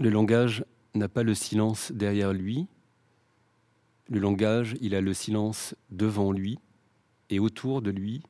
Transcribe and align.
Le 0.00 0.08
langage 0.08 0.64
n'a 0.94 1.10
pas 1.10 1.22
le 1.22 1.34
silence 1.34 1.92
derrière 1.92 2.32
lui. 2.32 2.66
Le 4.08 4.18
langage, 4.18 4.74
il 4.80 4.94
a 4.94 5.02
le 5.02 5.12
silence 5.12 5.74
devant 5.90 6.32
lui 6.32 6.58
et 7.28 7.38
autour 7.38 7.82
de 7.82 7.90
lui. 7.90 8.22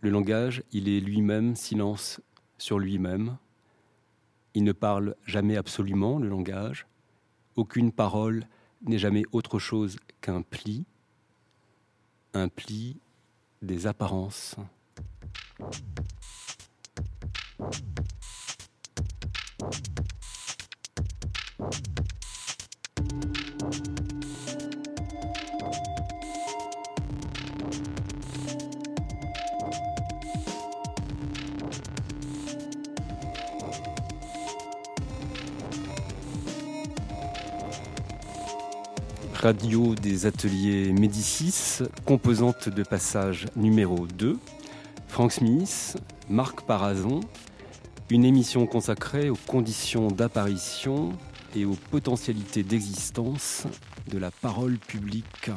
Le 0.00 0.10
langage, 0.10 0.62
il 0.72 0.90
est 0.90 1.00
lui-même 1.00 1.56
silence 1.56 2.20
sur 2.58 2.78
lui-même. 2.78 3.38
Il 4.52 4.62
ne 4.62 4.72
parle 4.72 5.16
jamais 5.24 5.56
absolument, 5.56 6.18
le 6.18 6.28
langage. 6.28 6.86
Aucune 7.56 7.90
parole 7.90 8.46
n'est 8.82 8.98
jamais 8.98 9.22
autre 9.32 9.58
chose 9.58 9.96
qu'un 10.20 10.42
pli, 10.42 10.84
un 12.34 12.48
pli 12.48 13.00
des 13.62 13.86
apparences. 13.86 14.54
Radio 39.40 39.94
des 39.94 40.26
ateliers 40.26 40.92
Médicis, 40.92 41.84
composante 42.04 42.68
de 42.68 42.82
passage 42.82 43.46
numéro 43.54 44.08
2, 44.08 44.36
Frank 45.06 45.30
Smith, 45.30 45.96
Marc 46.28 46.62
Parazon, 46.62 47.20
une 48.10 48.24
émission 48.24 48.66
consacrée 48.66 49.30
aux 49.30 49.38
conditions 49.46 50.08
d'apparition 50.08 51.12
et 51.54 51.64
aux 51.64 51.76
potentialités 51.92 52.64
d'existence 52.64 53.68
de 54.08 54.18
la 54.18 54.32
parole 54.32 54.76
publique. 54.76 55.52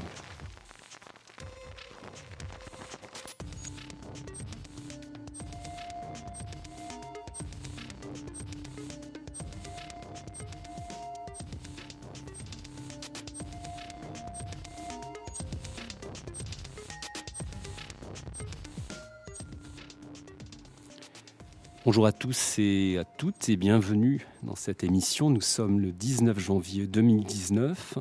Bonjour 21.92 22.06
à 22.06 22.14
tous 22.14 22.56
et 22.58 22.98
à 22.98 23.04
toutes 23.04 23.50
et 23.50 23.58
bienvenue 23.58 24.26
dans 24.44 24.56
cette 24.56 24.86
émission. 24.86 25.30
Nous 25.30 25.42
sommes 25.42 25.82
le 25.82 25.92
19 25.92 26.40
janvier 26.40 26.88
2019. 26.88 27.98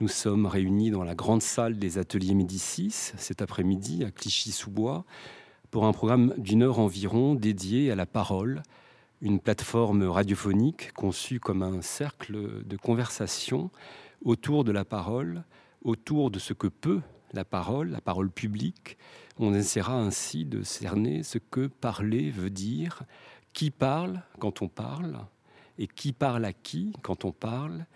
Nous 0.00 0.06
sommes 0.06 0.46
réunis 0.46 0.92
dans 0.92 1.02
la 1.02 1.16
grande 1.16 1.42
salle 1.42 1.76
des 1.76 1.98
ateliers 1.98 2.34
Médicis 2.34 2.92
cet 2.92 3.42
après-midi 3.42 4.04
à 4.04 4.12
Clichy-sous-Bois 4.12 5.04
pour 5.72 5.84
un 5.84 5.92
programme 5.92 6.32
d'une 6.38 6.62
heure 6.62 6.78
environ 6.78 7.34
dédié 7.34 7.90
à 7.90 7.96
la 7.96 8.06
parole, 8.06 8.62
une 9.20 9.40
plateforme 9.40 10.04
radiophonique 10.04 10.92
conçue 10.92 11.40
comme 11.40 11.64
un 11.64 11.82
cercle 11.82 12.64
de 12.64 12.76
conversation 12.76 13.72
autour 14.24 14.62
de 14.62 14.70
la 14.70 14.84
parole, 14.84 15.42
autour 15.82 16.30
de 16.30 16.38
ce 16.38 16.52
que 16.52 16.68
peut 16.68 17.00
la 17.34 17.44
parole, 17.44 17.90
la 17.90 18.00
parole 18.00 18.30
publique. 18.30 18.96
On 19.38 19.54
essaiera 19.54 19.94
ainsi 19.94 20.44
de 20.44 20.62
cerner 20.62 21.22
ce 21.22 21.38
que 21.38 21.66
parler 21.66 22.30
veut 22.30 22.50
dire, 22.50 23.02
qui 23.52 23.70
parle 23.70 24.22
quand 24.38 24.62
on 24.62 24.68
parle, 24.68 25.18
et 25.78 25.86
qui 25.86 26.12
parle 26.12 26.44
à 26.44 26.52
qui 26.52 26.92
quand 27.02 27.24
on 27.24 27.32
parle, 27.32 27.86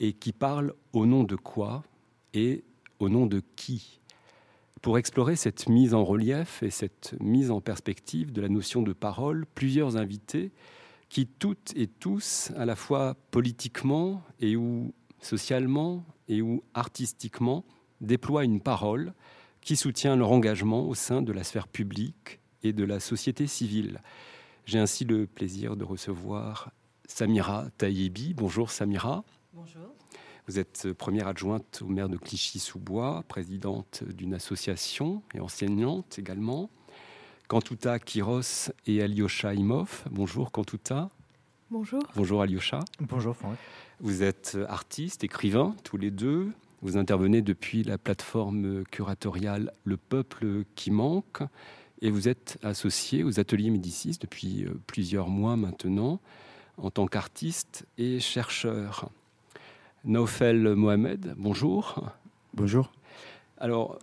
et 0.00 0.12
qui 0.12 0.32
parle 0.32 0.74
au 0.92 1.06
nom 1.06 1.24
de 1.24 1.36
quoi 1.36 1.84
et 2.34 2.64
au 2.98 3.08
nom 3.08 3.26
de 3.26 3.42
qui. 3.56 4.00
Pour 4.82 4.98
explorer 4.98 5.36
cette 5.36 5.68
mise 5.68 5.94
en 5.94 6.04
relief 6.04 6.62
et 6.62 6.70
cette 6.70 7.14
mise 7.20 7.50
en 7.50 7.60
perspective 7.60 8.32
de 8.32 8.40
la 8.40 8.48
notion 8.48 8.82
de 8.82 8.92
parole, 8.92 9.46
plusieurs 9.54 9.96
invités 9.96 10.52
qui 11.08 11.26
toutes 11.26 11.72
et 11.76 11.86
tous, 11.86 12.52
à 12.56 12.64
la 12.64 12.76
fois 12.76 13.16
politiquement 13.30 14.22
et 14.40 14.56
ou 14.56 14.92
socialement 15.20 16.04
et 16.28 16.42
ou 16.42 16.62
artistiquement, 16.74 17.64
déploient 18.00 18.44
une 18.44 18.60
parole 18.60 19.12
qui 19.60 19.76
soutient 19.76 20.16
leur 20.16 20.30
engagement 20.30 20.86
au 20.86 20.94
sein 20.94 21.22
de 21.22 21.32
la 21.32 21.44
sphère 21.44 21.68
publique 21.68 22.40
et 22.62 22.72
de 22.72 22.84
la 22.84 23.00
société 23.00 23.46
civile. 23.46 24.00
J'ai 24.64 24.78
ainsi 24.78 25.04
le 25.04 25.26
plaisir 25.26 25.76
de 25.76 25.84
recevoir 25.84 26.70
Samira 27.06 27.66
Taïebi. 27.78 28.34
Bonjour 28.34 28.70
Samira. 28.70 29.24
Bonjour. 29.52 29.88
Vous 30.48 30.60
êtes 30.60 30.92
première 30.92 31.26
adjointe 31.26 31.82
au 31.82 31.88
maire 31.88 32.08
de 32.08 32.16
Clichy-sous-Bois, 32.16 33.24
présidente 33.26 34.04
d'une 34.04 34.34
association 34.34 35.22
et 35.34 35.40
enseignante 35.40 36.18
également. 36.18 36.70
Kantuta 37.48 37.98
Kiros 37.98 38.70
et 38.86 39.02
Alyosha 39.02 39.54
Imov. 39.54 40.04
Bonjour 40.10 40.52
Kantuta. 40.52 41.08
Bonjour. 41.70 42.02
Bonjour 42.14 42.42
Alyosha. 42.42 42.80
Bonjour 43.00 43.36
Franck. 43.36 43.56
Vous 43.98 44.22
êtes 44.22 44.56
artiste, 44.68 45.24
écrivain, 45.24 45.74
tous 45.82 45.96
les 45.96 46.12
deux. 46.12 46.52
Vous 46.82 46.98
intervenez 46.98 47.40
depuis 47.40 47.82
la 47.82 47.96
plateforme 47.96 48.84
curatoriale 48.84 49.72
Le 49.84 49.96
Peuple 49.96 50.64
qui 50.74 50.90
manque 50.90 51.42
et 52.02 52.10
vous 52.10 52.28
êtes 52.28 52.58
associé 52.62 53.24
aux 53.24 53.40
ateliers 53.40 53.70
Médicis 53.70 54.18
depuis 54.20 54.64
euh, 54.64 54.78
plusieurs 54.86 55.28
mois 55.28 55.56
maintenant 55.56 56.20
en 56.76 56.90
tant 56.90 57.06
qu'artiste 57.06 57.86
et 57.96 58.20
chercheur. 58.20 59.08
Naufel 60.04 60.74
Mohamed, 60.74 61.34
bonjour. 61.38 62.04
Bonjour. 62.52 62.92
Alors, 63.56 63.98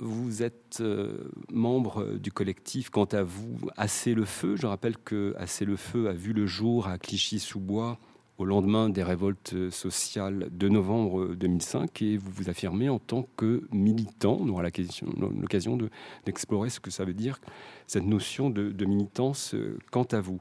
vous 0.00 0.42
êtes 0.42 0.78
euh, 0.80 1.30
membre 1.50 2.14
du 2.18 2.30
collectif, 2.30 2.90
quant 2.90 3.06
à 3.06 3.22
vous, 3.22 3.58
Assez 3.76 4.14
le 4.14 4.26
Feu. 4.26 4.56
Je 4.56 4.66
rappelle 4.66 4.98
que 4.98 5.34
Assez 5.38 5.64
le 5.64 5.76
Feu 5.76 6.08
a 6.08 6.12
vu 6.12 6.34
le 6.34 6.46
jour 6.46 6.86
à 6.86 6.98
Clichy-sous-Bois 6.98 7.98
au 8.38 8.44
lendemain 8.44 8.88
des 8.88 9.02
révoltes 9.02 9.70
sociales 9.70 10.48
de 10.52 10.68
novembre 10.68 11.34
2005 11.34 12.02
et 12.02 12.16
vous 12.16 12.30
vous 12.30 12.48
affirmez 12.48 12.88
en 12.88 13.00
tant 13.00 13.28
que 13.36 13.66
militant. 13.72 14.38
On 14.40 14.48
aura 14.48 14.62
l'occasion 14.62 15.78
d'explorer 16.24 16.70
ce 16.70 16.78
que 16.78 16.90
ça 16.90 17.04
veut 17.04 17.14
dire, 17.14 17.40
cette 17.88 18.06
notion 18.06 18.48
de, 18.48 18.84
militance 18.84 19.54
euh, 19.54 19.76
quant 19.90 20.04
à 20.04 20.20
vous. 20.20 20.40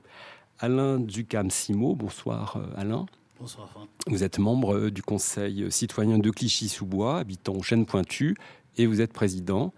Alain 0.59 0.99
Ducam-Simo, 0.99 1.95
bonsoir 1.95 2.57
euh, 2.57 2.67
Alain. 2.75 3.07
Bonsoir. 3.39 3.69
Vous 4.07 4.23
êtes 4.23 4.39
membre 4.39 4.75
euh, 4.75 4.91
du 4.91 5.01
Conseil 5.01 5.71
citoyen 5.71 6.19
de 6.19 6.29
Clichy-sous-Bois, 6.29 7.17
habitant 7.17 7.53
au 7.53 7.63
Chêne 7.63 7.85
Pointu, 7.85 8.35
et 8.77 8.85
vous 8.85 9.01
êtes 9.01 9.11
président 9.11 9.73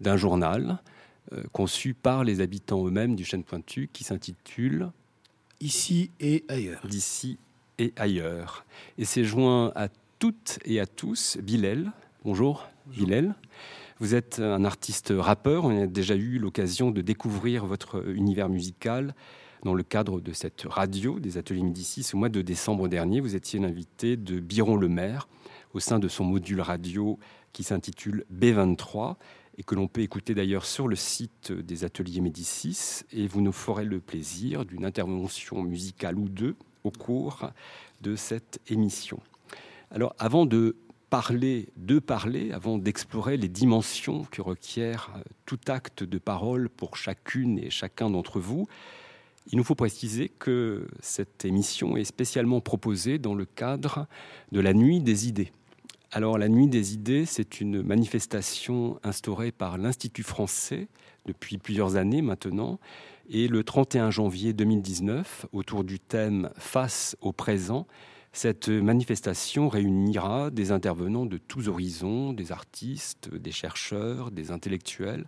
d'un 0.00 0.16
journal 0.16 0.80
conçu 1.52 1.94
par 1.94 2.22
les 2.22 2.42
habitants 2.42 2.86
eux-mêmes 2.86 3.16
du 3.16 3.24
Chêne 3.24 3.42
Pointu 3.42 3.88
qui 3.90 4.04
s'intitule 4.04 4.90
Ici 5.60 6.10
et 6.20 6.44
ailleurs. 6.48 6.86
D'ici 6.86 7.38
et 7.78 7.92
ailleurs. 7.96 8.64
Et 8.98 9.04
c'est 9.04 9.24
joint 9.24 9.72
à 9.74 9.88
toutes 10.18 10.58
et 10.64 10.80
à 10.80 10.86
tous 10.86 11.38
Bilal. 11.42 11.92
Bonjour, 12.24 12.68
Bilal. 12.86 13.34
Vous 14.00 14.14
êtes 14.14 14.40
un 14.40 14.64
artiste 14.64 15.12
rappeur. 15.16 15.64
On 15.64 15.82
a 15.82 15.86
déjà 15.86 16.14
eu 16.14 16.38
l'occasion 16.38 16.90
de 16.90 17.00
découvrir 17.00 17.66
votre 17.66 18.08
univers 18.08 18.48
musical 18.48 19.14
dans 19.64 19.74
le 19.74 19.82
cadre 19.82 20.20
de 20.20 20.32
cette 20.32 20.64
radio 20.66 21.20
des 21.20 21.38
ateliers 21.38 21.62
Médicis. 21.62 22.10
Au 22.12 22.18
mois 22.18 22.28
de 22.28 22.42
décembre 22.42 22.88
dernier, 22.88 23.20
vous 23.20 23.34
étiez 23.34 23.58
l'invité 23.58 24.16
de 24.16 24.40
Biron 24.40 24.76
Le 24.76 24.88
Maire 24.88 25.28
au 25.72 25.80
sein 25.80 25.98
de 25.98 26.08
son 26.08 26.24
module 26.24 26.60
radio 26.60 27.18
qui 27.52 27.62
s'intitule 27.62 28.24
B23 28.32 29.16
et 29.56 29.62
que 29.62 29.74
l'on 29.74 29.86
peut 29.86 30.02
écouter 30.02 30.34
d'ailleurs 30.34 30.66
sur 30.66 30.88
le 30.88 30.96
site 30.96 31.52
des 31.52 31.84
ateliers 31.84 32.20
Médicis. 32.20 33.02
Et 33.12 33.26
vous 33.26 33.40
nous 33.40 33.52
ferez 33.52 33.84
le 33.84 34.00
plaisir 34.00 34.64
d'une 34.64 34.84
intervention 34.84 35.62
musicale 35.62 36.18
ou 36.18 36.28
deux 36.28 36.56
au 36.84 36.90
cours 36.90 37.50
de 38.02 38.14
cette 38.14 38.60
émission. 38.68 39.18
Alors 39.90 40.14
avant 40.18 40.46
de 40.46 40.76
parler, 41.10 41.68
de 41.76 41.98
parler, 41.98 42.52
avant 42.52 42.78
d'explorer 42.78 43.36
les 43.36 43.48
dimensions 43.48 44.24
que 44.30 44.42
requiert 44.42 45.12
euh, 45.16 45.20
tout 45.46 45.60
acte 45.68 46.02
de 46.02 46.18
parole 46.18 46.68
pour 46.68 46.96
chacune 46.96 47.58
et 47.58 47.70
chacun 47.70 48.10
d'entre 48.10 48.40
vous, 48.40 48.66
il 49.52 49.58
nous 49.58 49.64
faut 49.64 49.74
préciser 49.74 50.28
que 50.28 50.88
cette 51.00 51.44
émission 51.44 51.96
est 51.96 52.04
spécialement 52.04 52.60
proposée 52.60 53.18
dans 53.18 53.34
le 53.34 53.44
cadre 53.44 54.06
de 54.52 54.60
la 54.60 54.72
Nuit 54.72 55.00
des 55.00 55.28
idées. 55.28 55.52
Alors 56.10 56.38
la 56.38 56.48
Nuit 56.48 56.68
des 56.68 56.94
idées, 56.94 57.26
c'est 57.26 57.60
une 57.60 57.82
manifestation 57.82 58.98
instaurée 59.02 59.52
par 59.52 59.78
l'Institut 59.78 60.22
français 60.22 60.88
depuis 61.26 61.58
plusieurs 61.58 61.96
années 61.96 62.22
maintenant 62.22 62.78
et 63.28 63.48
le 63.48 63.64
31 63.64 64.10
janvier 64.10 64.52
2019, 64.52 65.46
autour 65.52 65.84
du 65.84 65.98
thème 65.98 66.50
Face 66.56 67.16
au 67.20 67.32
présent, 67.32 67.86
cette 68.32 68.68
manifestation 68.68 69.68
réunira 69.68 70.50
des 70.50 70.72
intervenants 70.72 71.24
de 71.24 71.38
tous 71.38 71.68
horizons, 71.68 72.32
des 72.32 72.52
artistes, 72.52 73.32
des 73.32 73.52
chercheurs, 73.52 74.30
des 74.30 74.50
intellectuels, 74.50 75.26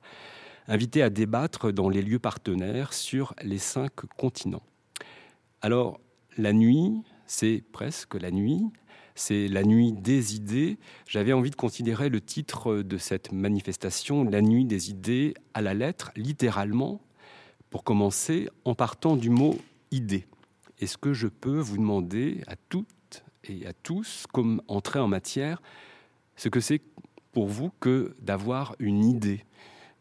invités 0.66 1.02
à 1.02 1.10
débattre 1.10 1.72
dans 1.72 1.88
les 1.88 2.02
lieux 2.02 2.18
partenaires 2.18 2.92
sur 2.92 3.34
les 3.42 3.58
cinq 3.58 3.92
continents. 4.18 4.64
Alors, 5.62 6.00
la 6.36 6.52
nuit, 6.52 7.02
c'est 7.26 7.62
presque 7.72 8.14
la 8.14 8.30
nuit, 8.30 8.60
c'est 9.14 9.48
la 9.48 9.62
nuit 9.62 9.92
des 9.92 10.34
idées. 10.34 10.78
J'avais 11.08 11.32
envie 11.32 11.50
de 11.50 11.56
considérer 11.56 12.08
le 12.08 12.20
titre 12.20 12.82
de 12.82 12.98
cette 12.98 13.32
manifestation, 13.32 14.24
La 14.24 14.42
nuit 14.42 14.64
des 14.64 14.90
idées, 14.90 15.34
à 15.54 15.62
la 15.62 15.74
lettre, 15.74 16.10
littéralement, 16.16 17.00
pour 17.76 17.84
commencer, 17.84 18.48
en 18.64 18.74
partant 18.74 19.16
du 19.16 19.28
mot 19.28 19.58
idée. 19.90 20.24
Est-ce 20.78 20.96
que 20.96 21.12
je 21.12 21.28
peux 21.28 21.58
vous 21.58 21.76
demander 21.76 22.40
à 22.46 22.56
toutes 22.56 23.22
et 23.44 23.66
à 23.66 23.74
tous, 23.74 24.24
comme 24.32 24.62
entrer 24.66 24.98
en 24.98 25.08
matière, 25.08 25.60
ce 26.36 26.48
que 26.48 26.58
c'est 26.58 26.80
pour 27.32 27.48
vous 27.48 27.70
que 27.78 28.16
d'avoir 28.22 28.76
une 28.78 29.04
idée? 29.04 29.44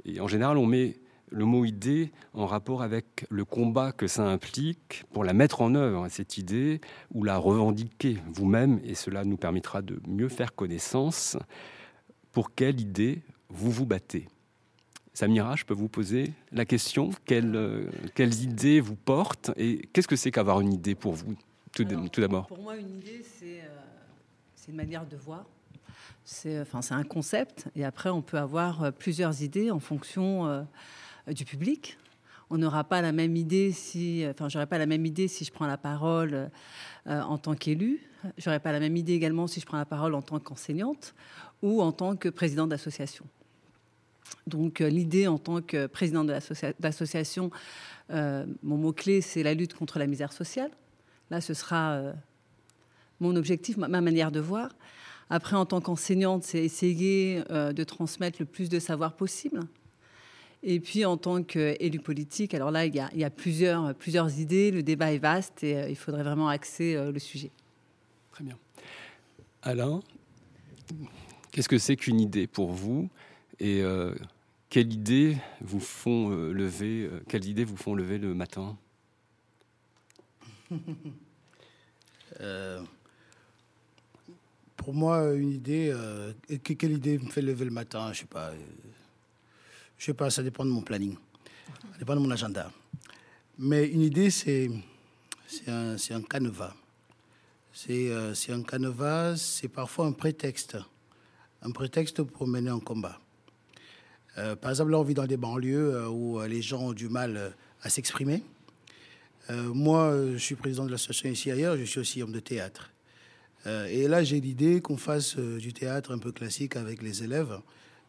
Et 0.05 0.21
en 0.21 0.27
général, 0.29 0.57
on 0.57 0.65
met 0.65 1.01
le 1.29 1.43
mot 1.43 1.65
idée 1.65 2.13
en 2.33 2.45
rapport 2.45 2.81
avec 2.81 3.25
le 3.29 3.43
combat 3.43 3.91
que 3.91 4.07
ça 4.07 4.25
implique 4.25 5.03
pour 5.11 5.25
la 5.25 5.33
mettre 5.33 5.61
en 5.61 5.75
œuvre, 5.75 6.07
cette 6.07 6.37
idée, 6.37 6.79
ou 7.13 7.25
la 7.25 7.37
revendiquer 7.37 8.19
vous-même, 8.31 8.79
et 8.85 8.95
cela 8.95 9.25
nous 9.25 9.35
permettra 9.35 9.81
de 9.81 9.99
mieux 10.07 10.29
faire 10.29 10.55
connaissance. 10.55 11.35
Pour 12.31 12.55
quelle 12.55 12.79
idée 12.79 13.21
vous 13.49 13.69
vous 13.69 13.85
battez? 13.85 14.29
Samira, 15.15 15.55
je 15.55 15.65
peux 15.65 15.73
vous 15.73 15.87
poser 15.87 16.33
la 16.51 16.65
question 16.65 17.09
quelles, 17.25 17.89
quelles 18.13 18.43
idées 18.43 18.79
vous 18.79 18.95
portent 18.95 19.49
et 19.57 19.89
qu'est-ce 19.91 20.07
que 20.07 20.15
c'est 20.15 20.29
qu'avoir 20.29 20.61
une 20.61 20.73
idée 20.73 20.93
pour 20.93 21.13
vous 21.13 21.35
tout, 21.73 21.83
d'abord? 22.21 22.47
Pour 22.47 22.59
moi, 22.59 22.77
une 22.77 22.99
idée, 22.99 23.21
c'est 23.23 23.61
euh, 23.61 24.69
une 24.69 24.75
manière 24.75 25.05
de 25.05 25.17
voir. 25.17 25.45
C'est 26.23 26.61
enfin, 26.61 26.79
un 26.91 27.03
concept 27.03 27.67
et 27.75 27.83
après, 27.83 28.09
on 28.09 28.21
peut 28.21 28.37
avoir 28.37 28.83
euh, 28.83 28.91
plusieurs 28.91 29.41
idées 29.41 29.71
en 29.71 29.79
fonction. 29.79 30.47
Euh, 30.47 30.63
euh, 31.27 31.33
du 31.33 31.45
public. 31.45 31.97
On 32.49 32.57
n'aura 32.57 32.83
pas 32.83 33.01
la 33.01 33.11
même 33.11 33.35
idée 33.35 33.71
si, 33.71 34.23
enfin, 34.29 34.49
j'aurais 34.49 34.67
pas 34.67 34.77
la 34.77 34.85
même 34.85 35.05
idée 35.05 35.27
si 35.27 35.43
je 35.45 35.51
prends 35.51 35.65
la 35.65 35.77
parole 35.77 36.51
euh, 37.07 37.21
en 37.21 37.39
tant 37.39 37.55
qu'élu. 37.55 38.07
J'aurais 38.37 38.59
pas 38.59 38.71
la 38.71 38.79
même 38.79 38.95
idée 38.95 39.13
également 39.13 39.47
si 39.47 39.59
je 39.59 39.65
prends 39.65 39.77
la 39.77 39.85
parole 39.85 40.13
en 40.13 40.21
tant 40.21 40.39
qu'enseignante 40.39 41.15
ou 41.63 41.81
en 41.81 41.91
tant 41.91 42.15
que 42.15 42.29
présidente 42.29 42.69
d'association. 42.69 43.25
Donc 44.47 44.81
euh, 44.81 44.89
l'idée 44.89 45.27
en 45.27 45.37
tant 45.37 45.61
que 45.61 45.87
présidente 45.87 46.27
d'association, 46.79 47.51
mon 48.09 48.77
mot 48.77 48.93
clé 48.93 49.21
c'est 49.21 49.43
la 49.43 49.53
lutte 49.53 49.73
contre 49.73 49.99
la 49.99 50.07
misère 50.07 50.33
sociale. 50.33 50.71
Là, 51.31 51.41
ce 51.41 51.55
sera 51.55 52.13
mon 53.19 53.35
objectif, 53.35 53.77
ma, 53.77 53.87
manière 53.87 54.31
de 54.31 54.39
voir. 54.39 54.69
Après, 55.31 55.55
en 55.55 55.65
tant 55.65 55.81
qu'enseignante, 55.81 56.43
c'est 56.43 56.63
essayer 56.63 57.41
de 57.49 57.83
transmettre 57.83 58.37
le 58.39 58.45
plus 58.45 58.69
de 58.69 58.77
savoir 58.77 59.13
possible 59.13 59.61
et 60.67 60.79
puis 60.79 61.05
en 61.05 61.15
tant 61.15 61.43
qu'élu 61.43 61.99
politique, 61.99 62.55
alors 62.55 62.71
là, 62.71 62.85
il 62.87 62.95
y 62.95 63.23
a, 63.23 63.29
plusieurs, 63.29 64.39
idées, 64.39 64.71
le 64.71 64.81
débat 64.81 65.13
est 65.13 65.19
vaste 65.19 65.63
et 65.63 65.75
euh, 65.75 65.89
il 65.89 65.95
faudrait 65.95 66.23
vraiment 66.23 66.49
axer 66.49 66.95
euh, 66.95 67.11
le 67.11 67.19
sujet. 67.19 67.51
Très 68.31 68.43
bien. 68.43 68.57
Alain, 69.61 70.01
qu'est-ce 71.51 71.69
que 71.69 71.77
c'est 71.77 71.95
qu'une 71.95 72.19
idée 72.19 72.47
pour 72.47 72.71
vous? 72.71 73.09
Et 73.59 73.83
euh, 73.83 74.15
quelles 74.75 74.91
idées 74.91 75.37
vous 75.61 75.79
font 75.79 76.31
lever 76.31 77.09
quelles 77.29 77.45
idées 77.45 77.63
vous 77.63 77.77
font 77.77 77.95
lever 77.95 78.17
le 78.17 78.33
matin? 78.33 78.77
Pour 84.75 84.93
moi, 84.93 85.31
une 85.31 85.53
idée, 85.53 85.95
quelle 86.77 86.91
idée 86.91 87.17
me 87.17 87.29
fait 87.29 87.41
lever 87.41 87.63
le 87.63 87.71
matin? 87.71 88.11
Je 88.11 88.19
sais 88.19 88.25
pas. 88.25 88.51
Je 89.97 90.03
sais 90.03 90.13
pas, 90.13 90.29
ça 90.29 90.43
dépend 90.43 90.65
de 90.65 90.71
mon 90.71 90.81
planning. 90.81 91.15
Ça 91.93 91.99
dépend 91.99 92.15
de 92.15 92.19
mon 92.19 92.31
agenda. 92.31 92.69
Mais 93.57 93.87
une 93.87 94.01
idée, 94.01 94.29
c'est 94.29 94.69
un, 95.67 95.95
un. 96.11 96.23
Euh, 97.89 98.33
c'est 98.35 98.51
un 98.51 98.61
canevas, 98.61 99.37
c'est 99.37 99.69
parfois 99.69 100.07
un 100.07 100.11
prétexte. 100.11 100.77
Un 101.61 101.71
prétexte 101.71 102.23
pour 102.23 102.45
mener 102.45 102.71
un 102.71 102.81
combat. 102.81 103.21
Euh, 104.37 104.55
par 104.55 104.71
exemple, 104.71 104.91
là, 104.91 104.99
on 104.99 105.03
vit 105.03 105.13
dans 105.13 105.25
des 105.25 105.37
banlieues 105.37 105.95
euh, 105.95 106.07
où 106.07 106.41
les 106.41 106.61
gens 106.61 106.81
ont 106.81 106.93
du 106.93 107.09
mal 107.09 107.53
à 107.81 107.89
s'exprimer. 107.89 108.43
moi, 109.49 110.11
je 110.33 110.37
suis 110.37 110.55
président 110.55 110.85
de 110.85 110.91
l'association 110.91 111.29
ici 111.29 111.51
ailleurs, 111.51 111.77
je 111.77 111.83
suis 111.83 111.99
aussi 111.99 112.23
homme 112.23 112.31
de 112.31 112.39
théâtre. 112.39 112.91
et 113.67 114.07
là, 114.07 114.23
j'ai 114.23 114.41
l'idée 114.41 114.81
qu'on 114.81 114.97
fasse 114.97 115.37
du 115.37 115.71
théâtre 115.71 116.11
un 116.11 116.17
peu 116.17 116.31
classique 116.31 116.75
avec 116.75 117.03
les 117.03 117.23
élèves 117.23 117.59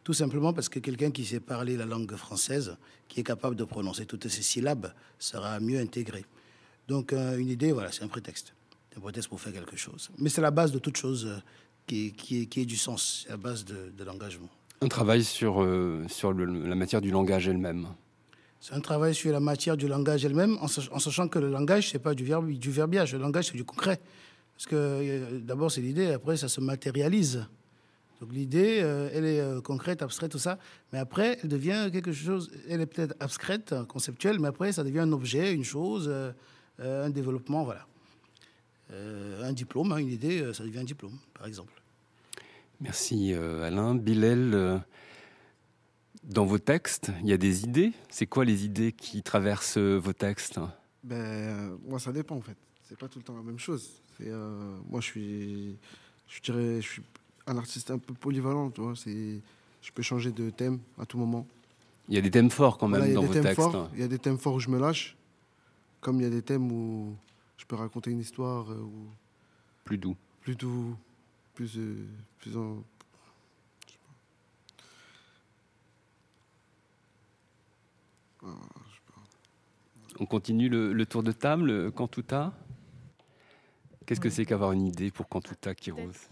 tout 0.07 0.13
simplement 0.13 0.53
parce 0.53 0.69
que 0.69 0.79
quelqu'un 0.79 1.11
qui 1.11 1.25
sait 1.25 1.41
parler 1.41 1.75
la 1.75 1.85
langue 1.85 2.15
française, 2.15 2.77
qui 3.09 3.19
est 3.19 3.23
capable 3.23 3.57
de 3.57 3.65
prononcer 3.65 4.05
toutes 4.05 4.29
ces 4.29 4.41
syllabes, 4.41 4.93
sera 5.19 5.59
mieux 5.59 5.81
intégré. 5.81 6.23
Donc 6.87 7.11
euh, 7.11 7.37
une 7.37 7.49
idée, 7.49 7.73
voilà, 7.73 7.91
c'est 7.91 8.03
un 8.03 8.07
prétexte. 8.07 8.53
un 8.95 9.01
prétexte 9.01 9.27
pour 9.27 9.41
faire 9.41 9.51
quelque 9.51 9.75
chose. 9.75 10.09
Mais 10.17 10.29
c'est 10.29 10.39
la 10.39 10.51
base 10.51 10.71
de 10.71 10.79
toute 10.79 10.95
chose 10.95 11.25
euh, 11.25 11.37
qui, 11.85 12.13
qui, 12.13 12.47
qui, 12.47 12.61
est, 12.61 12.65
du 12.65 12.77
sens, 12.77 13.23
c'est 13.23 13.31
la 13.31 13.35
base 13.35 13.65
de, 13.65 14.03
l'engagement. 14.05 14.47
Un 14.81 14.87
travail 14.87 15.23
sur, 15.23 15.63
euh, 15.63 16.05
sur 16.07 16.33
la 16.33 16.75
matière 16.75 17.01
du 17.01 17.09
langage 17.09 17.47
elle-même. 17.47 17.87
C'est 18.59 18.73
un 18.73 18.81
travail 18.81 19.15
sur 19.15 19.31
la 19.31 19.39
matière 19.39 19.77
du 19.77 19.87
langage 19.87 20.25
elle-même, 20.25 20.57
en, 20.61 20.67
sachant 20.67 21.27
que 21.27 21.39
le 21.39 21.49
langage, 21.49 21.91
c'est 21.91 21.99
pas 21.99 22.13
du, 22.13 22.23
verbe, 22.23 22.51
du 22.51 22.71
verbiage, 22.71 23.13
le 23.13 23.19
langage, 23.19 23.47
c'est 23.47 23.57
du 23.57 23.63
concret. 23.63 23.99
Parce 24.55 24.65
que 24.65 25.39
d'abord, 25.39 25.71
c'est 25.71 25.81
l'idée, 25.81 26.07
après, 26.07 26.37
ça 26.37 26.47
se 26.47 26.59
matérialise. 26.59 27.45
Donc 28.19 28.33
l'idée, 28.33 28.79
euh, 28.81 29.09
elle 29.13 29.25
est 29.25 29.39
euh, 29.39 29.61
concrète, 29.61 30.01
abstraite, 30.01 30.31
tout 30.31 30.39
ça, 30.39 30.57
mais 30.91 30.99
après, 30.99 31.37
elle 31.43 31.49
devient 31.49 31.89
quelque 31.91 32.11
chose, 32.11 32.49
elle 32.67 32.81
est 32.81 32.87
peut-être 32.87 33.15
abstraite, 33.19 33.75
conceptuelle, 33.87 34.39
mais 34.39 34.47
après, 34.47 34.71
ça 34.71 34.83
devient 34.83 34.99
un 34.99 35.11
objet, 35.11 35.53
une 35.53 35.63
chose, 35.63 36.07
euh, 36.07 36.31
un 36.79 37.09
développement, 37.09 37.63
voilà. 37.63 37.85
un 38.91 39.53
diplôme, 39.53 39.91
hein, 39.91 39.97
une 39.97 40.11
idée, 40.11 40.51
ça 40.53 40.63
devient 40.63 40.79
un 40.79 40.83
diplôme, 40.83 41.17
par 41.33 41.45
exemple. 41.47 41.73
Merci 42.79 43.33
Alain. 43.33 43.95
Bilal, 43.95 44.83
dans 46.23 46.45
vos 46.45 46.59
textes, 46.59 47.11
il 47.21 47.29
y 47.29 47.33
a 47.33 47.37
des 47.37 47.63
idées. 47.63 47.93
C'est 48.09 48.27
quoi 48.27 48.45
les 48.45 48.65
idées 48.65 48.91
qui 48.91 49.23
traversent 49.23 49.77
vos 49.77 50.13
textes? 50.13 50.59
Ben, 51.03 51.77
Moi, 51.87 51.99
ça 51.99 52.11
dépend 52.11 52.35
en 52.35 52.41
fait. 52.41 52.57
C'est 52.83 52.97
pas 52.97 53.07
tout 53.07 53.19
le 53.19 53.23
temps 53.23 53.35
la 53.35 53.43
même 53.43 53.59
chose. 53.59 54.01
moi, 54.19 55.01
je 55.01 55.05
suis, 55.05 55.77
je 56.27 56.41
dirais, 56.41 56.81
je 56.81 56.87
suis 56.87 57.01
un 57.47 57.57
artiste 57.57 57.91
un 57.91 57.97
peu 57.97 58.13
polyvalent, 58.13 58.69
tu 58.69 58.81
vois. 58.81 58.95
C'est, 58.95 59.41
je 59.81 59.91
peux 59.91 60.03
changer 60.03 60.31
de 60.31 60.49
thème 60.49 60.79
à 60.99 61.05
tout 61.05 61.17
moment. 61.17 61.47
Il 62.09 62.15
y 62.15 62.17
a 62.17 62.21
des 62.21 62.31
thèmes 62.31 62.49
forts 62.49 62.77
quand 62.77 62.87
même 62.87 63.13
dans 63.13 63.23
vos 63.23 63.33
textes. 63.33 63.61
il 63.93 63.99
y 63.99 64.03
a 64.03 64.07
des 64.07 64.19
thèmes 64.19 64.37
forts 64.37 64.55
où 64.55 64.59
je 64.59 64.69
me 64.69 64.79
lâche, 64.79 65.17
comme 65.99 66.19
il 66.19 66.23
y 66.23 66.27
a 66.27 66.29
des 66.29 66.41
thèmes 66.41 66.71
où 66.71 67.15
je 67.57 67.65
peux 67.65 67.75
raconter 67.75 68.11
une 68.11 68.19
histoire. 68.19 68.71
Euh, 68.71 68.85
plus 69.83 69.97
doux. 69.97 70.15
Plus 70.41 70.55
doux, 70.55 70.95
plus, 71.57 71.79
euh, 71.79 72.05
plus 72.37 72.55
en, 72.55 72.83
On 80.19 80.25
continue 80.27 80.69
le, 80.69 81.05
tour 81.07 81.23
de 81.23 81.31
table. 81.31 81.91
Cantuta 81.91 82.53
Qu'est-ce 84.05 84.19
que 84.19 84.29
c'est 84.29 84.45
qu'avoir 84.45 84.71
une 84.71 84.85
idée 84.85 85.09
pour 85.09 85.27
Cantuta, 85.27 85.73
Kiros 85.73 86.29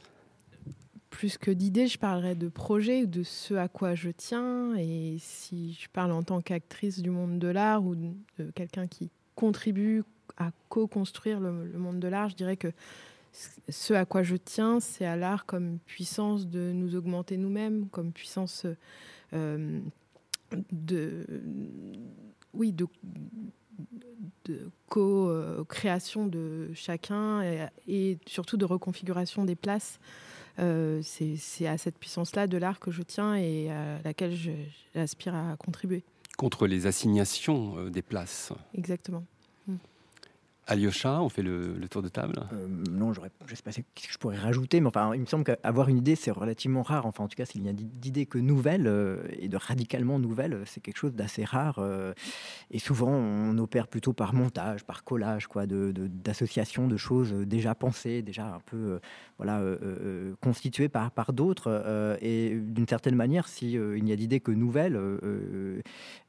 plus 1.10 1.38
que 1.38 1.50
d'idées, 1.50 1.88
je 1.88 1.98
parlerai 1.98 2.36
de 2.36 2.50
projet 2.50 3.04
ou 3.04 3.06
de 3.06 3.24
ce 3.24 3.54
à 3.54 3.70
quoi 3.70 3.96
je 3.96 4.10
tiens. 4.10 4.76
Et 4.76 5.16
si 5.20 5.72
je 5.80 5.88
parle 5.88 6.12
en 6.12 6.24
tant 6.24 6.42
qu'actrice 6.42 7.02
du 7.02 7.10
monde 7.10 7.40
de 7.40 7.48
l'art 7.48 7.86
ou 7.86 7.96
de 7.96 8.52
quelqu'un 8.54 8.86
qui 8.86 9.10
contribue 9.34 10.04
à 10.36 10.52
co-construire 10.68 11.40
le, 11.40 11.52
monde 11.78 12.02
de 12.02 12.10
l'art, 12.10 12.28
je 12.28 12.36
dirais 12.36 12.58
que 12.58 12.68
ce 13.70 13.94
à 13.94 14.06
quoi 14.06 14.24
je 14.24 14.36
tiens, 14.36 14.80
c'est 14.80 15.06
à 15.06 15.16
l'art 15.16 15.46
comme 15.46 15.80
puissance 15.86 16.48
de 16.48 16.72
nous 16.72 16.96
augmenter 16.96 17.38
nous-mêmes, 17.38 17.88
comme 17.90 18.12
puissance 18.12 18.66
euh, 19.34 19.80
de, 20.72 21.26
oui, 22.54 22.72
de, 22.72 22.88
de 24.46 24.70
co-création 24.88 26.28
de 26.28 26.72
chacun 26.74 27.42
et, 27.88 28.18
surtout 28.26 28.58
de 28.58 28.66
reconfiguration 28.66 29.46
des 29.46 29.56
places 29.56 30.00
euh, 30.58 31.02
c'est 31.04 31.68
à 31.68 31.78
cette 31.78 31.98
puissance-là 31.98 32.48
de 32.48 32.58
l'art 32.58 32.80
que 32.80 32.90
je 32.90 33.02
tiens 33.02 33.36
et 33.36 33.70
à 33.70 34.02
laquelle 34.06 34.34
j'aspire 34.94 35.36
à 35.36 35.58
contribuer. 35.58 36.06
Contre 36.38 36.66
les 36.66 36.88
assignations 36.88 37.78
euh, 37.78 37.90
des 37.90 38.02
places. 38.02 38.54
Exactement. 38.74 39.26
Alyosha, 40.68 41.22
on 41.22 41.30
fait 41.30 41.44
le, 41.44 41.76
tour 41.90 42.02
de 42.02 42.08
table 42.08 42.34
euh, 42.54 42.68
Non, 42.92 43.14
je 43.14 43.22
ne 43.22 43.56
sais 43.56 43.62
pas 43.62 43.72
ce 43.72 43.82
que 43.82 43.86
je 44.10 44.18
pourrais 44.18 44.38
rajouter, 44.38 44.82
mais 44.82 44.88
enfin, 44.88 45.14
il 45.14 45.22
me 45.22 45.28
semble 45.28 45.44
qu'avoir 45.44 45.90
une 45.90 45.98
idée, 45.98 46.16
c'est 46.16 46.32
relativement 46.32 46.82
rare. 46.82 47.06
Enfin, 47.06 47.24
en 47.24 47.28
tout 47.28 47.36
cas, 47.36 47.46
s'il 47.46 47.64
y 47.64 47.70
a 47.70 47.74
d'idées 47.74 48.26
que 48.26 48.40
nouvelles 48.40 48.88
euh, 48.88 49.22
et 49.38 49.48
de 49.48 49.58
radicalement 49.58 50.18
nouvelles, 50.18 50.64
c'est 50.66 50.82
quelque 50.82 50.98
chose 50.98 51.14
d'assez 51.14 51.44
rare. 51.44 51.78
Euh, 51.78 52.14
et 52.72 52.80
souvent, 52.80 53.12
on 53.12 53.56
opère 53.60 53.88
plutôt 53.88 54.14
par 54.14 54.34
montage, 54.34 54.84
par 54.86 55.04
collage, 55.04 55.46
quoi, 55.46 55.68
d'association 55.68 56.88
de, 56.88 56.94
de, 56.94 56.98
choses 56.98 57.32
déjà 57.32 57.76
pensées, 57.76 58.24
déjà 58.24 58.56
un 58.56 58.60
peu 58.66 59.00
voilà, 59.38 59.62
constituées 60.42 60.90
par, 60.90 61.12
par 61.12 61.34
d'autres. 61.34 62.18
et 62.22 62.58
d'une 62.60 62.88
certaine 62.88 63.16
manière, 63.16 63.48
s'il 63.48 63.74
il 63.76 64.04
n'y 64.04 64.12
a 64.12 64.16
d'idées 64.16 64.40
que 64.40 64.52
nouvelles, 64.52 65.00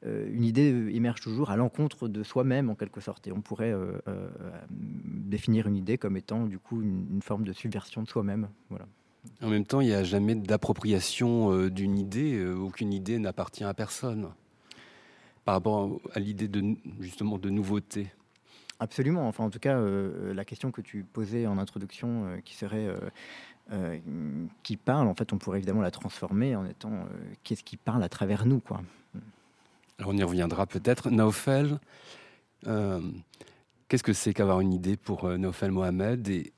une 0.03 0.43
idée 0.43 0.89
émerge 0.93 1.21
toujours 1.21 1.49
à 1.49 1.55
l'encontre 1.55 2.07
de 2.07 2.23
soi-même, 2.23 2.69
en 2.69 2.75
quelque 2.75 3.01
sorte. 3.01 3.27
Et 3.27 3.31
on 3.31 3.41
pourrait 3.41 3.73
définir 4.69 5.67
une 5.67 5.75
idée 5.75 5.97
comme 5.97 6.17
étant 6.17 6.45
du 6.45 6.59
coup 6.59 6.81
une, 6.81 7.21
forme 7.21 7.43
de 7.43 7.53
subversion 7.53 8.03
de 8.03 8.07
soi-même. 8.07 8.49
Voilà. 8.69 8.85
En 9.41 9.49
même 9.49 9.65
temps, 9.65 9.81
il 9.81 9.87
n'y 9.87 9.93
a 9.93 10.03
jamais 10.03 10.35
d'appropriation 10.35 11.67
d'une 11.67 11.97
idée. 11.97 12.45
aucune 12.45 12.93
idée 12.93 13.19
n'appartient 13.19 13.63
à 13.63 13.73
personne 13.73 14.29
par 15.43 15.55
rapport 15.55 15.99
à 16.13 16.19
l'idée 16.19 16.47
de 16.47 16.75
justement 16.99 17.37
de 17.37 17.49
nouveauté. 17.49 18.11
Absolument. 18.79 19.27
Enfin, 19.27 19.43
en 19.43 19.49
tout 19.49 19.59
cas, 19.59 19.81
la 19.81 20.45
question 20.45 20.71
que 20.71 20.81
tu 20.81 21.03
posais 21.03 21.45
en 21.45 21.57
introduction, 21.57 22.39
qui 22.45 22.55
serait 22.55 22.93
euh, 23.73 23.97
qui 24.63 24.77
parle, 24.77 25.07
en 25.07 25.13
fait, 25.13 25.33
on 25.33 25.37
pourrait 25.37 25.57
évidemment 25.57 25.81
la 25.81 25.91
transformer 25.91 26.55
en 26.55 26.65
étant 26.65 26.93
euh, 26.93 27.05
qu'est-ce 27.43 27.63
qui 27.63 27.75
parle 27.75 28.01
à 28.01 28.07
travers 28.07 28.45
nous, 28.45 28.61
quoi. 28.61 28.81
Alors 29.99 30.11
on 30.11 30.17
y 30.17 30.23
reviendra 30.23 30.65
peut-être. 30.67 31.09
Naufel, 31.09 31.79
euh, 32.67 33.01
qu'est-ce 33.87 34.03
que 34.03 34.13
c'est 34.13 34.33
qu'avoir 34.33 34.61
une 34.61 34.73
idée 34.73 34.97
pour 34.97 35.29
Naufel 35.37 35.71
Mohamed 35.71 36.27
et 36.29 36.53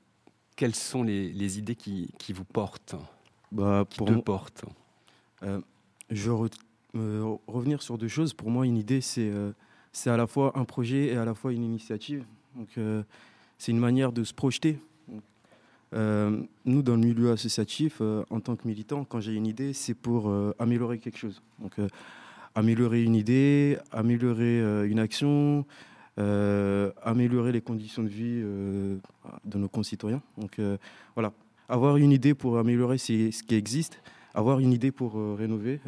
quelles 0.56 0.74
sont 0.74 1.02
les, 1.02 1.58
idées 1.58 1.74
qui, 1.74 2.32
vous 2.32 2.44
portent 2.44 2.96
bah, 3.52 3.84
qui 3.88 4.04
te 4.04 4.12
portent? 4.12 4.64
Je 5.42 6.30
veux 6.30 6.50
revenir 7.46 7.82
sur 7.82 7.98
deux 7.98 8.08
choses. 8.08 8.34
Pour 8.34 8.50
moi, 8.50 8.66
une 8.66 8.76
idée, 8.76 9.00
c'est 9.00 9.30
c'est 9.92 10.10
à 10.10 10.16
la 10.16 10.26
fois 10.26 10.52
un 10.56 10.64
projet 10.64 11.06
et 11.06 11.16
à 11.16 11.24
la 11.24 11.34
fois 11.34 11.52
une 11.52 11.64
initiative. 11.64 12.24
Donc, 12.54 12.78
c'est 13.58 13.72
une 13.72 13.78
manière 13.78 14.12
de 14.12 14.24
se 14.24 14.34
projeter. 14.34 14.78
Euh, 15.92 16.42
nous, 16.64 16.82
dans 16.82 16.94
le 16.94 17.00
milieu 17.00 17.32
associatif, 17.32 17.98
euh, 18.00 18.24
en 18.30 18.40
tant 18.40 18.56
que 18.56 18.66
militants, 18.66 19.04
quand 19.04 19.20
j'ai 19.20 19.34
une 19.34 19.46
idée, 19.46 19.72
c'est 19.72 19.94
pour 19.94 20.28
euh, 20.28 20.54
améliorer 20.58 20.98
quelque 20.98 21.18
chose. 21.18 21.42
Donc, 21.58 21.72
améliorer 22.54 23.02
une 23.02 23.14
idée, 23.14 23.78
améliorer 23.92 24.88
une 24.88 24.98
action, 24.98 25.64
améliorer 27.02 27.52
les 27.52 27.60
conditions 27.60 28.02
de 28.02 28.08
vie 28.08 28.42
de 29.44 29.58
nos 29.58 29.68
concitoyens. 29.68 30.22
Donc, 30.36 30.60
voilà, 31.14 31.32
avoir 31.68 31.96
une 31.96 32.12
idée 32.12 32.34
pour 32.34 32.58
améliorer 32.58 32.98
ce 32.98 33.42
qui 33.42 33.54
existe, 33.54 34.02
avoir 34.34 34.60
une 34.60 34.72
idée 34.72 34.90
pour 34.92 35.14
rénover, 35.36 35.80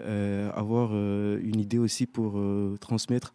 avoir 0.55 0.93
une 0.95 1.61
idée 1.61 1.79
aussi 1.79 2.07
pour 2.07 2.41
transmettre. 2.81 3.35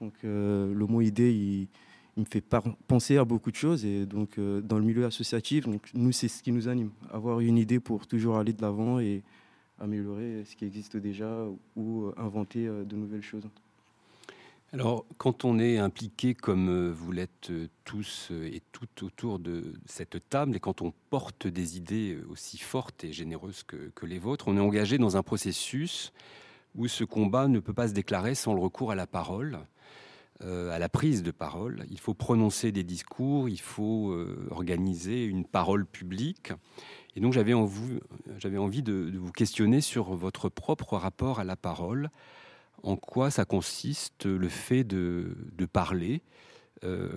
Donc, 0.00 0.14
le 0.22 0.86
mot 0.86 1.00
idée, 1.00 1.32
il 1.32 1.68
il 2.16 2.20
me 2.20 2.26
fait 2.26 2.44
penser 2.86 3.16
à 3.16 3.24
beaucoup 3.24 3.50
de 3.50 3.56
choses. 3.56 3.84
Et 3.84 4.06
donc, 4.06 4.38
euh, 4.38 4.60
dans 4.60 4.78
le 4.78 4.84
milieu 4.84 5.04
associatif, 5.04 5.64
donc, 5.66 5.90
nous, 5.94 6.12
c'est 6.12 6.28
ce 6.28 6.42
qui 6.42 6.52
nous 6.52 6.68
anime. 6.68 6.90
Avoir 7.10 7.40
une 7.40 7.58
idée 7.58 7.80
pour 7.80 8.06
toujours 8.06 8.36
aller 8.36 8.52
de 8.52 8.62
l'avant 8.62 8.98
et 9.00 9.22
améliorer 9.78 10.44
ce 10.44 10.54
qui 10.54 10.64
existe 10.64 10.96
déjà 10.96 11.46
ou 11.76 12.04
euh, 12.04 12.14
inventer 12.16 12.66
euh, 12.66 12.84
de 12.84 12.96
nouvelles 12.96 13.22
choses. 13.22 13.44
Alors, 14.74 15.04
quand 15.18 15.44
on 15.44 15.58
est 15.58 15.76
impliqué 15.76 16.34
comme 16.34 16.90
vous 16.92 17.12
l'êtes 17.12 17.52
tous 17.84 18.30
et 18.30 18.62
toutes 18.72 19.02
autour 19.02 19.38
de 19.38 19.74
cette 19.84 20.26
table, 20.30 20.56
et 20.56 20.60
quand 20.60 20.80
on 20.80 20.94
porte 21.10 21.46
des 21.46 21.76
idées 21.76 22.16
aussi 22.30 22.56
fortes 22.56 23.04
et 23.04 23.12
généreuses 23.12 23.64
que, 23.64 24.06
les 24.06 24.18
vôtres, 24.18 24.48
on 24.48 24.56
est 24.56 24.60
engagé 24.60 24.96
dans 24.96 25.18
un 25.18 25.22
processus 25.22 26.14
où 26.74 26.88
ce 26.88 27.04
combat 27.04 27.48
ne 27.48 27.60
peut 27.60 27.74
pas 27.74 27.88
se 27.88 27.92
déclarer 27.92 28.34
sans 28.34 28.54
le 28.54 28.62
recours 28.62 28.90
à 28.90 28.94
la 28.94 29.06
parole. 29.06 29.58
Euh, 30.42 30.70
à 30.70 30.78
la 30.78 30.88
prise 30.88 31.22
de 31.22 31.30
parole. 31.30 31.84
Il 31.90 32.00
faut 32.00 32.14
prononcer 32.14 32.72
des 32.72 32.82
discours, 32.82 33.48
il 33.48 33.60
faut 33.60 34.10
euh, 34.10 34.48
organiser 34.50 35.24
une 35.24 35.44
parole 35.44 35.86
publique. 35.86 36.52
Et 37.14 37.20
donc 37.20 37.32
j'avais 37.32 37.52
envie 37.52 38.82
de, 38.82 39.12
vous 39.14 39.30
questionner 39.30 39.80
sur 39.80 40.14
votre 40.16 40.48
propre 40.48 40.96
rapport 40.96 41.38
à 41.38 41.44
la 41.44 41.54
parole. 41.54 42.10
En 42.82 42.96
quoi 42.96 43.30
ça 43.30 43.44
consiste 43.44 44.26
le 44.26 44.48
fait 44.48 44.84
de, 44.84 45.34
parler 45.72 46.22
euh, 46.84 47.08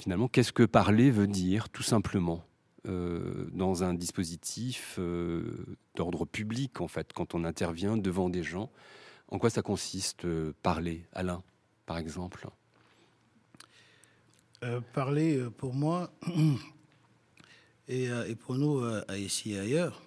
Finalement, 0.00 0.28
qu'est-ce 0.28 0.52
que 0.52 0.62
parler 0.62 1.10
veut 1.10 1.26
dire, 1.26 1.68
tout 1.68 1.82
simplement 1.82 2.44
dans 3.52 3.82
un 3.82 3.94
dispositif 3.94 5.00
d'ordre 5.96 6.24
public, 6.24 6.80
en 6.80 6.86
fait, 6.86 7.12
quand 7.12 7.34
on 7.34 7.42
intervient 7.42 7.96
devant 7.96 8.28
des 8.28 8.44
gens? 8.44 8.70
En 9.26 9.40
quoi 9.40 9.50
ça 9.50 9.60
consiste, 9.60 10.24
parler, 10.62 11.04
Alain, 11.12 11.42
par 11.84 11.98
exemple 11.98 12.48
euh, 14.62 14.80
parler 14.94 15.36
euh, 15.36 15.50
pour 15.50 15.74
moi 15.74 16.10
euh, 17.90 18.24
et, 18.26 18.34
pour 18.34 18.54
nous 18.54 18.82
ici 19.14 19.52
et 19.52 19.58
ailleurs, 19.58 20.02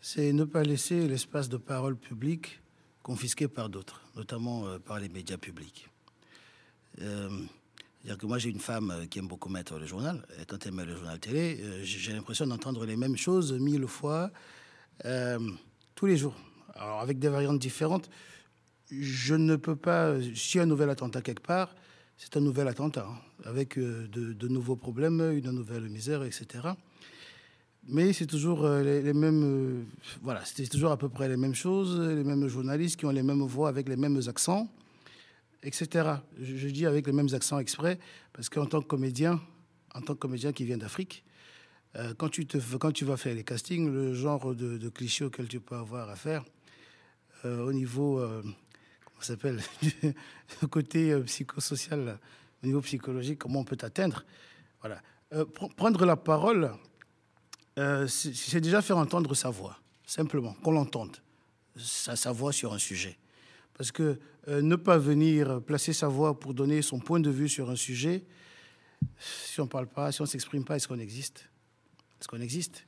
c'est 0.00 0.32
ne 0.32 0.42
pas 0.42 0.64
laisser 0.64 1.06
l'espace 1.06 1.48
de 1.48 1.56
parole 1.56 1.96
public 1.96 2.60
confisqué 3.04 3.46
par 3.46 3.68
d'autres, 3.68 4.00
notamment 4.16 4.80
par 4.80 4.98
les 4.98 5.08
médias 5.08 5.36
publics. 5.36 5.88
dire 6.98 8.18
que 8.18 8.26
moi 8.26 8.38
j'ai 8.38 8.50
une 8.50 8.58
femme 8.58 9.06
qui 9.08 9.20
aime 9.20 9.28
beaucoup 9.28 9.48
mettre 9.48 9.78
le 9.78 9.86
journal, 9.86 10.26
et 10.40 10.44
quand 10.46 10.66
elle 10.66 10.72
met 10.72 10.84
le 10.84 10.96
journal 10.96 11.20
télé, 11.20 11.62
j'ai 11.84 12.12
l'impression 12.12 12.46
d'entendre 12.46 12.84
les 12.84 12.96
mêmes 12.96 13.16
choses 13.16 13.52
mille 13.52 13.86
fois 13.86 14.32
tous 15.94 16.06
les 16.06 16.16
jours. 16.16 16.34
Alors 16.74 17.00
avec 17.00 17.20
des 17.20 17.28
variantes 17.28 17.60
différentes, 17.60 18.10
je 18.90 19.34
ne 19.34 19.56
peux 19.56 19.76
pas, 19.76 20.14
si 20.34 20.58
un 20.58 20.66
nouvel 20.66 20.90
attentat 20.90 21.22
quelque 21.22 21.42
part, 21.42 21.74
c'est 22.16 22.36
un 22.36 22.40
nouvel 22.40 22.68
attentat, 22.68 23.06
hein, 23.08 23.18
avec 23.44 23.78
euh, 23.78 24.06
de, 24.08 24.48
nouveaux 24.48 24.76
problèmes, 24.76 25.20
une 25.32 25.50
nouvelle 25.50 25.88
misère, 25.88 26.22
etc. 26.22 26.68
Mais 27.86 28.12
c'est 28.12 28.26
toujours 28.26 28.64
euh, 28.64 28.82
les, 28.82 29.12
mêmes, 29.12 29.42
euh, 29.44 29.84
voilà, 30.22 30.42
c'est 30.44 30.66
toujours 30.68 30.90
à 30.90 30.96
peu 30.96 31.08
près 31.08 31.28
les 31.28 31.36
mêmes 31.36 31.54
choses, 31.54 32.00
les 32.00 32.24
mêmes 32.24 32.46
journalistes 32.48 32.98
qui 32.98 33.06
ont 33.06 33.10
les 33.10 33.22
mêmes 33.22 33.42
voix 33.42 33.68
avec 33.68 33.88
les 33.88 33.96
mêmes 33.96 34.20
accents, 34.26 34.68
etc. 35.62 36.14
Je, 36.40 36.68
dis 36.68 36.86
avec 36.86 37.06
les 37.06 37.12
mêmes 37.12 37.32
accents 37.32 37.58
exprès 37.58 37.98
parce 38.32 38.48
qu'en 38.48 38.66
tant 38.66 38.80
que 38.80 38.86
comédien, 38.86 39.40
en 39.94 40.00
tant 40.00 40.14
que 40.14 40.20
comédien 40.20 40.52
qui 40.52 40.64
vient 40.64 40.78
d'Afrique, 40.78 41.24
quand 42.18 42.28
tu 42.28 42.44
quand 42.80 42.90
tu 42.90 43.04
vas 43.04 43.16
faire 43.16 43.36
les 43.36 43.44
castings, 43.44 43.88
le 43.88 44.14
genre 44.14 44.52
de, 44.52 44.78
de 44.78 44.88
clichés 44.88 45.24
auquel 45.26 45.46
tu 45.46 45.60
peux 45.60 45.76
avoir 45.76 46.10
à 46.10 46.16
faire 46.16 46.44
au 47.44 47.72
niveau 47.72 48.20
s'appelle, 49.24 49.60
du 50.60 50.68
côté 50.68 51.12
euh, 51.12 51.22
psychosocial, 51.22 52.18
au 52.62 52.66
niveau 52.66 52.80
psychologique, 52.82 53.38
comment 53.38 53.60
on 53.60 53.64
peut 53.64 53.78
atteindre. 53.80 54.24
Voilà. 54.80 55.00
Euh, 55.32 55.44
prendre 55.76 56.04
la 56.04 56.16
parole, 56.16 56.70
euh, 57.78 58.06
c'est 58.06 58.60
déjà 58.60 58.82
faire 58.82 58.98
entendre 58.98 59.34
sa 59.34 59.50
voix, 59.50 59.78
simplement, 60.06 60.54
qu'on 60.62 60.72
l'entende, 60.72 61.16
sa, 61.76 62.16
sa, 62.16 62.32
voix 62.32 62.52
sur 62.52 62.72
un 62.72 62.78
sujet. 62.78 63.18
Parce 63.76 63.90
que 63.90 64.18
ne 64.46 64.76
pas 64.76 64.98
venir 64.98 65.60
placer 65.62 65.92
sa 65.92 66.06
voix 66.06 66.38
pour 66.38 66.54
donner 66.54 66.82
son 66.82 67.00
point 67.00 67.18
de 67.18 67.30
vue 67.30 67.48
sur 67.48 67.70
un 67.70 67.76
sujet, 67.76 68.24
si 69.18 69.60
on 69.60 69.64
ne 69.64 69.68
parle 69.68 69.88
pas, 69.88 70.12
si 70.12 70.20
on 70.20 70.24
ne 70.24 70.28
s'exprime 70.28 70.64
pas, 70.64 70.76
est-ce 70.76 70.86
qu'on 70.86 70.98
existe? 70.98 71.48
Est-ce 72.20 72.28
qu'on 72.28 72.40
existe? 72.40 72.86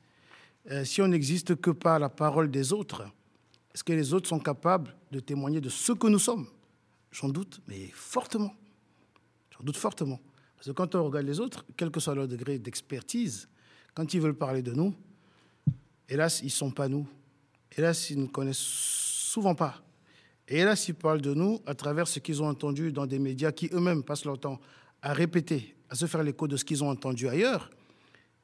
Si 0.83 1.01
on 1.01 1.07
n'existe 1.07 1.55
que 1.55 1.71
par 1.71 1.99
la 1.99 2.09
parole 2.09 2.49
des 2.49 2.71
autres, 2.71 3.09
est-ce 3.77 3.83
que 3.83 3.93
les 3.93 4.13
autres 4.13 4.27
sont 4.27 4.39
capables 4.39 4.95
de 5.11 5.19
témoigner 5.19 5.61
de 5.61 5.69
ce 5.69 5.91
que 5.91 6.07
nous 6.07 6.17
sommes? 6.17 6.47
J'en 7.11 7.29
doute, 7.29 7.61
mais 7.67 7.87
fortement. 7.93 8.55
J'en 9.51 9.63
doute 9.63 9.77
fortement. 9.77 10.19
Parce 10.55 10.67
que 10.67 10.71
quand 10.71 10.95
on 10.95 11.03
regarde 11.03 11.27
les 11.27 11.39
autres, 11.39 11.63
quel 11.77 11.91
que 11.91 11.99
soit 11.99 12.15
leur 12.15 12.27
degré 12.27 12.57
d'expertise, 12.57 13.47
quand 13.97 14.13
ils 14.13 14.21
veulent 14.21 14.37
parler 14.37 14.61
de 14.61 14.73
nous, 14.73 14.93
hélas, 16.07 16.41
ils 16.43 16.45
ne 16.45 16.51
sont 16.51 16.69
pas 16.69 16.87
nous. 16.87 17.07
Hélas, 17.75 18.11
ils 18.11 18.21
ne 18.21 18.27
connaissent 18.27 18.59
souvent 18.59 19.55
pas. 19.55 19.81
Et 20.47 20.59
hélas, 20.59 20.87
ils 20.87 20.93
parlent 20.93 21.19
de 21.19 21.33
nous 21.33 21.61
à 21.65 21.73
travers 21.73 22.07
ce 22.07 22.19
qu'ils 22.19 22.43
ont 22.43 22.47
entendu 22.47 22.91
dans 22.91 23.07
des 23.07 23.17
médias 23.17 23.51
qui 23.51 23.71
eux-mêmes 23.73 24.03
passent 24.03 24.25
leur 24.25 24.39
temps 24.39 24.59
à 25.01 25.13
répéter, 25.13 25.75
à 25.89 25.95
se 25.95 26.05
faire 26.05 26.21
l'écho 26.21 26.47
de 26.47 26.57
ce 26.57 26.63
qu'ils 26.63 26.83
ont 26.83 26.91
entendu 26.91 27.27
ailleurs. 27.27 27.71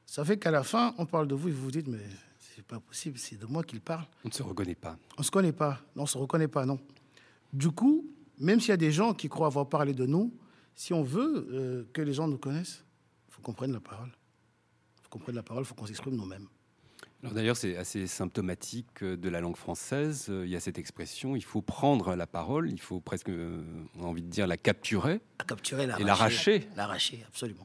Ça 0.06 0.24
fait 0.24 0.38
qu'à 0.38 0.50
la 0.50 0.64
fin, 0.64 0.92
on 0.98 1.06
parle 1.06 1.28
de 1.28 1.36
vous 1.36 1.46
et 1.46 1.52
vous 1.52 1.62
vous 1.62 1.70
dites, 1.70 1.86
mais 1.86 2.02
c'est 2.40 2.64
pas 2.64 2.80
possible, 2.80 3.16
c'est 3.16 3.38
de 3.38 3.46
moi 3.46 3.62
qu'il 3.62 3.80
parle. 3.80 4.06
On 4.24 4.28
ne 4.30 4.32
se 4.32 4.42
reconnaît 4.42 4.74
pas. 4.74 4.98
On 5.16 5.20
ne 5.20 5.24
se 5.24 5.30
connaît 5.30 5.52
pas, 5.52 5.80
non, 5.94 6.02
on 6.02 6.02
ne 6.02 6.08
se 6.08 6.18
reconnaît 6.18 6.48
pas, 6.48 6.66
non. 6.66 6.80
Du 7.52 7.70
coup, 7.70 8.04
même 8.40 8.58
s'il 8.58 8.70
y 8.70 8.72
a 8.72 8.76
des 8.76 8.90
gens 8.90 9.14
qui 9.14 9.28
croient 9.28 9.46
avoir 9.46 9.68
parlé 9.68 9.92
de 9.94 10.04
nous, 10.04 10.34
si 10.74 10.92
on 10.92 11.04
veut 11.04 11.46
euh, 11.52 11.84
que 11.92 12.02
les 12.02 12.12
gens 12.12 12.26
nous 12.26 12.38
connaissent, 12.38 12.82
il 13.28 13.34
faut 13.34 13.42
qu'on 13.42 13.52
prenne 13.52 13.72
la 13.72 13.78
parole. 13.78 14.10
Qu'on 15.14 15.20
prenne 15.20 15.36
la 15.36 15.44
parole, 15.44 15.62
il 15.62 15.66
faut 15.66 15.76
qu'on 15.76 15.86
s'exprime 15.86 16.16
nous-mêmes. 16.16 16.48
D'ailleurs, 17.22 17.56
c'est 17.56 17.76
assez 17.76 18.08
symptomatique 18.08 19.04
de 19.04 19.28
la 19.28 19.40
langue 19.40 19.54
française. 19.56 20.26
Il 20.28 20.48
y 20.48 20.56
a 20.56 20.60
cette 20.60 20.76
expression, 20.76 21.36
il 21.36 21.44
faut 21.44 21.62
prendre 21.62 22.16
la 22.16 22.26
parole, 22.26 22.68
il 22.68 22.80
faut 22.80 22.98
presque, 22.98 23.28
euh, 23.28 23.62
on 23.96 24.02
a 24.02 24.06
envie 24.06 24.22
de 24.22 24.28
dire, 24.28 24.48
la 24.48 24.56
capturer. 24.56 25.20
La 25.38 25.44
capturer, 25.44 25.84
Et 25.84 26.02
l'arracher. 26.02 26.68
L'arracher, 26.74 27.24
absolument. 27.28 27.64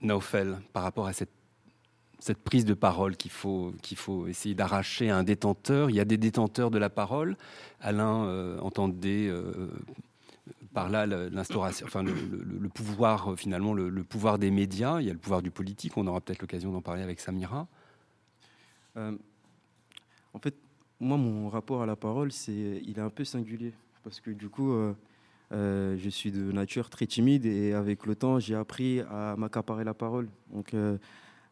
Naufel, 0.00 0.58
par 0.72 0.82
rapport 0.82 1.06
à 1.06 1.12
cette 1.12 1.30
cette 2.18 2.42
prise 2.42 2.66
de 2.66 2.74
parole 2.74 3.16
qu'il 3.16 3.30
faut, 3.30 3.72
qu'il 3.80 3.96
faut 3.96 4.26
essayer 4.26 4.54
d'arracher 4.54 5.08
à 5.08 5.16
un 5.16 5.22
détenteur. 5.22 5.88
Il 5.88 5.96
y 5.96 6.00
a 6.00 6.04
des 6.04 6.18
détenteurs 6.18 6.70
de 6.70 6.76
la 6.76 6.90
parole. 6.90 7.36
Alain 7.80 8.24
euh, 8.24 8.58
entendait 8.60 9.26
euh, 9.28 9.70
par 10.72 10.88
là 10.88 11.06
l'instauration, 11.06 11.86
enfin 11.86 12.02
le, 12.02 12.68
pouvoir 12.68 13.36
finalement, 13.36 13.74
le, 13.74 14.04
pouvoir 14.04 14.38
des 14.38 14.50
médias. 14.50 15.00
Il 15.00 15.06
y 15.06 15.10
a 15.10 15.12
le 15.12 15.18
pouvoir 15.18 15.42
du 15.42 15.50
politique. 15.50 15.96
On 15.96 16.06
aura 16.06 16.20
peut-être 16.20 16.40
l'occasion 16.40 16.72
d'en 16.72 16.82
parler 16.82 17.02
avec 17.02 17.20
Samira. 17.20 17.66
Euh, 18.96 19.16
en 20.32 20.38
fait, 20.38 20.54
moi, 21.00 21.16
mon 21.16 21.48
rapport 21.48 21.82
à 21.82 21.86
la 21.86 21.96
parole, 21.96 22.30
c'est, 22.32 22.82
il 22.84 22.98
est 22.98 23.02
un 23.02 23.10
peu 23.10 23.24
singulier 23.24 23.72
parce 24.04 24.20
que 24.20 24.30
du 24.30 24.48
coup, 24.48 24.72
Euh, 25.52 25.96
je 25.98 26.08
suis 26.08 26.30
de 26.30 26.52
nature 26.52 26.90
très 26.90 27.06
timide 27.06 27.44
et 27.44 27.72
avec 27.72 28.06
le 28.06 28.14
temps, 28.14 28.38
j'ai 28.38 28.54
appris 28.54 29.00
à 29.00 29.34
m'accaparer 29.36 29.84
la 29.84 29.94
parole. 29.94 30.28
Donc, 30.52 30.74
euh, 30.74 30.96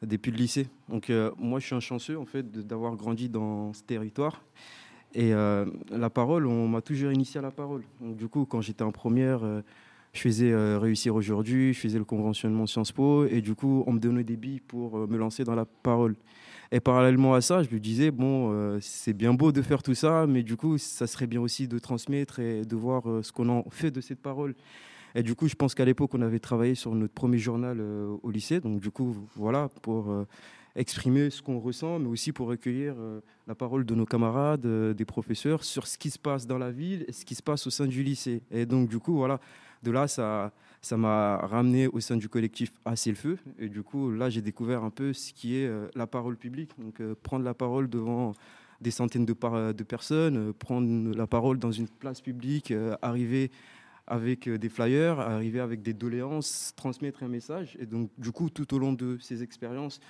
depuis 0.02 0.30
le 0.30 0.36
lycée. 0.36 0.68
Donc, 0.88 1.10
euh, 1.10 1.32
moi, 1.36 1.58
je 1.58 1.66
suis 1.66 1.74
un 1.74 1.80
chanceux 1.80 2.16
en 2.16 2.24
fait 2.24 2.48
d'avoir 2.50 2.94
grandi 2.94 3.28
dans 3.28 3.72
ce 3.72 3.82
territoire. 3.82 4.42
Et 5.14 5.32
la 5.32 6.10
parole, 6.10 6.46
on 6.46 6.68
m'a 6.68 6.80
toujours 6.80 7.10
initié 7.10 7.38
à 7.38 7.42
la 7.42 7.50
parole. 7.50 7.82
Du 8.00 8.28
coup, 8.28 8.44
quand 8.44 8.60
j'étais 8.60 8.84
en 8.84 8.92
première, 8.92 9.40
je 10.12 10.20
faisais 10.20 10.54
réussir 10.76 11.14
aujourd'hui, 11.14 11.72
je 11.72 11.80
faisais 11.80 11.98
le 11.98 12.04
conventionnement 12.04 12.66
Sciences 12.66 12.92
Po, 12.92 13.24
et 13.24 13.40
du 13.40 13.54
coup, 13.54 13.84
on 13.86 13.92
me 13.92 13.98
donnait 13.98 14.22
des 14.22 14.36
billes 14.36 14.60
pour 14.60 15.08
me 15.08 15.16
lancer 15.16 15.44
dans 15.44 15.54
la 15.54 15.64
parole. 15.64 16.14
Et 16.70 16.80
parallèlement 16.80 17.34
à 17.34 17.40
ça, 17.40 17.62
je 17.62 17.70
me 17.70 17.80
disais, 17.80 18.10
bon, 18.10 18.52
euh, 18.52 18.78
c'est 18.82 19.14
bien 19.14 19.32
beau 19.32 19.52
de 19.52 19.62
faire 19.62 19.82
tout 19.82 19.94
ça, 19.94 20.26
mais 20.26 20.42
du 20.42 20.56
coup, 20.56 20.76
ça 20.76 21.06
serait 21.06 21.26
bien 21.26 21.40
aussi 21.40 21.66
de 21.66 21.78
transmettre 21.78 22.40
et 22.40 22.66
de 22.66 22.76
voir 22.76 23.08
euh, 23.08 23.22
ce 23.22 23.32
qu'on 23.32 23.48
en 23.48 23.64
fait 23.70 23.90
de 23.90 24.02
cette 24.02 24.20
parole. 24.20 24.54
Et 25.14 25.22
du 25.22 25.34
coup, 25.34 25.48
je 25.48 25.54
pense 25.54 25.74
qu'à 25.74 25.86
l'époque, 25.86 26.10
on 26.12 26.20
avait 26.20 26.38
travaillé 26.38 26.74
sur 26.74 26.94
notre 26.94 27.14
premier 27.14 27.38
journal 27.38 27.78
euh, 27.80 28.14
au 28.22 28.30
lycée. 28.30 28.60
Donc, 28.60 28.80
du 28.80 28.90
coup, 28.90 29.16
voilà, 29.34 29.70
pour 29.80 30.14
exprimer 30.78 31.30
ce 31.30 31.42
qu'on 31.42 31.58
ressent, 31.58 31.98
mais 31.98 32.08
aussi 32.08 32.32
pour 32.32 32.48
recueillir 32.48 32.94
la 33.46 33.54
parole 33.54 33.84
de 33.84 33.94
nos 33.94 34.06
camarades, 34.06 34.66
des 34.94 35.04
professeurs, 35.04 35.64
sur 35.64 35.86
ce 35.86 35.98
qui 35.98 36.10
se 36.10 36.18
passe 36.18 36.46
dans 36.46 36.58
la 36.58 36.70
ville 36.70 37.04
et 37.08 37.12
ce 37.12 37.24
qui 37.24 37.34
se 37.34 37.42
passe 37.42 37.66
au 37.66 37.70
sein 37.70 37.86
du 37.86 38.02
lycée. 38.02 38.42
Et 38.50 38.64
donc, 38.64 38.88
du 38.88 38.98
coup, 38.98 39.16
voilà, 39.16 39.40
de 39.82 39.90
là, 39.90 40.08
ça 40.08 40.52
ça 40.80 40.96
m'a 40.96 41.38
ramené 41.38 41.88
au 41.88 42.00
sein 42.00 42.16
du 42.16 42.28
collectif 42.28 42.72
Assez 42.84 43.10
le 43.10 43.16
Feu. 43.16 43.38
Et 43.58 43.68
du 43.68 43.82
coup, 43.82 44.10
là, 44.10 44.30
j'ai 44.30 44.42
découvert 44.42 44.84
un 44.84 44.90
peu 44.90 45.12
ce 45.12 45.32
qui 45.32 45.56
est 45.56 45.66
euh, 45.66 45.88
la 45.94 46.06
parole 46.06 46.36
publique. 46.36 46.70
Donc, 46.78 47.00
euh, 47.00 47.14
prendre 47.22 47.44
la 47.44 47.54
parole 47.54 47.88
devant 47.88 48.32
des 48.80 48.92
centaines 48.92 49.26
de, 49.26 49.32
personnes, 49.32 50.36
euh, 50.36 50.52
prendre 50.52 51.16
la 51.16 51.26
parole 51.26 51.58
dans 51.58 51.72
une 51.72 51.88
place 51.88 52.20
publique, 52.20 52.72
arriver 53.02 53.50
avec 54.06 54.48
des 54.48 54.68
flyers, 54.68 55.20
arriver 55.20 55.60
avec 55.60 55.82
des 55.82 55.92
doléances, 55.92 56.72
transmettre 56.76 57.22
un 57.22 57.28
message. 57.28 57.76
Et 57.80 57.86
donc, 57.86 58.10
du 58.16 58.32
coup, 58.32 58.48
tout 58.48 58.72
au 58.72 58.78
long 58.78 58.92
de 58.92 59.18
ces 59.20 59.42
expériences, 59.42 60.00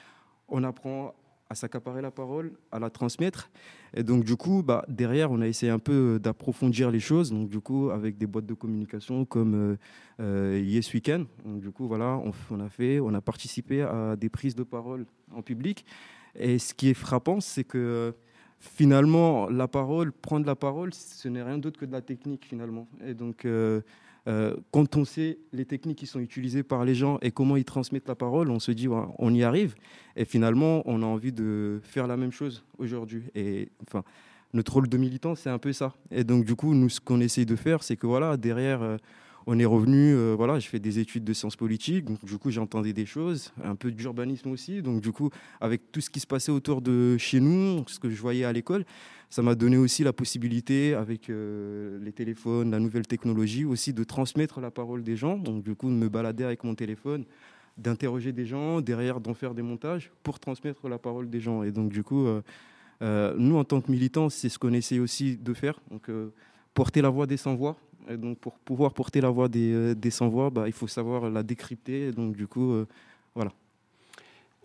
on 0.48 0.64
apprend 0.64 1.14
à 1.50 1.54
s'accaparer 1.54 2.02
la 2.02 2.10
parole, 2.10 2.52
à 2.72 2.78
la 2.78 2.90
transmettre. 2.90 3.50
Et 3.94 4.02
donc, 4.02 4.24
du 4.24 4.36
coup, 4.36 4.62
bah, 4.62 4.84
derrière, 4.88 5.30
on 5.30 5.40
a 5.40 5.46
essayé 5.46 5.72
un 5.72 5.78
peu 5.78 6.18
d'approfondir 6.22 6.90
les 6.90 7.00
choses. 7.00 7.30
Donc, 7.30 7.48
du 7.48 7.60
coup, 7.60 7.90
avec 7.90 8.18
des 8.18 8.26
boîtes 8.26 8.44
de 8.46 8.54
communication 8.54 9.24
comme 9.24 9.54
euh, 9.54 9.76
euh, 10.20 10.60
Yes 10.62 10.92
Weekend. 10.92 11.26
Donc, 11.44 11.60
du 11.60 11.70
coup, 11.70 11.88
voilà, 11.88 12.20
on, 12.50 12.60
a 12.60 12.68
fait, 12.68 13.00
on 13.00 13.14
a 13.14 13.20
participé 13.22 13.82
à 13.82 14.14
des 14.16 14.28
prises 14.28 14.54
de 14.54 14.62
parole 14.62 15.06
en 15.34 15.40
public. 15.40 15.86
Et 16.34 16.58
ce 16.58 16.74
qui 16.74 16.90
est 16.90 16.94
frappant, 16.94 17.40
c'est 17.40 17.64
que 17.64 18.14
finalement, 18.58 19.48
la 19.48 19.68
parole, 19.68 20.12
prendre 20.12 20.46
la 20.46 20.56
parole, 20.56 20.92
ce 20.92 21.28
n'est 21.28 21.42
rien 21.42 21.56
d'autre 21.56 21.80
que 21.80 21.86
de 21.86 21.92
la 21.92 22.02
technique, 22.02 22.44
finalement. 22.44 22.88
Et 23.06 23.14
donc, 23.14 23.46
euh, 23.46 23.80
euh, 24.28 24.54
quand 24.70 24.96
on 24.96 25.04
sait 25.04 25.38
les 25.52 25.64
techniques 25.64 25.98
qui 25.98 26.06
sont 26.06 26.20
utilisées 26.20 26.62
par 26.62 26.84
les 26.84 26.94
gens 26.94 27.18
et 27.22 27.30
comment 27.30 27.56
ils 27.56 27.64
transmettent 27.64 28.08
la 28.08 28.14
parole, 28.14 28.50
on 28.50 28.60
se 28.60 28.70
dit 28.72 28.86
on 28.88 29.34
y 29.34 29.42
arrive. 29.42 29.74
Et 30.16 30.24
finalement, 30.24 30.82
on 30.84 31.02
a 31.02 31.06
envie 31.06 31.32
de 31.32 31.80
faire 31.82 32.06
la 32.06 32.16
même 32.16 32.32
chose 32.32 32.64
aujourd'hui. 32.78 33.24
Et 33.34 33.70
enfin, 33.86 34.04
notre 34.52 34.74
rôle 34.74 34.88
de 34.88 34.96
militant, 34.98 35.34
c'est 35.34 35.50
un 35.50 35.58
peu 35.58 35.72
ça. 35.72 35.94
Et 36.10 36.24
donc, 36.24 36.44
du 36.44 36.54
coup, 36.54 36.74
nous, 36.74 36.88
ce 36.88 37.00
qu'on 37.00 37.20
essaye 37.20 37.46
de 37.46 37.56
faire, 37.56 37.82
c'est 37.82 37.96
que 37.96 38.06
voilà, 38.06 38.36
derrière. 38.36 38.82
Euh, 38.82 38.96
on 39.50 39.58
est 39.58 39.64
revenu, 39.64 40.14
euh, 40.14 40.34
voilà, 40.36 40.58
j'ai 40.58 40.68
fait 40.68 40.78
des 40.78 40.98
études 40.98 41.24
de 41.24 41.32
sciences 41.32 41.56
politiques, 41.56 42.04
donc 42.04 42.22
du 42.22 42.36
coup 42.36 42.50
j'entendais 42.50 42.92
des 42.92 43.06
choses, 43.06 43.50
un 43.64 43.76
peu 43.76 43.90
d'urbanisme 43.90 44.50
aussi, 44.50 44.82
donc 44.82 45.00
du 45.00 45.10
coup 45.10 45.30
avec 45.58 45.90
tout 45.90 46.02
ce 46.02 46.10
qui 46.10 46.20
se 46.20 46.26
passait 46.26 46.52
autour 46.52 46.82
de 46.82 47.16
chez 47.16 47.40
nous, 47.40 47.82
ce 47.86 47.98
que 47.98 48.10
je 48.10 48.20
voyais 48.20 48.44
à 48.44 48.52
l'école, 48.52 48.84
ça 49.30 49.40
m'a 49.40 49.54
donné 49.54 49.78
aussi 49.78 50.04
la 50.04 50.12
possibilité, 50.12 50.92
avec 50.92 51.30
euh, 51.30 51.98
les 52.02 52.12
téléphones, 52.12 52.70
la 52.70 52.78
nouvelle 52.78 53.06
technologie, 53.06 53.64
aussi 53.64 53.94
de 53.94 54.04
transmettre 54.04 54.60
la 54.60 54.70
parole 54.70 55.02
des 55.02 55.16
gens. 55.16 55.36
Donc, 55.36 55.62
du 55.62 55.74
coup, 55.74 55.88
de 55.88 55.94
me 55.94 56.08
balader 56.08 56.44
avec 56.44 56.64
mon 56.64 56.74
téléphone, 56.74 57.24
d'interroger 57.76 58.32
des 58.32 58.46
gens, 58.46 58.80
derrière 58.80 59.20
d'en 59.20 59.34
faire 59.34 59.54
des 59.54 59.62
montages 59.62 60.10
pour 60.22 60.40
transmettre 60.40 60.88
la 60.88 60.98
parole 60.98 61.28
des 61.28 61.40
gens. 61.40 61.62
Et 61.62 61.72
donc, 61.72 61.90
du 61.90 62.02
coup, 62.02 62.26
euh, 63.02 63.34
nous, 63.36 63.56
en 63.56 63.64
tant 63.64 63.82
que 63.82 63.90
militants, 63.90 64.30
c'est 64.30 64.48
ce 64.48 64.58
qu'on 64.58 64.72
essaie 64.72 64.98
aussi 64.98 65.36
de 65.36 65.52
faire. 65.52 65.78
Donc, 65.90 66.10
porter 66.72 67.02
la 67.02 67.10
voix 67.10 67.26
des 67.26 67.36
sans-voix. 67.36 67.76
Et 68.08 68.16
donc, 68.16 68.38
pour 68.38 68.58
pouvoir 68.58 68.94
porter 68.94 69.20
la 69.20 69.30
voix 69.30 69.48
des, 69.48 69.94
des 69.94 70.10
sans-voix, 70.10 70.50
bah, 70.50 70.64
il 70.66 70.72
faut 70.72 70.88
savoir 70.88 71.28
la 71.30 71.42
décrypter. 71.42 72.12
donc, 72.12 72.36
du 72.36 72.46
coup, 72.46 72.84
voilà. 73.34 73.52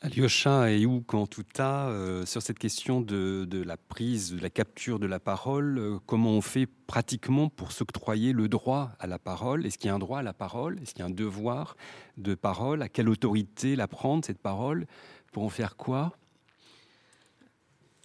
Alyosha 0.03 0.69
et 0.69 0.85
Ou 0.85 0.99
Kantuta, 0.99 1.87
euh, 1.87 2.25
sur 2.25 2.41
cette 2.41 2.59
question 2.59 2.99
de, 2.99 3.63
la 3.65 3.77
prise, 3.77 4.35
de 4.35 4.41
la 4.41 4.49
capture 4.49 4.99
de 4.99 5.05
la 5.05 5.17
parole, 5.17 5.77
euh, 5.77 5.97
comment 6.05 6.31
on 6.31 6.41
fait 6.41 6.65
pratiquement 6.65 7.47
pour 7.47 7.71
s'octroyer 7.71 8.33
le 8.33 8.49
droit 8.49 8.91
à 8.99 9.07
la 9.07 9.17
parole? 9.17 9.65
Est-ce 9.65 9.77
qu'il 9.77 9.87
y 9.87 9.91
a 9.91 9.95
un 9.95 9.99
droit 9.99 10.19
à 10.19 10.21
la 10.21 10.33
parole? 10.33 10.77
Est-ce 10.81 10.93
qu'il 10.93 10.99
y 10.99 11.03
a 11.03 11.05
un 11.05 11.09
devoir 11.09 11.77
de 12.17 12.35
parole? 12.35 12.81
À 12.81 12.89
quelle 12.89 13.07
autorité 13.07 13.77
la 13.77 13.87
prendre, 13.87 14.25
cette 14.25 14.39
parole? 14.39 14.87
Pour 15.31 15.43
en 15.43 15.49
faire 15.49 15.77
quoi? 15.77 16.11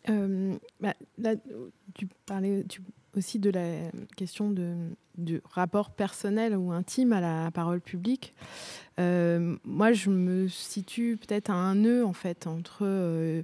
Euh, 0.08 0.56
bah, 0.78 0.94
tu 1.94 2.06
parlais 2.26 2.64
aussi 3.16 3.38
de 3.38 3.50
la 3.50 3.90
question 4.16 4.50
de, 4.50 4.74
du 5.16 5.40
rapport 5.50 5.90
personnel 5.90 6.56
ou 6.56 6.72
intime 6.72 7.12
à 7.12 7.20
la 7.20 7.50
parole 7.50 7.80
publique. 7.80 8.34
Euh, 8.98 9.56
moi, 9.64 9.92
je 9.92 10.10
me 10.10 10.48
situe 10.48 11.18
peut-être 11.20 11.50
à 11.50 11.54
un 11.54 11.76
nœud 11.76 12.04
en 12.04 12.12
fait 12.12 12.46
entre 12.46 12.80
euh, 12.82 13.42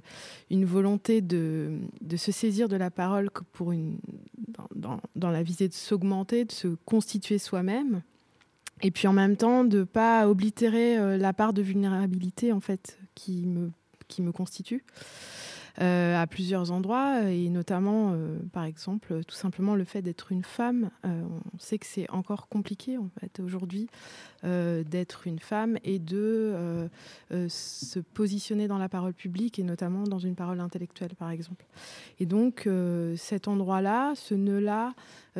une 0.49 0.65
volonté 0.65 1.21
de, 1.21 1.79
de, 2.01 2.17
se 2.17 2.31
saisir 2.31 2.67
de 2.67 2.75
la 2.75 2.91
parole 2.91 3.29
pour 3.53 3.71
une, 3.71 3.97
dans, 4.75 4.99
dans, 5.15 5.29
la 5.29 5.43
visée 5.43 5.67
de 5.67 5.73
s'augmenter, 5.73 6.45
de 6.45 6.51
se 6.51 6.67
constituer 6.85 7.37
soi-même, 7.37 8.01
et 8.81 8.91
puis 8.91 9.07
en 9.07 9.13
même 9.13 9.37
temps 9.37 9.63
de 9.63 9.83
pas 9.83 10.27
oblitérer 10.27 10.97
euh, 10.97 11.17
la 11.17 11.33
part 11.33 11.53
de 11.53 11.61
vulnérabilité 11.61 12.51
en 12.51 12.59
fait 12.59 12.97
qui 13.15 13.45
me, 13.45 13.71
qui 14.07 14.21
me 14.21 14.31
constitue. 14.31 14.83
Euh, 15.81 16.15
à 16.15 16.25
plusieurs 16.25 16.71
endroits, 16.71 17.29
et 17.29 17.49
notamment, 17.49 18.13
euh, 18.13 18.37
par 18.53 18.63
exemple, 18.63 19.25
tout 19.25 19.35
simplement 19.35 19.75
le 19.75 19.83
fait 19.83 20.01
d'être 20.01 20.31
une 20.31 20.43
femme. 20.43 20.89
Euh, 21.03 21.23
on 21.53 21.59
sait 21.59 21.77
que 21.77 21.85
c'est 21.85 22.09
encore 22.09 22.47
compliqué, 22.47 22.97
en 22.97 23.09
fait, 23.19 23.41
aujourd'hui, 23.41 23.87
d'être 24.43 25.25
une 25.25 25.39
femme 25.39 25.79
et 25.83 25.97
de 25.97 26.87
se 27.31 27.99
positionner 27.99 28.67
dans 28.67 28.77
la 28.77 28.87
parole 28.87 29.15
publique, 29.15 29.57
et 29.57 29.63
notamment 29.63 30.03
dans 30.03 30.19
une 30.19 30.35
parole 30.35 30.59
intellectuelle, 30.59 31.15
par 31.15 31.31
exemple. 31.31 31.65
Et 32.19 32.27
donc, 32.27 32.69
cet 33.17 33.47
endroit-là, 33.47 34.13
ce 34.13 34.35
nœud-là, 34.35 34.93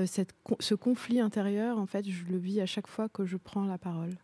ce 0.05 0.73
conflit 0.73 1.19
intérieur, 1.19 1.77
en 1.77 1.85
fait, 1.85 2.09
je 2.09 2.25
le 2.25 2.37
vis 2.37 2.61
à 2.61 2.65
chaque 2.65 2.87
fois 2.87 3.07
que 3.07 3.25
je 3.25 3.37
prends 3.37 3.65
la 3.65 3.77
parole. 3.77 4.17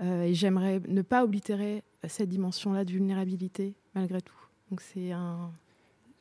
et 0.00 0.34
j'aimerais 0.34 0.80
ne 0.86 1.02
pas 1.02 1.24
oblitérer 1.24 1.82
cette 2.06 2.28
dimension-là 2.28 2.84
de 2.84 2.92
vulnérabilité, 2.92 3.74
malgré 3.96 4.22
tout. 4.22 4.41
Donc 4.72 4.80
c'est 4.80 5.12
un. 5.12 5.52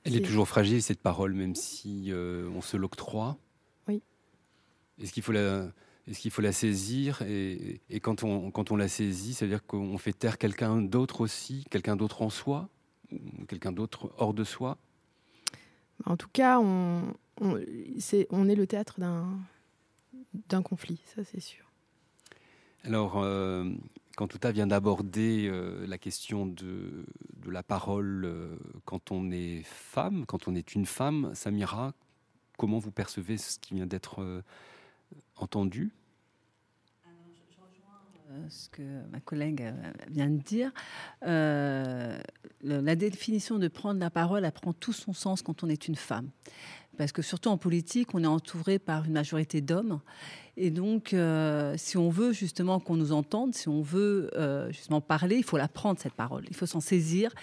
Elle 0.03 0.17
est, 0.17 0.25
toujours 0.25 0.45
fragile 0.45 0.83
cette 0.83 0.99
parole, 0.99 1.33
même 1.33 1.55
si 1.55 2.07
euh, 2.09 2.49
on 2.53 2.59
se 2.59 2.75
l'octroie. 2.75 3.37
Oui. 3.87 4.01
Est-ce 5.01 5.13
qu'il 5.13 5.23
faut 5.23 5.31
la, 5.31 5.71
est-ce 6.05 6.19
qu'il 6.19 6.31
faut 6.31 6.41
la 6.41 6.51
saisir 6.51 7.21
et, 7.21 7.79
et, 7.89 8.01
quand 8.01 8.25
on 8.25 8.51
quand 8.51 8.69
on 8.71 8.75
la 8.75 8.89
saisit, 8.89 9.35
ça 9.35 9.45
veut 9.45 9.51
dire 9.51 9.65
qu'on 9.65 9.97
fait 9.97 10.11
taire 10.11 10.37
quelqu'un 10.37 10.81
d'autre 10.81 11.21
aussi, 11.21 11.63
quelqu'un 11.71 11.95
d'autre 11.95 12.23
en 12.23 12.29
soi, 12.29 12.67
quelqu'un 13.47 13.71
d'autre 13.71 14.11
hors 14.17 14.33
de 14.33 14.43
soi? 14.43 14.77
En 16.03 16.17
tout 16.17 16.29
cas, 16.33 16.59
on, 16.59 17.13
on, 17.39 17.55
est, 17.57 18.27
on 18.31 18.49
est 18.49 18.55
le 18.55 18.67
théâtre 18.67 18.99
d'un 18.99 19.39
d'un 20.49 20.61
conflit, 20.61 20.99
ça 21.15 21.23
c'est 21.23 21.39
sûr. 21.39 21.71
Alors, 22.83 23.17
euh, 23.17 23.63
quand 24.15 24.27
Touta 24.27 24.51
vient 24.51 24.67
d'aborder 24.67 25.47
euh, 25.47 25.85
la 25.87 25.97
question 25.97 26.45
de, 26.45 27.05
la 27.45 27.63
parole 27.63 28.25
euh, 28.25 28.55
quand 28.85 29.11
on 29.11 29.31
est 29.31 29.63
femme, 29.63 30.25
quand 30.25 30.47
on 30.47 30.55
est 30.55 30.75
une 30.75 30.85
femme, 30.85 31.31
Samira, 31.33 31.93
comment 32.57 32.79
vous 32.79 32.91
percevez 32.91 33.37
ce 33.37 33.59
qui 33.59 33.75
vient 33.75 33.87
d'être 33.87 34.21
euh, 34.21 34.41
entendu? 35.37 35.91
Ce 38.47 38.69
que 38.69 38.81
ma 39.11 39.19
collègue 39.19 39.73
vient 40.09 40.29
de 40.29 40.41
dire. 40.41 40.71
la 41.21 42.95
définition 42.95 43.59
de 43.59 43.67
prendre 43.67 43.99
la 43.99 44.09
parole, 44.09 44.45
elle 44.45 44.51
prend 44.53 44.71
tout 44.71 44.93
son 44.93 45.11
sens 45.11 45.41
quand 45.41 45.65
on 45.65 45.69
est 45.69 45.89
une 45.89 45.97
femme 45.97 46.29
parce 47.01 47.13
que 47.13 47.23
surtout 47.23 47.49
en 47.49 47.57
politique, 47.57 48.13
on 48.13 48.23
est 48.23 48.27
entouré 48.27 48.77
par 48.77 49.05
une 49.05 49.13
majorité 49.13 49.59
d'hommes. 49.59 50.01
Et 50.55 50.69
donc, 50.69 51.15
euh, 51.15 51.73
si 51.75 51.97
on 51.97 52.11
veut 52.11 52.31
justement 52.31 52.79
qu'on 52.79 52.95
nous 52.95 53.11
entende, 53.11 53.55
si 53.55 53.67
on 53.69 53.81
veut 53.81 54.29
euh, 54.35 54.71
justement 54.71 55.01
parler, 55.01 55.37
il 55.37 55.43
faut 55.43 55.57
la 55.57 55.67
prendre, 55.67 55.99
cette 55.99 56.13
parole. 56.13 56.43
Il 56.51 56.55
faut 56.55 56.67
s'en 56.67 56.79
saisir 56.79 57.33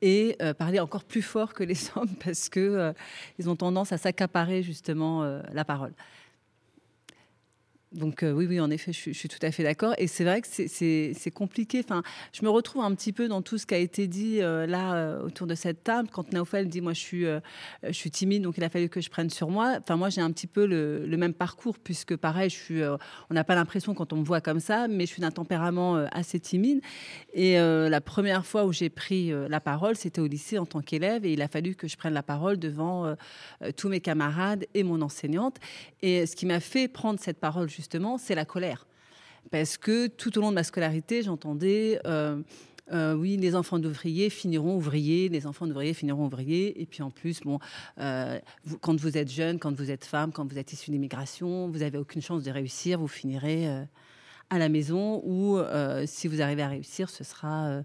et 0.00 0.34
euh, 0.40 0.54
parler 0.54 0.80
encore 0.80 1.04
plus 1.04 1.20
fort 1.20 1.52
que 1.52 1.62
les 1.62 1.76
hommes 1.96 2.14
parce 2.24 2.48
qu'ils 2.48 2.94
ont 3.50 3.56
tendance 3.56 3.92
à 3.92 3.98
s'accaparer 3.98 4.62
justement 4.62 5.22
la 5.52 5.64
parole. 5.66 5.92
Donc 7.94 8.22
euh, 8.22 8.32
oui, 8.32 8.46
oui, 8.48 8.60
en 8.60 8.70
effet, 8.70 8.92
je 8.92 9.12
suis, 9.12 9.28
tout 9.28 9.38
à 9.42 9.50
fait 9.50 9.62
d'accord. 9.62 9.94
Et 9.98 10.06
c'est 10.06 10.24
vrai 10.24 10.40
que 10.40 10.48
c'est 10.48 11.30
compliqué. 11.32 11.80
Enfin, 11.84 12.02
je 12.32 12.42
me 12.42 12.48
retrouve 12.48 12.82
un 12.82 12.94
petit 12.94 13.12
peu 13.12 13.28
dans 13.28 13.42
tout 13.42 13.58
ce 13.58 13.66
qui 13.66 13.74
a 13.74 13.78
été 13.78 14.06
dit 14.06 14.40
euh, 14.40 14.66
là 14.66 14.94
euh, 14.94 15.22
autour 15.22 15.46
de 15.46 15.54
cette 15.54 15.84
table. 15.84 16.08
Quand 16.10 16.32
Naufel 16.32 16.68
dit 16.68 16.80
moi 16.80 16.92
je 16.92 17.00
suis, 17.00 17.24
je 17.82 17.92
suis 17.92 18.10
timide, 18.10 18.42
donc 18.42 18.56
il 18.56 18.64
a 18.64 18.68
fallu 18.68 18.88
que 18.88 19.00
je 19.00 19.10
prenne 19.10 19.30
sur 19.30 19.50
moi. 19.50 19.76
Enfin 19.78 19.96
moi 19.96 20.08
j'ai 20.08 20.20
un 20.20 20.30
petit 20.30 20.46
peu 20.46 20.66
le, 20.66 21.16
même 21.16 21.34
parcours 21.34 21.78
puisque 21.78 22.16
pareil, 22.16 22.50
je 22.50 22.56
suis, 22.56 22.82
on 22.82 23.34
n'a 23.34 23.44
pas 23.44 23.54
l'impression 23.54 23.94
quand 23.94 24.12
on 24.12 24.16
me 24.16 24.24
voit 24.24 24.40
comme 24.40 24.60
ça, 24.60 24.88
mais 24.88 25.06
je 25.06 25.12
suis 25.12 25.20
d'un 25.20 25.30
tempérament 25.30 25.96
assez 26.10 26.40
timide. 26.40 26.80
Et 27.34 27.56
la 27.56 28.00
première 28.00 28.46
fois 28.46 28.64
où 28.64 28.72
j'ai 28.72 28.90
pris 28.90 29.32
la 29.48 29.60
parole, 29.60 29.96
c'était 29.96 30.20
au 30.20 30.26
lycée 30.26 30.58
en 30.58 30.66
tant 30.66 30.80
qu'élève, 30.80 31.24
et 31.24 31.32
il 31.32 31.42
a 31.42 31.48
fallu 31.48 31.74
que 31.74 31.86
je 31.86 31.96
prenne 31.96 32.14
la 32.14 32.22
parole 32.22 32.58
devant 32.58 33.14
tous 33.76 33.88
mes 33.88 34.00
camarades 34.00 34.66
et 34.74 34.82
mon 34.82 35.00
enseignante. 35.02 35.58
Et 36.00 36.26
ce 36.26 36.34
qui 36.34 36.46
m'a 36.46 36.60
fait 36.60 36.88
prendre 36.88 37.20
cette 37.20 37.38
parole 37.38 37.68
justement, 37.68 37.81
c'est 38.18 38.34
la 38.34 38.44
colère. 38.44 38.86
Parce 39.50 39.76
que 39.76 40.06
tout 40.06 40.38
au 40.38 40.40
long 40.40 40.50
de 40.50 40.54
ma 40.54 40.64
scolarité, 40.64 41.22
j'entendais 41.22 42.00
euh, 42.06 42.40
euh, 42.92 43.14
oui, 43.14 43.36
les 43.36 43.56
enfants 43.56 43.78
d'ouvriers 43.78 44.30
finiront 44.30 44.76
ouvriers, 44.76 45.28
les 45.28 45.46
enfants 45.46 45.66
d'ouvriers 45.66 45.94
finiront 45.94 46.26
ouvriers. 46.26 46.80
Et 46.80 46.86
puis 46.86 47.02
en 47.02 47.10
plus, 47.10 47.40
bon, 47.40 47.58
euh, 47.98 48.38
quand 48.80 48.98
vous 48.98 49.16
êtes 49.18 49.30
jeune, 49.30 49.58
quand 49.58 49.74
vous 49.74 49.90
êtes 49.90 50.04
femme, 50.04 50.32
quand 50.32 50.46
vous 50.46 50.58
êtes 50.58 50.72
issu 50.72 50.90
d'immigration, 50.90 51.68
vous 51.68 51.78
n'avez 51.78 51.98
aucune 51.98 52.22
chance 52.22 52.42
de 52.42 52.50
réussir, 52.50 52.98
vous 52.98 53.08
finirez 53.08 53.66
à 54.50 54.58
la 54.58 54.68
maison 54.68 55.22
ou 55.24 55.58
si 56.06 56.28
vous 56.28 56.42
arrivez 56.42 56.62
à 56.62 56.68
réussir, 56.68 57.10
ce 57.10 57.24
sera 57.24 57.82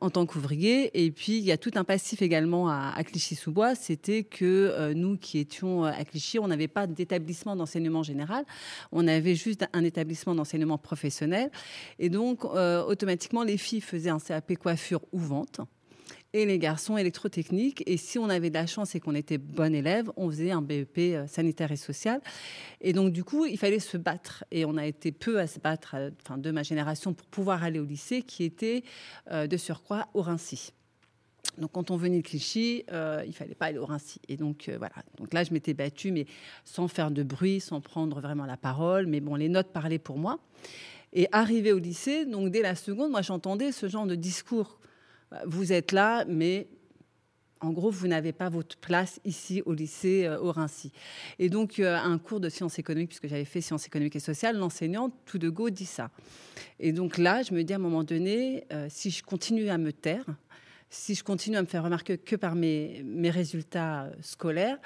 en 0.00 0.10
tant 0.10 0.26
qu'ouvrier. 0.26 1.04
Et 1.04 1.10
puis, 1.10 1.38
il 1.38 1.44
y 1.44 1.52
a 1.52 1.58
tout 1.58 1.72
un 1.74 1.84
passif 1.84 2.22
également 2.22 2.68
à, 2.68 3.02
Clichy-sous-Bois. 3.04 3.74
C'était 3.74 4.24
que 4.24 4.44
euh, 4.44 4.94
nous 4.94 5.16
qui 5.16 5.38
étions 5.38 5.84
euh, 5.84 5.90
à 5.90 6.04
Clichy, 6.04 6.38
on 6.38 6.48
n'avait 6.48 6.68
pas 6.68 6.86
d'établissement 6.86 7.56
d'enseignement 7.56 8.02
général. 8.02 8.44
On 8.92 9.06
avait 9.06 9.34
juste 9.34 9.66
un 9.72 9.84
établissement 9.84 10.34
d'enseignement 10.34 10.78
professionnel. 10.78 11.50
Et 11.98 12.08
donc, 12.08 12.44
automatiquement, 12.44 13.42
les 13.42 13.56
filles 13.56 13.80
faisaient 13.80 14.10
un 14.10 14.18
CAP 14.18 14.54
coiffure 14.56 15.02
ou 15.12 15.18
vente 15.18 15.60
et 16.34 16.44
les 16.46 16.58
garçons 16.58 16.98
électrotechniques. 16.98 17.84
Et 17.86 17.96
si 17.96 18.18
on 18.18 18.28
avait 18.28 18.50
de 18.50 18.54
la 18.54 18.66
chance 18.66 18.94
et 18.96 19.00
qu'on 19.00 19.14
était 19.14 19.38
bon 19.38 19.72
élève, 19.72 20.10
on 20.16 20.28
faisait 20.28 20.50
un 20.50 20.60
BEP 20.60 20.98
euh, 20.98 21.26
sanitaire 21.28 21.70
et 21.70 21.76
social. 21.76 22.20
Et 22.80 22.92
donc, 22.92 23.12
du 23.12 23.22
coup, 23.22 23.46
il 23.46 23.56
fallait 23.56 23.78
se 23.78 23.96
battre. 23.96 24.44
Et 24.50 24.64
on 24.64 24.76
a 24.76 24.84
été 24.84 25.12
peu 25.12 25.38
à 25.38 25.46
se 25.46 25.60
battre, 25.60 25.94
euh, 25.94 26.10
enfin, 26.22 26.36
de 26.36 26.50
ma 26.50 26.64
génération, 26.64 27.14
pour 27.14 27.26
pouvoir 27.28 27.62
aller 27.62 27.78
au 27.78 27.84
lycée, 27.84 28.22
qui 28.22 28.42
était 28.42 28.82
euh, 29.30 29.46
de 29.46 29.56
surcroît 29.56 30.08
au 30.12 30.22
Rincy. 30.22 30.72
Donc, 31.56 31.70
quand 31.70 31.92
on 31.92 31.96
venait 31.96 32.18
de 32.20 32.26
Clichy, 32.26 32.84
il 32.88 33.32
fallait 33.32 33.54
pas 33.54 33.66
aller 33.66 33.78
au 33.78 33.86
Rincy. 33.86 34.20
Et 34.28 34.36
donc, 34.36 34.68
voilà. 34.76 34.94
Donc 35.18 35.32
là, 35.32 35.44
je 35.44 35.52
m'étais 35.52 35.72
battue, 35.72 36.10
mais 36.10 36.26
sans 36.64 36.88
faire 36.88 37.12
de 37.12 37.22
bruit, 37.22 37.60
sans 37.60 37.80
prendre 37.80 38.20
vraiment 38.20 38.44
la 38.44 38.56
parole. 38.56 39.06
Mais 39.06 39.20
bon, 39.20 39.36
les 39.36 39.48
notes 39.48 39.68
parlaient 39.68 40.00
pour 40.00 40.18
moi. 40.18 40.40
Et 41.12 41.28
arrivé 41.30 41.70
au 41.70 41.78
lycée, 41.78 42.26
donc 42.26 42.50
dès 42.50 42.62
la 42.62 42.74
seconde, 42.74 43.12
moi, 43.12 43.22
j'entendais 43.22 43.70
ce 43.70 43.86
genre 43.86 44.06
de 44.06 44.16
discours 44.16 44.80
vous 45.46 45.72
êtes 45.72 45.92
là, 45.92 46.24
mais 46.28 46.68
en 47.64 47.72
gros, 47.72 47.90
vous 47.90 48.08
n'avez 48.08 48.32
pas 48.32 48.50
votre 48.50 48.76
place 48.76 49.20
ici 49.24 49.62
au 49.64 49.72
lycée 49.72 50.26
euh, 50.26 50.38
au 50.38 50.52
Rincy. 50.52 50.92
Et 51.38 51.48
donc, 51.48 51.78
euh, 51.78 51.96
un 51.96 52.18
cours 52.18 52.40
de 52.40 52.50
sciences 52.50 52.78
économiques, 52.78 53.08
puisque 53.08 53.26
j'avais 53.26 53.46
fait 53.46 53.62
sciences 53.62 53.86
économiques 53.86 54.16
et 54.16 54.20
sociales, 54.20 54.58
l'enseignant, 54.58 55.10
tout 55.24 55.38
de 55.38 55.48
go, 55.48 55.70
dit 55.70 55.86
ça. 55.86 56.10
Et 56.78 56.92
donc 56.92 57.16
là, 57.16 57.42
je 57.42 57.54
me 57.54 57.62
dis 57.62 57.72
à 57.72 57.76
un 57.76 57.80
moment 57.80 58.04
donné, 58.04 58.64
euh, 58.72 58.86
si 58.90 59.10
je 59.10 59.22
continue 59.22 59.70
à 59.70 59.78
me 59.78 59.92
taire, 59.92 60.26
si 60.90 61.14
je 61.14 61.24
continue 61.24 61.56
à 61.56 61.62
me 61.62 61.66
faire 61.66 61.82
remarquer 61.82 62.18
que 62.18 62.36
par 62.36 62.54
mes, 62.54 63.02
mes 63.04 63.30
résultats 63.30 64.10
scolaires, 64.20 64.78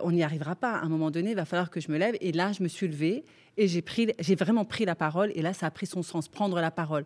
on 0.00 0.12
n'y 0.12 0.22
arrivera 0.22 0.54
pas. 0.54 0.74
À 0.74 0.84
un 0.84 0.88
moment 0.88 1.10
donné, 1.10 1.30
il 1.30 1.36
va 1.36 1.46
falloir 1.46 1.70
que 1.70 1.80
je 1.80 1.90
me 1.90 1.96
lève. 1.96 2.16
Et 2.20 2.32
là, 2.32 2.52
je 2.52 2.62
me 2.62 2.68
suis 2.68 2.86
levée 2.86 3.24
et 3.56 3.68
j'ai 3.68 4.34
vraiment 4.34 4.64
pris 4.64 4.84
la 4.84 4.94
parole. 4.94 5.32
Et 5.34 5.42
là, 5.42 5.52
ça 5.52 5.66
a 5.66 5.70
pris 5.70 5.86
son 5.86 6.02
sens, 6.02 6.28
prendre 6.28 6.60
la 6.60 6.70
parole, 6.70 7.04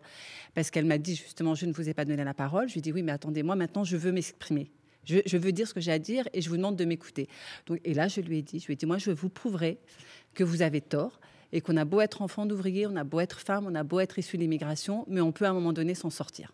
parce 0.53 0.69
qu'elle 0.69 0.85
m'a 0.85 0.97
dit 0.97 1.15
justement, 1.15 1.55
je 1.55 1.65
ne 1.65 1.73
vous 1.73 1.89
ai 1.89 1.93
pas 1.93 2.05
donné 2.05 2.23
la 2.23 2.33
parole. 2.33 2.67
Je 2.67 2.73
lui 2.73 2.79
ai 2.79 2.81
dit 2.81 2.91
oui, 2.91 3.03
mais 3.03 3.11
attendez, 3.11 3.43
moi 3.43 3.55
maintenant, 3.55 3.83
je 3.83 3.97
veux 3.97 4.11
m'exprimer. 4.11 4.71
Je, 5.03 5.37
veux 5.37 5.51
dire 5.51 5.67
ce 5.67 5.73
que 5.73 5.81
j'ai 5.81 5.91
à 5.91 5.99
dire 5.99 6.27
et 6.31 6.41
je 6.41 6.49
vous 6.49 6.57
demande 6.57 6.75
de 6.75 6.85
m'écouter. 6.85 7.27
Et 7.83 7.93
là, 7.93 8.07
je 8.07 8.21
lui 8.21 8.37
ai 8.37 8.41
dit, 8.43 8.59
je 8.59 8.67
lui 8.67 8.73
ai 8.73 8.75
dit, 8.75 8.85
moi, 8.85 8.99
je 8.99 9.09
vous 9.09 9.29
prouverai 9.29 9.79
que 10.35 10.43
vous 10.43 10.61
avez 10.61 10.79
tort 10.79 11.19
et 11.51 11.59
qu'on 11.59 11.75
a 11.75 11.85
beau 11.85 12.01
être 12.01 12.21
enfant 12.21 12.45
d'ouvrier, 12.45 12.85
on 12.85 12.95
a 12.95 13.03
beau 13.03 13.19
être 13.19 13.39
femme, 13.39 13.65
on 13.67 13.73
a 13.73 13.83
beau 13.83 13.99
être 13.99 14.19
issu 14.19 14.37
de 14.37 14.43
l'immigration, 14.43 15.05
mais 15.07 15.19
on 15.19 15.31
peut 15.31 15.45
à 15.45 15.49
un 15.49 15.53
moment 15.53 15.73
donné 15.73 15.95
s'en 15.95 16.09
sortir. 16.11 16.53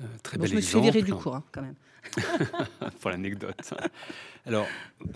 Euh, 0.00 0.04
très 0.22 0.38
bel 0.38 0.48
je 0.48 0.54
me 0.54 0.60
suis 0.60 0.80
virée 0.80 1.02
du 1.02 1.14
cours, 1.14 1.36
hein, 1.36 1.44
quand 1.52 1.62
même. 1.62 1.74
pour 3.00 3.10
l'anecdote. 3.10 3.74
Alors, 4.46 4.66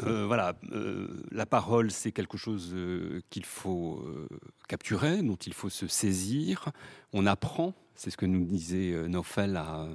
euh, 0.03 0.27
voilà, 0.27 0.55
euh, 0.73 1.09
la 1.31 1.47
parole, 1.47 1.91
c'est 1.91 2.13
quelque 2.13 2.37
chose 2.37 2.75
qu'il 3.31 3.47
faut 3.47 4.05
capturer, 4.69 5.23
dont 5.23 5.37
il 5.37 5.55
faut 5.55 5.71
se 5.71 5.87
saisir. 5.87 6.71
On 7.13 7.25
apprend, 7.27 7.75
c'est 7.95 8.11
ce 8.11 8.17
que 8.17 8.27
nous 8.27 8.45
disait 8.45 9.09
Nofel, 9.09 9.57
à, 9.57 9.89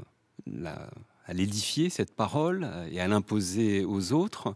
à 1.25 1.33
l'édifier, 1.33 1.89
cette 1.89 2.15
parole, 2.15 2.67
et 2.89 2.99
à 2.99 3.07
l'imposer 3.07 3.85
aux 3.85 4.13
autres. 4.13 4.55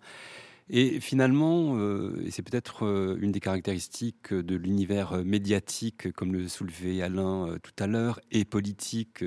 Et 0.73 1.01
finalement, 1.01 1.75
euh, 1.75 2.23
et 2.25 2.31
c'est 2.31 2.43
peut-être 2.43 2.85
euh, 2.85 3.17
une 3.19 3.33
des 3.33 3.41
caractéristiques 3.41 4.33
de 4.33 4.55
l'univers 4.55 5.21
médiatique, 5.25 6.13
comme 6.13 6.31
le 6.31 6.47
soulevait 6.47 7.01
Alain 7.01 7.49
euh, 7.49 7.57
tout 7.61 7.73
à 7.77 7.87
l'heure, 7.87 8.21
et 8.31 8.45
politique 8.45 9.21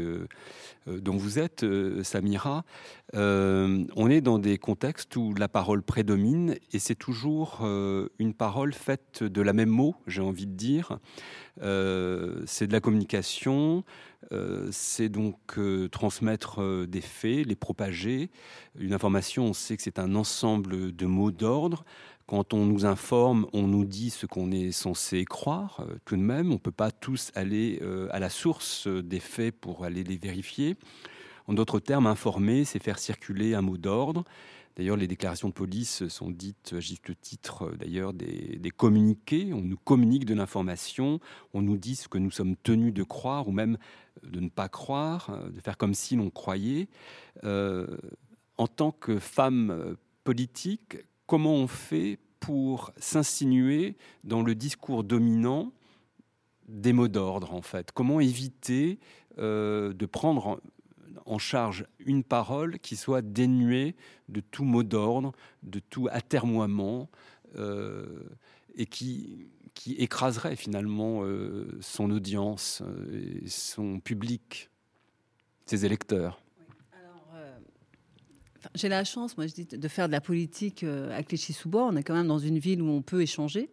dont 0.86 1.16
vous 1.16 1.38
êtes, 1.38 1.64
Samira, 2.02 2.64
on 3.14 4.10
est 4.10 4.20
dans 4.20 4.38
des 4.38 4.58
contextes 4.58 5.16
où 5.16 5.34
la 5.34 5.48
parole 5.48 5.82
prédomine 5.82 6.56
et 6.72 6.78
c'est 6.78 6.94
toujours 6.94 7.60
une 8.18 8.34
parole 8.34 8.72
faite 8.72 9.22
de 9.22 9.42
la 9.42 9.52
même 9.52 9.70
mot, 9.70 9.94
j'ai 10.06 10.22
envie 10.22 10.46
de 10.46 10.52
dire. 10.52 10.98
c'est 11.58 12.66
de 12.66 12.72
la 12.72 12.80
communication, 12.80 13.84
euh, 14.32 14.68
c'est 14.70 15.08
donc 15.08 15.36
euh, 15.58 15.88
transmettre 15.88 16.62
euh, 16.62 16.86
des 16.86 17.00
faits, 17.00 17.46
les 17.46 17.56
propager. 17.56 18.30
Une 18.78 18.94
information, 18.94 19.46
on 19.46 19.52
sait 19.52 19.76
que 19.76 19.82
c'est 19.82 19.98
un 19.98 20.14
ensemble 20.14 20.94
de 20.94 21.06
mots 21.06 21.30
d'ordre. 21.30 21.84
Quand 22.26 22.54
on 22.54 22.64
nous 22.64 22.86
informe, 22.86 23.46
on 23.52 23.66
nous 23.66 23.84
dit 23.84 24.10
ce 24.10 24.26
qu'on 24.26 24.50
est 24.50 24.72
censé 24.72 25.24
croire. 25.24 25.86
tout 26.04 26.16
de 26.16 26.22
même, 26.22 26.50
on 26.50 26.54
ne 26.54 26.58
peut 26.58 26.70
pas 26.70 26.90
tous 26.90 27.30
aller 27.34 27.80
à 28.10 28.18
la 28.18 28.30
source 28.30 28.88
des 28.88 29.20
faits 29.20 29.54
pour 29.54 29.84
aller 29.84 30.04
les 30.04 30.16
vérifier. 30.16 30.76
En 31.46 31.52
d'autres 31.52 31.80
termes, 31.80 32.06
informer, 32.06 32.64
c'est 32.64 32.82
faire 32.82 32.98
circuler 32.98 33.54
un 33.54 33.60
mot 33.60 33.76
d'ordre. 33.76 34.24
D'ailleurs, 34.76 34.96
les 34.96 35.06
déclarations 35.06 35.48
de 35.48 35.52
police 35.52 36.08
sont 36.08 36.30
dites, 36.30 36.72
à 36.76 36.80
juste 36.80 37.12
titre, 37.20 37.70
d'ailleurs, 37.78 38.12
des, 38.12 38.58
des, 38.58 38.70
communiqués. 38.70 39.52
On 39.52 39.60
nous 39.60 39.76
communique 39.76 40.24
de 40.24 40.34
l'information, 40.34 41.20
on 41.52 41.62
nous 41.62 41.76
dit 41.76 41.94
ce 41.94 42.08
que 42.08 42.18
nous 42.18 42.32
sommes 42.32 42.56
tenus 42.56 42.92
de 42.92 43.04
croire 43.04 43.46
ou 43.46 43.52
même 43.52 43.78
de 44.22 44.40
ne 44.40 44.48
pas 44.48 44.68
croire, 44.68 45.30
euh, 45.30 45.50
de 45.50 45.60
faire 45.60 45.76
comme 45.76 45.94
si 45.94 46.16
l'on 46.16 46.30
croyait. 46.30 46.88
Euh, 47.44 47.86
en 48.56 48.66
tant 48.66 48.92
que 48.92 49.18
femme 49.18 49.70
euh, 49.70 49.94
politique, 50.24 50.98
comment 51.26 51.54
on 51.54 51.66
fait 51.66 52.18
pour 52.40 52.92
s'insinuer 52.98 53.96
dans 54.22 54.42
le 54.42 54.54
discours 54.54 55.04
dominant 55.04 55.72
des 56.68 56.92
mots 56.92 57.08
d'ordre, 57.08 57.54
en 57.54 57.62
fait 57.62 57.92
Comment 57.92 58.20
éviter 58.20 58.98
de 59.38 60.06
prendre 60.06 60.60
en 61.26 61.38
charge 61.38 61.86
une 61.98 62.22
parole 62.22 62.78
qui 62.78 62.96
soit 62.96 63.22
dénuée 63.22 63.96
de 64.28 64.40
tout 64.40 64.64
mot 64.64 64.82
d'ordre, 64.82 65.32
de 65.62 65.78
tout 65.78 66.08
atermoiement, 66.10 67.08
et 68.76 68.86
qui, 68.86 69.48
qui 69.74 69.94
écraserait 69.94 70.56
finalement 70.56 71.24
euh, 71.24 71.66
son 71.80 72.10
audience, 72.10 72.82
euh, 72.82 73.40
son 73.46 74.00
public, 74.00 74.70
ses 75.66 75.84
électeurs? 75.84 76.43
Euh, 78.64 78.68
j'ai 78.74 78.88
la 78.88 79.04
chance, 79.04 79.36
moi 79.36 79.46
je 79.46 79.54
dis, 79.54 79.64
de 79.64 79.88
faire 79.88 80.06
de 80.06 80.12
la 80.12 80.20
politique 80.20 80.84
à 80.84 81.22
Clichy-sous-Bois. 81.22 81.86
On 81.86 81.96
est 81.96 82.02
quand 82.02 82.14
même 82.14 82.28
dans 82.28 82.38
une 82.38 82.58
ville 82.58 82.82
où 82.82 82.88
on 82.88 83.02
peut 83.02 83.22
échanger. 83.22 83.70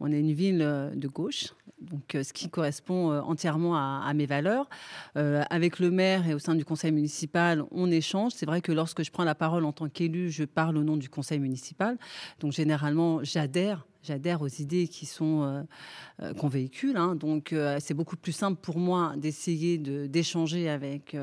On 0.00 0.10
est 0.12 0.20
une 0.20 0.32
ville 0.32 0.58
de 0.58 1.08
gauche, 1.08 1.54
donc 1.80 2.16
ce 2.22 2.32
qui 2.32 2.48
correspond 2.48 3.18
entièrement 3.20 3.76
à, 3.76 4.12
mes 4.14 4.26
valeurs. 4.26 4.68
avec 5.14 5.78
le 5.78 5.90
maire 5.90 6.26
et 6.26 6.34
au 6.34 6.38
sein 6.38 6.54
du 6.54 6.64
conseil 6.64 6.92
municipal, 6.92 7.64
on 7.70 7.90
échange. 7.90 8.32
C'est 8.34 8.46
vrai 8.46 8.60
que 8.60 8.72
lorsque 8.72 9.02
je 9.04 9.10
prends 9.10 9.24
la 9.24 9.34
parole 9.34 9.64
en 9.64 9.72
tant 9.72 9.88
qu'élu, 9.88 10.30
je 10.30 10.44
parle 10.44 10.76
au 10.78 10.84
nom 10.84 10.96
du 10.96 11.08
conseil 11.08 11.38
municipal. 11.38 11.98
Donc 12.40 12.52
généralement, 12.52 13.22
j'adhère 13.22 13.86
j'adhère 14.06 14.42
aux 14.42 14.48
idées 14.48 14.88
qui 14.88 15.04
sont 15.04 15.42
euh, 15.42 15.62
euh, 16.22 16.34
qu'on 16.34 16.48
véhicule. 16.48 16.96
Hein. 16.96 17.16
donc 17.16 17.52
euh, 17.52 17.78
c'est 17.80 17.94
beaucoup 17.94 18.16
plus 18.16 18.32
simple 18.32 18.60
pour 18.60 18.78
moi 18.78 19.14
d'essayer 19.16 19.78
d'échanger 19.78 20.68
avec 20.68 21.16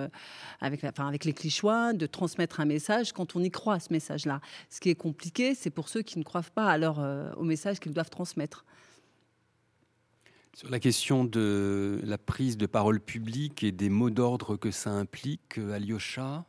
avec, 0.59 0.83
enfin, 0.83 1.07
avec 1.07 1.25
les 1.25 1.33
clichois, 1.33 1.93
de 1.93 2.05
transmettre 2.05 2.59
un 2.59 2.65
message 2.65 3.13
quand 3.13 3.35
on 3.35 3.41
y 3.41 3.51
croit 3.51 3.75
à 3.75 3.79
ce 3.79 3.91
message-là. 3.91 4.41
Ce 4.69 4.79
qui 4.79 4.89
est 4.89 4.95
compliqué, 4.95 5.55
c'est 5.55 5.69
pour 5.69 5.89
ceux 5.89 6.01
qui 6.01 6.19
ne 6.19 6.23
croient 6.23 6.43
pas 6.53 6.67
alors 6.67 7.03
au 7.37 7.43
message 7.43 7.79
qu'ils 7.79 7.93
doivent 7.93 8.09
transmettre. 8.09 8.65
Sur 10.55 10.69
la 10.69 10.79
question 10.79 11.25
de 11.25 11.99
la 12.03 12.19
prise 12.19 12.57
de 12.57 12.67
parole 12.67 12.99
publique 12.99 13.63
et 13.63 13.71
des 13.71 13.89
mots 13.89 14.11
d'ordre 14.11 14.55
que 14.55 14.69
ça 14.69 14.91
implique, 14.91 15.57
Alyosha? 15.57 16.45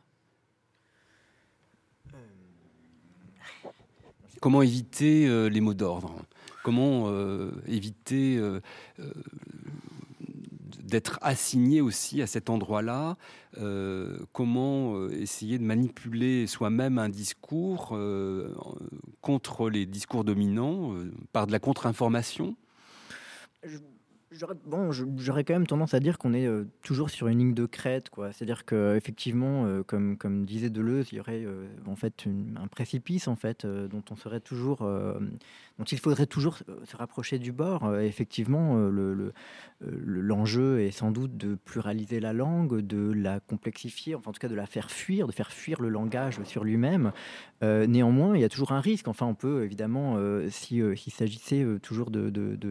Comment 4.41 4.61
éviter 4.61 5.49
les 5.49 5.59
mots 5.59 5.73
d'ordre? 5.73 6.13
Comment 6.63 7.11
éviter 7.65 8.39
d'être 10.81 11.17
assigné 11.23 11.81
aussi 11.81 12.21
à 12.21 12.27
cet 12.27 12.51
endroit-là, 12.51 13.17
comment 14.33 15.09
essayer 15.09 15.57
de 15.57 15.63
manipuler 15.63 16.45
soi-même 16.45 16.99
un 16.99 17.09
discours 17.09 17.97
contre 19.21 19.69
les 19.71 19.87
discours 19.87 20.23
dominants 20.23 20.93
par 21.33 21.47
de 21.47 21.51
la 21.51 21.59
contre-information? 21.59 22.55
J'aurais 25.17 25.43
quand 25.43 25.53
même 25.53 25.67
tendance 25.67 25.93
à 25.93 25.99
dire 25.99 26.17
qu'on 26.17 26.33
est 26.33 26.45
euh, 26.45 26.65
toujours 26.81 27.09
sur 27.09 27.27
une 27.27 27.39
ligne 27.39 27.53
de 27.53 27.65
crête, 27.65 28.09
quoi. 28.09 28.31
C'est-à-dire 28.31 28.65
que 28.65 28.95
effectivement, 28.95 29.65
euh, 29.65 29.83
comme, 29.83 30.17
comme 30.17 30.45
disait 30.45 30.69
Deleuze, 30.69 31.09
il 31.11 31.17
y 31.17 31.19
aurait 31.19 31.43
euh, 31.43 31.67
en 31.85 31.95
fait 31.95 32.25
un 32.55 32.67
précipice 32.67 33.27
en 33.27 33.35
fait 33.35 33.65
dont 33.65 34.03
on 34.11 34.15
serait 34.15 34.39
toujours, 34.39 34.87
dont 35.77 35.85
il 35.85 35.99
faudrait 35.99 36.25
toujours 36.25 36.57
se 36.57 36.97
rapprocher 36.97 37.39
du 37.39 37.51
bord. 37.51 37.95
effectivement, 37.97 38.77
le, 38.77 39.33
l'enjeu 39.81 40.81
est 40.81 40.91
sans 40.91 41.11
doute 41.11 41.35
de 41.37 41.55
pluraliser 41.55 42.19
la 42.19 42.33
langue, 42.33 42.79
de 42.79 43.11
la 43.11 43.39
complexifier, 43.39 44.15
enfin 44.15 44.29
en 44.29 44.33
tout 44.33 44.39
cas 44.39 44.47
de 44.47 44.55
la 44.55 44.65
faire 44.65 44.89
fuir, 44.89 45.27
de 45.27 45.31
faire 45.31 45.51
fuir 45.51 45.81
le 45.81 45.89
langage 45.89 46.41
sur 46.43 46.63
lui-même. 46.63 47.11
néanmoins, 47.61 48.35
il 48.35 48.41
y 48.41 48.45
a 48.45 48.49
toujours 48.49 48.71
un 48.71 48.79
risque. 48.79 49.07
Enfin, 49.07 49.25
on 49.25 49.35
peut 49.35 49.63
évidemment, 49.63 50.17
si 50.49 50.81
s'il 50.95 51.13
s'agissait 51.13 51.65
toujours 51.81 52.09
de 52.11 52.69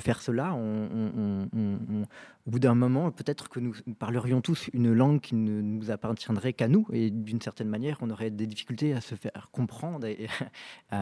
faire 0.00 0.20
cela, 0.20 0.54
on 0.54 2.06
au 2.46 2.50
bout 2.50 2.58
d'un 2.60 2.76
moment, 2.76 3.10
peut-être 3.10 3.48
que 3.48 3.58
nous 3.58 3.74
parlerions 3.98 4.40
tous 4.40 4.70
une 4.72 4.92
langue 4.92 5.20
qui 5.20 5.34
ne 5.34 5.60
nous 5.60 5.90
appartiendrait 5.90 6.52
qu'à 6.52 6.68
nous, 6.68 6.86
et 6.92 7.10
d'une 7.10 7.40
certaine 7.40 7.68
manière, 7.68 7.98
on 8.02 8.10
aurait 8.10 8.30
des 8.30 8.46
difficultés 8.46 8.92
à 8.92 9.00
se 9.00 9.16
faire 9.16 9.48
comprendre. 9.50 10.06
Et, 10.06 10.28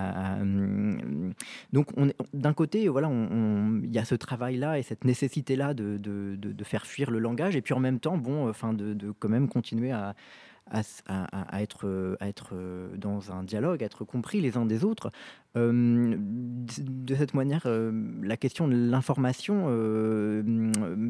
donc, 1.72 1.88
d'un 2.32 2.52
côté, 2.52 2.88
voilà, 2.88 3.10
il 3.10 3.92
y 3.92 3.98
a 3.98 4.04
ce 4.04 4.14
travail-là 4.14 4.78
et 4.78 4.82
cette 4.82 5.04
nécessité-là 5.04 5.74
de, 5.74 6.64
faire 6.64 6.86
fuir 6.86 7.10
le 7.10 7.18
langage, 7.18 7.56
et 7.56 7.62
puis 7.62 7.74
en 7.74 7.80
même 7.80 8.00
temps, 8.00 8.16
bon, 8.16 8.48
enfin, 8.48 8.72
de, 8.72 9.12
quand 9.18 9.28
même 9.28 9.48
continuer 9.48 9.92
à 9.92 10.14
être, 10.72 12.16
être 12.20 12.54
dans 12.96 13.32
un 13.32 13.42
dialogue, 13.42 13.82
à 13.82 13.86
être 13.86 14.04
compris 14.04 14.40
les 14.40 14.56
uns 14.56 14.66
des 14.66 14.84
autres. 14.84 15.10
Euh, 15.56 16.16
de 16.18 17.14
cette 17.14 17.34
manière, 17.34 17.62
euh, 17.66 17.92
la 18.22 18.36
question 18.36 18.66
de 18.66 18.74
l'information, 18.74 19.66
euh, 19.68 20.42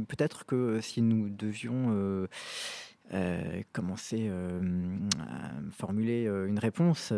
peut-être 0.08 0.44
que 0.44 0.80
si 0.82 1.00
nous 1.00 1.30
devions 1.30 2.26
commencer 3.72 4.30
à 4.30 5.70
formuler 5.70 6.24
une 6.24 6.58
réponse 6.58 7.12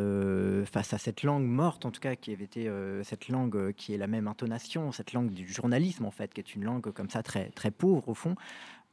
face 0.71 0.93
à 0.93 0.99
cette 0.99 1.23
langue 1.23 1.47
morte, 1.47 1.87
en 1.87 1.91
tout 1.91 2.01
cas 2.01 2.17
qui 2.17 2.33
avait 2.33 2.45
été 2.45 2.71
cette 3.03 3.29
langue 3.29 3.73
qui 3.73 3.95
est 3.95 3.99
la 3.99 4.07
même 4.07 4.29
intonation, 4.29 4.93
cette 4.93 5.13
langue 5.13 5.31
du 5.31 5.47
journalisme 5.49 6.05
en 6.05 6.11
fait, 6.11 6.35
qui 6.35 6.41
est 6.41 6.55
une 6.55 6.65
langue 6.65 6.91
comme 6.93 7.09
ça 7.09 7.23
très 7.23 7.51
très 7.51 7.71
pauvre 7.71 8.09
au 8.09 8.15
fond. 8.15 8.35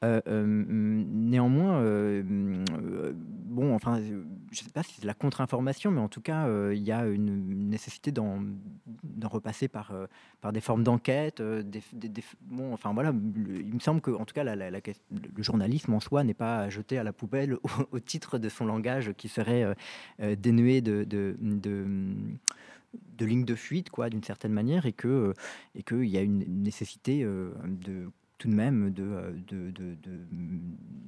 Euh, 0.03 0.19
euh, 0.27 0.43
néanmoins, 0.45 1.79
euh, 1.79 2.23
bon, 3.15 3.73
enfin, 3.73 4.01
je 4.01 4.15
ne 4.15 4.23
sais 4.51 4.69
pas 4.73 4.83
si 4.83 4.95
c'est 4.95 5.01
de 5.03 5.07
la 5.07 5.13
contre-information, 5.13 5.91
mais 5.91 6.01
en 6.01 6.09
tout 6.09 6.19
cas, 6.19 6.47
il 6.71 6.83
y 6.83 6.91
a 6.91 7.07
une 7.07 7.69
nécessité 7.69 8.11
d'en 8.11 8.43
repasser 9.23 9.69
par, 9.69 9.93
par 10.41 10.51
des 10.51 10.59
formes 10.59 10.83
d'enquête. 10.83 11.41
bon, 12.41 12.73
enfin 12.73 12.93
voilà, 12.93 13.13
il 13.35 13.73
me 13.73 13.79
semble 13.79 14.01
que, 14.01 14.11
en 14.11 14.25
tout 14.25 14.33
cas, 14.33 14.43
le 14.43 15.43
journalisme 15.43 15.93
en 15.93 15.99
soi 16.01 16.23
n'est 16.23 16.33
pas 16.33 16.69
jeté 16.69 16.97
à 16.97 17.03
la 17.03 17.13
poubelle 17.13 17.57
au, 17.91 17.99
titre 17.99 18.37
de 18.37 18.49
son 18.49 18.65
langage 18.65 19.13
qui 19.13 19.29
serait 19.29 19.73
dénué 20.19 20.81
de, 20.81 21.05
de, 21.05 21.37
de 21.39 21.85
de 23.17 23.43
de 23.43 23.55
fuite, 23.55 23.89
quoi, 23.89 24.09
d'une 24.09 24.23
certaine 24.23 24.51
manière, 24.51 24.85
et 24.85 24.93
que 24.93 25.33
et 25.75 25.83
qu'il 25.83 26.05
y 26.05 26.17
a 26.17 26.21
une 26.21 26.43
nécessité 26.63 27.23
de 27.23 28.11
tout 28.43 28.49
de 28.49 28.55
même 28.55 28.91
de, 28.91 29.03
euh, 29.03 29.31
de, 29.47 29.71
de, 29.71 29.95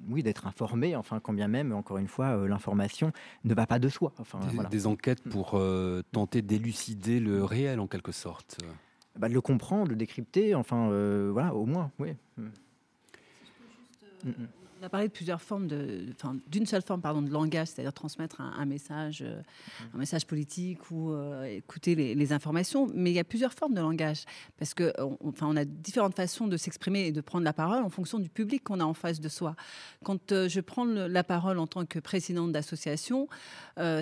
oui, 0.08 0.24
d'être 0.24 0.48
informé, 0.48 0.96
enfin, 0.96 1.20
quand 1.20 1.34
bien 1.34 1.50
même, 1.50 1.74
encore 1.74 1.98
une 1.98 2.08
fois, 2.08 2.28
euh, 2.28 2.48
l'information 2.48 3.12
ne 3.44 3.54
va 3.54 3.68
pas 3.68 3.78
de 3.78 3.90
soi. 3.90 4.14
Enfin, 4.20 4.40
des, 4.72 4.88
enquêtes 4.88 5.26
mm. 5.26 5.30
pour 5.32 5.56
euh, 5.56 6.02
tenter 6.14 6.42
d'élucider 6.42 7.20
le 7.20 7.44
réel, 7.44 7.82
en 7.82 7.88
quelque 7.88 8.14
sorte. 8.14 8.60
Bah, 9.18 9.28
de 9.28 9.34
le 9.34 9.42
comprendre, 9.42 9.88
de 9.88 9.90
le 9.90 9.96
décrypter, 9.98 10.56
enfin, 10.56 10.88
voilà, 11.34 11.54
au 11.54 11.66
moins, 11.66 11.92
oui. 12.00 12.14
Mm. 12.38 12.44
Mm, 14.24 14.32
on 14.86 14.88
a 14.88 14.90
parlé 14.90 15.08
de 15.08 15.14
plusieurs 15.14 15.42
formes, 15.42 15.66
de, 15.66 16.06
enfin, 16.12 16.38
d'une 16.48 16.68
seule 16.68 16.84
forme 16.84 17.02
pardon, 17.02 17.24
de 17.24 17.32
langage, 17.32 17.70
c'est-à-dire 17.70 17.92
transmettre 17.92 18.40
un, 18.40 18.66
message, 18.66 19.24
euh, 19.26 19.42
un 19.96 19.98
message 19.98 20.28
politique 20.28 20.92
ou 20.92 21.12
euh, 21.12 21.44
écouter 21.46 21.96
les, 21.96 22.34
informations. 22.34 22.88
Mais 22.94 23.10
il 23.10 23.16
y 23.16 23.20
a 23.20 23.24
plusieurs 23.24 23.54
formes 23.54 23.74
de 23.74 23.82
langage 23.82 24.26
parce 24.60 24.76
que, 24.76 24.94
on, 25.00 25.18
enfin, 25.30 25.48
on 25.50 25.58
a 25.58 25.66
différentes 25.66 26.16
façons 26.16 26.46
de 26.46 26.56
s'exprimer 26.56 27.08
et 27.08 27.12
de 27.12 27.22
prendre 27.22 27.44
la 27.44 27.54
parole 27.54 27.84
en 27.84 27.90
fonction 27.90 28.20
du 28.20 28.30
public 28.30 28.64
qu'on 28.64 28.80
a 28.80 28.84
en 28.84 28.94
face 28.94 29.20
de 29.20 29.30
soi. 29.30 29.56
Quand 30.04 30.32
euh, 30.32 30.48
je 30.48 30.62
prends 30.62 30.86
la 30.86 31.24
parole 31.24 31.58
en 31.58 31.66
tant 31.66 31.86
que 31.86 31.98
présidente 31.98 32.52
d'association, 32.52 33.28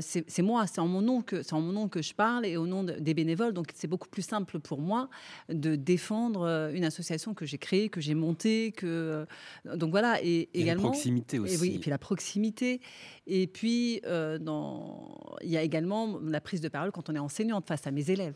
c'est, 0.02 0.42
moi, 0.42 0.68
c'est 0.68 0.82
en 0.82 0.88
mon 0.88 1.02
nom 1.02 1.22
que 1.22 1.44
c'est 1.44 1.54
en 1.54 1.62
mon 1.62 1.72
nom 1.72 1.88
que 1.88 2.02
je 2.02 2.14
parle 2.14 2.46
et 2.46 2.58
au 2.58 2.68
nom 2.68 2.84
des 2.84 3.14
bénévoles. 3.14 3.54
Donc 3.54 3.68
c'est 3.74 3.88
beaucoup 3.88 4.10
plus 4.10 4.22
simple 4.22 4.60
pour 4.60 4.82
moi 4.82 5.10
de 5.48 5.76
défendre 5.76 6.72
une 6.74 6.84
association 6.84 7.34
que 7.34 7.46
j'ai 7.46 7.58
créée, 7.58 7.90
que 7.90 8.02
j'ai 8.02 8.16
montée, 8.16 8.74
que 8.76 9.26
donc 9.66 9.92
voilà 9.92 10.20
et 10.22 10.50
la 10.76 10.82
proximité 10.82 11.40
aussi. 11.40 11.56
Et 11.56 11.58
oui, 11.58 11.76
et 11.76 11.80
puis 11.80 11.90
la 11.90 11.98
proximité. 11.98 12.82
Et 13.26 13.48
puis, 13.48 14.02
euh, 14.06 14.38
dans... 14.38 15.16
il 15.42 15.50
y 15.50 15.58
a 15.58 15.62
également 15.62 16.20
la 16.22 16.42
prise 16.42 16.60
de 16.60 16.68
parole 16.68 16.92
quand 16.92 17.10
on 17.10 17.16
est 17.16 17.20
enseignante 17.20 17.66
face 17.66 17.88
à 17.88 17.92
mes 17.92 18.12
élèves. 18.12 18.36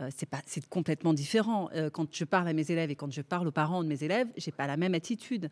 Euh, 0.00 0.08
c'est 0.16 0.28
pas, 0.28 0.40
c'est 0.44 0.66
complètement 0.68 1.12
différent. 1.12 1.70
Euh, 1.74 1.88
quand 1.88 2.12
je 2.12 2.24
parle 2.24 2.48
à 2.48 2.52
mes 2.52 2.70
élèves 2.70 2.90
et 2.90 2.96
quand 2.96 3.12
je 3.12 3.22
parle 3.22 3.46
aux 3.46 3.52
parents 3.52 3.82
de 3.82 3.88
mes 3.88 4.02
élèves, 4.02 4.26
j'ai 4.36 4.50
pas 4.50 4.66
la 4.66 4.76
même 4.76 4.94
attitude. 4.94 5.50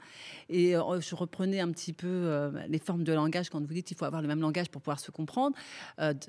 Et 0.49 0.73
je 0.73 1.15
reprenais 1.15 1.61
un 1.61 1.71
petit 1.71 1.93
peu 1.93 2.53
les 2.69 2.79
formes 2.79 3.05
de 3.05 3.13
langage 3.13 3.51
quand 3.51 3.65
vous 3.65 3.75
dites 3.75 3.87
qu'il 3.87 3.97
faut 3.97 4.05
avoir 4.05 4.23
le 4.23 4.29
même 4.29 4.41
langage 4.41 4.69
pour 4.71 4.83
pouvoir 4.83 5.01
se 5.01 5.11
comprendre. 5.11 5.57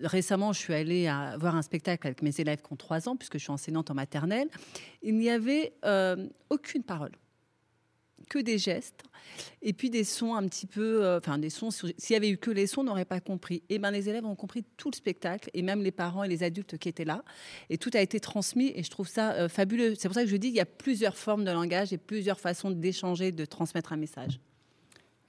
récemment, 0.02 0.54
je 0.54 0.60
suis 0.60 0.74
allée 0.74 1.08
à 1.08 1.36
voir 1.38 1.56
un 1.56 1.62
spectacle 1.62 2.08
avec 2.08 2.22
mes 2.22 2.40
élèves 2.40 2.62
qui 2.62 2.72
ont 2.72 2.76
3 2.76 3.10
ans, 3.10 3.16
puisque 3.16 3.38
je 3.38 3.44
suis 3.44 3.52
enseignante 3.52 3.90
en 3.92 3.94
maternelle. 3.94 4.50
Il 5.02 5.18
n'y 5.18 5.30
avait 5.30 5.74
aucune 6.50 6.84
parole 6.84 7.12
que 8.34 8.40
des 8.40 8.58
gestes 8.58 9.04
et 9.62 9.74
puis 9.74 9.92
des 9.92 10.04
sons 10.04 10.34
un 10.34 10.48
petit 10.48 10.66
peu, 10.66 11.06
euh, 11.06 11.20
enfin 11.20 11.38
des 11.38 11.52
sons. 11.52 11.70
S'il 11.70 11.94
y 12.10 12.16
avait 12.16 12.30
eu 12.30 12.38
que 12.38 12.50
les 12.50 12.66
sons, 12.66 12.82
on 12.82 12.86
n'aurait 12.86 13.06
pas 13.06 13.20
compris. 13.20 13.62
Et 13.70 13.78
ben 13.78 13.92
les 13.92 14.10
élèves 14.10 14.26
ont 14.26 14.36
compris 14.36 14.66
tout 14.76 14.90
le 14.90 14.96
spectacle 14.96 15.52
et 15.54 15.62
même 15.62 15.84
les 15.84 15.92
parents 15.92 16.24
et 16.24 16.28
les 16.28 16.42
adultes 16.42 16.80
qui 16.80 16.90
étaient 16.90 17.06
là. 17.06 17.24
Et 17.70 17.78
tout 17.78 17.92
a 17.94 18.02
été 18.02 18.20
transmis 18.20 18.72
et 18.76 18.82
je 18.82 18.90
trouve 18.90 19.08
ça 19.08 19.34
euh, 19.34 19.50
fabuleux. 19.50 19.94
C'est 19.96 20.08
pour 20.08 20.16
ça 20.16 20.24
que 20.24 20.30
je 20.30 20.36
dis 20.36 20.48
qu'il 20.48 20.58
y 20.58 20.62
a 20.62 20.66
plusieurs 20.66 21.16
formes 21.16 21.44
de 21.44 21.52
langage 21.52 21.94
et 21.94 21.98
plusieurs 22.00 22.40
façons 22.40 22.72
d'échanger, 22.72 23.32
de 23.32 23.46
transmettre 23.46 23.94
un 23.94 23.98
message. 23.98 24.40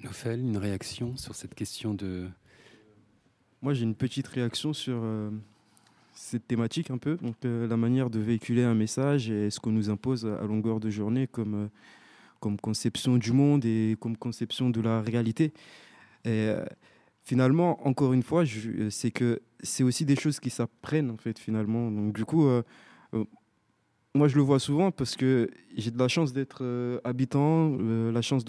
Nofel, 0.01 0.41
une 0.41 0.57
réaction 0.57 1.17
sur 1.19 1.35
cette 1.35 1.55
question 1.55 1.93
de. 1.93 2.29
Moi, 3.61 3.75
j'ai 3.75 3.85
une 3.85 3.95
petite 3.95 4.29
réaction 4.29 4.73
sur 4.73 4.99
euh, 5.03 5.31
cette 6.15 6.47
thématique 6.47 6.91
un 6.91 6.99
peu, 6.99 7.17
donc 7.17 7.37
la 7.43 7.77
manière 7.77 8.09
de 8.09 8.19
véhiculer 8.19 8.63
un 8.63 8.75
message 8.75 9.31
et 9.31 9.51
ce 9.51 9.61
qu'on 9.61 9.73
nous 9.73 9.91
impose 9.91 10.27
à 10.27 10.45
longueur 10.47 10.81
de 10.81 10.89
journée 10.91 11.27
comme 11.27 11.71
comme 12.45 12.61
conception 12.61 13.17
du 13.17 13.33
monde 13.33 13.65
et 13.65 13.97
comme 13.99 14.19
conception 14.19 14.69
de 14.69 14.83
la 14.83 15.01
réalité. 15.01 15.55
Et 16.27 16.53
euh, 16.53 16.63
finalement, 17.23 17.71
encore 17.89 18.13
une 18.13 18.23
fois, 18.23 18.45
euh, 18.45 18.91
c'est 18.91 19.11
que 19.11 19.41
c'est 19.63 19.83
aussi 19.83 20.05
des 20.05 20.15
choses 20.15 20.41
qui 20.41 20.51
s'apprennent 20.51 21.11
en 21.11 21.17
fait 21.17 21.39
finalement. 21.39 21.91
Donc 21.91 22.15
du 22.15 22.27
coup, 22.27 22.47
euh, 22.47 22.63
moi 24.15 24.29
je 24.29 24.37
le 24.37 24.43
vois 24.43 24.59
souvent 24.59 24.91
parce 24.91 25.17
que 25.17 25.49
j'ai 25.75 25.91
de 25.91 25.99
la 25.99 26.09
chance 26.09 26.35
d'être 26.35 27.01
habitant, 27.03 27.79
la 28.13 28.21
chance 28.21 28.45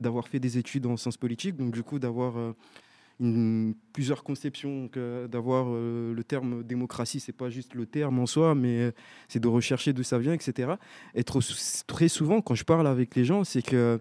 d'avoir 0.00 0.26
fait 0.26 0.40
des 0.40 0.56
études 0.56 0.86
en 0.86 0.96
sciences 0.96 1.18
politiques, 1.18 1.56
donc 1.56 1.74
du 1.74 1.82
coup 1.82 1.98
d'avoir 1.98 2.54
plusieurs 3.92 4.24
conceptions, 4.24 4.90
d'avoir 5.30 5.66
euh, 5.68 6.12
le 6.14 6.24
terme 6.24 6.62
démocratie, 6.62 7.20
c'est 7.20 7.32
pas 7.32 7.50
juste 7.50 7.74
le 7.74 7.86
terme 7.86 8.18
en 8.18 8.26
soi, 8.26 8.54
mais 8.54 8.80
euh, 8.80 8.92
c'est 9.28 9.38
de 9.38 9.48
rechercher 9.48 9.92
d'où 9.92 10.02
ça 10.02 10.18
vient, 10.18 10.32
etc. 10.32 10.72
Et 11.14 11.22
très 11.24 12.08
souvent, 12.08 12.40
quand 12.40 12.54
je 12.54 12.64
parle 12.64 12.86
avec 12.86 13.14
les 13.14 13.24
gens, 13.24 13.44
c'est 13.44 13.62
que 13.62 14.00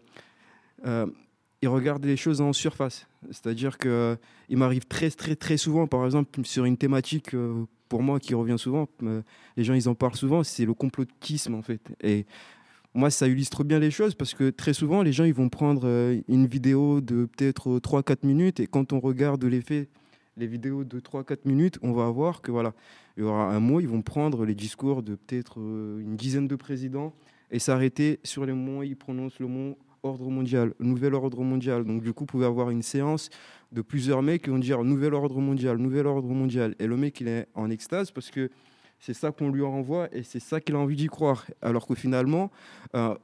euh, 0.86 1.06
ils 1.62 1.68
regardent 1.68 2.06
les 2.06 2.18
choses 2.18 2.42
en 2.42 2.54
surface. 2.54 3.08
C'est-à-dire 3.30 3.78
que 3.78 4.18
il 4.50 4.58
m'arrive 4.58 4.86
très, 4.86 5.12
très, 5.12 5.36
très 5.36 5.58
souvent, 5.58 5.86
par 5.86 6.06
exemple, 6.06 6.44
sur 6.44 6.66
une 6.66 6.78
thématique 6.78 7.36
pour 7.90 8.02
moi 8.02 8.20
qui 8.20 8.34
revient 8.34 8.58
souvent, 8.58 8.88
les 9.58 9.64
gens 9.64 9.74
ils 9.76 9.88
en 9.88 9.94
parlent 9.94 10.16
souvent, 10.16 10.44
c'est 10.44 10.66
le 10.66 10.74
complotisme 10.74 11.54
en 11.54 11.62
fait. 11.62 11.82
Moi, 12.94 13.10
ça 13.10 13.28
illustre 13.28 13.64
bien 13.64 13.80
les 13.80 13.92
choses 13.92 14.16
parce 14.16 14.34
que 14.34 14.50
très 14.50 14.74
souvent, 14.74 15.02
les 15.02 15.14
gens 15.14 15.24
ils 15.24 15.34
vont 15.34 15.50
prendre 15.50 15.84
euh, 15.86 16.20
une 16.28 16.46
vidéo 16.46 17.00
de 17.00 17.26
peut-être 17.26 17.80
3-4 17.80 18.26
minutes 18.26 18.60
et 18.60 18.68
quand 18.68 18.92
on 18.92 19.00
regarde 19.00 19.44
les 19.46 19.62
faits, 19.62 19.90
les 20.38 20.48
vidéos 20.48 20.84
de 20.84 21.00
3-4 21.00 21.40
minutes, 21.46 21.80
on 21.82 21.94
va 21.94 22.10
voir 22.10 22.42
que 22.42 22.52
voilà, 22.52 22.74
il 23.16 23.24
y 23.24 23.26
aura 23.26 23.54
un 23.54 23.60
mot, 23.60 23.80
ils 23.80 23.88
vont 23.88 24.02
prendre 24.02 24.46
les 24.46 24.56
discours 24.56 25.04
de 25.04 25.16
peut-être 25.16 25.60
euh, 25.60 26.00
une 26.02 26.16
dizaine 26.18 26.48
de 26.48 26.56
présidents 26.56 27.14
et 27.50 27.60
s'arrêter 27.60 28.20
sur 28.24 28.46
les 28.46 28.54
mots, 28.54 28.84
ils 28.84 28.96
prononcent 28.96 29.40
le 29.40 29.48
mot 29.48 29.78
ordre 30.04 30.30
mondial, 30.30 30.74
nouvel 30.80 31.14
ordre 31.14 31.44
mondial. 31.44 31.86
Donc 31.86 32.04
du 32.04 32.14
coup, 32.14 32.24
vous 32.24 32.28
pouvez 32.28 32.46
avoir 32.46 32.72
une 32.72 32.82
séance 32.82 33.30
de 33.72 33.82
plusieurs 33.82 34.22
mecs 34.22 34.44
qui 34.44 34.50
vont 34.50 34.60
dire 34.60 34.84
nouvel 34.84 35.14
ordre 35.14 35.40
mondial, 35.40 35.78
nouvel 35.78 36.08
ordre 36.08 36.30
mondial. 36.30 36.76
Et 36.80 36.88
le 36.88 36.98
mec, 36.98 37.22
il 37.22 37.28
est 37.28 37.48
en 37.56 37.70
extase 37.70 38.12
parce 38.12 38.32
que 38.32 38.50
c'est 39.02 39.14
ça 39.14 39.32
qu'on 39.32 39.50
lui 39.50 39.64
renvoie 39.64 40.08
et 40.16 40.24
c'est 40.24 40.40
ça 40.40 40.62
qu'il 40.62 40.76
a 40.76 40.78
envie 40.78 40.96
d'y 40.96 41.08
croire. 41.08 41.46
Alors 41.62 41.88
que 41.88 41.96
finalement, 41.96 42.52
euh, 42.96 43.16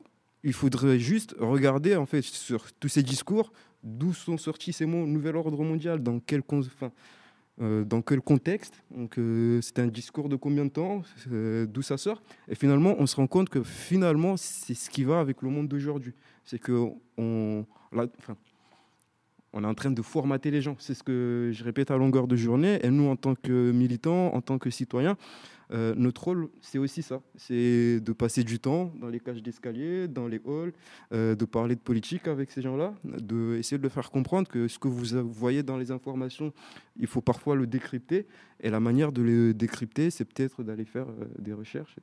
il 0.44 0.54
faudrait 0.54 1.00
juste 1.00 1.36
regarder 1.40 1.96
en 1.96 2.08
fait 2.08 2.24
sur 2.24 2.74
tous 2.74 2.90
ces 2.90 3.04
discours 3.04 3.54
d'où 3.84 4.12
sont 4.12 4.38
sortis 4.38 4.74
ces 4.74 4.88
mots 4.88 5.06
nouvel 5.06 5.36
ordre 5.36 5.64
mondial, 5.64 6.02
dans 6.02 6.20
quel, 6.20 6.42
enfin, 6.50 6.92
euh, 7.62 7.86
dans 7.86 8.02
quel 8.02 8.22
contexte. 8.22 8.84
Donc 8.90 9.20
euh, 9.20 9.62
c'est 9.62 9.78
un 9.78 9.86
discours 9.86 10.30
de 10.30 10.36
combien 10.36 10.66
de 10.66 10.72
temps, 10.72 11.04
d'où 11.28 11.84
ça 11.84 11.98
sort. 11.98 12.24
Et 12.48 12.56
finalement, 12.56 12.96
on 12.98 13.06
se 13.06 13.16
rend 13.16 13.28
compte 13.28 13.50
que 13.50 13.62
finalement, 13.62 14.36
c'est 14.36 14.74
ce 14.74 14.90
qui 14.90 15.04
va 15.04 15.20
avec 15.20 15.44
le 15.44 15.50
monde 15.50 15.68
d'aujourd'hui. 15.68 16.14
C'est 16.44 16.60
que 16.60 16.90
on, 17.18 17.66
enfin, 17.94 18.36
on 19.54 19.64
est 19.64 19.68
en 19.68 19.76
train 19.76 19.92
de 19.92 20.02
formater 20.02 20.50
les 20.50 20.62
gens. 20.62 20.76
C'est 20.80 20.96
ce 20.96 21.04
que 21.04 21.52
je 21.54 21.64
répète 21.64 21.92
à 21.92 21.98
longueur 21.98 22.28
de 22.28 22.36
journée. 22.36 22.80
Et 22.84 22.90
nous, 22.90 23.08
en 23.10 23.16
tant 23.16 23.36
que 23.36 23.72
militants, 23.72 24.34
en 24.34 24.42
tant 24.42 24.58
que 24.58 24.70
citoyens, 24.70 25.18
euh, 25.72 25.94
notre 25.96 26.24
rôle, 26.24 26.50
c'est 26.62 26.78
aussi 26.78 27.02
ça. 27.02 27.22
C'est 27.36 28.00
de 28.00 28.14
passer 28.14 28.44
du 28.44 28.60
temps 28.60 28.94
dans 29.00 29.10
les 29.10 29.20
cages 29.20 29.44
d'escalier, 29.44 30.08
dans 30.08 30.28
les 30.28 30.42
halls, 30.46 30.74
euh, 31.14 31.36
de 31.36 31.46
parler 31.46 31.76
de 31.76 31.82
politique 31.82 32.28
avec 32.28 32.52
ces 32.52 32.62
gens-là, 32.62 32.94
de, 33.04 33.60
de 33.78 33.90
faire 33.90 34.10
comprendre 34.10 34.48
que 34.48 34.68
ce 34.68 34.80
que 34.80 34.88
vous 34.88 35.32
voyez 35.32 35.64
dans 35.64 35.78
les 35.78 35.92
informations, 35.92 36.54
il 36.98 37.08
faut 37.08 37.22
parfois 37.22 37.56
le 37.56 37.68
décrypter. 37.68 38.28
Et 38.62 38.70
la 38.70 38.80
manière 38.80 39.12
de 39.12 39.22
le 39.22 39.54
décrypter, 39.54 40.10
c'est 40.10 40.26
peut-être 40.26 40.64
d'aller 40.64 40.86
faire 40.86 41.10
euh, 41.10 41.26
des 41.38 41.54
recherches. 41.54 41.96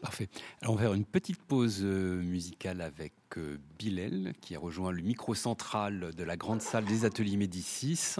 Parfait. 0.00 0.28
Alors 0.60 0.74
on 0.74 0.76
va 0.76 0.82
faire 0.82 0.94
une 0.94 1.04
petite 1.04 1.40
pause 1.40 1.80
musicale 1.84 2.80
avec 2.80 3.12
Bilal, 3.78 4.32
qui 4.40 4.56
a 4.56 4.58
rejoint 4.58 4.90
le 4.90 5.00
micro 5.00 5.32
central 5.34 6.10
de 6.12 6.24
la 6.24 6.36
grande 6.36 6.60
salle 6.60 6.84
des 6.86 7.04
ateliers 7.04 7.36
Médicis 7.36 8.16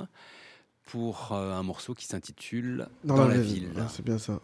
pour 0.84 1.32
euh, 1.32 1.52
un 1.54 1.62
morceau 1.62 1.94
qui 1.94 2.06
s'intitule 2.06 2.88
Dans, 3.04 3.26
la, 3.26 3.38
ville. 3.38 3.70
c'est 3.88 4.04
bien 4.04 4.18
ça. 4.18 4.40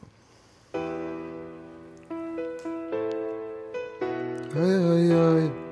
Aïe, 4.55 4.63
aïe, 4.63 5.13
aïe. 5.13 5.45
Aïe 5.45 5.68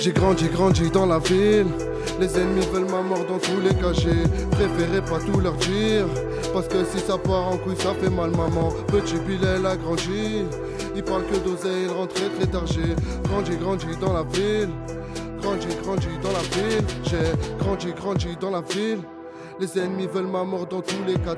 J'ai 0.00 0.12
grandi, 0.12 0.48
grandi 0.48 0.90
dans 0.90 1.04
la 1.04 1.18
ville. 1.18 1.66
Les 2.18 2.38
ennemis 2.38 2.64
veulent 2.72 2.90
ma 2.90 3.02
mort 3.02 3.26
dans 3.28 3.38
tous 3.38 3.60
les 3.62 3.74
cas. 3.74 3.92
J'ai 3.92 4.22
préféré 4.50 5.02
pas 5.02 5.18
tout 5.18 5.38
leur 5.40 5.52
dire. 5.56 6.06
Parce 6.54 6.68
que 6.68 6.82
si 6.86 7.00
ça 7.00 7.18
part 7.18 7.48
en 7.48 7.58
couille, 7.58 7.76
ça 7.76 7.92
fait 8.00 8.08
mal, 8.08 8.30
maman. 8.30 8.70
Petit 8.88 9.16
Bilal 9.16 9.66
a 9.66 9.76
grandi. 9.76 10.46
Il 10.96 11.02
parle 11.02 11.24
que 11.26 11.36
d'oseille, 11.36 11.82
il 11.84 11.90
rentre 11.90 12.14
très 12.14 12.46
tard. 12.46 12.66
J'ai 12.66 12.96
grandi, 13.28 13.56
grandi 13.58 13.94
dans 14.00 14.14
la 14.14 14.22
ville. 14.22 14.70
Grandi, 15.42 15.66
grandi 15.82 16.08
dans 16.22 16.32
la 16.32 16.38
ville. 16.38 16.84
J'ai 17.04 17.58
grandi, 17.58 17.92
grandi 17.92 18.36
dans 18.40 18.50
la 18.50 18.62
ville. 18.62 19.00
Les 19.60 19.78
ennemis 19.78 20.06
veulent 20.06 20.28
ma 20.28 20.44
mort 20.44 20.66
dans 20.66 20.80
tous 20.80 21.04
les 21.06 21.14
cas. 21.14 21.36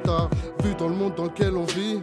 Vu 0.62 0.72
dans 0.78 0.88
le 0.88 0.94
monde 0.94 1.14
dans 1.16 1.24
lequel 1.24 1.56
on 1.56 1.64
vit. 1.64 2.00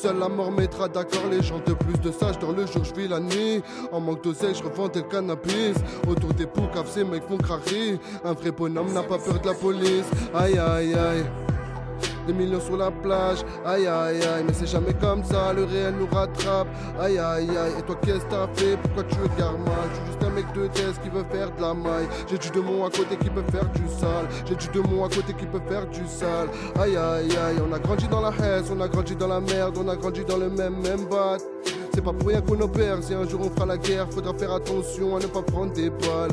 Seule 0.00 0.20
la 0.20 0.28
mort 0.28 0.52
mettra 0.52 0.86
d'accord 0.86 1.26
les 1.28 1.42
gens 1.42 1.60
de 1.66 1.72
plus 1.74 1.98
de 1.98 2.12
sages 2.12 2.38
dans 2.38 2.52
le 2.52 2.66
jour, 2.66 2.84
je 2.84 2.94
vis 2.94 3.08
la 3.08 3.18
nuit. 3.18 3.60
En 3.90 3.98
manque 3.98 4.22
d'oseille, 4.22 4.54
je 4.54 4.62
revendais 4.62 5.00
le 5.00 5.08
cannabis. 5.08 5.74
Autour 6.08 6.34
des 6.34 6.46
poucaves, 6.46 6.88
ces 6.88 7.02
mecs 7.02 7.24
font 7.24 7.36
craquer. 7.36 7.98
Un 8.24 8.32
vrai 8.32 8.52
bonhomme 8.52 8.92
n'a 8.92 9.02
pas 9.02 9.18
peur 9.18 9.40
de 9.40 9.48
la 9.48 9.54
police. 9.54 10.06
Aïe 10.32 10.56
aïe 10.56 10.94
aïe 10.94 11.24
des 12.28 12.32
millions 12.32 12.60
sur 12.60 12.76
la 12.76 12.92
plage. 12.92 13.38
Aïe 13.66 13.88
aïe 13.88 14.22
aïe, 14.22 14.44
mais 14.46 14.52
c'est 14.52 14.68
jamais 14.68 14.94
comme 14.94 15.24
ça, 15.24 15.52
le 15.52 15.64
réel 15.64 15.94
nous 15.98 16.06
rattrape. 16.14 16.68
Aïe 17.00 17.18
aïe 17.18 17.48
aïe, 17.48 17.72
et 17.78 17.82
toi 17.82 17.96
qu'est-ce 18.00 18.24
que 18.24 18.30
t'as 18.30 18.46
fait? 18.54 18.76
Pourquoi 18.76 19.02
tu 19.02 19.16
regardes 19.16 19.58
mal? 19.66 20.17
Je 20.38 20.44
suis 20.44 20.52
juste 20.52 20.54
un 20.54 20.54
mec 20.54 20.54
de 20.54 20.66
test 20.68 21.02
qui 21.02 21.08
veut 21.08 21.24
faire 21.30 21.50
de 21.54 21.60
la 21.60 21.74
maille. 21.74 22.06
J'ai 22.30 22.38
du 22.38 22.50
démon 22.50 22.84
à 22.84 22.90
côté 22.90 23.16
qui 23.16 23.30
peut 23.30 23.42
faire 23.50 23.68
du 23.70 23.88
sale. 23.88 24.28
J'ai 24.46 24.54
du 24.54 24.68
démon 24.68 25.04
à 25.04 25.08
côté 25.08 25.32
qui 25.34 25.46
peut 25.46 25.60
faire 25.68 25.86
du 25.86 26.06
sale. 26.06 26.48
Aïe 26.80 26.96
aïe 26.96 27.36
aïe, 27.36 27.56
on 27.68 27.72
a 27.72 27.78
grandi 27.78 28.06
dans 28.08 28.20
la 28.20 28.30
haine, 28.30 28.64
on 28.70 28.80
a 28.80 28.88
grandi 28.88 29.16
dans 29.16 29.28
la 29.28 29.40
merde, 29.40 29.76
on 29.78 29.88
a 29.88 29.96
grandi 29.96 30.24
dans 30.24 30.36
le 30.36 30.50
même 30.50 30.76
même 30.80 31.06
bat. 31.06 31.38
C'est 31.94 32.04
pas 32.04 32.12
pour 32.12 32.28
rien 32.28 32.40
qu'on 32.40 32.60
opère, 32.60 33.02
si 33.02 33.14
un 33.14 33.26
jour 33.28 33.40
on 33.44 33.50
fera 33.50 33.66
la 33.66 33.76
guerre, 33.76 34.06
faudra 34.10 34.32
faire 34.34 34.52
attention 34.52 35.16
à 35.16 35.18
ne 35.18 35.26
pas 35.26 35.42
prendre 35.42 35.72
des 35.72 35.90
balles. 35.90 36.30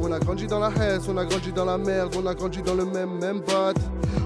On 0.00 0.12
a 0.12 0.18
grandi 0.18 0.46
dans 0.46 0.60
la 0.60 0.70
haine, 0.80 1.00
on 1.08 1.16
a 1.16 1.24
grandi 1.24 1.52
dans 1.52 1.64
la 1.64 1.78
merde, 1.78 2.14
on 2.18 2.26
a 2.26 2.34
grandi 2.34 2.62
dans 2.62 2.74
le 2.74 2.84
même 2.84 3.18
même 3.18 3.40
bat. 3.40 3.72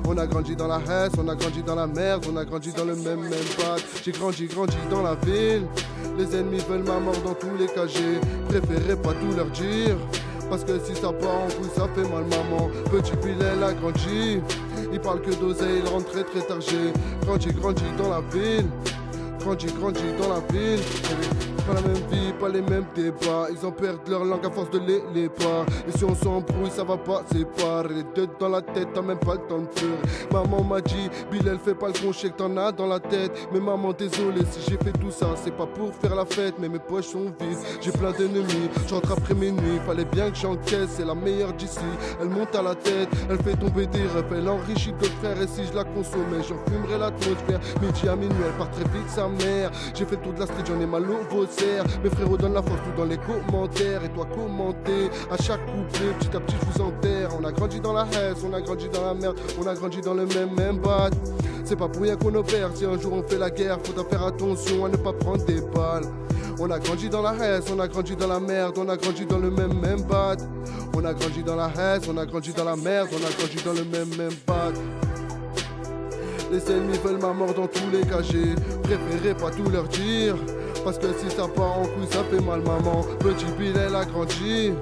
On 0.04 0.18
a 0.18 0.26
grandi 0.26 0.56
dans 0.56 0.66
la 0.66 0.76
haine, 0.78 1.10
on 1.18 1.28
a 1.28 1.34
grandi 1.34 1.62
dans 1.62 1.74
la 1.74 1.86
merde, 1.86 2.26
on 2.30 2.36
a 2.36 2.44
grandi 2.44 2.72
dans 2.72 2.84
le 2.84 2.94
même 2.96 3.20
même 3.20 3.30
bat. 3.58 3.76
J'ai 4.04 4.12
grandi, 4.12 4.46
grandi 4.46 4.76
dans 4.90 5.02
la 5.02 5.14
ville. 5.14 5.66
Les 6.18 6.36
ennemis 6.36 6.62
veulent 6.68 6.82
ma 6.82 6.98
mort 6.98 7.16
dans 7.24 7.34
tous 7.34 7.54
les 7.58 7.66
cas, 7.66 7.86
j'ai 7.86 8.20
préféré 8.48 8.96
pas 8.96 9.12
tout 9.12 9.36
leur 9.36 9.46
dire. 9.46 9.96
Parce 10.50 10.64
que 10.64 10.78
si 10.84 10.94
ça 10.94 11.12
part 11.12 11.44
en 11.44 11.46
couille, 11.46 11.70
ça 11.74 11.88
fait 11.94 12.02
mal, 12.02 12.24
maman. 12.24 12.68
Petit 12.90 13.16
Bilal 13.24 13.62
a 13.62 13.72
grandi. 13.72 14.40
Il 14.92 15.00
parle 15.00 15.22
que 15.22 15.30
d'oseille, 15.30 15.80
il 15.82 15.88
rentre 15.88 16.10
très 16.10 16.24
très 16.24 16.40
tard. 16.40 16.60
J'ai 16.60 16.92
grandi, 17.24 17.52
grandi 17.52 17.84
dans 17.96 18.10
la 18.10 18.20
ville. 18.20 18.66
Grandi, 19.40 19.66
grandi 19.80 20.02
dans 20.20 20.28
la 20.28 20.40
ville. 20.52 20.80
Pas 21.66 21.74
la 21.74 21.80
même 21.82 22.02
vie, 22.10 22.32
pas 22.40 22.48
les 22.48 22.60
mêmes 22.60 22.86
débats. 22.94 23.46
Ils 23.50 23.64
ont 23.64 23.70
perdu 23.70 24.10
leur 24.10 24.24
langue 24.24 24.44
à 24.44 24.50
force 24.50 24.70
de 24.70 24.80
les 25.14 25.28
pas. 25.28 25.64
Et 25.86 25.96
si 25.96 26.04
on 26.04 26.14
s'embrouille, 26.14 26.70
ça 26.70 26.82
va 26.82 26.96
pas 26.96 27.22
séparer. 27.32 27.94
Les 27.94 28.02
deux 28.14 28.28
dans 28.40 28.48
la 28.48 28.60
tête, 28.62 28.88
t'as 28.92 29.02
même 29.02 29.18
pas 29.18 29.34
le 29.34 29.40
temps 29.48 29.60
de. 29.60 30.32
Maman 30.32 30.64
m'a 30.64 30.80
dit, 30.80 31.08
Bill, 31.30 31.46
elle 31.46 31.58
fait 31.58 31.74
pas 31.74 31.88
le 31.88 31.92
con, 31.92 32.10
que 32.10 32.28
t'en 32.28 32.56
as 32.56 32.72
dans 32.72 32.86
la 32.86 32.98
tête. 32.98 33.48
Mais 33.52 33.60
maman, 33.60 33.92
désolé 33.92 34.42
si 34.50 34.60
j'ai 34.68 34.76
fait 34.76 34.92
tout 34.98 35.10
ça. 35.10 35.28
C'est 35.36 35.56
pas 35.56 35.66
pour 35.66 35.94
faire 35.94 36.16
la 36.16 36.24
fête, 36.24 36.54
mais 36.58 36.68
mes 36.68 36.80
poches 36.80 37.06
sont 37.06 37.32
vides. 37.40 37.58
J'ai 37.80 37.92
plein 37.92 38.10
d'ennemis, 38.10 38.68
j'entre 38.88 39.12
après 39.12 39.34
minuit. 39.34 39.78
Fallait 39.86 40.04
bien 40.04 40.30
que 40.30 40.36
j'encaisse, 40.36 40.90
c'est 40.96 41.04
la 41.06 41.14
meilleure 41.14 41.52
d'ici. 41.52 41.78
Elle 42.20 42.28
monte 42.28 42.54
à 42.56 42.62
la 42.62 42.74
tête, 42.74 43.08
elle 43.30 43.40
fait 43.40 43.56
tomber 43.56 43.86
des 43.86 44.02
rêves. 44.02 44.32
Elle 44.36 44.48
enrichit 44.48 44.92
d'autres 44.92 45.14
frères. 45.22 45.40
Et 45.40 45.46
si 45.46 45.64
je 45.64 45.74
la 45.74 45.84
consommais, 45.84 46.42
j'en 46.48 46.56
fumerais 46.70 46.98
l'atmosphère. 46.98 47.60
Midi 47.80 48.08
à 48.08 48.16
minuit, 48.16 48.36
elle 48.44 48.58
part 48.58 48.70
très 48.72 48.84
vite, 48.84 49.08
sa 49.08 49.28
mère. 49.28 49.70
J'ai 49.94 50.04
fait 50.04 50.16
le 50.16 50.22
tour 50.22 50.32
de 50.32 50.40
la 50.40 50.46
street, 50.46 50.64
j'en 50.66 50.80
ai 50.80 50.86
mal 50.86 51.04
au 51.08 51.46
mes 52.02 52.10
frères 52.10 52.28
donnent 52.28 52.54
la 52.54 52.62
force 52.62 52.80
tout 52.84 52.96
dans 52.96 53.04
les 53.04 53.18
commentaires. 53.18 54.04
Et 54.04 54.08
toi, 54.08 54.26
commenter 54.34 55.10
à 55.30 55.36
chaque 55.36 55.64
couplet, 55.66 56.12
petit 56.18 56.36
à 56.36 56.40
petit, 56.40 56.56
je 56.60 56.66
vous 56.66 56.80
enterre. 56.80 57.30
On 57.40 57.44
a 57.44 57.52
grandi 57.52 57.80
dans 57.80 57.92
la 57.92 58.06
haine, 58.12 58.34
on 58.44 58.52
a 58.52 58.60
grandi 58.60 58.88
dans 58.88 59.06
la 59.06 59.14
merde, 59.14 59.38
on 59.60 59.66
a 59.66 59.74
grandi 59.74 60.00
dans 60.00 60.14
le 60.14 60.26
même, 60.26 60.54
même 60.54 60.78
bat. 60.78 61.10
C'est 61.64 61.76
pas 61.76 61.88
pour 61.88 62.02
rien 62.02 62.16
qu'on 62.16 62.34
opère. 62.34 62.70
Si 62.74 62.84
un 62.84 62.98
jour 62.98 63.12
on 63.12 63.22
fait 63.22 63.38
la 63.38 63.50
guerre, 63.50 63.78
faudra 63.82 64.04
faire 64.04 64.24
attention 64.24 64.84
à 64.84 64.88
ne 64.88 64.96
pas 64.96 65.12
prendre 65.12 65.44
des 65.44 65.60
balles. 65.60 66.04
On 66.58 66.70
a 66.70 66.78
grandi 66.78 67.08
dans 67.08 67.22
la 67.22 67.34
haine, 67.40 67.62
on 67.74 67.80
a 67.80 67.88
grandi 67.88 68.14
dans 68.14 68.28
la 68.28 68.38
merde, 68.40 68.76
on 68.78 68.88
a 68.88 68.96
grandi 68.96 69.24
dans 69.26 69.38
le 69.38 69.50
même 69.50 69.78
même 69.80 70.02
bat. 70.02 70.36
On 70.94 71.04
a 71.04 71.14
grandi 71.14 71.42
dans 71.42 71.56
la 71.56 71.70
haine, 71.78 72.02
on 72.08 72.16
a 72.18 72.26
grandi 72.26 72.52
dans 72.52 72.64
la 72.64 72.76
merde, 72.76 73.08
on 73.12 73.16
a 73.16 73.30
grandi 73.30 73.62
dans 73.64 73.72
le 73.72 73.84
même 73.84 74.16
même 74.16 74.36
bat. 74.46 74.72
Les 76.52 76.70
ennemis 76.70 76.98
veulent 77.02 77.20
ma 77.20 77.32
mort 77.32 77.54
dans 77.54 77.66
tous 77.66 77.90
les 77.90 78.02
cas, 78.02 78.20
j'ai 78.20 78.54
préféré 78.82 79.34
pas 79.34 79.50
tout 79.50 79.70
leur 79.70 79.84
dire. 79.84 80.36
Parce 80.84 80.98
que 80.98 81.06
si 81.18 81.30
ça 81.34 81.46
part 81.48 81.78
en 81.78 81.82
couille, 81.82 82.06
ça 82.10 82.24
fait 82.24 82.40
mal, 82.40 82.60
maman. 82.62 83.02
Petit 83.20 83.46
Bill, 83.58 83.74
elle 83.76 83.94
a 83.94 84.04
grandi. 84.04 84.72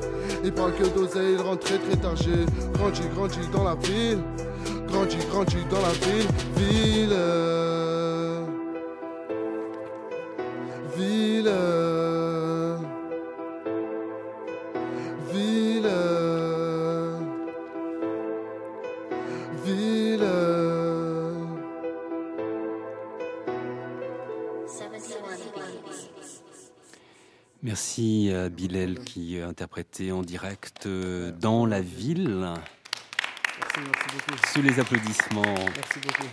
Il 0.43 0.53
parle 0.53 0.73
que 0.75 0.85
d'oseille, 0.85 1.35
il 1.35 1.41
rentre 1.41 1.65
très 1.67 1.79
très 1.79 1.97
tard. 1.97 2.17
J'ai 2.17 2.47
grandi, 2.75 3.03
grandi 3.15 3.39
dans 3.53 3.65
la 3.65 3.75
ville. 3.75 4.23
Grandi, 4.89 5.17
grandi 5.31 5.57
dans 5.71 5.81
la 5.81 5.93
ville. 5.93 6.27
Ville. 6.57 7.17
Ville. 10.97 11.90
Merci 27.71 28.33
à 28.35 28.49
Bilal 28.49 28.99
qui 28.99 29.39
a 29.39 29.47
interprété 29.47 30.11
en 30.11 30.23
direct 30.23 30.87
euh, 30.87 31.31
dans 31.31 31.67
la 31.67 31.81
ville. 31.81 32.53
Merci, 33.61 33.79
beaucoup. 33.79 34.47
Sous 34.53 34.61
les 34.61 34.81
applaudissements. 34.81 35.55
Merci 35.77 36.01
beaucoup. 36.03 36.29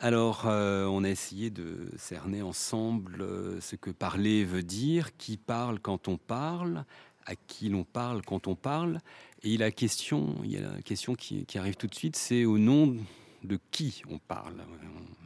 Alors, 0.00 0.46
euh, 0.46 0.86
on 0.86 1.04
a 1.04 1.08
essayé 1.08 1.50
de 1.50 1.92
cerner 1.96 2.42
ensemble 2.42 3.22
euh, 3.22 3.60
ce 3.60 3.76
que 3.76 3.90
parler 3.90 4.44
veut 4.44 4.64
dire, 4.64 5.16
qui 5.16 5.36
parle 5.36 5.78
quand 5.78 6.08
on 6.08 6.16
parle, 6.16 6.84
à 7.24 7.36
qui 7.36 7.68
l'on 7.68 7.84
parle 7.84 8.22
quand 8.22 8.48
on 8.48 8.56
parle. 8.56 8.98
Et 9.44 9.56
la 9.56 9.70
question, 9.70 10.34
il 10.42 10.50
y 10.50 10.56
a 10.56 10.72
la 10.72 10.82
question 10.82 11.14
qui, 11.14 11.46
qui 11.46 11.56
arrive 11.56 11.76
tout 11.76 11.86
de 11.86 11.94
suite, 11.94 12.16
c'est 12.16 12.44
au 12.44 12.58
nom 12.58 12.96
de 13.44 13.58
qui 13.70 14.02
on 14.08 14.18
parle? 14.18 14.62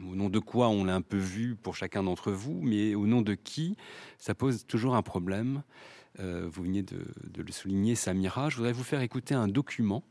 Au 0.01 0.15
nom 0.15 0.29
de 0.29 0.39
quoi 0.39 0.69
on 0.69 0.83
l'a 0.83 0.95
un 0.95 1.01
peu 1.01 1.17
vu 1.17 1.55
pour 1.55 1.75
chacun 1.75 2.03
d'entre 2.03 2.31
vous, 2.31 2.61
mais 2.61 2.95
au 2.95 3.07
nom 3.07 3.21
de 3.21 3.33
qui, 3.33 3.75
ça 4.17 4.35
pose 4.35 4.65
toujours 4.65 4.95
un 4.95 5.01
problème. 5.01 5.63
Euh, 6.19 6.49
vous 6.51 6.63
venez 6.63 6.83
de, 6.83 6.99
le 7.35 7.51
souligner, 7.51 7.95
Samira. 7.95 8.49
Je 8.49 8.57
voudrais 8.57 8.71
vous 8.71 8.83
faire 8.83 9.01
écouter 9.01 9.35
un 9.35 9.47
document, 9.47 10.03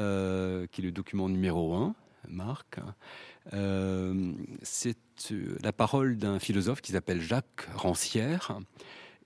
euh, 0.00 0.66
qui 0.70 0.80
est 0.80 0.84
le 0.84 0.92
document 0.92 1.28
numéro 1.28 1.74
1, 1.74 1.94
Marc. 2.28 2.78
Euh, 3.52 4.32
c'est 4.62 4.96
la 5.62 5.72
parole 5.72 6.16
d'un 6.16 6.38
philosophe 6.38 6.80
qui 6.80 6.92
s'appelle 6.92 7.20
Jacques 7.20 7.68
Rancière. 7.74 8.58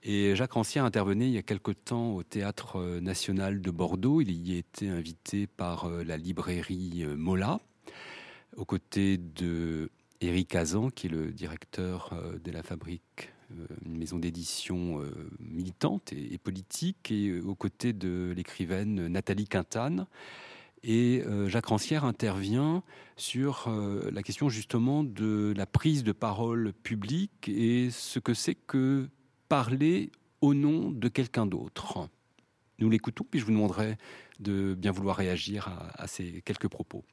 Et 0.01 0.35
Jacques 0.35 0.53
Rancière 0.53 0.85
intervenait 0.85 1.27
il 1.27 1.33
y 1.33 1.37
a 1.37 1.43
quelque 1.43 1.71
temps 1.71 2.15
au 2.15 2.23
Théâtre 2.23 2.99
national 3.01 3.61
de 3.61 3.71
Bordeaux. 3.71 4.21
Il 4.21 4.31
y 4.31 4.57
été 4.57 4.87
invité 4.87 5.45
par 5.45 5.89
la 5.89 6.15
librairie 6.15 7.05
Mola, 7.17 7.59
aux 8.55 8.65
côtés 8.65 9.17
de 9.17 9.89
Azan, 10.53 10.89
qui 10.89 11.07
est 11.07 11.09
le 11.09 11.31
directeur 11.31 12.13
de 12.43 12.51
la 12.51 12.63
fabrique 12.63 13.31
euh, 13.51 13.65
une 13.85 13.97
maison 13.97 14.19
d'édition 14.19 15.01
euh, 15.01 15.11
militante 15.39 16.13
et, 16.13 16.37
politique, 16.37 17.11
et 17.11 17.29
euh, 17.29 17.41
aux 17.41 17.55
côtés 17.55 17.93
de 17.93 18.31
l'écrivaine 18.35 19.07
Nathalie 19.07 19.47
Quintane. 19.47 20.05
Et 20.81 21.23
Jacques 21.47 21.65
Rancière 21.65 22.05
intervient 22.05 22.83
sur 23.17 23.69
la 23.69 24.23
question 24.23 24.47
justement 24.47 25.03
de 25.03 25.53
la 25.57 25.65
prise 25.65 26.05
de 26.05 26.13
parole 26.13 26.71
publique 26.71 27.49
et 27.49 27.89
ce 27.91 28.17
que 28.19 28.33
c'est 28.33 28.55
que 28.55 29.09
parler 29.49 30.09
au 30.39 30.53
nom 30.53 30.89
de 30.89 31.09
quelqu'un 31.09 31.45
d'autre. 31.45 32.07
Nous 32.77 32.89
l'écoutons, 32.89 33.25
puis 33.29 33.41
je 33.41 33.45
vous 33.45 33.51
demanderai 33.51 33.97
de 34.39 34.73
bien 34.73 34.93
vouloir 34.93 35.17
réagir 35.17 35.67
à 35.95 36.07
ces 36.07 36.41
quelques 36.45 36.69
propos. 36.69 37.03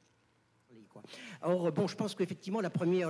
Or, 1.41 1.71
bon, 1.71 1.87
je 1.87 1.95
pense 1.95 2.15
qu'effectivement, 2.15 2.61
le 2.61 2.69
premier, 2.69 3.03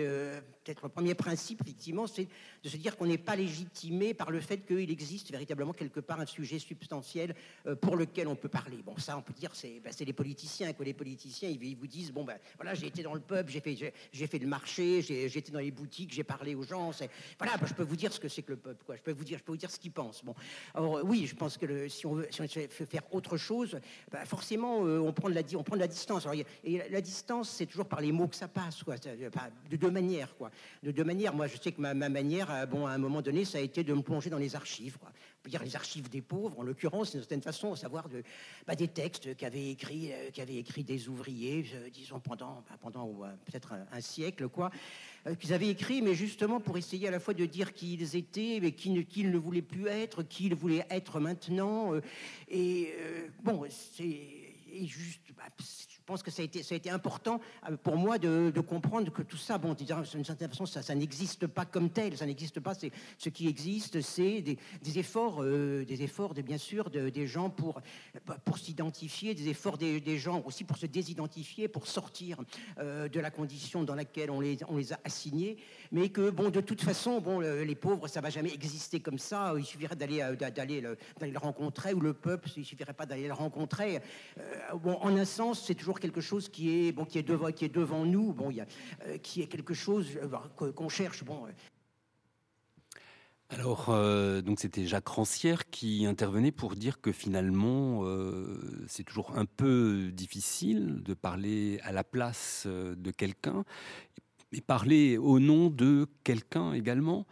euh, 0.00 0.40
peut-être 0.64 0.84
le 0.84 0.88
premier 0.88 1.14
principe, 1.14 1.60
effectivement, 1.62 2.06
c'est 2.06 2.28
de 2.62 2.68
se 2.68 2.76
dire 2.76 2.96
qu'on 2.96 3.06
n'est 3.06 3.18
pas 3.18 3.36
légitimé 3.36 4.14
par 4.14 4.30
le 4.30 4.40
fait 4.40 4.58
qu'il 4.58 4.90
existe 4.90 5.30
véritablement 5.30 5.72
quelque 5.72 6.00
part 6.00 6.20
un 6.20 6.26
sujet 6.26 6.58
substantiel 6.58 7.34
euh, 7.66 7.74
pour 7.74 7.96
lequel 7.96 8.28
on 8.28 8.36
peut 8.36 8.48
parler. 8.48 8.82
Bon, 8.84 8.96
ça, 8.98 9.16
on 9.16 9.22
peut 9.22 9.32
dire, 9.32 9.54
c'est 9.54 9.80
ben, 9.80 9.92
les 10.00 10.12
politiciens, 10.12 10.72
que 10.72 10.82
les 10.82 10.94
politiciens, 10.94 11.48
ils, 11.48 11.76
vous 11.76 11.86
disent, 11.86 12.12
bon, 12.12 12.24
ben 12.24 12.38
voilà, 12.56 12.74
j'ai 12.74 12.86
été 12.86 13.02
dans 13.02 13.14
le 13.14 13.20
pub, 13.20 13.48
j'ai 13.48 13.60
fait, 13.60 13.76
j'ai 14.12 14.26
fait 14.26 14.38
le 14.38 14.46
marché, 14.46 15.02
j'ai 15.02 15.26
été 15.26 15.52
dans 15.52 15.60
les 15.60 15.70
boutiques, 15.70 16.12
j'ai 16.12 16.24
parlé 16.24 16.54
aux 16.54 16.64
gens. 16.64 16.90
Voilà, 17.38 17.56
ben, 17.56 17.66
je 17.66 17.74
peux 17.74 17.82
vous 17.82 17.96
dire 17.96 18.12
ce 18.12 18.20
que 18.20 18.28
c'est 18.28 18.42
que 18.42 18.52
le 18.52 18.56
pub, 18.56 18.76
quoi. 18.84 18.96
Je 18.96 19.02
peux 19.02 19.12
vous 19.12 19.24
dire, 19.24 19.38
je 19.38 19.44
peux 19.44 19.52
vous 19.52 19.58
dire 19.58 19.70
ce 19.70 19.78
qu'ils 19.78 19.92
pensent. 19.92 20.24
Bon, 20.24 20.34
alors 20.74 21.00
oui, 21.04 21.26
je 21.26 21.34
pense 21.34 21.56
que 21.56 21.88
si 21.88 22.06
on 22.06 22.14
veut, 22.14 22.28
faire 22.30 23.02
autre 23.12 23.36
chose, 23.36 23.78
ben, 24.10 24.24
forcément, 24.24 24.86
euh, 24.86 24.98
on 24.98 25.12
prend 25.12 25.28
de 25.28 25.34
la, 25.34 25.42
distance. 25.88 26.26
Et 26.64 26.82
la 26.90 27.00
distance, 27.00 27.61
c'est 27.62 27.66
toujours 27.66 27.86
par 27.86 28.00
les 28.00 28.10
mots 28.10 28.26
que 28.26 28.34
ça 28.34 28.48
passe, 28.48 28.82
quoi. 28.82 28.96
De 28.96 29.76
deux 29.76 29.90
manières, 29.90 30.34
quoi. 30.36 30.50
De 30.82 30.90
deux 30.90 31.04
manières. 31.04 31.32
Moi, 31.32 31.46
je 31.46 31.56
sais 31.56 31.70
que 31.70 31.80
ma, 31.80 31.94
manière, 31.94 32.50
euh, 32.50 32.66
bon, 32.66 32.88
à 32.88 32.90
un 32.90 32.98
moment 32.98 33.22
donné, 33.22 33.44
ça 33.44 33.58
a 33.58 33.60
été 33.60 33.84
de 33.84 33.94
me 33.94 34.02
plonger 34.02 34.30
dans 34.30 34.38
les 34.38 34.56
archives. 34.56 34.98
On 35.00 35.06
peut 35.44 35.50
dire 35.50 35.62
les 35.62 35.76
archives 35.76 36.10
des 36.10 36.22
pauvres, 36.22 36.58
en 36.58 36.64
l'occurrence, 36.64 37.12
d'une 37.12 37.20
certaine 37.20 37.40
façon, 37.40 37.76
savoir 37.76 38.08
de, 38.08 38.24
bah, 38.66 38.74
des 38.74 38.88
textes 38.88 39.36
qu'avaient 39.36 39.70
écrit, 39.70 40.12
euh, 40.12 40.30
qu'avaient 40.32 40.56
écrit 40.56 40.82
des 40.82 41.08
ouvriers, 41.08 41.64
euh, 41.74 41.88
disons 41.88 42.18
pendant, 42.18 42.64
bah, 42.68 42.76
pendant 42.80 43.08
peut-être 43.44 43.74
un, 43.92 44.00
siècle, 44.00 44.48
quoi, 44.48 44.72
qu'ils 45.38 45.52
avaient 45.52 45.68
écrit, 45.68 46.02
mais 46.02 46.14
justement 46.14 46.58
pour 46.58 46.76
essayer 46.78 47.06
à 47.06 47.12
la 47.12 47.20
fois 47.20 47.32
de 47.32 47.46
dire 47.46 47.74
qui 47.74 47.94
ils 47.94 48.16
étaient, 48.16 48.58
mais 48.60 48.72
qui 48.72 48.90
ne, 48.90 49.02
qui 49.02 49.22
ne 49.22 49.38
voulaient 49.38 49.62
plus 49.62 49.86
être, 49.86 50.24
qui 50.24 50.46
ils 50.46 50.54
voulaient 50.56 50.84
être 50.90 51.20
maintenant. 51.20 51.92
et 52.48 52.92
bon, 53.44 53.64
c'est 53.70 54.18
juste, 54.80 55.32
bah, 55.36 55.44
pense 56.04 56.22
que 56.22 56.30
ça 56.30 56.42
a 56.42 56.44
été, 56.44 56.90
important 56.90 57.40
euh, 57.68 57.76
pour 57.76 57.96
moi 57.96 58.18
de, 58.18 58.52
comprendre 58.60 59.12
que 59.12 59.22
tout 59.22 59.36
ça, 59.36 59.58
bon, 59.58 59.74
d'une 59.74 60.24
certaine 60.24 60.48
façon, 60.48 60.66
ça, 60.66 60.94
n'existe 60.94 61.46
pas 61.46 61.64
comme 61.64 61.90
tel, 61.90 62.16
ça 62.16 62.26
n'existe 62.26 62.60
pas. 62.60 62.74
Ce 62.74 63.28
qui 63.28 63.48
existe, 63.48 64.00
c'est 64.00 64.42
des, 64.42 64.98
efforts, 64.98 65.42
euh, 65.42 65.84
des 65.84 66.02
efforts, 66.02 66.34
de, 66.34 66.42
bien 66.42 66.58
sûr, 66.58 66.90
de, 66.90 67.08
des 67.08 67.26
gens 67.26 67.50
pour 67.50 67.80
pour 68.44 68.58
s'identifier, 68.58 69.34
des 69.34 69.48
efforts 69.48 69.78
des, 69.78 70.18
gens 70.18 70.42
aussi 70.44 70.64
pour 70.64 70.76
se 70.76 70.86
désidentifier, 70.86 71.68
pour 71.68 71.86
sortir 71.86 72.38
euh, 72.78 73.08
de 73.08 73.20
la 73.20 73.30
condition 73.30 73.82
dans 73.82 73.94
laquelle 73.94 74.30
on 74.30 74.40
les 74.40 74.92
a 74.92 75.00
assignés, 75.04 75.56
mais 75.92 76.08
que 76.08 76.30
bon, 76.30 76.50
de 76.50 76.60
toute 76.60 76.82
façon, 76.82 77.20
bon, 77.20 77.40
les 77.40 77.74
pauvres, 77.74 78.08
ça 78.08 78.20
va 78.20 78.30
jamais 78.30 78.52
exister 78.52 79.00
comme 79.00 79.18
ça. 79.18 79.54
Il 79.56 79.64
suffirait 79.64 79.96
d'aller 79.96 80.22
d'aller 80.36 80.80
le, 80.80 80.96
rencontrer 81.38 81.94
ou 81.94 82.00
le 82.00 82.14
peuple, 82.14 82.48
il 82.56 82.64
suffirait 82.64 82.94
pas 82.94 83.06
d'aller 83.06 83.28
le 83.28 83.34
rencontrer. 83.34 84.00
bon, 84.82 84.94
en 85.00 85.16
un 85.16 85.24
sens, 85.24 85.62
c'est 85.64 85.74
toujours 85.74 86.00
quelque 86.00 86.20
chose 86.20 86.48
qui 86.48 86.88
est, 86.88 86.92
bon, 86.92 87.04
qui 87.04 87.18
est, 87.18 87.22
devant, 87.22 87.52
qui 87.52 87.64
est 87.64 87.74
devant 87.74 88.04
nous, 88.04 88.32
bon, 88.32 88.50
y 88.50 88.60
a, 88.60 88.66
euh, 89.06 89.18
qui 89.18 89.42
est 89.42 89.46
quelque 89.46 89.74
chose 89.74 90.08
euh, 90.22 90.70
qu'on 90.72 90.88
cherche. 90.88 91.24
Bon, 91.24 91.46
euh. 91.46 91.50
alors, 93.50 93.86
donc 94.42 94.60
c'était 94.60 94.86
Jacques 94.86 95.08
Rancière 95.08 95.68
qui 95.68 96.06
intervenait 96.06 96.52
pour 96.52 96.74
dire 96.74 97.02
que 97.02 97.12
finalement, 97.12 98.02
c'est 98.86 99.04
toujours 99.04 99.36
un 99.36 99.44
peu 99.44 100.10
difficile 100.10 101.02
de 101.02 101.12
parler 101.12 101.78
à 101.82 101.92
la 101.92 102.02
place 102.02 102.66
de 102.66 103.10
quelqu'un, 103.10 103.66
et 104.52 104.60
parler 104.60 105.18
au 105.18 105.40
nom 105.40 105.70
de 105.70 106.06
quelqu'un 106.24 106.72
également. 106.72 107.26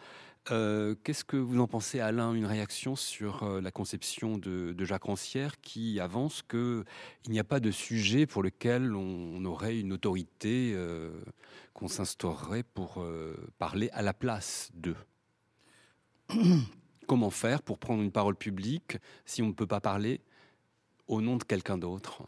Euh, 0.50 0.94
qu'est-ce 1.04 1.24
que 1.24 1.36
vous 1.36 1.60
en 1.60 1.68
pensez, 1.68 2.00
Alain 2.00 2.34
Une 2.34 2.46
réaction 2.46 2.96
sur 2.96 3.42
euh, 3.42 3.60
la 3.60 3.70
conception 3.70 4.38
de, 4.38 4.74
Jacques 4.84 5.04
Rancière 5.04 5.60
qui 5.60 6.00
avance 6.00 6.42
qu'il 6.42 6.84
n'y 7.28 7.38
a 7.38 7.44
pas 7.44 7.60
de 7.60 7.70
sujet 7.70 8.26
pour 8.26 8.42
lequel 8.42 8.94
on, 8.96 9.44
aurait 9.44 9.78
une 9.78 9.92
autorité 9.92 10.72
euh, 10.74 11.10
qu'on 11.74 11.88
s'instaurerait 11.88 12.62
pour 12.62 13.04
parler 13.58 13.90
à 13.92 14.02
la 14.02 14.14
place 14.14 14.70
d'eux? 14.74 14.96
Comment 17.06 17.30
faire 17.30 17.62
pour 17.62 17.78
prendre 17.78 18.02
une 18.02 18.12
parole 18.12 18.36
publique 18.36 18.96
si 19.24 19.42
on 19.42 19.48
ne 19.48 19.52
peut 19.52 19.66
pas 19.66 19.80
parler 19.80 20.20
au 21.06 21.20
nom 21.20 21.36
de 21.36 21.44
quelqu'un 21.44 21.76
d'autre? 21.78 22.22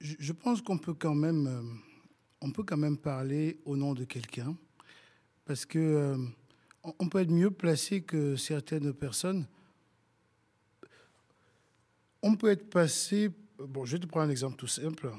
Je, 0.00 0.32
pense 0.32 0.62
qu'on 0.62 0.78
peut 0.78 0.94
quand 0.94 1.14
même, 1.14 1.80
on 2.40 2.50
peut 2.50 2.62
quand 2.62 2.76
même 2.76 2.98
parler 2.98 3.58
au 3.64 3.76
nom 3.76 3.94
de 3.94 4.04
quelqu'un 4.04 4.56
parce 5.48 5.64
que 5.64 5.78
euh, 5.78 6.16
on 6.98 7.08
peut 7.08 7.20
être 7.20 7.30
mieux 7.30 7.50
placé 7.50 8.02
que 8.02 8.36
certaines 8.36 8.92
personnes. 8.92 9.46
On 12.22 12.36
peut 12.36 12.50
être 12.50 12.68
passé. 12.68 13.30
Bon, 13.58 13.84
je 13.84 13.96
vais 13.96 14.02
te 14.02 14.06
prendre 14.06 14.26
un 14.26 14.30
exemple 14.30 14.56
tout 14.56 14.66
simple. 14.66 15.10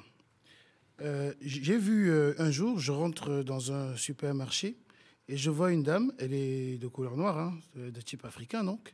Euh, 1.02 1.34
j'ai 1.42 1.78
vu 1.78 2.12
euh, 2.12 2.36
un 2.38 2.52
jour, 2.52 2.78
je 2.78 2.92
rentre 2.92 3.42
dans 3.42 3.72
un 3.72 3.96
supermarché 3.96 4.78
et 5.28 5.36
je 5.36 5.50
vois 5.50 5.72
une 5.72 5.84
dame, 5.84 6.12
elle 6.20 6.34
est 6.34 6.78
de 6.78 6.88
couleur 6.88 7.16
noire, 7.16 7.38
hein, 7.40 7.58
de 7.76 8.02
type 8.02 8.26
africain 8.26 8.64
donc. 8.64 8.94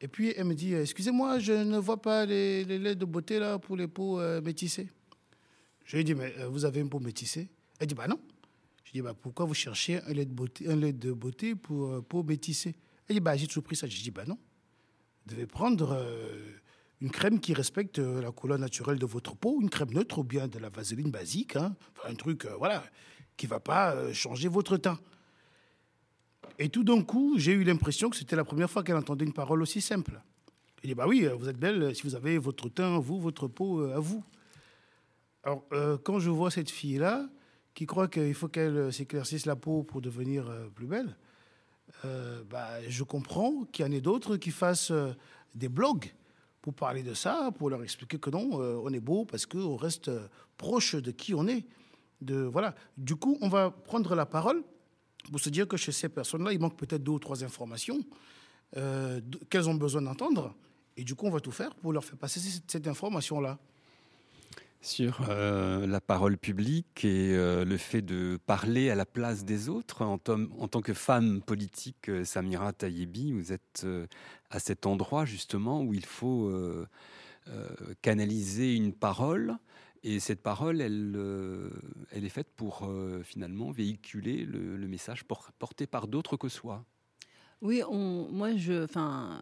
Et 0.00 0.08
puis 0.08 0.34
elle 0.36 0.44
me 0.44 0.54
dit 0.54 0.74
Excusez-moi, 0.74 1.38
je 1.38 1.52
ne 1.52 1.78
vois 1.78 2.02
pas 2.02 2.26
les, 2.26 2.64
les, 2.64 2.78
laits 2.78 2.98
de 2.98 3.04
beauté 3.04 3.38
là 3.38 3.58
pour 3.58 3.76
les 3.76 3.86
peaux 3.86 4.20
métissées. 4.40 4.88
Je 5.90 5.96
lui 5.96 6.02
ai 6.02 6.04
dit 6.04 6.14
Mais 6.14 6.32
vous 6.48 6.64
avez 6.64 6.78
une 6.78 6.88
peau 6.88 7.00
métissée 7.00 7.50
Elle 7.80 7.88
dit 7.88 7.96
Bah 7.96 8.06
non. 8.06 8.20
Je 8.90 8.94
dis, 8.94 9.02
bah, 9.02 9.14
pourquoi 9.14 9.46
vous 9.46 9.54
cherchez 9.54 10.02
un 10.02 10.12
lait 10.12 10.24
de 10.24 11.12
beauté, 11.12 11.52
un 11.52 11.56
pour, 11.56 11.86
euh, 11.86 12.00
pour 12.00 12.24
métisser 12.24 12.74
Elle 13.08 13.14
dit, 13.14 13.20
bah, 13.20 13.36
j'ai 13.36 13.46
toujours 13.46 13.62
pris 13.62 13.76
ça. 13.76 13.86
Je 13.86 14.02
dis, 14.02 14.10
bah 14.10 14.24
non. 14.26 14.36
Vous 15.24 15.36
devez 15.36 15.46
prendre 15.46 15.92
euh, 15.92 16.58
une 17.00 17.12
crème 17.12 17.38
qui 17.38 17.54
respecte 17.54 18.00
euh, 18.00 18.20
la 18.20 18.32
couleur 18.32 18.58
naturelle 18.58 18.98
de 18.98 19.06
votre 19.06 19.36
peau, 19.36 19.60
une 19.62 19.70
crème 19.70 19.92
neutre 19.92 20.18
ou 20.18 20.24
bien 20.24 20.48
de 20.48 20.58
la 20.58 20.70
vaseline 20.70 21.12
basique, 21.12 21.54
hein. 21.54 21.76
un 22.04 22.14
truc 22.16 22.48
voilà, 22.58 22.82
qui 23.36 23.46
va 23.46 23.60
pas 23.60 24.12
changer 24.12 24.48
votre 24.48 24.76
teint. 24.76 24.98
Et 26.58 26.68
tout 26.68 26.82
d'un 26.82 27.02
coup, 27.02 27.34
j'ai 27.38 27.52
eu 27.52 27.62
l'impression 27.62 28.10
que 28.10 28.16
c'était 28.16 28.34
la 28.34 28.44
première 28.44 28.68
fois 28.68 28.82
qu'elle 28.82 28.96
entendait 28.96 29.24
une 29.24 29.32
parole 29.32 29.62
aussi 29.62 29.80
simple. 29.80 30.20
Elle 30.82 30.88
dit, 30.88 30.94
bah 30.96 31.06
oui, 31.06 31.28
vous 31.38 31.48
êtes 31.48 31.58
belle 31.58 31.94
si 31.94 32.02
vous 32.02 32.16
avez 32.16 32.38
votre 32.38 32.68
teint, 32.68 32.98
vous, 32.98 33.20
votre 33.20 33.46
peau 33.46 33.82
à 33.82 34.00
vous. 34.00 34.24
Alors, 35.42 35.64
quand 36.04 36.18
je 36.18 36.30
vois 36.30 36.50
cette 36.50 36.70
fille-là, 36.70 37.28
qui 37.74 37.86
croit 37.86 38.08
qu'il 38.08 38.34
faut 38.34 38.48
qu'elle 38.48 38.76
euh, 38.76 38.90
s'éclaircisse 38.90 39.46
la 39.46 39.56
peau 39.56 39.82
pour 39.82 40.00
devenir 40.00 40.48
euh, 40.48 40.68
plus 40.68 40.86
belle, 40.86 41.16
euh, 42.04 42.42
bah, 42.48 42.68
je 42.88 43.02
comprends 43.04 43.64
qu'il 43.72 43.84
y 43.84 43.88
en 43.88 43.92
ait 43.92 44.00
d'autres 44.00 44.36
qui 44.36 44.50
fassent 44.50 44.92
des 45.54 45.68
blogs 45.68 46.12
pour 46.62 46.74
parler 46.74 47.02
de 47.02 47.14
ça, 47.14 47.50
pour 47.56 47.70
leur 47.70 47.82
expliquer 47.82 48.18
que 48.18 48.30
non, 48.30 48.50
on 48.52 48.92
est 48.92 49.00
beau 49.00 49.24
parce 49.24 49.46
qu'on 49.46 49.76
reste 49.76 50.10
proche 50.56 50.94
de 50.94 51.10
qui 51.10 51.34
on 51.34 51.48
est. 51.48 51.64
De, 52.20 52.36
voilà. 52.36 52.74
Du 52.98 53.16
coup, 53.16 53.38
on 53.40 53.48
va 53.48 53.70
prendre 53.70 54.14
la 54.14 54.26
parole 54.26 54.62
pour 55.30 55.40
se 55.40 55.48
dire 55.48 55.66
que 55.66 55.78
chez 55.78 55.90
ces 55.90 56.10
personnes-là, 56.10 56.52
il 56.52 56.60
manque 56.60 56.76
peut-être 56.76 57.02
deux 57.02 57.12
ou 57.12 57.18
trois 57.18 57.42
informations 57.42 58.04
qu'elles 58.72 59.68
ont 59.68 59.74
besoin 59.74 60.02
d'entendre. 60.02 60.54
Et 60.98 61.04
du 61.04 61.14
coup, 61.14 61.26
on 61.26 61.30
va 61.30 61.40
tout 61.40 61.50
faire 61.50 61.74
pour 61.76 61.94
leur 61.94 62.04
faire 62.04 62.18
passer 62.18 62.40
cette 62.40 62.86
information-là 62.86 63.58
sur 64.80 65.28
euh, 65.28 65.86
la 65.86 66.00
parole 66.00 66.38
publique 66.38 67.04
et 67.04 67.34
euh, 67.34 67.64
le 67.64 67.76
fait 67.76 68.00
de 68.00 68.38
parler 68.46 68.90
à 68.90 68.94
la 68.94 69.04
place 69.04 69.44
des 69.44 69.68
autres. 69.68 70.02
En, 70.02 70.18
en 70.28 70.68
tant 70.68 70.80
que 70.80 70.94
femme 70.94 71.42
politique, 71.42 72.08
euh, 72.08 72.24
Samira 72.24 72.72
Tayebi, 72.72 73.32
vous 73.32 73.52
êtes 73.52 73.86
à 74.50 74.58
cet 74.58 74.86
endroit 74.86 75.24
justement 75.24 75.82
où 75.82 75.94
il 75.94 76.06
faut 76.06 76.52
canaliser 78.02 78.74
une 78.76 78.92
parole 78.92 79.56
Et 80.02 80.20
cette 80.20 80.42
parole, 80.42 80.80
elle, 80.80 81.16
elle 82.10 82.24
est 82.24 82.30
faite 82.30 82.48
pour 82.56 82.90
finalement 83.22 83.70
véhiculer 83.70 84.44
le, 84.44 84.86
message 84.86 85.24
porté 85.58 85.86
par 85.86 86.08
d'autres 86.08 86.36
que 86.36 86.48
soi. 86.48 86.84
Oui, 87.62 87.82
on, 87.88 88.28
moi, 88.30 88.56
je, 88.56 88.84
enfin, 88.84 89.40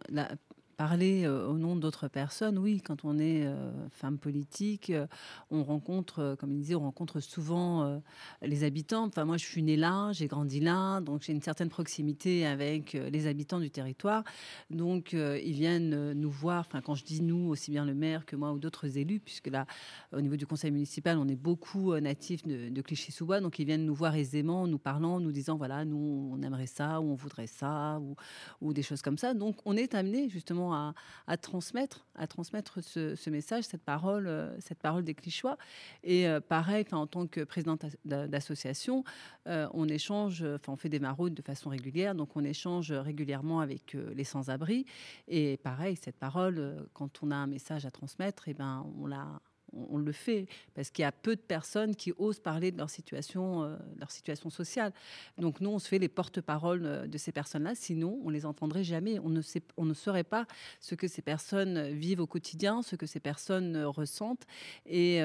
parler 0.79 1.25
euh, 1.25 1.45
au 1.45 1.57
nom 1.57 1.75
d'autres 1.75 2.07
personnes, 2.07 2.57
oui, 2.57 2.79
quand 2.79 3.03
on 3.03 3.19
est 3.19 3.45
euh, 3.45 3.69
femme 3.89 4.17
politique, 4.17 4.91
euh, 4.91 5.07
on 5.51 5.61
rencontre, 5.61 6.37
comme 6.39 6.53
il 6.53 6.59
disait, 6.59 6.75
on 6.75 6.79
rencontre 6.79 7.19
souvent 7.19 8.01
les 8.41 8.63
habitants. 8.63 9.07
Enfin, 9.07 9.25
moi, 9.25 9.35
je 9.35 9.43
suis 9.43 9.61
née 9.61 9.75
là, 9.75 10.13
j'ai 10.13 10.27
grandi 10.27 10.61
là, 10.61 11.01
donc 11.01 11.23
j'ai 11.23 11.33
une 11.33 11.41
certaine 11.41 11.67
proximité 11.67 12.45
avec 12.45 12.93
les 12.93 13.27
habitants 13.27 13.59
du 13.59 13.69
territoire. 13.69 14.23
Donc, 14.69 15.13
ils 15.13 15.53
viennent 15.53 16.13
nous 16.13 16.29
voir. 16.29 16.65
Enfin, 16.67 16.81
quand 16.81 16.95
je 16.95 17.03
dis 17.03 17.21
nous, 17.21 17.49
aussi 17.49 17.71
bien 17.71 17.83
le 17.83 17.93
maire 17.93 18.25
que 18.25 18.35
moi 18.35 18.53
ou 18.53 18.59
d'autres 18.59 18.97
élus, 18.97 19.19
puisque 19.19 19.47
là, 19.47 19.65
au 20.13 20.21
niveau 20.21 20.37
du 20.37 20.45
conseil 20.45 20.71
municipal, 20.71 21.17
on 21.17 21.27
est 21.27 21.35
beaucoup 21.35 21.93
natifs 21.95 22.45
de, 22.45 22.81
Clichy-sous-Bois, 22.81 23.41
donc 23.41 23.59
ils 23.59 23.65
viennent 23.65 23.85
nous 23.85 23.95
voir 23.95 24.15
aisément, 24.15 24.67
nous 24.67 24.79
parlant, 24.79 25.19
nous 25.19 25.31
disant 25.31 25.57
voilà, 25.57 25.83
nous, 25.83 26.31
on 26.31 26.41
aimerait 26.41 26.67
ça, 26.67 27.01
ou 27.01 27.11
on 27.11 27.15
voudrait 27.15 27.47
ça, 27.47 27.99
ou, 27.99 28.15
ou 28.61 28.73
des 28.73 28.83
choses 28.83 29.01
comme 29.01 29.17
ça. 29.17 29.33
Donc, 29.33 29.57
on 29.65 29.75
est 29.75 29.95
amené 29.95 30.29
justement 30.29 30.68
à, 30.73 31.37
transmettre, 31.37 32.05
à 32.15 32.27
transmettre 32.27 32.83
ce, 32.83 33.29
message, 33.29 33.63
cette 33.65 33.83
parole, 33.83 34.27
euh, 34.27 34.59
cette 34.59 34.79
parole 34.79 35.03
des 35.03 35.13
Clichois. 35.13 35.57
Et 36.03 36.27
euh, 36.27 36.39
pareil, 36.39 36.85
en 36.91 37.07
tant 37.07 37.27
que 37.27 37.41
présidente 37.43 37.85
d'association, 38.05 39.03
euh, 39.47 39.67
on 39.73 39.87
échange, 39.87 40.43
enfin 40.43 40.73
on 40.73 40.77
fait 40.77 40.89
des 40.89 40.99
maraudes 40.99 41.33
de 41.33 41.41
façon 41.41 41.69
régulière, 41.69 42.15
donc 42.15 42.35
on 42.35 42.43
échange 42.43 42.91
régulièrement 42.91 43.59
avec 43.59 43.93
les 43.93 44.23
sans-abri. 44.23 44.85
Et 45.27 45.57
pareil, 45.57 45.95
cette 45.95 46.17
parole, 46.17 46.87
quand 46.93 47.23
on 47.23 47.31
a 47.31 47.35
un 47.35 47.47
message 47.47 47.85
à 47.85 47.91
transmettre, 47.91 48.47
et 48.47 48.51
eh 48.51 48.53
ben 48.53 48.85
on 48.99 49.05
la 49.05 49.41
on, 49.73 49.97
le 49.97 50.11
fait 50.11 50.47
parce 50.73 50.89
qu'il 50.89 51.03
y 51.03 51.05
a 51.05 51.11
peu 51.11 51.35
de 51.35 51.41
personnes 51.41 51.95
qui 51.95 52.13
osent 52.17 52.39
parler 52.39 52.71
de 52.71 52.77
leur 52.77 52.89
situation, 52.89 53.63
euh, 53.63 53.75
leur 53.99 54.11
situation 54.11 54.49
sociale. 54.49 54.93
Donc 55.37 55.61
nous, 55.61 55.69
on 55.69 55.79
se 55.79 55.87
fait 55.87 55.99
les 55.99 56.07
porte-parole 56.07 56.85
euh, 56.85 57.07
de 57.07 57.17
ces 57.17 57.31
personnes-là. 57.31 57.75
Sinon, 57.75 58.19
on 58.23 58.29
les 58.29 58.45
entendrait 58.45 58.83
jamais. 58.83 59.19
On 59.19 59.29
ne 59.29 59.41
on 59.77 59.85
ne 59.85 59.93
saurait 59.93 60.23
pas 60.23 60.45
ce 60.79 60.95
que 60.95 61.07
ces 61.07 61.21
personnes 61.21 61.89
vivent 61.89 62.21
au 62.21 62.27
quotidien, 62.27 62.81
ce 62.81 62.95
que 62.95 63.05
ces 63.05 63.19
personnes 63.19 63.75
euh, 63.75 63.89
ressentent. 63.89 64.45
Et 64.85 65.19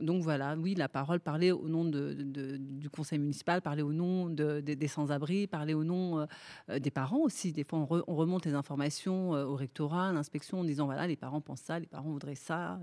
donc 0.00 0.22
voilà, 0.22 0.56
oui, 0.56 0.74
la 0.74 0.88
parole, 0.88 1.20
parler 1.20 1.52
au 1.52 1.68
nom 1.68 1.84
du 1.84 2.90
conseil 2.90 3.18
municipal, 3.18 3.60
parler 3.62 3.82
au 3.82 3.92
nom 3.92 4.28
des 4.28 4.88
sans-abri, 4.88 5.46
parler 5.46 5.74
au 5.74 5.84
nom 5.84 6.26
des 6.68 6.90
parents 6.90 7.18
aussi. 7.18 7.52
Des 7.52 7.64
fois, 7.64 7.86
on, 8.06 8.14
remonte 8.14 8.46
les 8.46 8.54
informations 8.54 9.30
au 9.30 9.56
rectorat, 9.56 10.08
à 10.08 10.12
l'inspection, 10.12 10.60
en 10.60 10.64
disant 10.64 10.86
voilà, 10.86 11.06
les 11.06 11.16
parents 11.16 11.40
pensent 11.40 11.62
ça, 11.62 11.78
les 11.78 11.86
parents 11.86 12.10
voudraient 12.10 12.34
ça. 12.34 12.80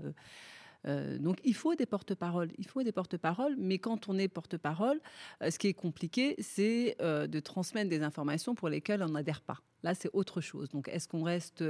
Euh, 0.86 1.18
donc 1.18 1.38
il 1.44 1.54
faut 1.54 1.74
des 1.74 1.86
porte-paroles, 1.86 2.50
il 2.58 2.66
faut 2.66 2.82
des 2.82 2.92
porte-paroles, 2.92 3.54
mais 3.58 3.78
quand 3.78 4.08
on 4.08 4.18
est 4.18 4.28
porte-parole, 4.28 5.00
euh, 5.42 5.50
ce 5.50 5.58
qui 5.58 5.68
est 5.68 5.74
compliqué, 5.74 6.36
c'est 6.38 6.96
euh, 7.00 7.26
de 7.26 7.40
transmettre 7.40 7.88
des 7.88 8.02
informations 8.02 8.54
pour 8.54 8.68
lesquelles 8.68 9.02
on 9.02 9.10
n'adhère 9.10 9.40
pas. 9.40 9.60
Là, 9.82 9.94
c'est 9.94 10.10
autre 10.14 10.40
chose. 10.40 10.70
Donc, 10.70 10.88
est-ce 10.88 11.06
qu'on 11.06 11.24
reste 11.24 11.62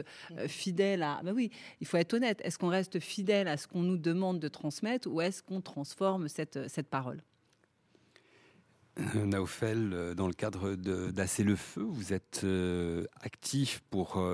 fidèle 0.46 1.02
à... 1.02 1.20
Ben 1.24 1.32
oui, 1.32 1.50
il 1.80 1.86
faut 1.86 1.96
être 1.96 2.14
honnête. 2.14 2.40
Est-ce 2.44 2.58
qu'on 2.58 2.68
reste 2.68 3.00
fidèle 3.00 3.48
à 3.48 3.56
ce 3.56 3.66
qu'on 3.66 3.82
nous 3.82 3.98
demande 3.98 4.38
de 4.38 4.46
transmettre 4.46 5.08
ou 5.10 5.20
est-ce 5.20 5.42
qu'on 5.42 5.60
transforme 5.60 6.28
cette, 6.28 6.68
cette 6.68 6.86
parole? 6.86 7.24
Naufel, 9.16 10.14
dans 10.16 10.28
le 10.28 10.32
cadre 10.32 10.76
d'Asser 10.76 11.42
le 11.42 11.56
feu, 11.56 11.82
vous 11.82 12.12
êtes 12.12 12.46
actif 13.20 13.82
pour 13.90 14.24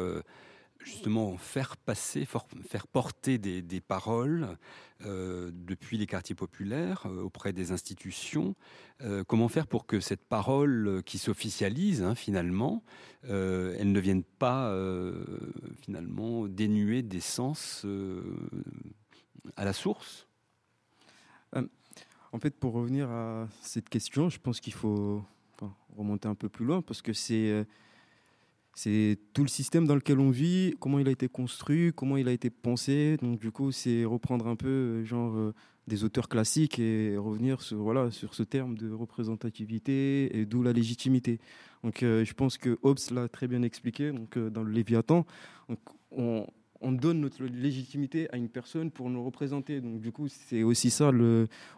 justement 0.82 1.36
faire 1.36 1.76
passer, 1.76 2.24
faire 2.24 2.86
porter 2.86 3.38
des, 3.38 3.80
paroles 3.80 4.56
euh, 5.04 5.50
depuis 5.52 5.98
les 5.98 6.06
quartiers 6.06 6.34
populaires 6.34 7.04
euh, 7.06 7.22
auprès 7.22 7.52
des 7.52 7.72
institutions. 7.72 8.54
Euh, 9.02 9.24
comment 9.24 9.48
faire 9.48 9.66
pour 9.66 9.86
que 9.86 10.00
cette 10.00 10.24
parole 10.24 11.02
qui 11.04 11.18
s'officialise 11.18 12.02
hein, 12.02 12.14
finalement, 12.14 12.82
elle 13.22 13.92
ne 13.92 14.00
vienne 14.00 14.22
pas 14.22 14.74
finalement 15.82 16.46
dénuer 16.46 17.02
d'essence 17.02 17.86
à 19.56 19.64
la 19.64 19.72
source? 19.74 20.26
En 22.32 22.38
fait, 22.38 22.54
pour 22.56 22.72
revenir 22.72 23.10
à 23.10 23.48
cette 23.60 23.88
question, 23.88 24.30
je 24.30 24.38
pense 24.38 24.60
qu'il 24.60 24.72
faut 24.72 25.22
remonter 25.96 26.28
un 26.28 26.34
peu 26.34 26.48
plus 26.48 26.64
loin 26.64 26.80
parce 26.80 27.02
que 27.02 27.12
c'est 27.12 27.66
c'est 28.74 29.18
tout 29.34 29.42
le 29.42 29.48
système 29.48 29.86
dans 29.86 29.94
lequel 29.94 30.20
on 30.20 30.30
vit, 30.30 30.74
comment 30.78 30.98
il 30.98 31.08
a 31.08 31.10
été 31.10 31.28
construit, 31.28 31.92
comment 31.94 32.16
il 32.16 32.28
a 32.28 32.32
été 32.32 32.50
pensé. 32.50 33.16
Donc 33.20 33.40
du 33.40 33.50
coup, 33.50 33.72
c'est 33.72 34.04
reprendre 34.04 34.46
un 34.46 34.56
peu 34.56 34.68
euh, 34.68 35.04
genre 35.04 35.34
euh, 35.36 35.54
des 35.86 36.04
auteurs 36.04 36.28
classiques 36.28 36.78
et 36.78 37.16
revenir 37.16 37.62
sur 37.62 37.78
voilà 37.78 38.10
sur 38.10 38.34
ce 38.34 38.42
terme 38.42 38.76
de 38.76 38.92
représentativité 38.92 40.38
et 40.38 40.46
d'où 40.46 40.62
la 40.62 40.72
légitimité. 40.72 41.40
Donc 41.82 42.02
euh, 42.02 42.24
je 42.24 42.32
pense 42.32 42.58
que 42.58 42.78
Hobbes 42.82 42.98
l'a 43.10 43.28
très 43.28 43.48
bien 43.48 43.62
expliqué 43.62 44.12
donc 44.12 44.38
dans 44.38 44.62
le 44.62 44.70
Léviathan. 44.70 45.26
On, 46.12 46.46
on 46.80 46.92
donne 46.92 47.20
notre 47.20 47.44
légitimité 47.44 48.28
à 48.32 48.36
une 48.36 48.48
personne 48.48 48.90
pour 48.90 49.10
nous 49.10 49.22
représenter. 49.22 49.80
Donc 49.80 50.00
du 50.00 50.12
coup, 50.12 50.28
c'est 50.28 50.62
aussi 50.62 50.90
ça. 50.90 51.10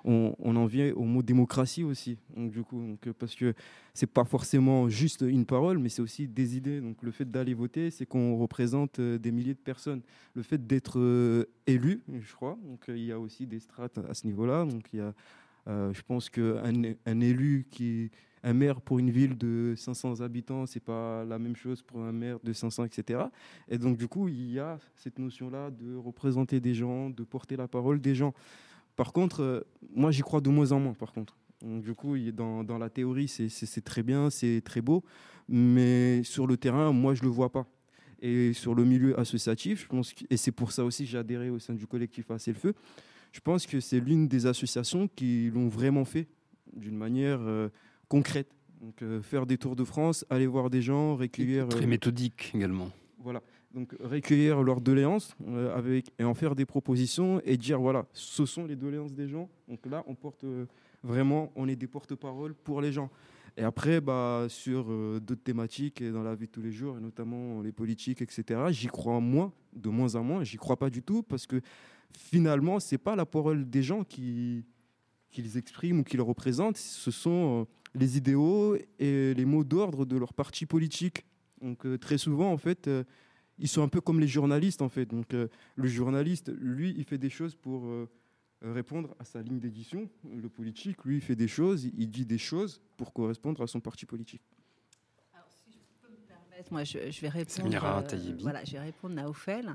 On, 0.05 0.35
en 0.57 0.67
vient 0.67 0.93
au 0.95 1.05
mot 1.05 1.23
démocratie 1.23 1.83
aussi. 1.83 2.19
Donc 2.37 2.53
du 2.53 2.63
coup, 2.63 2.97
parce 3.19 3.35
que 3.35 3.55
c'est 3.95 4.07
pas 4.07 4.25
forcément 4.25 4.89
juste 4.89 5.23
une 5.23 5.45
parole, 5.45 5.79
mais 5.79 5.89
c'est 5.89 6.03
aussi 6.03 6.29
des 6.29 6.57
idées. 6.57 6.81
Donc 6.81 7.03
le 7.03 7.11
fait 7.11 7.31
d'aller 7.31 7.55
voter, 7.55 7.91
c'est 7.91 8.07
qu'on 8.07 8.37
représente 8.37 8.99
euh, 9.01 9.19
des 9.19 9.33
milliers 9.33 9.55
de 9.55 9.59
personnes. 9.59 10.03
Le 10.35 10.43
fait 10.43 10.67
d'être 10.67 10.99
euh, 10.99 11.47
élu, 11.67 12.03
je 12.09 12.33
crois. 12.35 12.59
Donc 12.65 12.85
il 12.89 13.05
y 13.05 13.13
a 13.13 13.19
aussi 13.19 13.47
des 13.47 13.61
strates 13.61 13.99
à 13.99 14.15
ce 14.15 14.27
niveau-là. 14.27 14.67
Y 14.93 15.01
a, 15.01 15.15
euh, 15.69 15.93
je 15.93 16.03
pense 16.03 16.29
qu'un 16.29 16.83
un 17.07 17.21
élu 17.21 17.67
qui 17.71 18.11
un 18.45 18.55
maire 18.55 18.81
pour 18.81 18.99
une 18.99 19.11
ville 19.11 19.37
de 19.39 19.75
500 19.77 20.21
habitants, 20.21 20.67
c'est 20.67 20.81
pas 20.81 21.25
la 21.25 21.39
même 21.39 21.57
chose 21.57 21.83
pour 21.83 22.03
un 22.03 22.13
maire 22.13 22.39
de 22.43 22.53
500, 22.53 22.85
etc. 22.85 23.21
Et 23.69 23.79
donc, 23.79 23.97
du 23.97 24.09
coup, 24.09 24.29
il 24.29 24.53
y 24.53 24.59
a 24.59 24.79
cette 24.97 25.19
notion-là 25.19 25.71
de 25.71 25.95
représenter 25.95 26.61
des 26.61 26.75
gens, 26.75 27.11
de 27.11 27.23
porter 27.23 27.57
la 27.57 27.69
parole 27.69 28.01
des 28.01 28.15
gens. 28.15 28.35
Par 28.97 29.13
contre, 29.13 29.43
euh, 29.43 29.61
moi, 29.95 30.11
j'y 30.11 30.23
crois 30.23 30.41
de 30.41 30.51
moins 30.51 30.73
en 30.73 30.81
moins, 30.81 30.95
par 30.95 31.13
contre. 31.13 31.37
Donc, 31.63 31.83
du 31.83 31.95
coup, 31.95 32.19
dans, 32.33 32.65
dans 32.65 32.79
la 32.79 32.91
théorie, 32.91 33.29
c'est 33.29 33.85
très 33.85 34.03
bien, 34.03 34.31
c'est 34.31 34.61
très 34.65 34.81
beau, 34.81 35.05
mais 35.49 36.25
sur 36.25 36.49
le 36.49 36.57
terrain, 36.57 36.93
moi, 36.93 37.15
je 37.15 37.23
le 37.23 37.29
vois 37.29 37.53
pas. 37.53 37.67
Et 38.21 38.53
sur 38.53 38.75
le 38.75 38.85
milieu 38.85 39.19
associatif, 39.19 39.83
je 39.83 39.87
pense 39.87 40.15
et 40.31 40.37
c'est 40.37 40.53
pour 40.53 40.71
ça 40.71 40.85
aussi 40.85 41.05
que 41.05 41.11
j'ai 41.11 41.19
adhéré 41.19 41.51
au 41.51 41.59
sein 41.59 41.75
du 41.75 41.89
collectif 41.89 42.31
Assez 42.31 42.53
le 42.53 42.59
Feu, 42.59 42.75
je 43.33 43.41
pense 43.41 43.67
que 43.67 43.81
c'est 43.81 43.99
l'une 43.99 44.29
des 44.29 44.47
associations 44.47 45.09
qui 45.09 45.51
l'ont 45.53 45.69
vraiment 45.69 46.05
fait 46.05 46.29
d'une 46.75 46.97
manière 46.97 47.41
euh, 47.41 47.71
concrète. 48.09 48.49
Donc, 48.81 49.03
euh, 49.03 49.23
faire 49.23 49.47
des 49.47 49.59
tours 49.59 49.75
de 49.75 49.85
France, 49.85 50.25
aller 50.29 50.47
voir 50.47 50.69
des 50.69 50.83
gens, 50.83 51.17
recueillir. 51.17 51.69
Très 51.69 51.85
euh, 51.85 51.87
méthodique 51.87 52.53
également. 52.55 52.91
Voilà. 53.19 53.43
Donc, 53.73 53.95
recueillir 54.01 54.63
leurs 54.63 54.83
doléances 54.83 55.35
avec, 55.75 56.13
et 56.19 56.25
en 56.25 56.35
faire 56.35 56.55
des 56.55 56.67
propositions 56.67 57.41
et 57.45 57.57
dire 57.57 57.81
voilà, 57.81 58.05
ce 58.13 58.45
sont 58.45 58.67
les 58.67 58.77
doléances 58.77 59.15
des 59.15 59.29
gens. 59.29 59.49
Donc 59.67 59.87
là, 59.87 60.05
on 60.07 60.15
porte 60.15 60.45
vraiment, 61.03 61.51
on 61.57 61.67
est 61.69 61.77
des 61.77 61.87
porte-parole 61.87 62.55
pour 62.55 62.83
les 62.83 62.93
gens. 62.93 63.09
Et 63.57 63.63
après, 63.63 64.03
bah, 64.03 64.45
sur 64.49 64.85
d'autres 65.21 65.43
thématiques 65.43 66.03
et 66.03 66.11
dans 66.11 66.23
la 66.23 66.35
vie 66.35 66.49
de 66.49 66.53
tous 66.53 66.61
les 66.61 66.73
jours, 66.73 66.99
et 66.99 67.01
notamment 67.01 67.63
les 67.63 67.73
politiques, 67.73 68.21
etc., 68.21 68.61
j'y 68.71 68.89
crois 68.89 69.21
moins, 69.21 69.53
de 69.75 69.89
moins 69.89 70.17
en 70.17 70.23
moins. 70.23 70.45
J'y 70.45 70.59
crois 70.59 70.77
pas 70.77 70.91
du 70.91 71.03
tout 71.03 71.23
parce 71.23 71.47
que 71.47 71.63
finalement, 72.17 72.81
c'est 72.81 72.99
pas 72.99 73.17
la 73.17 73.27
parole 73.27 73.69
des 73.69 73.83
gens 73.83 74.05
qui 74.05 74.65
qu'ils 75.33 75.57
expriment 75.57 76.01
ou 76.01 76.05
qu'ils 76.05 76.21
représentent, 76.21 76.77
ce 76.77 77.11
sont 77.11 77.67
les 77.95 78.17
idéaux 78.17 78.77
et 78.99 79.35
les 79.35 79.45
mots 79.45 79.65
d'ordre 79.65 80.05
de 80.05 80.17
leur 80.17 80.35
parti 80.35 80.67
politique. 80.67 81.25
Donc 81.61 81.87
euh, 81.87 81.99
très 81.99 82.19
souvent, 82.19 82.53
en 82.53 82.59
fait, 82.59 82.87
euh, 82.87 83.05
ils 83.59 83.69
sont 83.69 83.83
un 83.83 83.89
peu 83.89 84.01
comme 84.01 84.21
les 84.21 84.29
journalistes, 84.29 84.83
en 84.83 84.89
fait. 84.89 85.07
Donc 85.07 85.35
euh, 85.35 85.49
le 85.77 85.89
journaliste, 85.89 86.53
lui, 86.61 86.95
il 86.97 87.05
fait 87.05 87.19
des 87.19 87.31
choses 87.31 87.55
pour 87.55 87.91
répondre 88.61 89.17
à 89.19 89.25
sa 89.25 89.43
ligne 89.43 89.59
d'édition. 89.59 90.09
Le 90.25 90.49
politique, 90.49 91.05
lui, 91.05 91.17
il 91.17 91.21
fait 91.21 91.37
des 91.37 91.49
choses, 91.49 91.85
il 91.85 92.11
dit 92.11 92.27
des 92.27 92.39
choses 92.39 92.81
pour 92.97 93.13
correspondre 93.13 93.63
à 93.63 93.67
son 93.67 93.81
parti 93.81 94.07
politique 94.07 94.43
moi, 96.71 96.85
je, 96.85 96.99
vais 96.99 97.29
répondre. 97.29 97.75
Euh, 97.75 98.33
voilà, 98.41 98.65
je 98.65 98.73
vais 98.73 98.81
répondre 98.81 99.21
à 99.21 99.29
Ophel. 99.29 99.75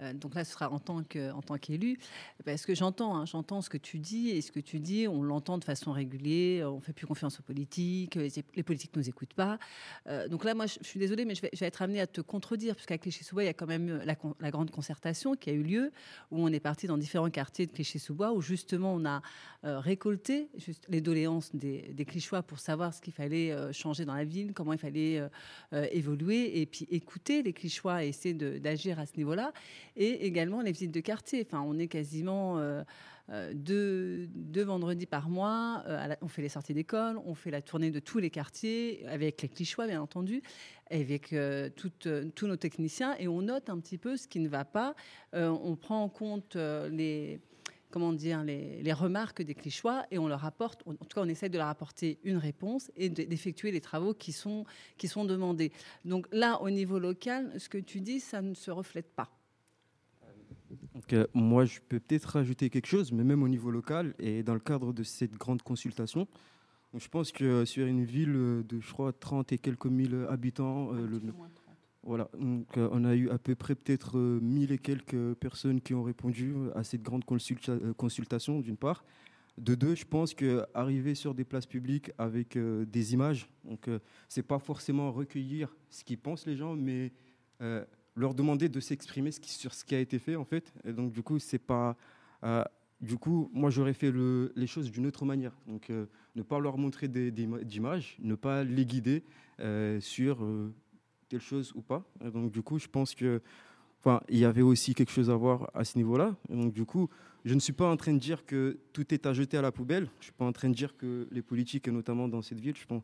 Euh, 0.00 0.12
donc 0.12 0.34
là, 0.34 0.44
ce 0.44 0.52
sera 0.52 0.70
en 0.70 0.78
tant 0.78 1.02
que 1.02 1.32
en 1.32 1.42
tant 1.42 1.58
qu'élu, 1.58 1.98
parce 2.44 2.64
que 2.64 2.74
j'entends, 2.74 3.16
hein, 3.16 3.26
j'entends 3.26 3.60
ce 3.60 3.68
que 3.68 3.76
tu 3.76 3.98
dis 3.98 4.30
et 4.30 4.40
ce 4.40 4.50
que 4.50 4.60
tu 4.60 4.80
dis, 4.80 5.06
on 5.08 5.22
l'entend 5.22 5.58
de 5.58 5.64
façon 5.64 5.92
régulière. 5.92 6.72
On 6.72 6.80
fait 6.80 6.92
plus 6.92 7.06
confiance 7.06 7.38
aux 7.40 7.42
politiques, 7.42 8.14
les 8.14 8.62
politiques 8.62 8.96
nous 8.96 9.08
écoutent 9.08 9.34
pas. 9.34 9.58
Euh, 10.06 10.28
donc 10.28 10.44
là, 10.44 10.54
moi, 10.54 10.66
je, 10.66 10.78
suis 10.82 10.98
désolée, 10.98 11.24
mais 11.24 11.34
je 11.34 11.42
vais, 11.42 11.50
être 11.60 11.82
amenée 11.82 12.00
à 12.00 12.06
te 12.06 12.20
contredire, 12.20 12.74
puisqu'à 12.74 12.98
Clichy-sous-Bois, 12.98 13.44
il 13.44 13.46
y 13.46 13.50
a 13.50 13.54
quand 13.54 13.66
même 13.66 14.02
la, 14.04 14.16
la, 14.40 14.50
grande 14.50 14.70
concertation 14.70 15.34
qui 15.34 15.50
a 15.50 15.52
eu 15.52 15.62
lieu, 15.62 15.92
où 16.30 16.42
on 16.42 16.48
est 16.48 16.60
parti 16.60 16.86
dans 16.86 16.98
différents 16.98 17.30
quartiers 17.30 17.66
de 17.66 17.72
Clichy-sous-Bois, 17.72 18.32
où 18.32 18.40
justement 18.40 18.94
on 18.94 19.04
a 19.04 19.22
récolté 19.62 20.48
juste 20.56 20.86
les 20.88 21.00
doléances 21.00 21.54
des, 21.54 21.92
des 21.92 22.04
Clichy-Chois 22.04 22.42
pour 22.42 22.58
savoir 22.58 22.92
ce 22.92 23.00
qu'il 23.00 23.12
fallait 23.12 23.72
changer 23.72 24.04
dans 24.04 24.14
la 24.14 24.24
ville, 24.24 24.52
comment 24.54 24.72
il 24.72 24.78
fallait 24.78 25.22
évoluer 25.92 26.21
et 26.30 26.66
puis 26.66 26.86
écouter 26.90 27.42
les 27.42 27.52
Clichois 27.52 28.04
et 28.04 28.08
essayer 28.08 28.34
d'agir 28.34 28.98
à 28.98 29.06
ce 29.06 29.16
niveau-là. 29.16 29.52
Et 29.96 30.26
également 30.26 30.62
les 30.62 30.72
visites 30.72 30.92
de 30.92 31.00
quartier. 31.00 31.46
Enfin, 31.46 31.64
on 31.66 31.78
est 31.78 31.88
quasiment 31.88 32.60
deux, 33.54 34.28
vendredis 34.54 35.06
par 35.06 35.28
mois. 35.28 35.84
on 36.20 36.28
fait 36.28 36.42
les 36.42 36.48
sorties 36.48 36.74
d'école, 36.74 37.18
on 37.24 37.34
fait 37.34 37.50
la 37.50 37.62
tournée 37.62 37.90
de 37.90 38.00
tous 38.00 38.18
les 38.18 38.30
quartiers 38.30 39.04
avec 39.06 39.42
les 39.42 39.48
Clichois, 39.48 39.86
bien 39.86 40.02
entendu, 40.02 40.42
avec 40.90 41.34
tous 41.76 42.46
nos 42.46 42.56
techniciens 42.56 43.16
et 43.18 43.28
on 43.28 43.42
note 43.42 43.70
un 43.70 43.78
petit 43.78 43.98
peu 43.98 44.16
ce 44.16 44.28
qui 44.28 44.40
ne 44.40 44.48
va 44.48 44.64
pas. 44.64 44.94
on 45.32 45.76
prend 45.76 46.02
en 46.02 46.08
compte 46.08 46.56
les 46.56 47.40
comment 47.92 48.12
dire, 48.12 48.42
les, 48.42 48.92
remarques 48.92 49.42
des 49.42 49.54
Clichois 49.54 50.04
et 50.10 50.18
on 50.18 50.26
leur 50.26 50.44
apporte, 50.44 50.82
en 50.86 50.94
tout 50.94 51.14
cas 51.14 51.20
on 51.20 51.28
essaie 51.28 51.48
de 51.48 51.58
leur 51.58 51.68
apporter 51.68 52.18
une 52.24 52.38
réponse 52.38 52.90
et 52.96 53.08
d'effectuer 53.08 53.70
les 53.70 53.80
travaux 53.80 54.14
qui 54.14 54.32
sont, 54.32 54.64
qui 54.98 55.06
sont 55.06 55.24
demandés. 55.24 55.70
Donc 56.04 56.26
là, 56.32 56.60
au 56.62 56.70
niveau 56.70 56.98
local, 56.98 57.52
ce 57.58 57.68
que 57.68 57.78
tu 57.78 58.00
dis, 58.00 58.18
ça 58.18 58.42
ne 58.42 58.54
se 58.54 58.70
reflète 58.70 59.12
pas. 59.14 59.30
Donc, 60.94 61.12
euh, 61.12 61.26
moi, 61.34 61.64
je 61.64 61.80
peux 61.86 62.00
peut-être 62.00 62.24
rajouter 62.24 62.70
quelque 62.70 62.86
chose, 62.86 63.12
mais 63.12 63.24
même 63.24 63.42
au 63.42 63.48
niveau 63.48 63.70
local 63.70 64.14
et 64.18 64.42
dans 64.42 64.54
le 64.54 64.60
cadre 64.60 64.92
de 64.92 65.02
cette 65.02 65.34
grande 65.34 65.62
consultation, 65.62 66.26
je 66.94 67.08
pense 67.08 67.32
que 67.32 67.64
sur 67.64 67.86
une 67.86 68.04
ville 68.04 68.32
de, 68.32 68.80
je 68.80 68.92
crois, 68.92 69.12
30 69.12 69.52
et 69.52 69.58
quelques 69.58 69.86
mille 69.86 70.26
habitants, 70.28 70.92
euh, 70.94 71.06
le, 71.06 71.20
voilà, 72.04 72.28
donc 72.36 72.76
euh, 72.76 72.88
on 72.90 73.04
a 73.04 73.14
eu 73.14 73.30
à 73.30 73.38
peu 73.38 73.54
près 73.54 73.76
peut-être 73.76 74.18
euh, 74.18 74.40
mille 74.40 74.72
et 74.72 74.78
quelques 74.78 75.34
personnes 75.34 75.80
qui 75.80 75.94
ont 75.94 76.02
répondu 76.02 76.52
à 76.74 76.82
cette 76.82 77.02
grande 77.02 77.22
euh, 77.68 77.92
consultation, 77.94 78.58
d'une 78.58 78.76
part. 78.76 79.04
De 79.56 79.76
deux, 79.76 79.94
je 79.94 80.04
pense 80.04 80.34
qu'arriver 80.34 81.14
sur 81.14 81.32
des 81.34 81.44
places 81.44 81.66
publiques 81.66 82.10
avec 82.18 82.56
des 82.58 83.12
images, 83.12 83.50
donc 83.64 83.86
c'est 84.26 84.42
pas 84.42 84.58
forcément 84.58 85.12
recueillir 85.12 85.76
ce 85.90 86.04
qu'ils 86.04 86.16
pensent 86.16 86.46
les 86.46 86.56
gens, 86.56 86.74
mais 86.74 87.12
leur 88.16 88.32
demander 88.32 88.70
de 88.70 88.80
s'exprimer 88.80 89.30
sur 89.30 89.74
ce 89.74 89.84
qui 89.84 89.94
a 89.94 90.00
été 90.00 90.18
fait 90.18 90.36
en 90.36 90.46
fait. 90.46 90.72
Et 90.86 90.94
donc 90.94 91.12
du 91.12 91.22
coup, 91.22 91.38
c'est 91.38 91.58
pas 91.58 91.98
du 93.02 93.18
coup, 93.18 93.50
moi, 93.52 93.68
j'aurais 93.68 93.92
fait 93.92 94.10
les 94.56 94.66
choses 94.66 94.90
d'une 94.90 95.06
autre 95.06 95.26
manière. 95.26 95.52
Donc, 95.66 95.90
ne 96.34 96.42
pas 96.42 96.58
leur 96.58 96.78
montrer 96.78 97.08
d'images, 97.08 98.16
ne 98.20 98.34
pas 98.34 98.64
les 98.64 98.86
guider 98.86 99.22
sur 100.00 100.38
quelque 101.32 101.48
chose 101.48 101.72
ou 101.74 101.80
pas. 101.80 102.04
donc, 102.20 102.52
du 102.52 102.62
coup, 102.62 102.78
je 102.78 102.88
pense 102.88 103.14
que, 103.14 103.40
il 104.28 104.38
y 104.38 104.44
avait 104.44 104.62
aussi 104.62 104.94
quelque 104.94 105.12
chose 105.12 105.30
à 105.30 105.36
voir 105.36 105.70
à 105.74 105.84
ce 105.84 105.96
niveau-là. 105.96 106.34
donc, 106.48 106.72
du 106.72 106.84
coup, 106.84 107.08
je 107.44 107.54
ne 107.54 107.60
suis 107.60 107.72
pas 107.72 107.88
en 107.90 107.96
train 107.96 108.12
de 108.12 108.18
dire 108.18 108.44
que 108.44 108.78
tout 108.92 109.12
est 109.14 109.26
à 109.26 109.32
jeter 109.32 109.56
à 109.56 109.62
la 109.62 109.72
poubelle. 109.72 110.08
Je 110.20 110.24
suis 110.24 110.32
pas 110.32 110.44
en 110.44 110.52
train 110.52 110.68
de 110.68 110.74
dire 110.74 110.96
que 110.96 111.26
les 111.30 111.42
politiques, 111.42 111.88
et 111.88 111.90
notamment 111.90 112.28
dans 112.28 112.42
cette 112.42 112.60
ville, 112.60 112.76
je 112.76 112.86
pense, 112.86 113.02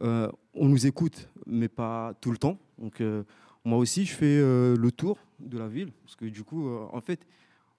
euh, 0.00 0.30
on 0.54 0.68
nous 0.68 0.86
écoute, 0.86 1.28
mais 1.46 1.68
pas 1.68 2.14
tout 2.20 2.30
le 2.30 2.36
temps. 2.36 2.58
Donc, 2.78 3.00
euh, 3.00 3.24
moi 3.64 3.78
aussi, 3.78 4.04
je 4.04 4.14
fais 4.14 4.38
euh, 4.38 4.76
le 4.76 4.92
tour 4.92 5.18
de 5.40 5.58
la 5.58 5.68
ville, 5.68 5.90
parce 6.04 6.16
que 6.16 6.26
du 6.26 6.44
coup, 6.44 6.68
en 6.68 7.00
fait, 7.00 7.26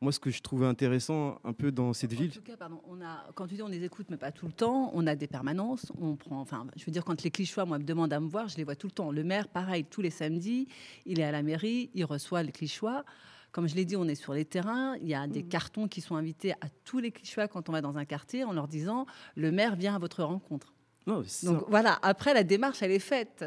moi, 0.01 0.11
ce 0.11 0.19
que 0.19 0.31
je 0.31 0.41
trouvais 0.41 0.65
intéressant 0.65 1.39
un 1.43 1.53
peu 1.53 1.71
dans 1.71 1.93
cette 1.93 2.11
ville. 2.11 2.31
En 2.31 2.33
tout 2.33 2.41
cas, 2.41 2.57
pardon, 2.57 2.81
on 2.87 2.99
a, 3.01 3.23
quand 3.35 3.45
tu 3.45 3.53
dis 3.53 3.61
on 3.61 3.67
les 3.67 3.83
écoute, 3.83 4.07
mais 4.09 4.17
pas 4.17 4.31
tout 4.31 4.47
le 4.47 4.51
temps, 4.51 4.89
on 4.95 5.05
a 5.05 5.15
des 5.15 5.27
permanences. 5.27 5.91
On 6.01 6.15
prend, 6.15 6.41
enfin, 6.41 6.65
je 6.75 6.83
veux 6.85 6.91
dire, 6.91 7.05
quand 7.05 7.21
les 7.21 7.29
clichois, 7.29 7.65
moi, 7.65 7.77
me 7.77 7.83
demandent 7.83 8.11
à 8.11 8.19
me 8.19 8.27
voir, 8.27 8.47
je 8.47 8.57
les 8.57 8.63
vois 8.63 8.75
tout 8.75 8.87
le 8.87 8.93
temps. 8.93 9.11
Le 9.11 9.23
maire, 9.23 9.47
pareil, 9.47 9.85
tous 9.85 10.01
les 10.01 10.09
samedis, 10.09 10.67
il 11.05 11.19
est 11.19 11.23
à 11.23 11.31
la 11.31 11.43
mairie, 11.43 11.91
il 11.93 12.03
reçoit 12.03 12.41
les 12.41 12.51
clichois. 12.51 13.05
Comme 13.51 13.67
je 13.67 13.75
l'ai 13.75 13.85
dit, 13.85 13.95
on 13.95 14.07
est 14.07 14.15
sur 14.15 14.33
les 14.33 14.45
terrains. 14.45 14.95
Il 15.01 15.07
y 15.07 15.13
a 15.13 15.27
des 15.27 15.43
mmh. 15.43 15.49
cartons 15.49 15.87
qui 15.87 16.01
sont 16.01 16.15
invités 16.15 16.53
à 16.53 16.69
tous 16.83 16.97
les 16.97 17.11
clichois 17.11 17.47
quand 17.47 17.69
on 17.69 17.71
va 17.71 17.81
dans 17.81 17.97
un 17.97 18.05
quartier 18.05 18.43
en 18.43 18.53
leur 18.53 18.67
disant 18.67 19.05
le 19.35 19.51
maire 19.51 19.75
vient 19.75 19.93
à 19.93 19.99
votre 19.99 20.23
rencontre. 20.23 20.73
Donc 21.05 21.65
voilà, 21.67 21.99
après, 22.01 22.33
la 22.33 22.43
démarche, 22.43 22.81
elle 22.81 22.91
est 22.91 22.99
faite. 22.99 23.45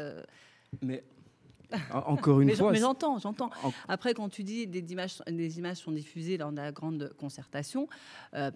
Mais 0.81 1.03
encore 1.91 2.41
une 2.41 2.55
fois. 2.55 2.71
Mais 2.71 2.79
j'entends, 2.79 3.19
j'entends. 3.19 3.49
Après, 3.87 4.13
quand 4.13 4.29
tu 4.29 4.43
dis 4.43 4.67
des 4.67 4.91
images, 4.91 5.21
des 5.27 5.57
images 5.57 5.77
sont 5.77 5.91
diffusées 5.91 6.37
lors 6.37 6.51
de 6.51 6.57
la 6.57 6.71
grande 6.71 7.13
concertation, 7.17 7.87
euh, 8.33 8.51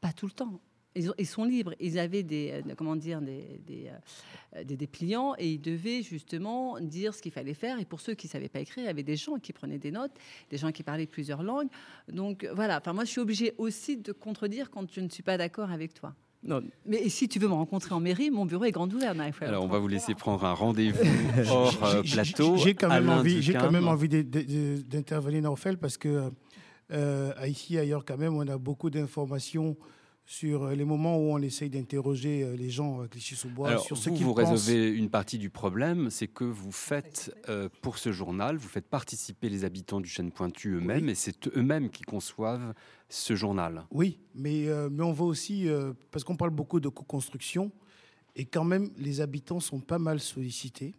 pas 0.00 0.12
tout 0.12 0.26
le 0.26 0.32
temps. 0.32 0.60
Ils, 0.94 1.26
sont 1.26 1.44
libres. 1.44 1.74
Ils 1.78 1.98
avaient 1.98 2.24
des, 2.24 2.62
euh, 2.66 2.74
comment 2.76 2.96
dire, 2.96 3.20
des, 3.20 3.60
euh, 3.70 4.64
des, 4.64 4.76
dépliants 4.76 5.34
et 5.38 5.52
ils 5.52 5.60
devaient 5.60 6.02
justement 6.02 6.80
dire 6.80 7.14
ce 7.14 7.22
qu'il 7.22 7.30
fallait 7.30 7.54
faire. 7.54 7.78
Et 7.78 7.84
pour 7.84 8.00
ceux 8.00 8.14
qui 8.14 8.26
ne 8.26 8.32
savaient 8.32 8.48
pas 8.48 8.58
écrire, 8.58 8.82
il 8.82 8.86
y 8.86 8.90
avait 8.90 9.04
des 9.04 9.14
gens 9.14 9.38
qui 9.38 9.52
prenaient 9.52 9.78
des 9.78 9.92
notes, 9.92 10.12
des 10.50 10.56
gens 10.56 10.72
qui 10.72 10.82
parlaient 10.82 11.06
plusieurs 11.06 11.44
langues. 11.44 11.68
Donc 12.08 12.48
voilà, 12.52 12.78
enfin, 12.78 12.94
moi 12.94 13.04
je 13.04 13.10
suis 13.10 13.20
obligée 13.20 13.54
aussi 13.58 13.98
de 13.98 14.10
contredire 14.10 14.70
quand 14.70 14.90
je 14.92 15.00
ne 15.00 15.08
suis 15.08 15.22
pas 15.22 15.36
d'accord 15.36 15.70
avec 15.70 15.94
toi. 15.94 16.14
Non. 16.42 16.62
Mais 16.86 17.08
si 17.08 17.28
tu 17.28 17.38
veux 17.38 17.48
me 17.48 17.54
rencontrer 17.54 17.94
en 17.94 18.00
mairie, 18.00 18.30
mon 18.30 18.46
bureau 18.46 18.64
est 18.64 18.70
grand 18.70 18.92
ouvert. 18.92 19.14
Alors, 19.40 19.64
on 19.64 19.68
va 19.68 19.78
vous 19.78 19.88
laisser 19.88 20.14
prendre 20.14 20.44
un 20.44 20.52
rendez-vous 20.52 21.02
hors 21.50 21.84
euh, 21.84 22.02
plateau. 22.02 22.56
J'ai 22.56 22.74
quand, 22.74 22.88
même 22.88 23.08
envie, 23.08 23.42
j'ai 23.42 23.54
quand 23.54 23.72
même 23.72 23.88
envie 23.88 24.08
d'intervenir, 24.08 25.42
Norfel, 25.42 25.78
parce 25.78 25.96
que 25.96 26.30
euh, 26.92 27.32
ici, 27.46 27.76
ailleurs, 27.76 28.04
quand 28.04 28.16
même, 28.16 28.36
on 28.36 28.46
a 28.46 28.56
beaucoup 28.56 28.90
d'informations 28.90 29.76
sur 30.28 30.64
euh, 30.64 30.74
les 30.74 30.84
moments 30.84 31.16
où 31.16 31.32
on 31.32 31.38
essaye 31.38 31.70
d'interroger 31.70 32.42
euh, 32.42 32.54
les 32.54 32.68
gens 32.68 33.00
à 33.00 33.08
Clichy-sous-Bois 33.08 33.78
sur 33.78 33.96
ce 33.96 34.10
qu'ils 34.10 34.24
Vous 34.24 34.34
résolvez 34.34 34.90
une 34.90 35.08
partie 35.08 35.38
du 35.38 35.48
problème, 35.48 36.10
c'est 36.10 36.28
que 36.28 36.44
vous 36.44 36.70
faites 36.70 37.34
euh, 37.48 37.70
pour 37.80 37.96
ce 37.96 38.12
journal, 38.12 38.58
vous 38.58 38.68
faites 38.68 38.86
participer 38.86 39.48
les 39.48 39.64
habitants 39.64 40.02
du 40.02 40.08
Chêne 40.10 40.30
Pointu 40.30 40.74
eux-mêmes, 40.74 41.08
et 41.08 41.14
c'est 41.14 41.48
eux-mêmes 41.56 41.88
qui 41.88 42.02
conçoivent 42.02 42.74
ce 43.08 43.34
journal. 43.34 43.86
Oui, 43.90 44.20
mais, 44.34 44.66
mais 44.90 45.02
on 45.02 45.12
voit 45.12 45.28
aussi, 45.28 45.66
parce 46.10 46.24
qu'on 46.24 46.36
parle 46.36 46.50
beaucoup 46.50 46.78
de 46.78 46.90
co-construction, 46.90 47.72
et 48.36 48.44
quand 48.44 48.64
même 48.64 48.90
les 48.98 49.22
habitants 49.22 49.60
sont 49.60 49.80
pas 49.80 49.98
mal 49.98 50.20
sollicités 50.20 50.94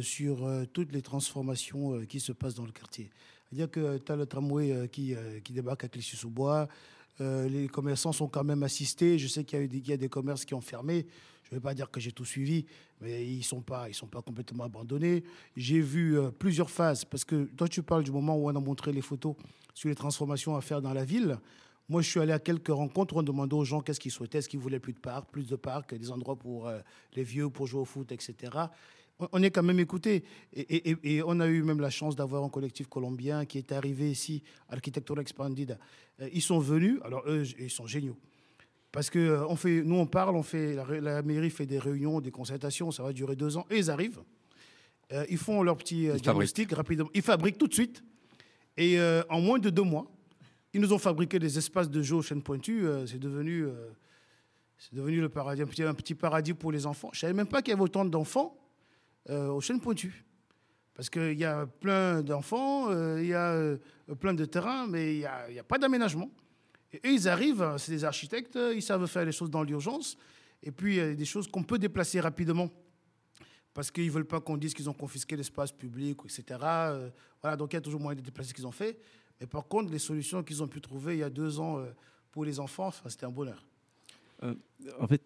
sur 0.00 0.50
toutes 0.72 0.90
les 0.90 1.02
transformations 1.02 2.04
qui 2.06 2.18
se 2.18 2.32
passent 2.32 2.56
dans 2.56 2.66
le 2.66 2.72
quartier. 2.72 3.10
C'est-à-dire 3.46 3.70
que 3.70 3.98
tu 3.98 4.10
as 4.10 4.16
le 4.16 4.26
tramway 4.26 4.88
qui, 4.90 5.14
qui 5.44 5.52
débarque 5.52 5.84
à 5.84 5.88
Clichy-sous-Bois, 5.88 6.68
euh, 7.20 7.48
les 7.48 7.68
commerçants 7.68 8.12
sont 8.12 8.28
quand 8.28 8.44
même 8.44 8.62
assistés. 8.62 9.18
Je 9.18 9.28
sais 9.28 9.44
qu'il 9.44 9.88
y, 9.88 9.92
a 9.92 9.96
des 9.96 10.08
commerces 10.08 10.44
qui 10.44 10.54
ont 10.54 10.60
fermé. 10.60 11.06
Je 11.42 11.50
ne 11.50 11.56
vais 11.56 11.62
pas 11.62 11.74
dire 11.74 11.90
que 11.90 12.00
j'ai 12.00 12.12
tout 12.12 12.24
suivi, 12.24 12.64
mais 13.00 13.26
ils 13.26 13.38
ne 13.38 13.42
sont, 13.42 13.60
pas, 13.60 13.92
sont 13.92 14.06
pas 14.06 14.22
complètement 14.22 14.64
abandonnés. 14.64 15.24
J'ai 15.56 15.80
vu 15.80 16.18
euh, 16.18 16.30
plusieurs 16.30 16.70
phases, 16.70 17.04
parce 17.04 17.24
que 17.24 17.44
toi, 17.56 17.68
tu 17.68 17.82
parles 17.82 18.04
du 18.04 18.12
moment 18.12 18.36
où 18.36 18.48
on 18.48 18.56
a 18.56 18.60
montré 18.60 18.92
les 18.92 19.02
photos 19.02 19.34
sur 19.74 19.88
les 19.88 19.94
transformations 19.94 20.56
à 20.56 20.60
faire 20.60 20.80
dans 20.80 20.94
la 20.94 21.04
ville. 21.04 21.38
Moi, 21.88 22.00
je 22.00 22.08
suis 22.08 22.20
allé 22.20 22.32
à 22.32 22.38
quelques 22.38 22.68
rencontres 22.68 23.16
on 23.16 23.22
demandait 23.22 23.54
aux 23.54 23.64
gens 23.64 23.82
qu'est-ce 23.82 24.00
qu'ils 24.00 24.12
souhaitaient, 24.12 24.38
est-ce 24.38 24.48
qu'ils 24.48 24.60
voulaient 24.60 24.80
plus 24.80 24.94
de 24.94 24.98
parcs, 24.98 25.30
plus 25.30 25.48
de 25.48 25.56
parcs, 25.56 25.94
des 25.94 26.10
endroits 26.10 26.36
pour 26.36 26.68
euh, 26.68 26.78
les 27.14 27.24
vieux, 27.24 27.50
pour 27.50 27.66
jouer 27.66 27.80
au 27.80 27.84
foot, 27.84 28.12
etc 28.12 28.50
on 29.32 29.42
est 29.42 29.50
quand 29.50 29.62
même 29.62 29.80
écouté. 29.80 30.24
Et, 30.54 31.22
on 31.24 31.40
a 31.40 31.46
eu 31.46 31.62
même 31.62 31.80
la 31.80 31.90
chance 31.90 32.16
d'avoir 32.16 32.42
un 32.44 32.48
collectif 32.48 32.88
colombien 32.88 33.44
qui 33.44 33.58
est 33.58 33.72
arrivé 33.72 34.10
ici, 34.10 34.42
Architecture 34.68 35.18
Expandida. 35.20 35.78
Euh, 36.20 36.28
ils 36.32 36.42
sont 36.42 36.58
venus, 36.58 36.98
alors 37.04 37.22
eux, 37.26 37.44
ils 37.58 37.70
sont 37.70 37.86
géniaux. 37.86 38.16
Parce 38.90 39.08
que 39.10 39.18
euh, 39.18 39.46
on 39.48 39.56
fait, 39.56 39.82
nous, 39.82 39.96
on 39.96 40.06
parle, 40.06 40.36
on 40.36 40.42
fait, 40.42 40.76
la, 41.00 41.22
mairie 41.22 41.50
fait 41.50 41.66
des 41.66 41.78
réunions, 41.78 42.20
des 42.20 42.30
concertations, 42.30 42.90
ça 42.90 43.02
va 43.02 43.12
durer 43.12 43.36
deux 43.36 43.56
ans, 43.56 43.66
et 43.70 43.78
ils 43.78 43.90
arrivent. 43.90 44.20
Euh, 45.12 45.24
ils 45.28 45.38
font 45.38 45.62
leur 45.62 45.76
petit 45.76 46.08
diagnostic 46.20 46.72
rapidement. 46.72 47.08
Ils 47.14 47.22
fabriquent 47.22 47.58
tout 47.58 47.68
de 47.68 47.74
suite. 47.74 48.02
Et 48.78 48.98
en 49.28 49.42
moins 49.42 49.58
de 49.58 49.68
deux 49.68 49.82
mois, 49.82 50.10
ils 50.72 50.80
nous 50.80 50.94
ont 50.94 50.98
fabriqué 50.98 51.38
des 51.38 51.58
espaces 51.58 51.90
de 51.90 52.00
jeu 52.00 52.16
au 52.16 52.22
chêne 52.22 52.40
pointu. 52.40 52.86
c'est 53.06 53.18
devenu, 53.18 53.66
c'est 54.78 54.94
devenu 54.94 55.20
le 55.20 55.28
paradis, 55.28 55.60
un 55.60 55.66
petit, 55.66 55.82
un 55.82 55.92
petit 55.92 56.14
paradis 56.14 56.54
pour 56.54 56.72
les 56.72 56.86
enfants. 56.86 57.10
Je 57.12 57.18
ne 57.18 57.20
savais 57.20 57.32
même 57.34 57.46
pas 57.46 57.60
qu'il 57.60 57.72
y 57.72 57.74
avait 57.74 57.82
autant 57.82 58.06
d'enfants 58.06 58.61
aux 59.28 59.60
chaînes 59.60 59.80
pointues. 59.80 60.24
Parce 60.94 61.08
qu'il 61.08 61.38
y 61.38 61.44
a 61.44 61.66
plein 61.66 62.22
d'enfants, 62.22 62.90
euh, 62.90 63.20
il 63.20 63.28
y 63.28 63.34
a 63.34 63.52
euh, 63.52 63.78
plein 64.20 64.34
de 64.34 64.44
terrains, 64.44 64.86
mais 64.86 65.14
il 65.16 65.28
n'y 65.50 65.58
a, 65.58 65.64
pas 65.64 65.78
d'aménagement. 65.78 66.30
Et 66.92 66.98
eux, 67.06 67.12
ils 67.12 67.28
arrivent, 67.28 67.76
c'est 67.78 67.92
des 67.92 68.04
architectes, 68.04 68.58
ils 68.74 68.82
savent 68.82 69.06
faire 69.06 69.24
les 69.24 69.32
choses 69.32 69.50
dans 69.50 69.62
l'urgence. 69.62 70.18
Et 70.62 70.70
puis, 70.70 70.94
il 70.94 70.98
y 70.98 71.00
a 71.00 71.14
des 71.14 71.24
choses 71.24 71.48
qu'on 71.48 71.62
peut 71.62 71.78
déplacer 71.78 72.20
rapidement. 72.20 72.68
Parce 73.72 73.90
qu'ils 73.90 74.06
ne 74.06 74.10
veulent 74.10 74.26
pas 74.26 74.40
qu'on 74.40 74.58
dise 74.58 74.74
qu'ils 74.74 74.90
ont 74.90 74.94
confisqué 74.94 75.34
l'espace 75.34 75.72
public, 75.72 76.18
etc. 76.24 76.44
voilà, 77.40 77.56
donc 77.56 77.72
il 77.72 77.76
y 77.76 77.78
a 77.78 77.80
toujours 77.80 78.00
moyen 78.00 78.16
de 78.16 78.20
déplacer 78.20 78.50
ce 78.50 78.54
qu'ils 78.54 78.66
ont 78.66 78.72
fait. 78.72 78.98
Mais 79.40 79.46
par 79.46 79.66
contre, 79.66 79.90
les 79.90 79.98
solutions 79.98 80.42
qu'ils 80.42 80.62
ont 80.62 80.68
pu 80.68 80.82
trouver 80.82 81.14
il 81.14 81.20
y 81.20 81.22
a 81.22 81.30
deux 81.30 81.58
ans 81.58 81.82
pour 82.30 82.44
les 82.44 82.60
enfants, 82.60 82.90
c'était 83.08 83.24
un 83.24 83.30
bonheur. 83.30 83.64
en 84.42 85.06
fait, 85.06 85.22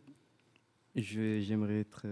j'aimerais 0.94 1.80
être 1.80 2.06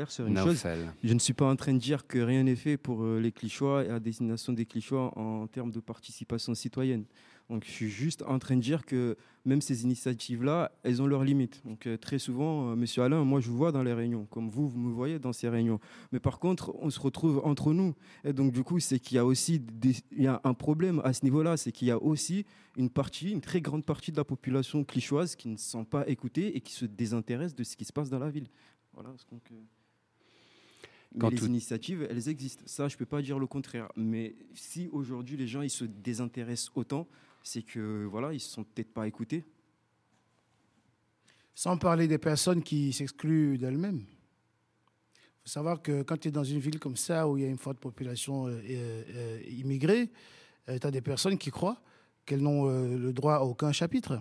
clair 0.00 0.10
sur 0.10 0.26
une 0.26 0.36
chose. 0.36 0.64
Je 1.02 1.14
ne 1.14 1.18
suis 1.18 1.34
pas 1.34 1.46
en 1.46 1.56
train 1.56 1.72
de 1.72 1.78
dire 1.78 2.06
que 2.06 2.18
rien 2.18 2.42
n'est 2.42 2.56
fait 2.56 2.76
pour 2.76 3.02
euh, 3.02 3.20
les 3.20 3.32
Clichois 3.32 3.84
et 3.84 3.88
la 3.88 4.00
destination 4.00 4.52
des 4.52 4.64
Clichois 4.64 5.16
en 5.18 5.46
termes 5.46 5.70
de 5.70 5.80
participation 5.80 6.54
citoyenne. 6.54 7.04
Donc, 7.50 7.64
je 7.64 7.70
suis 7.70 7.90
juste 7.90 8.22
en 8.28 8.38
train 8.38 8.54
de 8.54 8.60
dire 8.60 8.86
que 8.86 9.16
même 9.44 9.60
ces 9.60 9.82
initiatives-là, 9.82 10.70
elles 10.84 11.02
ont 11.02 11.08
leurs 11.08 11.24
limites. 11.24 11.60
Donc, 11.66 11.88
euh, 11.88 11.96
très 11.96 12.20
souvent, 12.20 12.70
euh, 12.70 12.76
Monsieur 12.76 13.02
Alain, 13.02 13.24
moi, 13.24 13.40
je 13.40 13.50
vous 13.50 13.56
vois 13.56 13.72
dans 13.72 13.82
les 13.82 13.92
réunions, 13.92 14.24
comme 14.26 14.48
vous, 14.48 14.68
vous 14.68 14.78
me 14.78 14.92
voyez 14.92 15.18
dans 15.18 15.32
ces 15.32 15.48
réunions. 15.48 15.80
Mais 16.12 16.20
par 16.20 16.38
contre, 16.38 16.72
on 16.78 16.90
se 16.90 17.00
retrouve 17.00 17.40
entre 17.44 17.72
nous. 17.72 17.96
Et 18.22 18.32
donc, 18.32 18.52
du 18.52 18.62
coup, 18.62 18.78
c'est 18.78 19.00
qu'il 19.00 19.16
y 19.16 19.18
a 19.18 19.26
aussi 19.26 19.60
il 20.12 20.22
y 20.22 20.28
a 20.28 20.40
un 20.44 20.54
problème 20.54 21.00
à 21.02 21.12
ce 21.12 21.24
niveau-là, 21.24 21.56
c'est 21.56 21.72
qu'il 21.72 21.88
y 21.88 21.90
a 21.90 22.00
aussi 22.00 22.46
une 22.76 22.88
partie, 22.88 23.32
une 23.32 23.40
très 23.40 23.60
grande 23.60 23.84
partie 23.84 24.12
de 24.12 24.16
la 24.16 24.24
population 24.24 24.84
clichoise 24.84 25.34
qui 25.34 25.48
ne 25.48 25.56
se 25.56 25.70
sent 25.72 25.86
pas 25.90 26.08
écoutée 26.08 26.56
et 26.56 26.60
qui 26.60 26.72
se 26.72 26.84
désintéresse 26.84 27.56
de 27.56 27.64
ce 27.64 27.76
qui 27.76 27.84
se 27.84 27.92
passe 27.92 28.10
dans 28.10 28.20
la 28.20 28.30
ville. 28.30 28.46
Voilà. 28.94 29.10
Donc, 29.32 29.42
Mais 31.14 31.30
les 31.30 31.46
initiatives, 31.46 32.06
elles 32.08 32.28
existent. 32.28 32.62
Ça, 32.66 32.88
je 32.88 32.94
ne 32.94 32.98
peux 32.98 33.06
pas 33.06 33.20
dire 33.20 33.38
le 33.38 33.46
contraire. 33.46 33.90
Mais 33.96 34.36
si 34.54 34.88
aujourd'hui 34.92 35.36
les 35.36 35.48
gens 35.48 35.62
ils 35.62 35.70
se 35.70 35.84
désintéressent 35.84 36.70
autant, 36.76 37.08
c'est 37.42 37.62
que 37.62 38.04
voilà, 38.04 38.32
ils 38.32 38.40
se 38.40 38.50
sont 38.50 38.64
peut-être 38.64 38.92
pas 38.92 39.08
écoutés. 39.08 39.44
Sans 41.54 41.76
parler 41.76 42.06
des 42.06 42.18
personnes 42.18 42.62
qui 42.62 42.92
s'excluent 42.92 43.58
d'elles-mêmes. 43.58 44.04
Il 44.06 45.42
faut 45.42 45.48
savoir 45.48 45.82
que 45.82 46.02
quand 46.02 46.16
tu 46.16 46.28
es 46.28 46.30
dans 46.30 46.44
une 46.44 46.60
ville 46.60 46.78
comme 46.78 46.96
ça, 46.96 47.28
où 47.28 47.36
il 47.36 47.42
y 47.42 47.46
a 47.46 47.48
une 47.48 47.58
forte 47.58 47.78
population 47.78 48.46
euh, 48.46 48.60
euh, 48.68 49.42
immigrée, 49.48 50.10
tu 50.66 50.86
as 50.86 50.90
des 50.90 51.00
personnes 51.00 51.38
qui 51.38 51.50
croient 51.50 51.82
qu'elles 52.24 52.42
n'ont 52.42 52.68
le 52.68 53.12
droit 53.12 53.34
à 53.34 53.40
aucun 53.40 53.72
chapitre. 53.72 54.20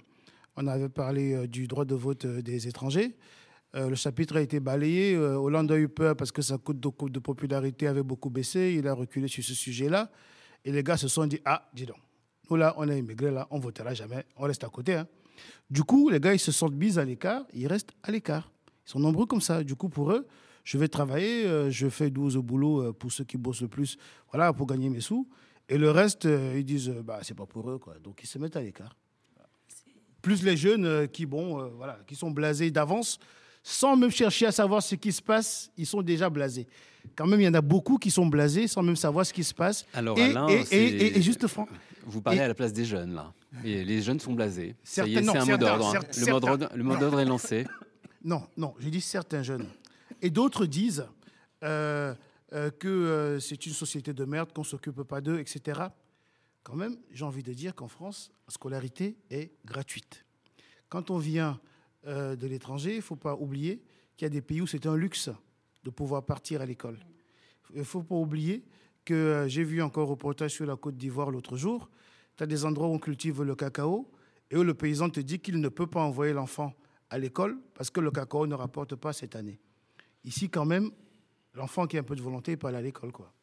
On 0.56 0.66
avait 0.66 0.90
parlé 0.90 1.48
du 1.48 1.68
droit 1.68 1.86
de 1.86 1.94
vote 1.94 2.26
des 2.26 2.68
étrangers. 2.68 3.16
Le 3.74 3.96
chapitre 3.96 4.38
a 4.38 4.42
été 4.42 4.60
balayé. 4.60 5.16
Hollande 5.16 5.72
a 5.72 5.78
eu 5.78 5.88
peur 5.88 6.16
parce 6.16 6.32
que 6.32 6.42
sa 6.42 6.58
coûte 6.58 6.80
de, 6.80 7.20
popularité 7.20 7.88
avait 7.88 8.04
beaucoup 8.04 8.30
baissé. 8.30 8.76
Il 8.78 8.88
a 8.88 8.94
reculé 8.94 9.28
sur 9.28 9.44
ce 9.44 9.54
sujet-là. 9.54 10.10
Et 10.66 10.72
les 10.72 10.84
gars 10.84 10.98
se 10.98 11.08
sont 11.08 11.26
dit 11.28 11.40
Ah, 11.46 11.70
dis 11.74 11.86
donc, 11.86 11.98
nous 12.50 12.56
là, 12.58 12.74
on 12.78 12.90
est 12.90 12.98
immigrés, 12.98 13.32
là, 13.32 13.48
on 13.52 13.60
votera 13.60 13.94
jamais, 13.94 14.26
on 14.36 14.44
reste 14.44 14.64
à 14.64 14.70
côté. 14.70 14.96
Hein. 14.96 15.08
Du 15.70 15.84
coup, 15.84 16.10
les 16.10 16.20
gars, 16.20 16.34
ils 16.34 16.40
se 16.40 16.52
sentent 16.52 16.74
mis 16.74 16.98
à 16.98 17.06
l'écart, 17.06 17.46
ils 17.54 17.68
restent 17.68 17.92
à 18.04 18.12
l'écart. 18.12 18.52
Ils 18.88 18.92
sont 18.92 19.00
nombreux 19.00 19.26
comme 19.26 19.42
ça. 19.42 19.64
Du 19.64 19.76
coup, 19.76 19.90
pour 19.90 20.12
eux, 20.12 20.28
je 20.64 20.78
vais 20.78 20.88
travailler, 20.88 21.46
euh, 21.46 21.70
je 21.70 21.88
fais 21.90 22.10
12 22.10 22.38
au 22.38 22.44
boulot 22.44 22.82
euh, 22.82 22.94
pour 22.94 23.12
ceux 23.12 23.24
qui 23.24 23.38
bossent 23.38 23.62
le 23.62 23.68
plus, 23.68 23.98
voilà, 24.32 24.52
pour 24.54 24.68
gagner 24.68 24.90
mes 24.90 25.02
sous. 25.02 25.28
Et 25.68 25.78
le 25.78 25.92
reste, 25.92 26.26
euh, 26.26 26.56
ils 26.58 26.66
disent, 26.66 26.90
bah, 26.90 27.20
c'est 27.22 27.36
pas 27.36 27.46
pour 27.46 27.70
eux, 27.70 27.78
quoi. 27.78 27.96
Donc, 28.00 28.20
ils 28.24 28.28
se 28.28 28.40
mettent 28.40 28.56
à 28.56 28.62
l'écart. 28.62 28.96
Plus 30.22 30.44
les 30.44 30.58
jeunes 30.58 31.08
qui, 31.08 31.26
bon, 31.26 31.70
voilà, 31.78 32.00
qui 32.06 32.16
sont 32.16 32.30
blasés 32.32 32.72
d'avance, 32.72 33.20
sans 33.70 33.96
même 33.96 34.10
chercher 34.10 34.48
à 34.48 34.52
savoir 34.52 34.82
ce 34.82 34.96
qui 34.96 35.12
se 35.12 35.22
passe, 35.22 35.72
ils 35.78 35.86
sont 35.86 36.02
déjà 36.02 36.30
blasés. 36.30 36.68
Quand 37.16 37.28
même, 37.28 37.40
il 37.40 37.44
y 37.44 37.48
en 37.48 37.54
a 37.54 37.62
beaucoup 37.62 37.98
qui 37.98 38.10
sont 38.10 38.26
blasés 38.26 38.68
sans 38.68 38.82
même 38.82 38.96
savoir 38.96 39.26
ce 39.26 39.32
qui 39.32 39.44
se 39.44 39.54
passe. 39.54 39.86
Alors, 39.94 40.18
et, 40.18 40.24
Alain, 40.24 40.48
et, 40.50 41.18
et, 41.18 41.22
juste 41.22 41.46
franc. 41.48 41.68
Vous 42.06 42.22
parlez 42.22 42.40
à 42.40 42.48
la 42.48 42.56
place 42.56 42.74
des 42.74 42.86
jeunes, 42.86 43.14
là. 43.14 43.32
Et 43.64 43.84
les 43.84 44.02
jeunes 44.02 44.20
sont 44.20 44.34
blasés. 44.34 44.76
c'est 44.84 45.02
un 45.02 45.46
mot 45.46 45.58
d'ordre. 45.58 45.96
Hein. 45.96 46.70
Le 46.76 46.84
mot 46.84 46.98
d'ordre 46.98 47.20
est 47.20 47.26
lancé. 47.26 47.66
Non, 48.22 48.44
non, 48.58 48.76
je 48.80 48.90
dis 48.90 49.00
certains 49.00 49.44
jeunes. 49.44 49.66
Et 50.22 50.30
d'autres 50.30 50.66
disent 50.66 51.06
euh, 51.64 52.14
euh, 52.52 52.70
que 52.70 52.90
euh, 52.90 53.40
c'est 53.40 53.66
une 53.66 53.72
société 53.72 54.12
de 54.12 54.26
merde, 54.26 54.52
qu'on 54.52 54.60
ne 54.60 54.66
s'occupe 54.66 55.04
pas 55.04 55.22
d'eux, 55.22 55.40
etc. 55.40 55.80
Quand 56.64 56.76
même, 56.76 56.98
j'ai 57.14 57.24
envie 57.24 57.44
de 57.44 57.54
dire 57.54 57.74
qu'en 57.76 57.88
France, 57.88 58.30
la 58.46 58.52
scolarité 58.54 59.16
est 59.30 59.54
gratuite. 59.64 60.26
Quand 60.90 61.12
on 61.12 61.18
vient 61.18 61.62
de 62.06 62.48
l'étranger, 62.48 62.94
il 62.94 62.98
ne 62.98 63.02
faut 63.02 63.16
pas 63.16 63.36
oublier 63.36 63.82
qu'il 64.16 64.26
y 64.26 64.28
a 64.28 64.30
des 64.30 64.42
pays 64.42 64.62
où 64.62 64.68
c'est 64.68 64.86
un 64.86 64.96
luxe 64.96 65.30
de 65.84 65.90
pouvoir 65.90 66.26
partir 66.26 66.62
à 66.62 66.66
l'école. 66.66 66.98
Il 67.74 67.80
ne 67.80 67.84
faut 67.84 68.04
pas 68.04 68.16
oublier 68.16 68.64
que 69.06 69.46
j'ai 69.48 69.64
vu 69.64 69.82
encore 69.82 70.08
un 70.08 70.12
reportage 70.12 70.52
sur 70.52 70.66
la 70.66 70.76
Côte 70.76 70.96
d'Ivoire 70.96 71.32
l'autre 71.32 71.58
jour. 71.58 71.90
Tu 72.38 72.44
as 72.44 72.48
des 72.48 72.66
endroits 72.66 72.88
où 72.88 72.94
on 72.94 73.00
cultive 73.00 73.44
le 73.44 73.56
cacao 73.56 74.10
et 74.52 74.58
où 74.58 74.64
le 74.64 74.74
paysan 74.74 75.10
te 75.10 75.20
dit 75.20 75.40
qu'il 75.40 75.60
ne 75.60 75.70
peut 75.70 75.88
pas 75.88 76.02
envoyer 76.02 76.34
l'enfant 76.34 76.74
à 77.10 77.18
l'école 77.18 77.58
parce 77.74 77.90
que 77.90 78.00
le 78.00 78.12
cacao 78.12 78.48
ne 78.48 78.56
rapporte 78.56 78.96
pas 78.96 79.14
cette 79.14 79.36
année. 79.36 79.60
Ici, 80.24 80.50
quand 80.50 80.66
même, 80.66 80.92
l'enfant 81.54 81.88
qui 81.88 81.98
a 81.98 82.02
un 82.02 82.04
peu 82.04 82.16
de 82.16 82.22
volonté 82.22 82.58
peut 82.58 82.68
aller 82.68 82.78
à 82.78 82.82
l'école. 82.82 83.12
quoi. 83.12 83.34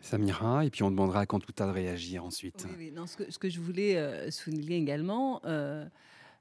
Samira, 0.00 0.64
et 0.64 0.70
puis 0.70 0.82
on 0.82 0.90
demandera 0.90 1.20
à 1.20 1.26
Kantouta 1.26 1.66
de 1.66 1.72
réagir 1.72 2.24
ensuite. 2.24 2.66
Oui, 2.76 2.92
ce, 3.06 3.38
que, 3.38 3.48
je 3.50 3.60
voulais 3.60 3.98
euh, 3.98 4.30
souligner 4.30 4.76
également, 4.76 5.40
euh, 5.44 5.86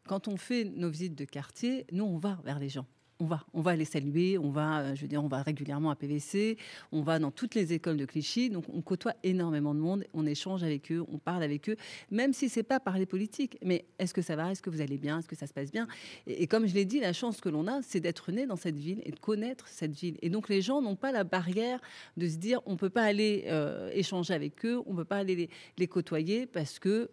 quand 0.08 0.28
on 0.28 0.38
fait 0.38 0.66
nos 0.66 0.89
visites 0.89 1.16
de 1.16 1.26
quartier, 1.26 1.86
nous, 1.91 2.06
on 2.06 2.18
va 2.18 2.39
vers 2.43 2.60
les 2.60 2.70
gens 2.70 2.86
on 3.22 3.26
va, 3.26 3.45
on 3.54 3.60
va 3.60 3.76
les 3.76 3.86
saluer, 3.86 4.38
on 4.38 4.50
va, 4.50 4.80
euh, 4.80 4.95
je 4.95 5.06
on 5.18 5.28
va 5.28 5.41
régulièrement 5.41 5.89
à 5.89 5.95
PVC, 5.95 6.58
on 6.93 7.02
va 7.02 7.20
dans 7.20 7.32
toutes 7.32 7.54
les 7.54 7.74
écoles 7.74 7.97
de 7.97 8.06
Clichy, 8.06 8.50
donc 8.50 8.64
on 8.70 8.82
côtoie 8.82 9.14
énormément 9.24 9.76
de 9.76 9.80
monde, 9.80 10.06
on 10.14 10.26
échange 10.26 10.64
avec 10.64 10.89
eux, 10.91 11.04
on 11.12 11.18
parle 11.18 11.43
avec 11.43 11.70
eux, 11.70 11.76
même 12.12 12.32
si 12.32 12.47
c'est 12.47 12.64
pas 12.64 12.80
parler 12.80 13.06
politique. 13.06 13.58
Mais 13.62 13.86
est-ce 14.00 14.14
que 14.14 14.22
ça 14.22 14.38
va? 14.38 14.52
Est-ce 14.52 14.62
que 14.62 14.70
vous 14.70 14.80
allez 14.80 14.97
bien? 14.97 15.20
Est-ce 15.20 15.28
que 15.28 15.36
ça 15.36 15.47
se 15.47 15.54
passe 15.54 15.70
bien? 15.70 15.88
Et, 16.28 16.47
comme 16.47 16.66
je 16.66 16.74
l'ai 16.74 16.86
dit, 16.86 17.02
la 17.02 17.12
chance 17.12 17.41
que 17.41 17.50
l'on 17.50 17.68
a, 17.68 17.82
c'est 17.82 18.00
d'être 18.00 18.32
né 18.32 18.45
dans 18.45 18.56
cette 18.56 18.78
ville 18.78 19.02
et 19.04 19.12
de 19.12 19.20
connaître 19.20 19.68
cette 19.68 19.93
ville. 19.93 20.18
Et 20.22 20.30
donc 20.30 20.47
les 20.47 20.62
gens 20.62 20.82
n'ont 20.82 20.95
pas 20.95 21.12
la 21.12 21.26
barrière 21.26 21.82
de 22.16 22.28
se 22.28 22.38
dire, 22.38 22.62
on 22.66 22.78
peut 22.78 22.89
pas 22.89 23.04
aller 23.04 23.43
euh, 23.47 23.91
échanger 23.93 24.34
avec 24.34 24.66
eux, 24.66 24.82
on 24.86 24.95
peut 24.95 25.04
pas 25.04 25.18
aller 25.18 25.50
les 25.78 25.88
côtoyer 25.88 26.45
parce 26.45 26.80
que 26.80 27.10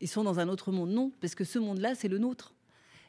ils 0.00 0.08
sont 0.08 0.24
dans 0.24 0.40
un 0.40 0.48
autre 0.48 0.72
monde. 0.72 0.90
Non, 0.90 1.12
parce 1.20 1.34
que 1.34 1.44
ce 1.44 1.58
monde-là, 1.58 1.94
c'est 1.94 2.08
le 2.08 2.18
nôtre. 2.18 2.54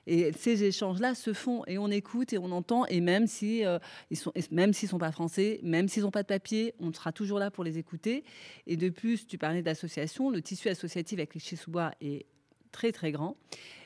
Et 0.07 0.31
ces 0.33 0.63
échanges-là 0.63 1.13
se 1.13 1.33
font 1.33 1.63
et 1.67 1.77
on 1.77 1.89
écoute 1.91 2.33
et 2.33 2.39
on 2.39 2.51
entend. 2.51 2.85
Et 2.87 2.99
même 2.99 3.27
si 3.27 3.63
euh, 3.63 3.77
ils 4.09 4.17
sont, 4.17 4.33
sont 4.33 4.97
pas 4.97 5.11
français, 5.11 5.59
même 5.61 5.87
s'ils 5.87 6.03
n'ont 6.03 6.11
pas 6.11 6.23
de 6.23 6.27
papier, 6.27 6.73
on 6.79 6.91
sera 6.91 7.11
toujours 7.11 7.37
là 7.37 7.51
pour 7.51 7.63
les 7.63 7.77
écouter. 7.77 8.23
Et 8.65 8.75
de 8.75 8.89
plus, 8.89 9.27
tu 9.27 9.37
parlais 9.37 9.61
d'association, 9.61 10.31
le 10.31 10.41
tissu 10.41 10.67
associatif 10.69 11.19
avec 11.19 11.35
les 11.35 11.39
Chisouba 11.39 11.93
est 12.01 12.25
très 12.71 12.91
très 12.91 13.11
grand. 13.11 13.35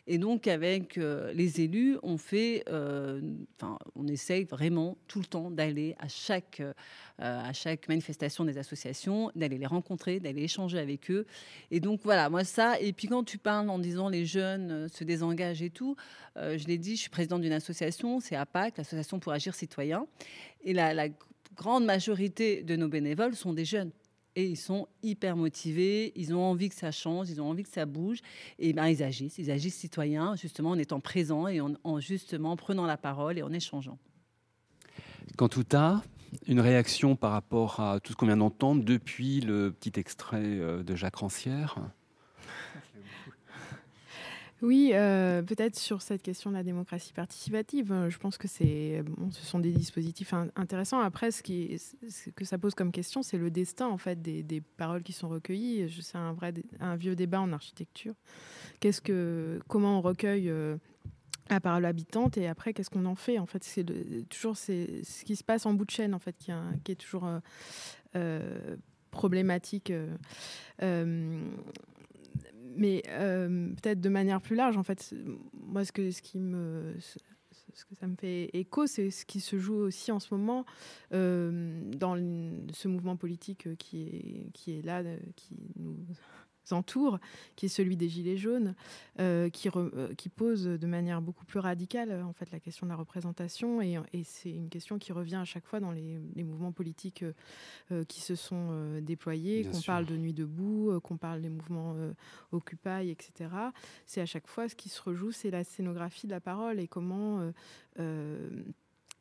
Et 0.06 0.18
donc 0.18 0.48
avec 0.48 0.98
euh, 0.98 1.32
les 1.32 1.62
élus, 1.62 1.98
on 2.04 2.18
fait, 2.18 2.64
euh, 2.68 3.22
enfin, 3.56 3.80
on 3.96 4.06
essaye 4.08 4.44
vraiment 4.44 4.98
tout 5.08 5.20
le 5.20 5.26
temps 5.26 5.50
d'aller 5.50 5.96
à 5.98 6.10
chaque 6.10 6.60
euh, 6.60 6.74
à 7.20 7.54
chaque 7.54 7.88
manifestation 7.88 8.44
des 8.44 8.58
associations, 8.58 9.32
d'aller 9.34 9.58
les 9.58 9.66
rencontrer, 9.66 10.20
d'aller 10.20 10.44
échanger 10.44 10.78
avec 10.78 11.10
eux. 11.10 11.26
Et 11.72 11.80
donc 11.80 12.02
voilà, 12.04 12.30
moi 12.30 12.44
ça. 12.44 12.78
Et 12.82 12.92
puis 12.92 13.08
quand 13.08 13.24
tu 13.24 13.38
parles 13.38 13.70
en 13.70 13.80
disant 13.80 14.10
les 14.10 14.26
jeunes 14.26 14.90
se 14.90 15.06
désengagent 15.06 15.62
et 15.62 15.70
tout, 15.70 15.96
je 16.36 16.68
l'ai 16.68 16.78
dit, 16.78 16.96
je 16.96 17.02
suis 17.02 17.10
présidente 17.10 17.42
d'une 17.42 17.54
association, 17.54 18.20
c'est 18.20 18.36
APAC, 18.36 18.78
l'association 18.78 19.20
pour 19.20 19.32
agir 19.32 19.56
citoyen, 19.56 20.08
et 20.64 20.74
la, 20.74 20.94
la 20.94 21.08
grande 21.56 21.86
majorité 21.86 22.64
de 22.64 22.76
nos 22.76 22.88
bénévoles 22.88 23.36
sont 23.36 23.54
des 23.54 23.66
jeunes 23.66 23.92
et 24.36 24.46
ils 24.46 24.58
sont 24.58 24.88
hyper 25.02 25.36
motivés, 25.36 26.12
ils 26.16 26.34
ont 26.34 26.42
envie 26.42 26.70
que 26.70 26.76
ça 26.76 26.92
change, 26.92 27.30
ils 27.30 27.42
ont 27.42 27.50
envie 27.50 27.64
que 27.64 27.70
ça 27.70 27.86
bouge, 27.86 28.20
et 28.60 28.74
ben 28.74 28.88
ils 28.88 29.04
agissent, 29.04 29.38
ils 29.38 29.52
agissent 29.52 29.76
citoyens, 29.76 30.36
justement 30.36 30.72
en 30.72 30.78
étant 30.78 31.00
présents 31.00 31.48
et 31.48 31.62
en, 31.62 32.00
justement 32.00 32.56
prenant 32.56 32.86
la 32.86 32.98
parole 32.98 33.38
et 33.38 33.44
en 33.44 33.52
échangeant. 33.52 33.98
Quand 35.38 35.50
tout 35.50 35.66
a 35.74 36.04
une 36.48 36.60
réaction 36.60 37.16
par 37.16 37.32
rapport 37.32 37.80
à 37.80 38.00
tout 38.00 38.14
ce 38.14 38.18
qu'on 38.18 38.26
vient 38.26 38.38
d'entendre 38.38 38.84
depuis 38.84 39.40
le 39.42 39.72
petit 39.72 40.00
extrait 40.00 40.42
euh, 40.44 40.84
de 40.84 40.96
Jacques 40.96 41.18
Rancière? 41.18 41.78
Oui, 44.64 44.92
euh, 44.94 45.42
peut-être 45.42 45.78
sur 45.78 46.02
cette 46.02 46.22
question 46.22 46.50
de 46.50 46.56
la 46.56 46.64
démocratie 46.64 47.12
participative. 47.12 47.92
Euh, 47.92 48.10
je 48.10 48.18
pense 48.18 48.38
que 48.38 48.48
c'est, 48.48 49.04
bon, 49.06 49.30
ce 49.30 49.46
sont 49.46 49.60
des 49.60 49.74
dispositifs 49.74 50.34
intéressants. 50.56 51.02
Après, 51.02 51.32
ce, 51.32 51.44
qui, 51.44 51.78
que 52.34 52.46
ça 52.46 52.58
pose 52.58 52.74
comme 52.74 52.94
question, 52.94 53.24
c'est 53.24 53.38
le 53.38 53.52
destin 53.52 53.88
en 53.88 53.98
fait 53.98 54.22
des, 54.22 54.62
paroles 54.78 55.04
qui 55.04 55.12
sont 55.12 55.28
recueillies. 55.28 55.94
C'est 56.02 56.18
un 56.18 56.32
vrai, 56.32 56.54
un 56.80 56.96
vieux 56.96 57.14
débat 57.14 57.42
en 57.42 57.52
architecture. 57.52 58.14
Qu'est-ce 58.80 59.02
que, 59.02 59.60
comment 59.68 59.98
on 60.00 60.02
recueille 60.02 60.50
euh, 60.50 60.78
la 61.50 61.60
parole 61.60 61.84
habitante 61.84 62.38
et 62.38 62.48
après 62.48 62.74
qu'est-ce 62.74 62.90
qu'on 62.90 63.06
en 63.06 63.16
fait 63.16 63.40
en 63.40 63.46
fait? 63.46 63.66
C'est 63.66 63.86
toujours 64.30 64.56
ce 64.56 65.26
qui 65.26 65.36
se 65.36 65.44
passe 65.44 65.66
en 65.66 65.74
bout 65.74 65.84
de 65.84 65.92
chaîne 65.92 66.14
en 66.14 66.20
fait 66.20 66.38
qui, 66.38 66.54
qui 66.86 66.94
est 66.94 66.96
toujours 66.96 67.28
problématique 69.12 69.92
mais 72.76 73.04
euh, 73.10 73.70
peut-être 73.82 74.02
de 74.02 74.10
manière 74.10 74.42
plus 74.42 74.56
large, 74.56 74.78
en 74.78 74.84
fait, 74.84 75.14
moi, 75.54 75.86
ce, 75.86 75.92
que, 75.92 76.12
ce 76.12 76.22
qui 76.22 76.40
me. 76.40 76.96
Ce 77.76 77.86
que 77.86 77.96
ça 77.96 78.06
me 78.06 78.16
fait 78.16 78.52
écho, 78.54 78.86
c'est 78.86 79.10
ce 79.10 79.26
qui 79.26 79.40
se 79.40 79.58
joue 79.58 79.74
aussi 79.74 80.12
en 80.12 80.20
ce 80.20 80.32
moment 80.32 80.64
euh, 81.12 81.82
dans 81.98 82.16
ce 82.72 82.88
mouvement 82.88 83.16
politique 83.16 83.76
qui 83.78 84.04
est, 84.04 84.52
qui 84.54 84.78
est 84.78 84.84
là, 84.84 85.02
qui 85.36 85.56
nous 85.78 85.98
entoure, 86.72 87.20
qui 87.56 87.66
est 87.66 87.70
celui 87.70 87.98
des 87.98 88.10
Gilets 88.10 88.38
jaunes, 88.38 88.76
euh, 89.20 89.50
qui, 89.50 89.70
euh, 89.76 90.14
qui 90.16 90.30
pose 90.30 90.64
de 90.64 90.88
manière 90.88 91.22
beaucoup 91.22 91.46
plus 91.46 91.60
radicale 91.60 92.24
en 92.24 92.34
fait, 92.34 92.52
la 92.52 92.60
question 92.60 92.86
de 92.86 92.92
la 92.92 92.96
représentation. 92.96 93.82
Et, 93.82 94.00
et 94.14 94.24
c'est 94.24 94.52
une 94.52 94.70
question 94.70 94.98
qui 94.98 95.12
revient 95.12 95.36
à 95.36 95.46
chaque 95.46 95.66
fois 95.66 95.80
dans 95.80 95.92
les, 95.92 96.20
les 96.36 96.44
mouvements 96.44 96.72
politiques 96.72 97.26
euh, 97.92 98.04
qui 98.06 98.22
se 98.22 98.36
sont 98.36 99.00
déployés, 99.02 99.66
qu'on 99.66 99.82
parle 99.82 100.06
de 100.06 100.16
Nuit 100.16 100.34
debout, 100.34 101.00
qu'on 101.04 101.18
parle 101.18 101.42
des 101.42 101.50
mouvements 101.50 101.96
Occupy, 102.52 103.10
etc. 103.10 103.50
C'est 104.06 104.22
à 104.22 104.26
chaque 104.26 104.48
fois 104.48 104.70
ce 104.70 104.76
qui 104.76 104.90
se 104.90 105.02
rejoue, 105.02 105.32
c'est 105.32 105.52
la 105.52 105.64
scénographie 105.64 106.28
de 106.28 106.32
la 106.32 106.40
parole 106.40 106.80
et 106.80 106.88
comment 106.88 107.52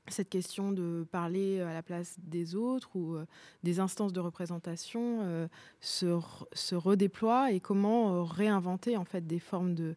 cette 0.09 0.29
question 0.29 0.73
de 0.73 1.07
parler 1.11 1.61
à 1.61 1.73
la 1.73 1.83
place 1.83 2.17
des 2.19 2.55
autres 2.55 2.91
ou 2.95 3.15
euh, 3.15 3.25
des 3.63 3.79
instances 3.79 4.13
de 4.13 4.21
représentation 4.21 5.21
euh, 5.23 5.47
se, 5.81 6.19
se, 6.53 6.75
redéploie 6.75 7.53
et 7.53 7.61
comment 7.61 8.15
euh, 8.15 8.23
réinventer 8.23 8.97
en 8.97 9.05
fait 9.05 9.27
des 9.27 9.39
formes 9.39 9.75
de, 9.75 9.95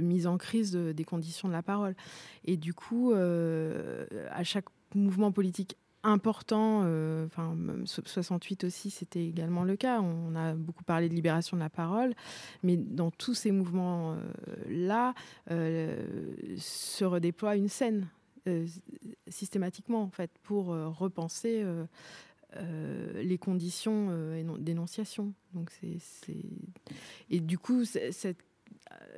mise 0.00 0.26
en 0.26 0.38
crise 0.38 0.72
des 0.72 1.04
conditions 1.04 1.48
de 1.48 1.52
la 1.52 1.62
parole. 1.62 1.94
Et 2.44 2.56
du 2.56 2.72
coup, 2.72 3.12
à 3.12 4.44
chaque 4.44 4.66
mouvement 4.94 5.32
politique 5.32 5.76
important, 6.04 6.82
enfin 7.24 7.56
68 7.84 8.62
aussi 8.62 8.90
c'était 8.90 9.26
également 9.26 9.64
le 9.64 9.74
cas, 9.74 10.00
on 10.00 10.36
a 10.36 10.54
beaucoup 10.54 10.84
parlé 10.84 11.08
de 11.08 11.14
libération 11.14 11.56
de 11.56 11.62
la 11.62 11.70
parole, 11.70 12.14
mais 12.62 12.76
dans 12.76 13.10
tous 13.10 13.34
ces 13.34 13.50
mouvements-là 13.50 15.14
se 15.50 17.04
redéploie 17.04 17.56
une 17.56 17.68
scène 17.68 18.06
systématiquement 19.28 20.02
en 20.02 20.10
fait 20.10 20.30
pour 20.42 20.66
repenser 20.66 21.64
les 22.54 23.38
conditions 23.38 24.10
d'énonciation. 24.58 25.32
Donc 25.54 25.70
c'est 25.70 26.36
et 27.30 27.40
du 27.40 27.58
coup 27.58 27.84
cette 27.84 28.44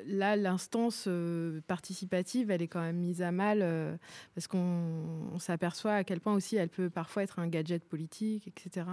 là, 0.07 0.37
l'instance 0.37 1.05
euh, 1.07 1.61
participative, 1.67 2.51
elle 2.51 2.63
est 2.63 2.69
quand 2.69 2.81
même 2.81 2.97
mise 2.99 3.23
à 3.23 3.33
mal 3.33 3.61
euh, 3.63 3.97
parce 4.35 4.47
qu'on 4.47 5.39
s'aperçoit 5.39 5.95
à 5.95 6.05
quel 6.05 6.21
point 6.21 6.35
aussi 6.35 6.57
elle 6.57 6.69
peut 6.69 6.91
parfois 6.91 7.23
être 7.23 7.39
un 7.39 7.49
gadget 7.49 7.85
politique, 7.85 8.49
etc. 8.49 8.87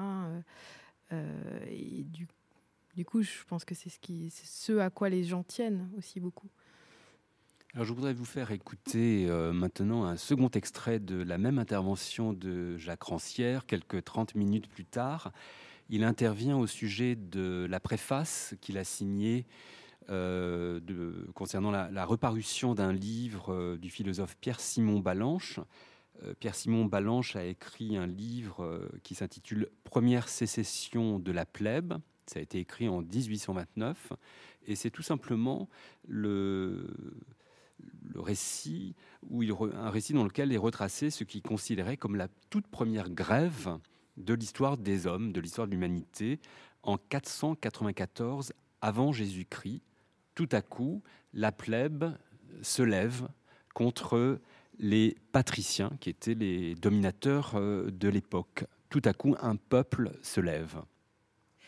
Euh, 1.11 1.59
et 1.69 2.03
du, 2.03 2.27
du, 2.95 3.05
coup, 3.05 3.21
je 3.21 3.43
pense 3.47 3.65
que 3.65 3.75
c'est 3.75 3.89
ce, 3.89 3.99
ce 4.43 4.77
à 4.79 4.89
quoi 4.89 5.09
les 5.09 5.23
gens 5.23 5.43
tiennent 5.43 5.89
aussi 5.97 6.19
beaucoup. 6.19 6.49
Alors, 7.75 7.85
je 7.85 7.91
voudrais 7.91 8.13
vous 8.13 8.23
faire 8.23 8.51
écouter 8.51 9.27
maintenant 9.53 10.05
un 10.05 10.15
second 10.15 10.47
extrait 10.47 10.97
de 10.97 11.21
la 11.21 11.37
même 11.37 11.59
intervention 11.59 12.31
de 12.31 12.77
Jacques 12.77 13.03
Rancière, 13.03 13.65
quelques 13.65 14.01
30 14.01 14.33
minutes 14.35 14.69
plus 14.69 14.85
tard. 14.85 15.33
Il 15.89 16.05
intervient 16.05 16.55
au 16.57 16.67
sujet 16.67 17.17
de 17.17 17.67
la 17.69 17.81
préface 17.81 18.55
qu'il 18.61 18.77
a 18.77 18.85
signée 18.85 19.45
euh, 20.09 20.79
concernant 21.33 21.69
la, 21.69 22.05
reparution 22.05 22.75
d'un 22.75 22.93
livre 22.93 23.53
euh, 23.53 23.77
du 23.77 23.89
philosophe 23.89 24.37
Pierre-Simon 24.39 24.99
Balanche. 24.99 25.59
Euh, 26.23 26.33
Pierre-Simon 26.39 26.85
Balanche 26.85 27.35
a 27.35 27.43
écrit 27.43 27.97
un 27.97 28.07
livre 28.07 28.87
qui 29.03 29.15
s'intitule 29.15 29.69
Première 29.83 30.29
sécession 30.29 31.19
de 31.19 31.31
la 31.33 31.45
plèbe. 31.45 31.95
Ça 32.27 32.39
a 32.39 32.41
été 32.41 32.59
écrit 32.59 32.87
en 32.87 33.01
1829 33.01 34.13
et 34.67 34.75
c'est 34.75 34.89
tout 34.89 35.03
simplement 35.03 35.69
le, 36.07 36.87
le 38.13 38.19
récit, 38.19 38.95
où 39.29 39.43
un 39.73 39.89
récit 39.89 40.13
dans 40.13 40.23
lequel 40.23 40.51
est 40.51 40.57
retracé 40.57 41.09
ce 41.09 41.23
qu'il 41.23 41.41
considérait 41.41 41.97
comme 41.97 42.15
la 42.15 42.27
toute 42.49 42.67
première 42.67 43.09
grève 43.09 43.77
de 44.17 44.33
l'histoire 44.33 44.77
des 44.77 45.07
hommes, 45.07 45.31
de 45.33 45.41
l'histoire 45.41 45.67
de 45.67 45.71
l'humanité, 45.71 46.39
en 46.83 46.97
494 46.97 48.53
avant 48.81 49.11
Jésus-Christ, 49.11 49.81
tout 50.35 50.49
à 50.51 50.61
coup, 50.61 51.01
la 51.33 51.51
plèbe 51.51 52.05
se 52.61 52.83
lève 52.83 53.27
contre 53.73 54.39
les 54.79 55.15
patriciens, 55.31 55.91
qui 55.99 56.09
étaient 56.09 56.33
les 56.33 56.75
dominateurs 56.75 57.53
euh, 57.55 57.89
de 57.89 58.09
l'époque. 58.09 58.65
Tout 58.89 59.01
à 59.05 59.13
coup, 59.13 59.35
un 59.41 59.55
peuple 59.55 60.11
se 60.21 60.41
lève. 60.41 60.81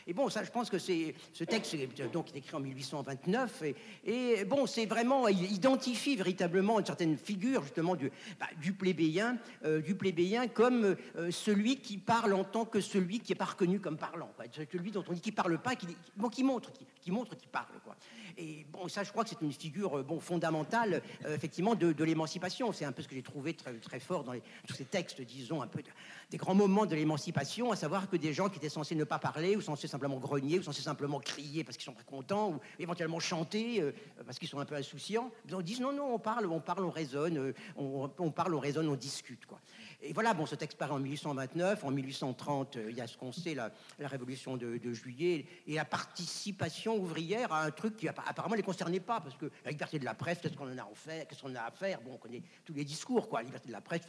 Et 0.10 0.14
bon, 0.14 0.30
ça, 0.30 0.42
je 0.42 0.52
pense 0.52 0.70
que 0.70 0.80
c'est 0.80 1.14
ce 1.34 1.44
texte 1.44 1.76
donc 2.14 2.34
est 2.34 2.38
écrit 2.38 2.56
en 2.56 2.62
1829 2.62 3.64
et, 4.06 4.46
bon, 4.46 4.66
c'est 4.66 4.86
vraiment 4.86 5.28
il 5.28 5.52
identifie 5.52 6.16
véritablement 6.16 6.80
une 6.80 6.86
certaine 6.86 7.18
figure 7.18 7.62
justement 7.64 7.98
du, 7.98 8.10
bah, 8.40 8.48
du 8.62 8.72
plébéien, 8.72 9.38
euh, 9.66 9.82
du 9.82 9.96
plébéien 9.96 10.48
comme 10.48 10.96
euh, 11.18 11.30
celui 11.30 11.82
qui 11.82 11.98
parle 11.98 12.34
en 12.34 12.46
tant 12.46 12.64
que 12.64 12.80
celui 12.80 13.20
qui 13.20 13.34
est 13.34 13.36
pas 13.36 13.46
reconnu 13.46 13.82
comme 13.82 13.98
parlant, 13.98 14.32
celui 14.72 14.92
dont 14.92 15.04
on 15.10 15.14
dit 15.14 15.20
qu'il 15.20 15.36
parle 15.36 15.62
pas, 15.62 15.76
qui, 15.76 15.88
qui 16.32 16.44
montre, 16.44 16.72
qui, 17.02 17.12
montre 17.12 17.36
qu'il 17.36 17.50
parle, 17.50 17.66
quoi. 17.84 17.98
Et 18.38 18.66
bon, 18.72 18.88
ça, 18.88 19.04
je 19.04 19.12
crois 19.12 19.24
que 19.24 19.32
c'est 19.32 19.42
une 19.42 19.52
figure 19.52 19.98
euh, 19.98 20.04
bon 20.04 20.22
fondamentale 20.22 21.02
effectivement 21.28 21.76
de, 21.76 21.92
de 21.92 22.04
l'émancipation. 22.06 22.72
C'est 22.72 22.86
un 22.86 22.94
peu 22.94 23.02
ce 23.02 23.10
que 23.10 23.16
j'ai 23.16 23.24
trouvé 23.24 23.54
très, 23.56 23.74
très 23.74 24.00
fort 24.00 24.24
dans 24.24 24.32
les, 24.32 24.44
tous 24.66 24.76
ces 24.76 24.86
textes, 24.86 25.20
disons 25.22 25.62
un 25.62 25.68
peu 25.68 25.82
des 26.30 26.38
grands 26.38 26.56
moments 26.56 26.86
de 26.86 26.96
l'émancipation, 26.96 27.72
à 27.72 27.76
savoir 27.76 28.10
que 28.10 28.16
des 28.16 28.34
gens 28.34 28.50
qui 28.50 28.58
étaient 28.58 28.70
censés 28.70 28.96
ne 28.96 29.04
pas 29.04 29.20
parler 29.20 29.56
ou 29.56 29.62
censés 29.62 29.88
simplement 29.98 30.20
grogner, 30.20 30.60
ou 30.60 30.64
censés 30.64 30.84
simplement 30.84 31.20
crier 31.20 31.64
parce 31.64 31.76
qu'ils 31.76 31.86
sont 31.86 31.94
pas 31.94 32.04
contents, 32.04 32.52
ou 32.52 32.60
éventuellement 32.78 33.20
chanter 33.20 33.82
euh, 33.82 33.92
parce 34.26 34.38
qu'ils 34.38 34.48
sont 34.48 34.60
un 34.60 34.66
peu 34.66 34.76
insouciants. 34.76 35.32
Ils 35.50 35.64
disent 35.64 35.82
non, 35.82 35.92
non, 35.92 36.14
on 36.14 36.20
parle, 36.20 36.46
on 36.46 36.60
parle, 36.60 36.86
on 36.86 36.92
raisonne, 36.92 37.38
euh, 37.38 37.54
on, 37.78 38.32
parle, 38.32 38.54
on 38.54 38.60
raisonne, 38.60 38.88
on 38.88 38.96
discute. 38.96 39.46
Quoi. 39.48 39.60
Et 40.00 40.14
voilà, 40.14 40.36
bon, 40.36 40.46
ce 40.46 40.54
texte 40.54 40.78
paraît 40.78 40.94
en 40.94 41.00
1829, 41.00 41.84
en 41.84 41.90
1830, 41.90 42.78
euh, 42.78 42.92
il 42.92 42.98
y 42.98 43.02
a 43.02 43.08
ce 43.08 43.18
qu'on 43.18 43.32
sait, 43.32 43.56
la, 43.56 43.72
révolution 44.00 44.56
de, 44.56 44.94
juillet, 44.94 45.46
et 45.66 45.74
la 45.74 45.86
participation 45.86 46.98
ouvrière 46.98 47.52
à 47.52 47.64
un 47.64 47.72
truc 47.72 47.98
qui 47.98 48.08
apparemment 48.08 48.54
ne 48.54 48.58
les 48.58 48.64
concernait 48.64 49.00
pas, 49.00 49.20
parce 49.20 49.36
que 49.36 49.50
la 49.66 49.72
liberté 49.72 49.98
de 49.98 50.06
la 50.06 50.14
presse, 50.14 50.38
qu'est-ce 50.40 50.56
qu'on 50.56 50.72
en 50.72 50.78
a 50.78 50.84
à 50.84 50.90
faire, 50.94 51.28
qu'est-ce 51.28 51.42
qu'on 51.42 51.56
a 51.56 51.62
à 51.62 51.72
faire? 51.72 52.00
Bon, 52.02 52.12
on 52.14 52.18
connaît 52.18 52.44
tous 52.64 52.74
les 52.74 52.86
discours, 52.86 53.28
quoi. 53.28 53.40
La 53.40 53.46
liberté 53.46 53.70
de 53.70 53.74
la 53.74 53.82
presse, 53.82 54.02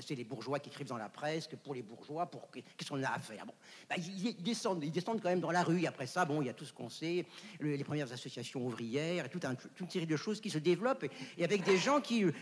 c'est 0.00 0.14
les 0.14 0.24
bourgeois 0.24 0.58
qui 0.58 0.68
écrivent 0.68 0.88
dans 0.88 0.98
la 0.98 1.08
presse, 1.08 1.46
que 1.46 1.56
pour 1.56 1.74
les 1.74 1.82
bourgeois, 1.82 2.26
pour 2.26 2.50
qu'est-ce 2.50 2.90
qu'on 2.90 3.02
a 3.02 3.08
à 3.08 3.18
faire? 3.18 3.46
Bon, 3.46 3.54
bah, 3.88 3.96
ils, 3.96 4.36
descendent, 4.42 4.84
ils 4.84 4.92
descendent 4.92 5.22
quand 5.22 5.30
même 5.30 5.40
dans 5.40 5.50
la 5.50 5.62
rue. 5.62 5.86
après 5.86 6.06
ça, 6.06 6.26
bon, 6.26 6.42
il 6.42 6.46
y 6.46 6.50
a 6.50 6.54
tout 6.54 6.66
ce 6.66 6.74
qu'on 6.74 6.90
sait, 6.90 7.24
les 7.58 7.84
premières 7.84 8.12
associations 8.12 8.66
ouvrières, 8.66 9.24
et 9.24 9.28
toute, 9.30 9.46
une 9.80 9.88
série 9.88 10.06
de 10.06 10.16
choses 10.16 10.42
qui 10.42 10.50
se 10.50 10.58
développent, 10.58 11.06
et, 11.38 11.44
avec 11.44 11.64
des 11.64 11.78
gens 11.78 12.02
qui, 12.02 12.24
euh, 12.24 12.32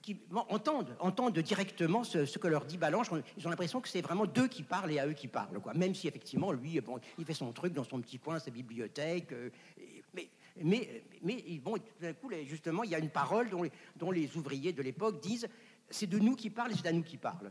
qui 0.00 0.16
entendent, 0.48 0.96
entendent 1.00 1.34
directement 1.50 2.04
ce, 2.04 2.38
que 2.38 2.46
leur 2.46 2.64
dit 2.64 2.78
Balanche. 2.78 3.08
Ils 3.36 3.44
ont 3.44 3.50
l'impression 3.50 3.80
que 3.80 3.88
c'est 3.88 4.02
vraiment 4.02 4.24
d'eux 4.24 4.46
qui 4.46 4.62
parlent 4.62 4.92
et 4.92 5.00
à 5.00 5.08
eux 5.08 5.14
qui 5.14 5.26
parlent, 5.26 5.58
quoi. 5.58 5.74
Même 5.74 5.96
si 5.96 6.06
effectivement, 6.06 6.52
lui, 6.52 6.80
bon, 6.80 7.00
il 7.18 7.24
fait 7.24 7.34
son 7.34 7.50
truc 7.50 7.72
dans 7.72 7.82
son 7.82 8.00
petit 8.00 8.20
coin, 8.20 8.38
sa 8.38 8.52
bibliothèque. 8.52 9.32
Euh, 9.32 9.50
mais, 10.14 10.30
mais, 10.62 11.02
mais 11.24 11.42
bon, 11.60 11.74
tout 11.74 12.00
d'un 12.00 12.12
coup, 12.12 12.30
justement, 12.46 12.84
il 12.84 12.90
y 12.90 12.94
a 12.94 13.00
une 13.00 13.10
parole 13.10 13.50
dont 13.50 13.64
les, 13.64 13.72
dont 13.96 14.12
les 14.12 14.36
ouvriers 14.36 14.72
de 14.72 14.80
l'époque 14.80 15.20
disent 15.20 15.48
c'est 15.88 16.06
de 16.06 16.20
nous 16.20 16.36
qui 16.36 16.50
parlent 16.50 16.70
et 16.70 16.76
c'est 16.76 16.86
à 16.86 16.92
nous 16.92 17.02
qui 17.02 17.16
parlent. 17.16 17.50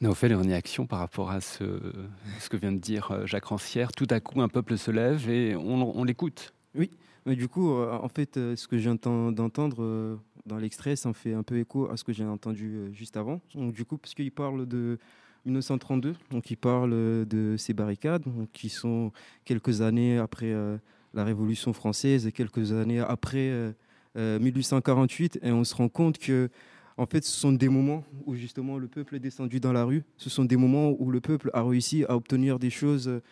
Naofel 0.00 0.32
est 0.32 0.34
en 0.34 0.40
réaction 0.40 0.86
par 0.86 0.98
rapport 0.98 1.30
à 1.30 1.42
ce, 1.42 1.92
ce, 2.40 2.48
que 2.48 2.56
vient 2.56 2.72
de 2.72 2.78
dire 2.78 3.12
euh, 3.12 3.26
Jacques 3.26 3.44
Rancière. 3.44 3.92
Tout 3.92 4.08
à 4.08 4.18
coup, 4.18 4.40
un 4.40 4.48
peuple 4.48 4.78
se 4.78 4.90
lève 4.90 5.28
et 5.28 5.54
on, 5.56 5.98
on 5.98 6.04
l'écoute. 6.04 6.54
Oui, 6.74 6.90
mais 7.26 7.36
du 7.36 7.48
coup, 7.48 7.74
euh, 7.74 7.92
en 7.92 8.08
fait, 8.08 8.36
ce 8.36 8.66
que 8.66 8.78
je 8.78 8.88
viens 8.88 8.94
d'entendre 8.94 10.18
dans 10.46 10.56
l'extrait, 10.56 10.96
ça 10.96 11.08
me 11.08 11.14
fait 11.14 11.34
un 11.34 11.42
peu 11.42 11.58
écho 11.58 11.88
à 11.90 11.96
ce 11.96 12.04
que 12.04 12.12
j'ai 12.12 12.24
entendu 12.24 12.74
euh, 12.74 12.92
juste 12.92 13.16
avant. 13.16 13.40
Donc, 13.54 13.72
du 13.72 13.84
coup, 13.84 13.98
parce 13.98 14.14
qu'il 14.14 14.32
parle 14.32 14.66
de 14.66 14.98
1932, 15.46 16.14
donc 16.30 16.50
il 16.50 16.56
parle 16.56 16.92
euh, 16.92 17.24
de 17.24 17.56
ces 17.56 17.72
barricades, 17.72 18.24
qui 18.52 18.68
sont 18.68 19.12
quelques 19.44 19.82
années 19.82 20.18
après 20.18 20.52
euh, 20.52 20.76
la 21.14 21.24
Révolution 21.24 21.72
française 21.72 22.26
et 22.26 22.32
quelques 22.32 22.72
années 22.72 23.00
après 23.00 23.74
1848, 24.14 25.40
et 25.42 25.52
on 25.52 25.64
se 25.64 25.74
rend 25.74 25.88
compte 25.88 26.18
que 26.18 26.50
en 26.98 27.06
fait, 27.06 27.24
ce 27.24 27.32
sont 27.32 27.52
des 27.52 27.70
moments 27.70 28.04
où 28.26 28.34
justement 28.34 28.76
le 28.76 28.86
peuple 28.86 29.16
est 29.16 29.18
descendu 29.18 29.60
dans 29.60 29.72
la 29.72 29.84
rue. 29.84 30.04
Ce 30.18 30.28
sont 30.28 30.44
des 30.44 30.58
moments 30.58 30.94
où 30.98 31.10
le 31.10 31.20
peuple 31.20 31.50
a 31.54 31.62
réussi 31.62 32.04
à 32.04 32.16
obtenir 32.16 32.58
des 32.58 32.68
choses 32.68 33.22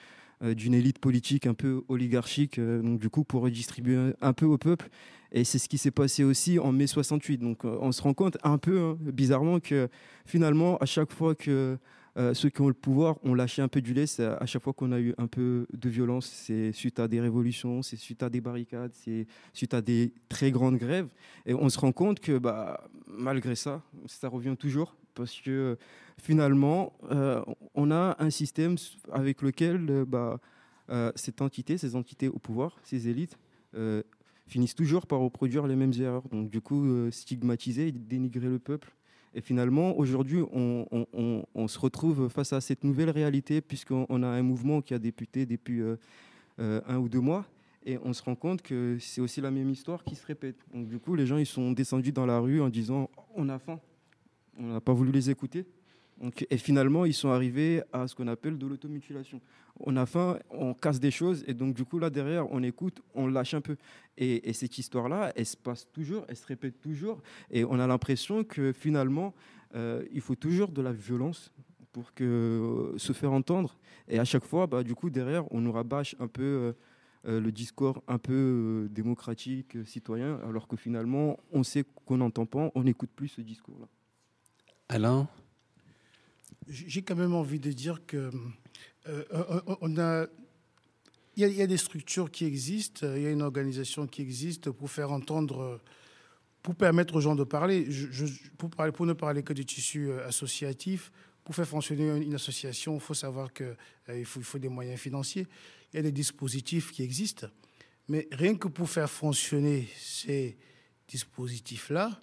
d'une 0.42 0.74
élite 0.74 0.98
politique 0.98 1.46
un 1.46 1.54
peu 1.54 1.82
oligarchique, 1.88 2.58
donc 2.58 2.98
du 2.98 3.10
coup 3.10 3.24
pour 3.24 3.42
redistribuer 3.42 4.14
un 4.20 4.32
peu 4.32 4.46
au 4.46 4.58
peuple. 4.58 4.88
Et 5.32 5.44
c'est 5.44 5.58
ce 5.58 5.68
qui 5.68 5.78
s'est 5.78 5.90
passé 5.90 6.24
aussi 6.24 6.58
en 6.58 6.72
mai 6.72 6.86
68. 6.86 7.38
Donc 7.38 7.64
euh, 7.64 7.78
on 7.80 7.92
se 7.92 8.02
rend 8.02 8.14
compte 8.14 8.38
un 8.42 8.58
peu 8.58 8.80
hein, 8.80 8.98
bizarrement 9.00 9.60
que 9.60 9.88
finalement, 10.26 10.76
à 10.78 10.86
chaque 10.86 11.12
fois 11.12 11.34
que 11.34 11.78
euh, 12.16 12.34
ceux 12.34 12.48
qui 12.48 12.60
ont 12.60 12.68
le 12.68 12.74
pouvoir 12.74 13.16
ont 13.24 13.34
lâché 13.34 13.62
un 13.62 13.68
peu 13.68 13.80
du 13.80 13.94
lait, 13.94 14.06
à 14.20 14.44
chaque 14.46 14.62
fois 14.62 14.72
qu'on 14.72 14.90
a 14.90 14.98
eu 14.98 15.14
un 15.16 15.28
peu 15.28 15.66
de 15.72 15.88
violence, 15.88 16.26
c'est 16.26 16.72
suite 16.72 16.98
à 16.98 17.06
des 17.06 17.20
révolutions, 17.20 17.82
c'est 17.82 17.96
suite 17.96 18.24
à 18.24 18.28
des 18.28 18.40
barricades, 18.40 18.90
c'est 18.94 19.26
suite 19.52 19.74
à 19.74 19.80
des 19.80 20.12
très 20.28 20.50
grandes 20.50 20.76
grèves. 20.76 21.08
Et 21.46 21.54
on 21.54 21.68
se 21.68 21.78
rend 21.78 21.92
compte 21.92 22.18
que 22.18 22.38
bah, 22.38 22.88
malgré 23.06 23.54
ça, 23.54 23.82
ça 24.06 24.28
revient 24.28 24.56
toujours 24.58 24.96
parce 25.14 25.40
que 25.40 25.76
finalement, 26.20 26.92
euh, 27.10 27.42
on 27.74 27.90
a 27.90 28.16
un 28.18 28.30
système 28.30 28.76
avec 29.12 29.42
lequel 29.42 30.04
bah, 30.06 30.38
cette 31.14 31.40
entité, 31.40 31.78
ces 31.78 31.94
entités 31.94 32.28
au 32.28 32.38
pouvoir, 32.38 32.76
ces 32.82 33.08
élites, 33.08 33.38
finissent 34.50 34.74
toujours 34.74 35.06
par 35.06 35.20
reproduire 35.20 35.66
les 35.66 35.76
mêmes 35.76 35.92
erreurs. 35.98 36.28
Donc 36.30 36.50
du 36.50 36.60
coup, 36.60 36.84
euh, 36.84 37.10
stigmatiser 37.10 37.88
et 37.88 37.92
dénigrer 37.92 38.48
le 38.48 38.58
peuple. 38.58 38.92
Et 39.32 39.40
finalement, 39.40 39.96
aujourd'hui, 39.96 40.42
on, 40.52 41.68
se 41.68 41.78
retrouve 41.78 42.28
face 42.28 42.52
à 42.52 42.60
cette 42.60 42.82
nouvelle 42.82 43.10
réalité, 43.10 43.60
puisqu'on 43.60 44.22
a 44.24 44.26
un 44.26 44.42
mouvement 44.42 44.82
qui 44.82 44.92
a 44.92 44.98
débuté 44.98 45.46
depuis 45.46 45.80
euh, 45.80 45.96
euh, 46.58 46.80
un 46.88 46.98
ou 46.98 47.08
deux 47.08 47.20
mois, 47.20 47.46
et 47.86 47.96
on 48.02 48.12
se 48.12 48.24
rend 48.24 48.34
compte 48.34 48.60
que 48.60 48.96
c'est 48.98 49.20
aussi 49.20 49.40
la 49.40 49.52
même 49.52 49.70
histoire 49.70 50.02
qui 50.02 50.16
se 50.16 50.26
répète. 50.26 50.56
Donc 50.74 50.88
du 50.88 50.98
coup, 50.98 51.14
les 51.14 51.26
gens, 51.26 51.38
ils 51.38 51.46
sont 51.46 51.70
descendus 51.70 52.10
dans 52.10 52.26
la 52.26 52.40
rue 52.40 52.60
en 52.60 52.68
disant 52.68 53.08
«on 53.36 53.48
a 53.48 53.60
faim». 53.60 53.78
On 54.58 54.72
n'a 54.74 54.80
pas 54.80 54.92
voulu 54.92 55.12
les 55.12 55.30
écouter 55.30 55.66
et 56.50 56.58
finalement, 56.58 57.04
ils 57.04 57.14
sont 57.14 57.30
arrivés 57.30 57.82
à 57.92 58.06
ce 58.06 58.14
qu'on 58.14 58.28
appelle 58.28 58.58
de 58.58 58.66
l'automutilation. 58.66 59.40
On 59.78 59.96
a 59.96 60.04
faim, 60.04 60.38
on 60.50 60.74
casse 60.74 61.00
des 61.00 61.10
choses, 61.10 61.44
et 61.46 61.54
donc 61.54 61.74
du 61.74 61.84
coup, 61.84 61.98
là 61.98 62.10
derrière, 62.10 62.50
on 62.52 62.62
écoute, 62.62 63.00
on 63.14 63.26
lâche 63.26 63.54
un 63.54 63.62
peu. 63.62 63.76
Et, 64.18 64.52
cette 64.52 64.76
histoire-là, 64.76 65.32
elle 65.34 65.46
se 65.46 65.56
passe 65.56 65.88
toujours, 65.90 66.24
elle 66.28 66.36
se 66.36 66.46
répète 66.46 66.80
toujours, 66.80 67.22
et 67.50 67.64
on 67.64 67.78
a 67.80 67.86
l'impression 67.86 68.44
que 68.44 68.72
finalement, 68.72 69.34
euh, 69.74 70.04
il 70.12 70.20
faut 70.20 70.34
toujours 70.34 70.68
de 70.68 70.82
la 70.82 70.92
violence 70.92 71.52
pour 71.92 72.12
que, 72.12 72.24
euh, 72.24 72.98
se 72.98 73.12
faire 73.14 73.32
entendre. 73.32 73.78
Et 74.06 74.18
à 74.18 74.24
chaque 74.24 74.44
fois, 74.44 74.66
bah, 74.66 74.82
du 74.82 74.94
coup, 74.94 75.08
derrière, 75.08 75.50
on 75.52 75.60
nous 75.60 75.72
rabâche 75.72 76.16
un 76.20 76.28
peu 76.28 76.74
euh, 77.26 77.40
le 77.40 77.50
discours 77.50 78.02
un 78.08 78.18
peu 78.18 78.88
démocratique, 78.90 79.78
citoyen, 79.86 80.38
alors 80.46 80.68
que 80.68 80.76
finalement, 80.76 81.38
on 81.50 81.62
sait 81.62 81.84
qu'on 82.04 82.18
n'entend 82.18 82.44
pas, 82.44 82.70
on 82.74 82.82
n'écoute 82.82 83.10
plus 83.16 83.28
ce 83.28 83.40
discours-là. 83.40 83.88
Alain? 84.90 85.28
J'ai 86.68 87.02
quand 87.02 87.14
même 87.14 87.34
envie 87.34 87.60
de 87.60 87.70
dire 87.70 88.04
que 88.06 88.30
euh, 89.06 89.60
on 89.80 89.96
a 89.98 90.26
il 91.36 91.46
y, 91.46 91.62
a, 91.62 91.66
des 91.66 91.76
structures 91.76 92.30
qui 92.30 92.44
existent, 92.44 93.06
il 93.14 93.22
y 93.22 93.26
a 93.26 93.30
une 93.30 93.40
organisation 93.40 94.06
qui 94.06 94.20
existe 94.20 94.70
pour 94.70 94.90
faire 94.90 95.10
entendre 95.10 95.80
pour 96.60 96.74
permettre 96.74 97.14
aux 97.14 97.20
gens 97.20 97.34
de 97.36 97.44
parler, 97.44 97.88
pour, 98.58 99.06
ne 99.06 99.12
parler 99.14 99.42
que 99.42 99.54
du 99.54 99.64
tissu 99.64 100.12
associatif, 100.26 101.10
pour 101.44 101.54
faire 101.54 101.66
fonctionner 101.66 102.22
une 102.22 102.34
association, 102.34 102.94
il 102.96 103.00
faut 103.00 103.14
savoir 103.14 103.54
qu'il 103.54 104.26
faut, 104.26 104.40
il 104.40 104.44
faut 104.44 104.58
des 104.58 104.68
moyens 104.68 105.00
financiers. 105.00 105.46
Il 105.92 105.96
y 105.96 106.00
a 106.00 106.02
des 106.02 106.12
dispositifs 106.12 106.90
qui 106.90 107.02
existent. 107.02 107.46
Mais 108.08 108.28
rien 108.32 108.56
que 108.56 108.68
pour 108.68 108.90
faire 108.90 109.08
fonctionner 109.08 109.88
ces 109.96 110.58
dispositifs-là, 111.08 112.20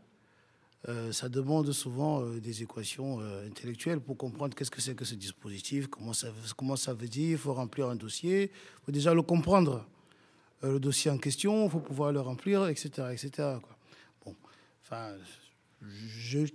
euh, 0.87 1.11
ça 1.11 1.27
demande 1.27 1.71
souvent 1.71 2.21
euh, 2.21 2.39
des 2.39 2.61
équations 2.61 3.19
euh, 3.19 3.47
intellectuelles 3.47 3.99
pour 3.99 4.15
comprendre 4.15 4.55
qu'est-ce 4.55 4.69
que 4.69 4.79
c'est 4.79 4.95
que 4.95 5.05
ce 5.05 5.15
dispositif, 5.15 5.87
comment 5.87 6.13
ça, 6.13 6.27
comment 6.55 6.75
ça 6.75 6.93
veut 6.93 7.07
dire, 7.07 7.31
il 7.31 7.37
faut 7.37 7.53
remplir 7.53 7.89
un 7.89 7.95
dossier, 7.95 8.51
il 8.53 8.85
faut 8.85 8.91
déjà 8.91 9.13
le 9.13 9.23
comprendre, 9.23 9.85
le 10.63 10.79
dossier 10.79 11.11
en 11.11 11.17
question, 11.17 11.65
il 11.65 11.71
faut 11.71 11.79
pouvoir 11.79 12.11
le 12.11 12.21
remplir, 12.21 12.67
etc. 12.67 13.09
etc. 13.11 13.57
Bon, 14.23 14.35
enfin, 14.83 15.13
j'ai 15.81 16.47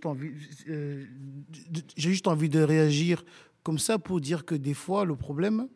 juste 1.97 2.27
envie 2.27 2.49
de 2.49 2.63
réagir 2.63 3.25
comme 3.63 3.79
ça 3.79 3.99
pour 3.99 4.21
dire 4.21 4.45
que 4.45 4.55
des 4.55 4.75
fois, 4.75 5.05
le 5.05 5.15
problème, 5.15 5.69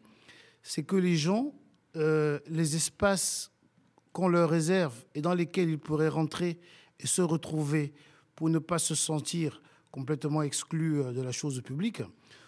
c'est 0.62 0.82
que 0.82 0.96
les 0.96 1.16
gens, 1.16 1.54
les 1.94 2.76
espaces 2.76 3.52
qu'on 4.12 4.26
leur 4.26 4.50
réserve 4.50 5.04
et 5.14 5.20
dans 5.20 5.34
lesquels 5.34 5.70
ils 5.70 5.78
pourraient 5.78 6.08
rentrer 6.08 6.58
et 6.98 7.06
se 7.06 7.22
retrouver 7.22 7.92
pour 8.36 8.50
ne 8.50 8.58
pas 8.58 8.78
se 8.78 8.94
sentir 8.94 9.60
complètement 9.96 10.42
exclus 10.42 11.00
euh, 11.00 11.12
de 11.12 11.22
la 11.22 11.32
chose 11.32 11.60
publique. 11.62 12.02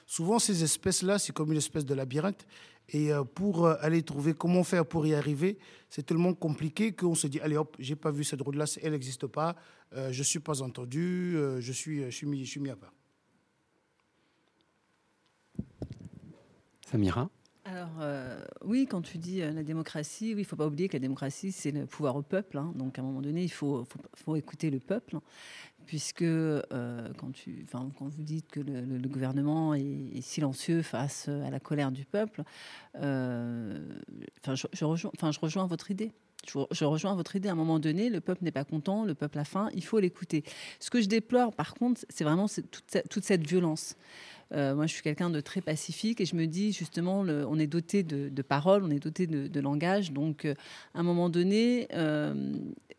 Souvent, 0.06 0.38
ces 0.38 0.62
espèces-là, 0.62 1.18
c'est 1.18 1.32
comme 1.32 1.50
une 1.50 1.58
espèce 1.58 1.86
de 1.86 1.94
labyrinthe. 1.94 2.46
Et 2.90 3.12
euh, 3.12 3.24
pour 3.24 3.66
euh, 3.66 3.74
aller 3.80 4.02
trouver 4.02 4.34
comment 4.34 4.64
faire 4.64 4.84
pour 4.84 5.06
y 5.06 5.14
arriver, 5.14 5.58
c'est 5.88 6.04
tellement 6.04 6.34
compliqué 6.34 6.92
qu'on 6.92 7.14
se 7.14 7.26
dit 7.26 7.40
allez 7.40 7.56
hop, 7.56 7.74
j'ai 7.78 7.96
pas 7.96 8.10
vu 8.10 8.22
cette 8.22 8.42
route-là, 8.42 8.66
elle 8.82 8.92
n'existe 8.92 9.26
pas, 9.26 9.56
je 10.10 10.22
suis 10.22 10.38
pas 10.38 10.60
entendu, 10.60 11.36
je 11.60 11.72
suis, 11.72 12.04
je 12.04 12.10
suis 12.10 12.26
mis, 12.26 12.44
je 12.44 12.50
suis 12.50 12.60
mis 12.60 12.68
à 12.68 12.76
part. 12.76 12.92
Samira? 16.90 17.30
Alors 17.64 17.88
oui, 18.64 18.86
quand 18.86 19.00
tu 19.00 19.16
dis 19.16 19.40
la 19.40 19.62
démocratie, 19.62 20.34
oui, 20.34 20.42
il 20.42 20.44
faut 20.44 20.56
pas 20.56 20.66
oublier 20.66 20.88
que 20.88 20.96
la 20.96 21.00
démocratie 21.00 21.52
c'est 21.52 21.70
le 21.70 21.86
pouvoir 21.86 22.16
au 22.16 22.22
peuple. 22.22 22.58
Hein. 22.58 22.72
donc 22.74 22.98
à 22.98 23.02
un 23.02 23.04
moment 23.06 23.22
donné, 23.22 23.44
il 23.44 23.52
faut, 23.52 23.86
faut, 23.86 24.00
faut 24.14 24.36
écouter 24.36 24.70
le 24.70 24.78
peuple 24.78 25.18
puisque 25.88 26.20
euh, 26.20 27.08
quand, 27.16 27.32
vous 27.98 28.22
dites 28.22 28.46
que 28.50 28.60
le, 28.60 29.08
gouvernement 29.08 29.72
est, 29.72 30.20
silencieux 30.20 30.82
face 30.82 31.28
à 31.28 31.48
la 31.50 31.60
colère 31.60 31.90
du 31.90 32.04
peuple, 32.04 32.42
euh, 32.96 33.80
je, 34.46 34.84
rejoins, 34.84 35.66
votre 35.66 35.90
idée. 35.90 36.12
Je, 36.46 36.84
rejoins 36.84 37.14
votre 37.14 37.36
idée. 37.36 37.48
À 37.48 37.52
un 37.52 37.54
moment 37.54 37.78
donné, 37.78 38.10
le 38.10 38.20
peuple 38.20 38.44
n'est 38.44 38.52
pas 38.52 38.64
content, 38.64 39.06
le 39.06 39.14
peuple 39.14 39.38
a 39.38 39.44
faim, 39.44 39.70
il 39.74 39.82
faut 39.82 39.98
l'écouter. 39.98 40.44
Ce 40.78 40.90
que 40.90 41.00
je 41.00 41.08
déplore, 41.08 41.54
par 41.54 41.72
contre, 41.72 42.02
c'est 42.10 42.24
vraiment 42.24 42.48
toute, 43.08 43.24
cette 43.24 43.46
violence. 43.46 43.96
Euh, 44.52 44.74
moi, 44.74 44.86
je 44.86 44.92
suis 44.92 45.02
quelqu'un 45.02 45.30
de 45.30 45.40
très 45.40 45.62
pacifique 45.62 46.20
et 46.20 46.26
je 46.26 46.36
me 46.36 46.44
dis 46.44 46.74
justement, 46.74 47.20
on 47.20 47.58
est 47.58 47.66
doté 47.66 48.02
de, 48.02 48.28
de 48.28 48.42
parole, 48.42 48.84
on 48.84 48.90
est 48.90 49.02
doté 49.02 49.26
de, 49.26 49.60
langage. 49.60 50.12
Donc, 50.12 50.44
à 50.44 51.00
un 51.00 51.02
moment 51.02 51.30
donné, 51.30 51.88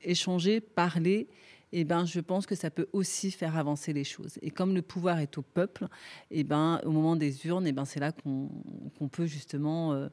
échanger, 0.02 0.60
parler, 0.60 1.28
eh 1.72 1.84
ben, 1.84 2.06
je 2.06 2.20
pense 2.20 2.46
que 2.46 2.56
ça 2.56 2.70
peut 2.70 2.88
aussi 2.94 3.32
faire 3.32 3.58
avancer 3.58 3.94
les 3.94 4.04
choses. 4.04 4.40
Et 4.42 4.52
comme 4.52 4.74
le 4.74 4.82
pouvoir 4.82 5.20
est 5.20 5.38
au 5.38 5.42
peuple, 5.42 5.88
eh 6.32 6.44
ben, 6.44 6.82
au 6.84 6.92
moment 6.92 7.16
des 7.16 7.46
urnes, 7.48 7.68
eh 7.68 7.72
ben, 7.72 7.86
c'est 7.86 8.00
là 8.00 8.12
qu'on 8.12 9.08
peut 9.12 9.26
justement 9.26 9.94
euh, 9.94 10.10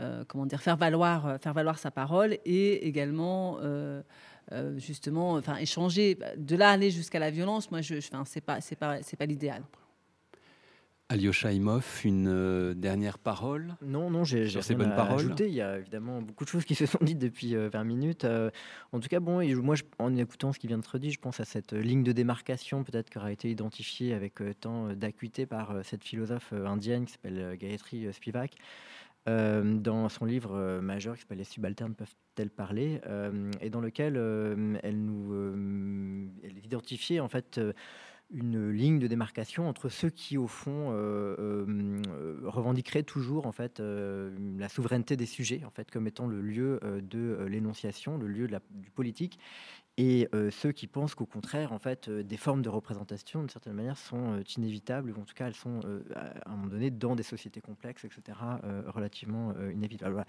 euh, 0.00 0.24
comment 0.26 0.46
dire, 0.46 0.62
faire, 0.62 0.76
valoir, 0.76 1.38
faire 1.40 1.52
valoir 1.52 1.78
sa 1.78 1.90
parole 1.90 2.38
et 2.44 2.86
également 2.86 3.58
euh, 3.60 4.02
justement 4.76 5.40
échanger. 5.58 6.18
De 6.36 6.56
là 6.56 6.70
aller 6.70 6.90
jusqu'à 6.90 7.18
la 7.18 7.30
violence, 7.30 7.70
moi, 7.70 7.80
je, 7.80 7.96
enfin, 7.96 8.24
ce 8.24 8.36
n'est 8.36 8.40
pas, 8.40 8.58
pas, 8.78 8.98
pas 9.18 9.26
l'idéal. 9.26 9.62
Alyosha 11.12 11.52
Imov, 11.52 12.00
une 12.04 12.26
euh, 12.26 12.72
dernière 12.72 13.18
parole? 13.18 13.76
Non, 13.82 14.08
non, 14.08 14.24
j'ai 14.24 14.44
rien 14.46 14.76
bonnes 14.78 14.92
à 14.92 14.96
paroles? 14.96 15.20
ajouter. 15.20 15.46
Il 15.46 15.52
y 15.52 15.60
a 15.60 15.78
évidemment 15.78 16.22
beaucoup 16.22 16.44
de 16.44 16.48
choses 16.48 16.64
qui 16.64 16.74
se 16.74 16.86
sont 16.86 17.00
dites 17.02 17.18
depuis 17.18 17.54
20 17.54 17.74
euh, 17.74 17.84
minutes. 17.84 18.24
Euh, 18.24 18.48
en 18.92 18.98
tout 18.98 19.08
cas, 19.08 19.20
bon, 19.20 19.46
moi, 19.62 19.74
en 19.98 20.16
écoutant 20.16 20.54
ce 20.54 20.58
qui 20.58 20.68
vient 20.68 20.78
d'être 20.78 20.96
dit, 20.96 21.10
je 21.10 21.20
pense 21.20 21.38
à 21.38 21.44
cette 21.44 21.74
ligne 21.74 22.02
de 22.02 22.12
démarcation 22.12 22.82
peut-être 22.82 23.10
qui 23.10 23.18
aura 23.18 23.30
été 23.30 23.50
identifiée 23.50 24.14
avec 24.14 24.40
tant 24.60 24.94
d'acuité 24.94 25.44
par 25.44 25.74
cette 25.84 26.02
philosophe 26.02 26.54
indienne 26.54 27.04
qui 27.04 27.12
s'appelle 27.12 27.58
Gayatri 27.58 28.10
Spivak. 28.10 28.56
dans 29.26 30.08
son 30.08 30.24
livre 30.24 30.80
majeur 30.80 31.14
qui 31.16 31.20
s'appelle 31.20 31.38
Les 31.38 31.44
subalternes 31.44 31.94
peuvent-elles 31.94 32.50
parler? 32.50 33.02
Et 33.60 33.68
dans 33.68 33.82
lequel 33.82 34.16
elle 34.82 35.04
nous 35.04 35.34
elle 36.42 36.58
identifiait 36.64 37.20
en 37.20 37.28
fait 37.28 37.60
une 38.32 38.70
ligne 38.70 38.98
de 38.98 39.06
démarcation 39.06 39.68
entre 39.68 39.88
ceux 39.88 40.10
qui, 40.10 40.38
au 40.38 40.46
fond, 40.46 40.90
euh, 40.90 41.36
euh, 41.38 42.36
revendiqueraient 42.44 43.02
toujours 43.02 43.46
en 43.46 43.52
fait 43.52 43.80
euh, 43.80 44.34
la 44.58 44.68
souveraineté 44.68 45.16
des 45.16 45.26
sujets, 45.26 45.62
en 45.64 45.70
fait, 45.70 45.90
comme 45.90 46.06
étant 46.06 46.26
le 46.26 46.40
lieu 46.40 46.80
de 46.82 47.44
l'énonciation, 47.48 48.16
le 48.16 48.26
lieu 48.26 48.46
de 48.46 48.52
la, 48.52 48.60
du 48.70 48.90
politique, 48.90 49.38
et 49.98 50.28
ceux 50.50 50.72
qui 50.72 50.86
pensent 50.86 51.14
qu'au 51.14 51.26
contraire, 51.26 51.72
en 51.72 51.78
fait, 51.78 52.08
des 52.08 52.38
formes 52.38 52.62
de 52.62 52.70
représentation, 52.70 53.40
d'une 53.40 53.50
certaine 53.50 53.74
manière, 53.74 53.98
sont 53.98 54.42
inévitables, 54.56 55.10
ou 55.10 55.20
en 55.20 55.24
tout 55.24 55.34
cas, 55.34 55.46
elles 55.46 55.54
sont 55.54 55.80
à 56.14 56.50
un 56.50 56.56
moment 56.56 56.68
donné 56.68 56.90
dans 56.90 57.14
des 57.14 57.22
sociétés 57.22 57.60
complexes, 57.60 58.04
etc., 58.04 58.38
relativement 58.86 59.52
inévitables. 59.70 60.24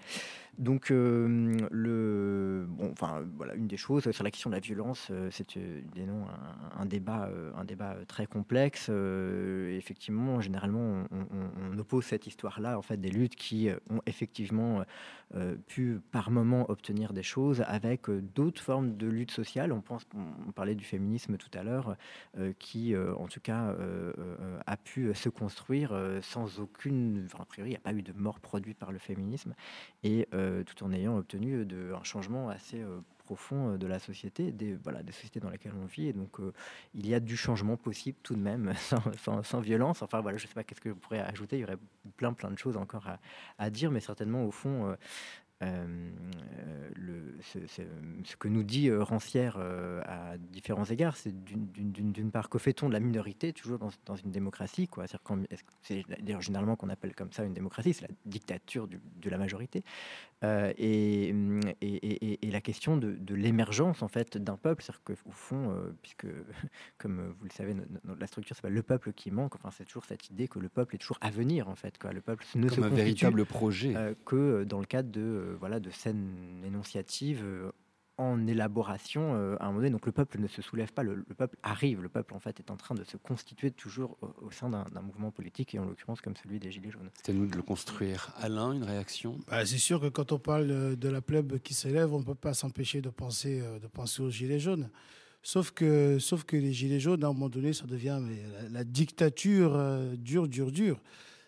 Donc, 0.58 0.90
le, 0.90 2.66
bon, 2.68 2.90
enfin, 2.92 3.24
voilà, 3.36 3.54
une 3.54 3.66
des 3.66 3.78
choses 3.78 4.10
sur 4.10 4.22
la 4.24 4.30
question 4.30 4.50
de 4.50 4.54
la 4.54 4.60
violence, 4.60 5.10
c'est 5.30 5.56
un, 5.56 6.80
un, 6.80 6.86
débat, 6.86 7.30
un 7.56 7.64
débat 7.64 7.96
très 8.06 8.26
complexe. 8.26 8.90
effectivement, 8.90 10.42
généralement, 10.42 11.04
on, 11.10 11.78
oppose 11.78 12.04
cette 12.04 12.26
histoire-là, 12.26 12.78
en 12.78 12.82
fait, 12.82 12.98
des 12.98 13.10
luttes 13.10 13.34
qui 13.34 13.70
ont 13.90 14.00
effectivement 14.06 14.84
pu, 15.66 16.00
par 16.12 16.30
moment, 16.30 16.70
obtenir 16.70 17.12
des 17.14 17.22
choses 17.22 17.64
avec 17.66 18.10
d'autres 18.10 18.62
formes 18.62 18.96
de 18.96 19.06
lutte 19.06 19.30
on, 19.62 19.80
pense, 19.80 20.06
parlait 20.54 20.74
du 20.74 20.84
féminisme 20.84 21.36
tout 21.36 21.50
à 21.54 21.62
l'heure, 21.62 21.96
euh, 22.38 22.52
qui, 22.58 22.94
euh, 22.94 23.14
en 23.16 23.26
tout 23.26 23.40
cas, 23.40 23.70
euh, 23.70 24.12
a 24.66 24.76
pu 24.76 25.14
se 25.14 25.28
construire 25.28 25.98
sans 26.22 26.60
aucune. 26.60 27.28
a 27.38 27.44
priori, 27.44 27.70
il 27.70 27.72
n'y 27.72 27.76
a 27.76 27.80
pas 27.80 27.92
eu 27.92 28.02
de 28.02 28.12
mort 28.12 28.40
produite 28.40 28.78
par 28.78 28.92
le 28.92 28.98
féminisme, 28.98 29.54
et 30.02 30.28
tout 30.66 30.84
en 30.84 30.92
ayant 30.92 31.16
obtenu 31.16 31.66
un 31.94 32.04
changement 32.04 32.48
assez 32.48 32.82
profond 33.18 33.78
de 33.78 33.86
la 33.86 33.98
société, 33.98 34.52
des, 34.52 34.74
voilà, 34.74 35.02
des 35.02 35.12
sociétés 35.12 35.40
dans 35.40 35.48
lesquelles 35.48 35.72
on 35.80 35.86
vit. 35.86 36.08
Et 36.08 36.12
donc, 36.12 36.36
il 36.94 37.06
y 37.06 37.14
a 37.14 37.20
du 37.20 37.36
changement 37.36 37.76
possible 37.76 38.18
tout 38.22 38.34
de 38.34 38.40
même, 38.40 38.74
sans, 39.42 39.60
violence. 39.60 40.02
Enfin, 40.02 40.20
voilà, 40.20 40.36
je 40.36 40.44
ne 40.44 40.48
sais 40.48 40.54
pas 40.54 40.64
qu'est-ce 40.64 40.80
que 40.80 40.90
je 40.90 40.94
pourrais 40.94 41.20
ajouter. 41.20 41.56
Il 41.56 41.60
y 41.60 41.64
aurait 41.64 41.78
plein, 42.16 42.32
plein 42.32 42.50
de 42.50 42.58
choses 42.58 42.76
encore 42.76 43.08
à, 43.58 43.70
dire, 43.70 43.90
mais 43.90 44.00
certainement, 44.00 44.44
au 44.44 44.50
fond, 44.50 44.94
le, 46.96 47.36
ce, 47.42 48.36
que 48.36 48.48
nous 48.48 48.62
dit 48.62 48.88
euh, 48.88 49.02
Rancière 49.02 49.56
euh, 49.58 50.00
à 50.04 50.36
différents 50.38 50.84
égards, 50.84 51.16
c'est 51.16 51.34
d'une 51.44 52.30
part 52.30 52.48
que 52.48 52.58
fait-on 52.58 52.88
de 52.88 52.92
la 52.92 53.00
minorité 53.00 53.52
toujours 53.52 53.78
dans, 53.78 54.16
une 54.16 54.30
démocratie 54.30 54.88
quoi? 54.88 55.04
C'est 55.82 56.04
d'ailleurs 56.20 56.42
généralement 56.42 56.76
qu'on 56.76 56.88
appelle 56.88 57.14
comme 57.14 57.32
ça 57.32 57.44
une 57.44 57.54
démocratie, 57.54 57.94
c'est 57.94 58.08
la 58.08 58.14
dictature 58.24 58.88
de 58.88 59.30
la 59.30 59.38
majorité. 59.38 59.84
Et, 60.76 61.34
et, 61.80 62.50
la 62.50 62.60
question 62.60 62.96
de, 62.98 63.34
l'émergence 63.34 64.02
en 64.02 64.08
fait 64.08 64.36
d'un 64.36 64.56
peuple, 64.56 64.82
c'est-à-dire 64.82 65.02
qu'au 65.04 65.30
fond, 65.30 65.74
puisque 66.02 66.26
comme 66.98 67.34
vous 67.38 67.44
le 67.44 67.50
savez, 67.50 67.74
la 68.18 68.26
structure 68.26 68.54
s'appelle 68.54 68.74
le 68.74 68.82
peuple 68.82 69.12
qui 69.12 69.30
manque. 69.30 69.54
Enfin, 69.54 69.70
c'est 69.70 69.84
toujours 69.84 70.04
cette 70.04 70.28
idée 70.28 70.48
que 70.48 70.58
le 70.58 70.68
peuple 70.68 70.96
est 70.96 70.98
toujours 70.98 71.18
à 71.22 71.30
venir 71.30 71.68
en 71.68 71.76
fait. 71.76 71.96
Quoi. 71.98 72.12
Le 72.12 72.20
peuple 72.20 72.44
ne 72.56 72.68
comme 72.68 72.76
se 72.76 72.82
un 72.82 72.88
véritable 72.88 73.44
projet 73.46 73.94
que 74.26 74.64
dans 74.64 74.80
le 74.80 74.86
cadre 74.86 75.10
de 75.10 75.20
euh, 75.20 75.53
voilà, 75.58 75.80
de 75.80 75.90
scènes 75.90 76.62
énonciatives 76.64 77.42
euh, 77.44 77.72
en 78.16 78.46
élaboration 78.46 79.34
euh, 79.34 79.56
à 79.58 79.64
un 79.64 79.66
moment 79.68 79.78
donné. 79.78 79.90
Donc 79.90 80.06
le 80.06 80.12
peuple 80.12 80.40
ne 80.40 80.46
se 80.46 80.62
soulève 80.62 80.92
pas, 80.92 81.02
le, 81.02 81.22
peuple 81.36 81.56
arrive. 81.62 82.02
Le 82.02 82.08
peuple 82.08 82.34
en 82.34 82.38
fait 82.38 82.60
est 82.60 82.70
en 82.70 82.76
train 82.76 82.94
de 82.94 83.04
se 83.04 83.16
constituer 83.16 83.70
toujours 83.70 84.16
au, 84.40 84.50
sein 84.50 84.70
d'un 84.70 85.00
mouvement 85.00 85.30
politique 85.30 85.74
et 85.74 85.78
en 85.78 85.84
l'occurrence 85.84 86.20
comme 86.20 86.36
celui 86.36 86.60
des 86.60 86.70
Gilets 86.70 86.90
jaunes. 86.90 87.10
C'est 87.22 87.32
à 87.32 87.34
nous 87.34 87.46
de 87.46 87.56
le 87.56 87.62
construire. 87.62 88.32
Alain, 88.38 88.72
une 88.72 88.84
réaction? 88.84 89.38
Bah, 89.48 89.66
C'est 89.66 89.78
sûr 89.78 90.00
que 90.00 90.08
quand 90.08 90.32
on 90.32 90.38
parle 90.38 90.96
de 90.96 91.08
la 91.08 91.20
plèbe 91.20 91.58
qui 91.58 91.74
s'élève, 91.74 92.12
on 92.12 92.20
ne 92.20 92.24
peut 92.24 92.34
pas 92.34 92.54
s'empêcher 92.54 93.00
de 93.00 93.10
penser, 93.10 93.60
de 93.60 93.86
penser 93.88 94.22
aux 94.22 94.30
Gilets 94.30 94.60
jaunes. 94.60 94.90
Sauf 95.42 95.72
que, 95.72 96.18
sauf 96.20 96.44
que 96.44 96.56
les 96.56 96.72
Gilets 96.72 97.00
jaunes, 97.00 97.22
à 97.24 97.26
un 97.26 97.32
moment 97.32 97.50
donné, 97.50 97.72
ça 97.72 97.84
devient 97.86 98.20
la, 98.70 98.84
dictature 98.84 99.78
dure, 100.16 100.48
dure, 100.48 100.72
dure. 100.72 101.00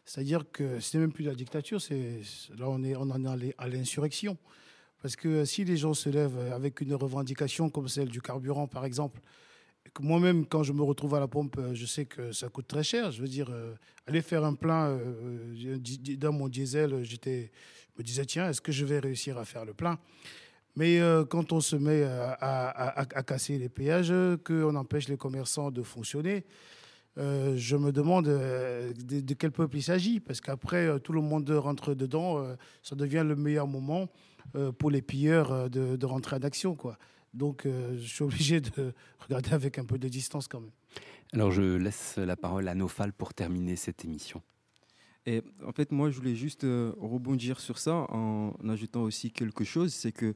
C'est-à-dire 0.06 0.44
que 0.50 0.80
ce 0.80 0.96
n'est 0.96 1.02
même 1.02 1.12
plus 1.12 1.24
la 1.24 1.34
dictature, 1.34 1.82
c'est, 1.82 2.20
là 2.56 2.66
on, 2.68 2.82
est, 2.82 2.96
on 2.96 3.10
en 3.10 3.40
est 3.40 3.54
à 3.58 3.68
l'insurrection. 3.68 4.38
Parce 5.02 5.16
que 5.16 5.44
si 5.44 5.64
les 5.64 5.76
gens 5.76 5.92
se 5.92 6.08
lèvent 6.08 6.52
avec 6.52 6.80
une 6.80 6.94
revendication 6.94 7.68
comme 7.68 7.88
celle 7.88 8.08
du 8.08 8.22
carburant, 8.22 8.66
par 8.66 8.84
exemple, 8.84 9.20
que 9.92 10.02
moi-même, 10.02 10.46
quand 10.46 10.62
je 10.62 10.72
me 10.72 10.82
retrouve 10.82 11.14
à 11.14 11.20
la 11.20 11.28
pompe, 11.28 11.58
je 11.72 11.86
sais 11.86 12.06
que 12.06 12.32
ça 12.32 12.48
coûte 12.48 12.66
très 12.66 12.82
cher. 12.82 13.10
Je 13.10 13.20
veux 13.20 13.28
dire, 13.28 13.48
euh, 13.50 13.74
aller 14.06 14.22
faire 14.22 14.44
un 14.44 14.54
plein 14.54 14.90
euh, 14.90 15.78
dans 16.18 16.32
mon 16.32 16.48
diesel, 16.48 17.02
j'étais, 17.04 17.50
je 17.94 18.02
me 18.02 18.04
disais, 18.04 18.24
tiens, 18.24 18.48
est-ce 18.48 18.60
que 18.60 18.72
je 18.72 18.84
vais 18.84 18.98
réussir 18.98 19.38
à 19.38 19.44
faire 19.44 19.64
le 19.64 19.74
plein? 19.74 19.98
Mais 20.76 21.00
euh, 21.00 21.24
quand 21.24 21.52
on 21.52 21.60
se 21.60 21.76
met 21.76 22.04
à 22.04 23.22
casser 23.26 23.58
les 23.58 23.68
péages, 23.68 24.12
qu'on 24.44 24.74
empêche 24.74 25.08
les 25.08 25.16
commerçants 25.16 25.70
de 25.70 25.82
fonctionner, 25.82 26.44
euh, 27.18 27.54
je 27.56 27.76
me 27.76 27.92
demande 27.92 28.28
euh, 28.28 28.92
de, 28.92 29.20
de 29.20 29.34
quel 29.34 29.50
peuple 29.52 29.76
il 29.78 29.82
s'agit. 29.82 30.20
Parce 30.20 30.40
qu'après, 30.40 30.86
euh, 30.86 30.98
tout 30.98 31.12
le 31.12 31.20
monde 31.20 31.48
rentre 31.50 31.94
dedans. 31.94 32.38
euh, 32.38 32.56
ça 32.82 32.94
devient 32.96 33.24
le 33.26 33.36
meilleur 33.36 33.66
moment 33.66 34.08
euh, 34.54 34.72
pour 34.72 34.90
les 34.90 35.02
pilleurs 35.02 35.52
euh, 35.52 35.68
de, 35.68 35.96
de 35.96 36.06
rentrer 36.06 36.36
en 36.36 36.40
action. 36.42 36.74
Quoi. 36.74 36.98
Donc, 37.34 37.66
euh, 37.66 37.96
je 37.98 38.06
suis 38.06 38.24
obligé 38.30 38.60
de 38.60 38.92
regarder 39.20 39.52
avec 39.52 39.78
un 39.78 39.84
peu 39.84 39.98
de 39.98 40.08
distance 40.08 40.48
quand 40.48 40.60
même. 40.60 40.70
Alors 41.32 41.50
je 41.50 41.76
laisse 41.76 42.16
la 42.18 42.36
parole 42.36 42.68
à 42.68 42.74
Nofal 42.74 43.12
pour 43.12 43.34
terminer 43.34 43.74
cette 43.76 44.04
émission. 44.04 44.42
Et 45.26 45.42
en 45.66 45.72
fait, 45.72 45.90
moi, 45.90 46.08
je 46.10 46.16
voulais 46.16 46.36
juste 46.36 46.62
rebondir 46.62 47.58
sur 47.58 47.78
ça 47.78 48.06
en 48.10 48.52
ajoutant 48.68 49.02
aussi 49.02 49.32
quelque 49.32 49.64
chose. 49.64 49.92
C'est 49.92 50.12
que 50.12 50.34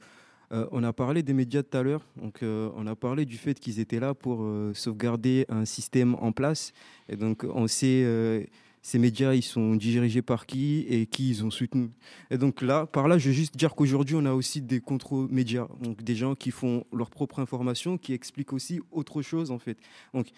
euh, 0.53 0.67
on 0.73 0.83
a 0.83 0.93
parlé 0.93 1.23
des 1.23 1.33
médias 1.33 1.63
tout 1.63 1.77
à 1.77 1.83
l'heure. 1.83 2.05
Donc, 2.17 2.43
euh, 2.43 2.71
on 2.77 2.87
a 2.87 2.97
parlé 2.97 3.25
du 3.25 3.37
fait 3.37 3.59
qu'ils 3.59 3.79
étaient 3.79 4.01
là 4.01 4.15
pour 4.15 4.43
euh, 4.43 4.73
sauvegarder 4.75 5.47
un 5.49 5.65
système 5.65 6.17
en 6.17 6.33
place. 6.33 6.73
Et 7.09 7.17
donc, 7.17 7.45
on 7.45 7.67
sait 7.67 8.49
ces 8.83 8.99
médias, 8.99 9.35
ils 9.35 9.43
sont 9.43 9.75
dirigés 9.75 10.23
par 10.23 10.47
qui 10.47 10.87
et 10.89 11.07
qui 11.07 11.29
ils 11.29 11.45
ont 11.45 11.51
soutenu. 11.51 11.91
Et 12.31 12.39
donc 12.39 12.63
là, 12.63 12.87
par 12.87 13.09
là, 13.09 13.19
je 13.19 13.29
veux 13.29 13.35
juste 13.35 13.57
dire 13.57 13.75
qu'aujourd'hui, 13.75 14.17
on 14.17 14.25
a 14.25 14.33
aussi 14.33 14.63
des 14.63 14.81
contre-médias, 14.81 15.69
donc 15.83 16.03
des 16.03 16.15
gens 16.15 16.35
qui 16.35 16.51
font 16.51 16.87
leur 16.91 17.11
propre 17.11 17.41
information, 17.41 17.99
qui 17.99 18.15
expliquent 18.15 18.55
aussi 18.55 18.81
autre 18.91 19.21
chose 19.21 19.51
en 19.51 19.59
fait. 19.59 19.77
Donc 20.15 20.29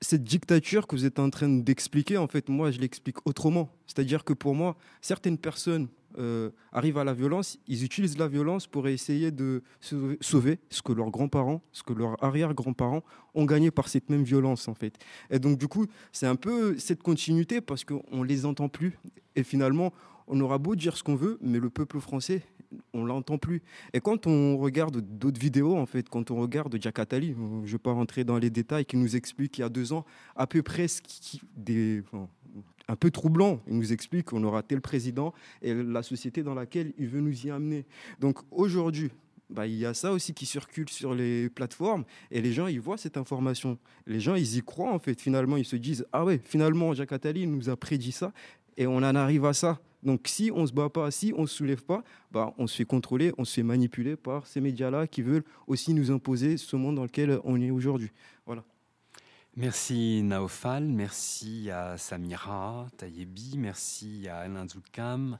cette 0.00 0.24
dictature 0.24 0.86
que 0.86 0.96
vous 0.96 1.04
êtes 1.04 1.18
en 1.18 1.30
train 1.30 1.48
d'expliquer, 1.48 2.16
en 2.16 2.26
fait, 2.26 2.48
moi, 2.48 2.70
je 2.70 2.78
l'explique 2.78 3.16
autrement. 3.26 3.70
C'est-à-dire 3.86 4.24
que 4.24 4.32
pour 4.32 4.54
moi, 4.54 4.76
certaines 5.00 5.38
personnes 5.38 5.88
euh, 6.18 6.50
arrivent 6.72 6.98
à 6.98 7.04
la 7.04 7.14
violence, 7.14 7.58
ils 7.66 7.84
utilisent 7.84 8.18
la 8.18 8.28
violence 8.28 8.66
pour 8.66 8.88
essayer 8.88 9.30
de 9.30 9.62
sauver, 10.20 10.58
ce 10.70 10.82
que 10.82 10.92
leurs 10.92 11.10
grands-parents, 11.10 11.62
ce 11.72 11.82
que 11.82 11.92
leurs 11.92 12.22
arrière-grands-parents 12.22 13.02
ont 13.34 13.44
gagné 13.44 13.70
par 13.70 13.88
cette 13.88 14.10
même 14.10 14.22
violence, 14.22 14.68
en 14.68 14.74
fait. 14.74 14.94
Et 15.30 15.38
donc, 15.38 15.58
du 15.58 15.68
coup, 15.68 15.86
c'est 16.12 16.26
un 16.26 16.36
peu 16.36 16.78
cette 16.78 17.02
continuité 17.02 17.60
parce 17.60 17.84
qu'on 17.84 18.02
ne 18.12 18.24
les 18.24 18.46
entend 18.46 18.68
plus. 18.68 18.98
Et 19.34 19.42
finalement, 19.42 19.92
on 20.26 20.40
aura 20.40 20.58
beau 20.58 20.74
dire 20.74 20.96
ce 20.96 21.02
qu'on 21.02 21.14
veut, 21.16 21.38
mais 21.40 21.58
le 21.58 21.70
peuple 21.70 22.00
français, 22.00 22.42
on 22.92 23.04
l'entend 23.04 23.38
plus. 23.38 23.62
Et 23.92 24.00
quand 24.00 24.26
on 24.26 24.56
regarde 24.56 25.00
d'autres 25.00 25.40
vidéos, 25.40 25.76
en 25.76 25.86
fait, 25.86 26.08
quand 26.08 26.30
on 26.30 26.36
regarde 26.36 26.76
Jack 26.80 26.98
Attali, 26.98 27.30
euh, 27.30 27.60
je 27.64 27.66
ne 27.66 27.72
vais 27.72 27.78
pas 27.78 27.92
rentrer 27.92 28.24
dans 28.24 28.38
les 28.38 28.50
détails, 28.50 28.84
qui 28.84 28.96
nous 28.96 29.16
explique 29.16 29.58
il 29.58 29.60
y 29.60 29.64
a 29.64 29.68
deux 29.68 29.92
ans 29.92 30.04
à 30.34 30.46
peu 30.46 30.62
près 30.62 30.88
ce 30.88 31.00
qui, 31.02 31.40
des, 31.56 32.02
un 32.88 32.96
peu 32.96 33.10
troublant. 33.10 33.60
Il 33.68 33.76
nous 33.76 33.92
explique 33.92 34.26
qu'on 34.26 34.44
aura 34.44 34.62
tel 34.62 34.80
président 34.80 35.34
et 35.62 35.74
la 35.74 36.02
société 36.02 36.42
dans 36.42 36.54
laquelle 36.54 36.92
il 36.98 37.08
veut 37.08 37.20
nous 37.20 37.46
y 37.46 37.50
amener. 37.50 37.84
Donc 38.20 38.38
aujourd'hui, 38.50 39.10
bah, 39.50 39.66
il 39.66 39.76
y 39.76 39.86
a 39.86 39.94
ça 39.94 40.12
aussi 40.12 40.34
qui 40.34 40.46
circule 40.46 40.88
sur 40.88 41.14
les 41.14 41.48
plateformes 41.48 42.04
et 42.30 42.40
les 42.40 42.52
gens 42.52 42.66
ils 42.66 42.80
voient 42.80 42.98
cette 42.98 43.16
information. 43.16 43.78
Les 44.06 44.20
gens 44.20 44.34
ils 44.34 44.56
y 44.56 44.62
croient 44.62 44.92
en 44.92 44.98
fait. 44.98 45.20
Finalement 45.20 45.56
ils 45.56 45.64
se 45.64 45.76
disent 45.76 46.06
ah 46.12 46.24
ouais 46.24 46.40
finalement 46.42 46.94
Jacques 46.94 47.12
Attali 47.12 47.46
nous 47.46 47.68
a 47.68 47.76
prédit 47.76 48.12
ça 48.12 48.32
et 48.76 48.86
on 48.86 48.96
en 48.96 49.14
arrive 49.14 49.44
à 49.44 49.52
ça. 49.52 49.80
Donc 50.02 50.22
si 50.26 50.50
on 50.54 50.66
se 50.66 50.72
bat 50.72 50.88
pas, 50.88 51.10
si 51.10 51.32
on 51.36 51.46
se 51.46 51.54
soulève 51.56 51.82
pas, 51.82 52.04
bah, 52.30 52.54
on 52.58 52.66
se 52.66 52.76
fait 52.76 52.84
contrôler, 52.84 53.32
on 53.38 53.44
se 53.44 53.54
fait 53.54 53.62
manipuler 53.62 54.14
par 54.16 54.46
ces 54.46 54.60
médias-là 54.60 55.06
qui 55.06 55.22
veulent 55.22 55.44
aussi 55.66 55.94
nous 55.94 56.10
imposer 56.10 56.56
ce 56.56 56.76
monde 56.76 56.96
dans 56.96 57.04
lequel 57.04 57.40
on 57.44 57.60
est 57.60 57.70
aujourd'hui. 57.70 58.10
Merci 59.58 60.20
Naofal, 60.22 60.84
merci 60.84 61.70
à 61.70 61.96
Samira 61.96 62.88
Tayebi, 62.98 63.54
merci 63.56 64.28
à 64.28 64.40
Alain 64.40 64.68
Zoukam, 64.68 65.38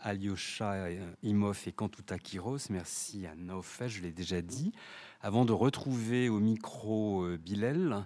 Alyosha 0.00 0.90
Imov 1.22 1.62
et 1.66 1.72
Kantuta 1.72 2.18
Kiros, 2.18 2.58
merci 2.68 3.26
à 3.26 3.34
Naofel, 3.34 3.88
je 3.88 4.02
l'ai 4.02 4.12
déjà 4.12 4.42
dit. 4.42 4.74
Avant 5.22 5.46
de 5.46 5.52
retrouver 5.52 6.28
au 6.28 6.40
micro 6.40 7.22
euh, 7.22 7.38
Bilal, 7.38 8.04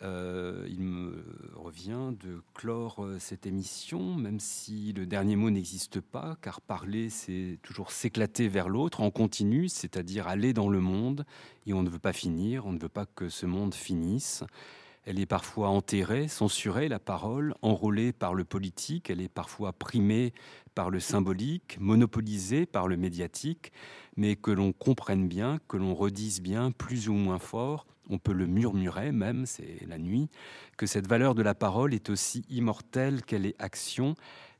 euh, 0.00 0.66
il 0.70 0.80
me 0.80 1.22
revient 1.54 2.14
de 2.18 2.40
clore 2.54 3.04
euh, 3.04 3.18
cette 3.18 3.44
émission, 3.44 4.14
même 4.14 4.40
si 4.40 4.94
le 4.94 5.04
dernier 5.04 5.36
mot 5.36 5.50
n'existe 5.50 6.00
pas, 6.00 6.38
car 6.40 6.62
parler, 6.62 7.10
c'est 7.10 7.58
toujours 7.60 7.92
s'éclater 7.92 8.48
vers 8.48 8.70
l'autre 8.70 9.02
en 9.02 9.10
continu, 9.10 9.68
c'est-à-dire 9.68 10.28
aller 10.28 10.54
dans 10.54 10.70
le 10.70 10.80
monde, 10.80 11.26
et 11.66 11.74
on 11.74 11.82
ne 11.82 11.90
veut 11.90 11.98
pas 11.98 12.14
finir, 12.14 12.64
on 12.64 12.72
ne 12.72 12.78
veut 12.78 12.88
pas 12.88 13.04
que 13.04 13.28
ce 13.28 13.44
monde 13.44 13.74
finisse. 13.74 14.42
Elle 15.06 15.20
est 15.20 15.26
parfois 15.26 15.68
enterrée, 15.68 16.28
censurée, 16.28 16.88
la 16.88 16.98
parole, 16.98 17.54
enrôlée 17.60 18.12
par 18.12 18.34
le 18.34 18.44
politique, 18.44 19.10
elle 19.10 19.20
est 19.20 19.28
parfois 19.28 19.72
primée 19.72 20.32
par 20.74 20.88
le 20.88 20.98
symbolique, 20.98 21.76
monopolisée 21.78 22.64
par 22.64 22.88
le 22.88 22.96
médiatique, 22.96 23.70
mais 24.16 24.34
que 24.34 24.50
l'on 24.50 24.72
comprenne 24.72 25.28
bien, 25.28 25.58
que 25.68 25.76
l'on 25.76 25.94
redise 25.94 26.40
bien, 26.40 26.70
plus 26.70 27.08
ou 27.10 27.12
moins 27.12 27.38
fort, 27.38 27.86
on 28.08 28.18
peut 28.18 28.32
le 28.32 28.46
murmurer 28.46 29.12
même, 29.12 29.44
c'est 29.46 29.86
la 29.86 29.98
nuit, 29.98 30.30
que 30.78 30.86
cette 30.86 31.06
valeur 31.06 31.34
de 31.34 31.42
la 31.42 31.54
parole 31.54 31.94
est 31.94 32.08
aussi 32.08 32.44
immortelle 32.48 33.22
qu'elle 33.22 33.46
est 33.46 33.60
action, 33.60 34.14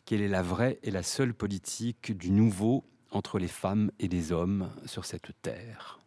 qu'elle 0.04 0.20
est 0.20 0.28
la 0.28 0.42
vraie 0.42 0.78
et 0.82 0.90
la 0.90 1.02
seule 1.02 1.34
politique 1.34 2.16
du 2.16 2.30
nouveau 2.30 2.84
entre 3.10 3.38
les 3.38 3.48
femmes 3.48 3.90
et 3.98 4.08
les 4.08 4.32
hommes 4.32 4.70
sur 4.84 5.04
cette 5.04 5.30
terre. 5.40 6.00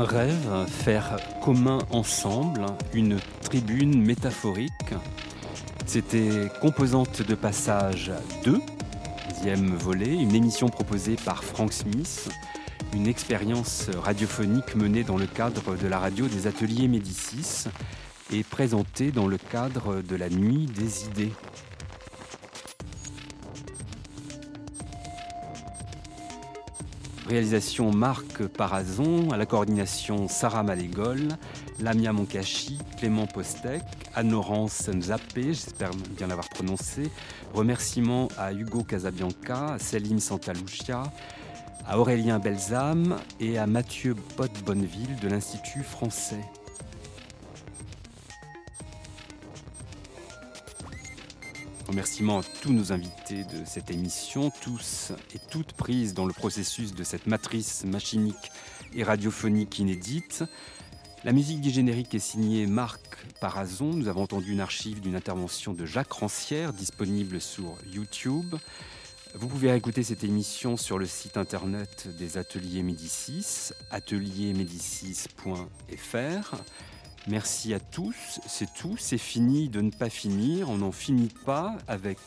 Un 0.00 0.04
rêve, 0.04 0.66
faire 0.66 1.18
commun 1.42 1.80
ensemble, 1.90 2.64
une 2.94 3.18
tribune 3.42 4.02
métaphorique. 4.02 4.94
C'était 5.84 6.48
Composante 6.62 7.20
de 7.20 7.34
passage 7.34 8.10
2, 8.44 8.60
deuxième 9.28 9.74
volet, 9.74 10.14
une 10.14 10.34
émission 10.34 10.70
proposée 10.70 11.16
par 11.22 11.44
Frank 11.44 11.74
Smith, 11.74 12.30
une 12.94 13.08
expérience 13.08 13.90
radiophonique 14.02 14.74
menée 14.74 15.04
dans 15.04 15.18
le 15.18 15.26
cadre 15.26 15.76
de 15.76 15.86
la 15.86 15.98
radio 15.98 16.28
des 16.28 16.46
ateliers 16.46 16.88
Médicis 16.88 17.68
et 18.32 18.42
présentée 18.42 19.12
dans 19.12 19.28
le 19.28 19.36
cadre 19.36 20.00
de 20.00 20.16
la 20.16 20.30
nuit 20.30 20.64
des 20.64 21.04
idées. 21.04 21.32
Réalisation 27.30 27.92
Marc 27.92 28.44
Parazon, 28.48 29.30
à 29.30 29.36
la 29.36 29.46
coordination 29.46 30.26
Sarah 30.26 30.64
Malégol, 30.64 31.28
Lamia 31.78 32.12
Moncachi, 32.12 32.76
Clément 32.98 33.28
Postec, 33.28 33.84
Anne-Laurence 34.16 34.88
Nzappé, 34.88 35.54
j'espère 35.54 35.92
bien 36.16 36.26
l'avoir 36.26 36.48
prononcé. 36.48 37.08
Remerciements 37.54 38.26
à 38.36 38.52
Hugo 38.52 38.82
Casabianca, 38.82 39.74
à 39.74 39.78
Selim 39.78 40.18
Santalucia, 40.18 41.04
à 41.86 42.00
Aurélien 42.00 42.40
Belzam 42.40 43.16
et 43.38 43.58
à 43.58 43.68
Mathieu 43.68 44.16
Bott-Bonneville 44.36 45.14
de 45.22 45.28
l'Institut 45.28 45.84
français. 45.84 46.40
Remerciements 51.90 52.38
à 52.38 52.44
tous 52.62 52.72
nos 52.72 52.92
invités 52.92 53.42
de 53.42 53.64
cette 53.64 53.90
émission, 53.90 54.52
tous 54.62 55.10
et 55.34 55.40
toutes 55.50 55.72
prises 55.72 56.14
dans 56.14 56.24
le 56.24 56.32
processus 56.32 56.94
de 56.94 57.02
cette 57.02 57.26
matrice 57.26 57.82
machinique 57.84 58.52
et 58.94 59.02
radiophonique 59.02 59.80
inédite. 59.80 60.44
La 61.24 61.32
musique 61.32 61.60
du 61.60 61.70
générique 61.70 62.14
est 62.14 62.20
signée 62.20 62.68
Marc 62.68 63.00
Parazon. 63.40 63.92
Nous 63.92 64.06
avons 64.06 64.22
entendu 64.22 64.52
une 64.52 64.60
archive 64.60 65.00
d'une 65.00 65.16
intervention 65.16 65.72
de 65.72 65.84
Jacques 65.84 66.12
Rancière 66.12 66.72
disponible 66.72 67.40
sur 67.40 67.76
YouTube. 67.92 68.54
Vous 69.34 69.48
pouvez 69.48 69.74
écouter 69.74 70.04
cette 70.04 70.22
émission 70.22 70.76
sur 70.76 70.96
le 70.96 71.06
site 71.06 71.36
internet 71.36 72.06
des 72.16 72.38
ateliers 72.38 72.84
Médicis, 72.84 73.72
ateliermédicis.fr. 73.90 76.54
Merci 77.28 77.74
à 77.74 77.80
tous, 77.80 78.40
c'est 78.46 78.72
tout, 78.72 78.96
c'est 78.98 79.18
fini 79.18 79.68
de 79.68 79.80
ne 79.80 79.90
pas 79.90 80.08
finir, 80.08 80.70
on 80.70 80.78
n'en 80.78 80.92
finit 80.92 81.32
pas 81.44 81.76
avec 81.86 82.18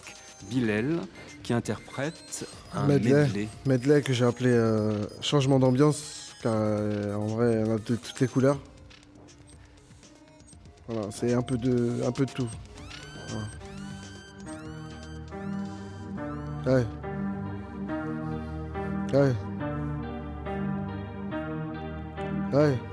Bilal 0.50 1.00
qui 1.42 1.54
interprète 1.54 2.48
un 2.74 2.86
Medley. 2.86 3.24
medley. 3.24 3.48
Medley 3.66 4.02
que 4.02 4.14
j'ai 4.14 4.26
appelé 4.26 4.52
euh, 4.52 5.06
changement 5.22 5.60
d'ambiance, 5.60 6.36
car 6.42 6.54
euh, 6.56 7.16
en 7.16 7.26
vrai, 7.28 7.54
il 7.54 7.60
y 7.68 7.70
en 7.70 7.76
a 7.76 7.80
de 7.80 7.96
toutes 7.96 8.20
les 8.20 8.28
couleurs. 8.28 8.60
Voilà, 10.88 11.10
c'est 11.12 11.34
un 11.34 11.42
peu 11.42 11.58
de, 11.58 12.04
un 12.06 12.12
peu 12.12 12.26
de 12.26 12.32
tout. 12.32 12.50
Voilà. 16.64 16.80
Ouais. 16.80 16.86
Ouais. 19.14 19.34
Ouais. 22.54 22.93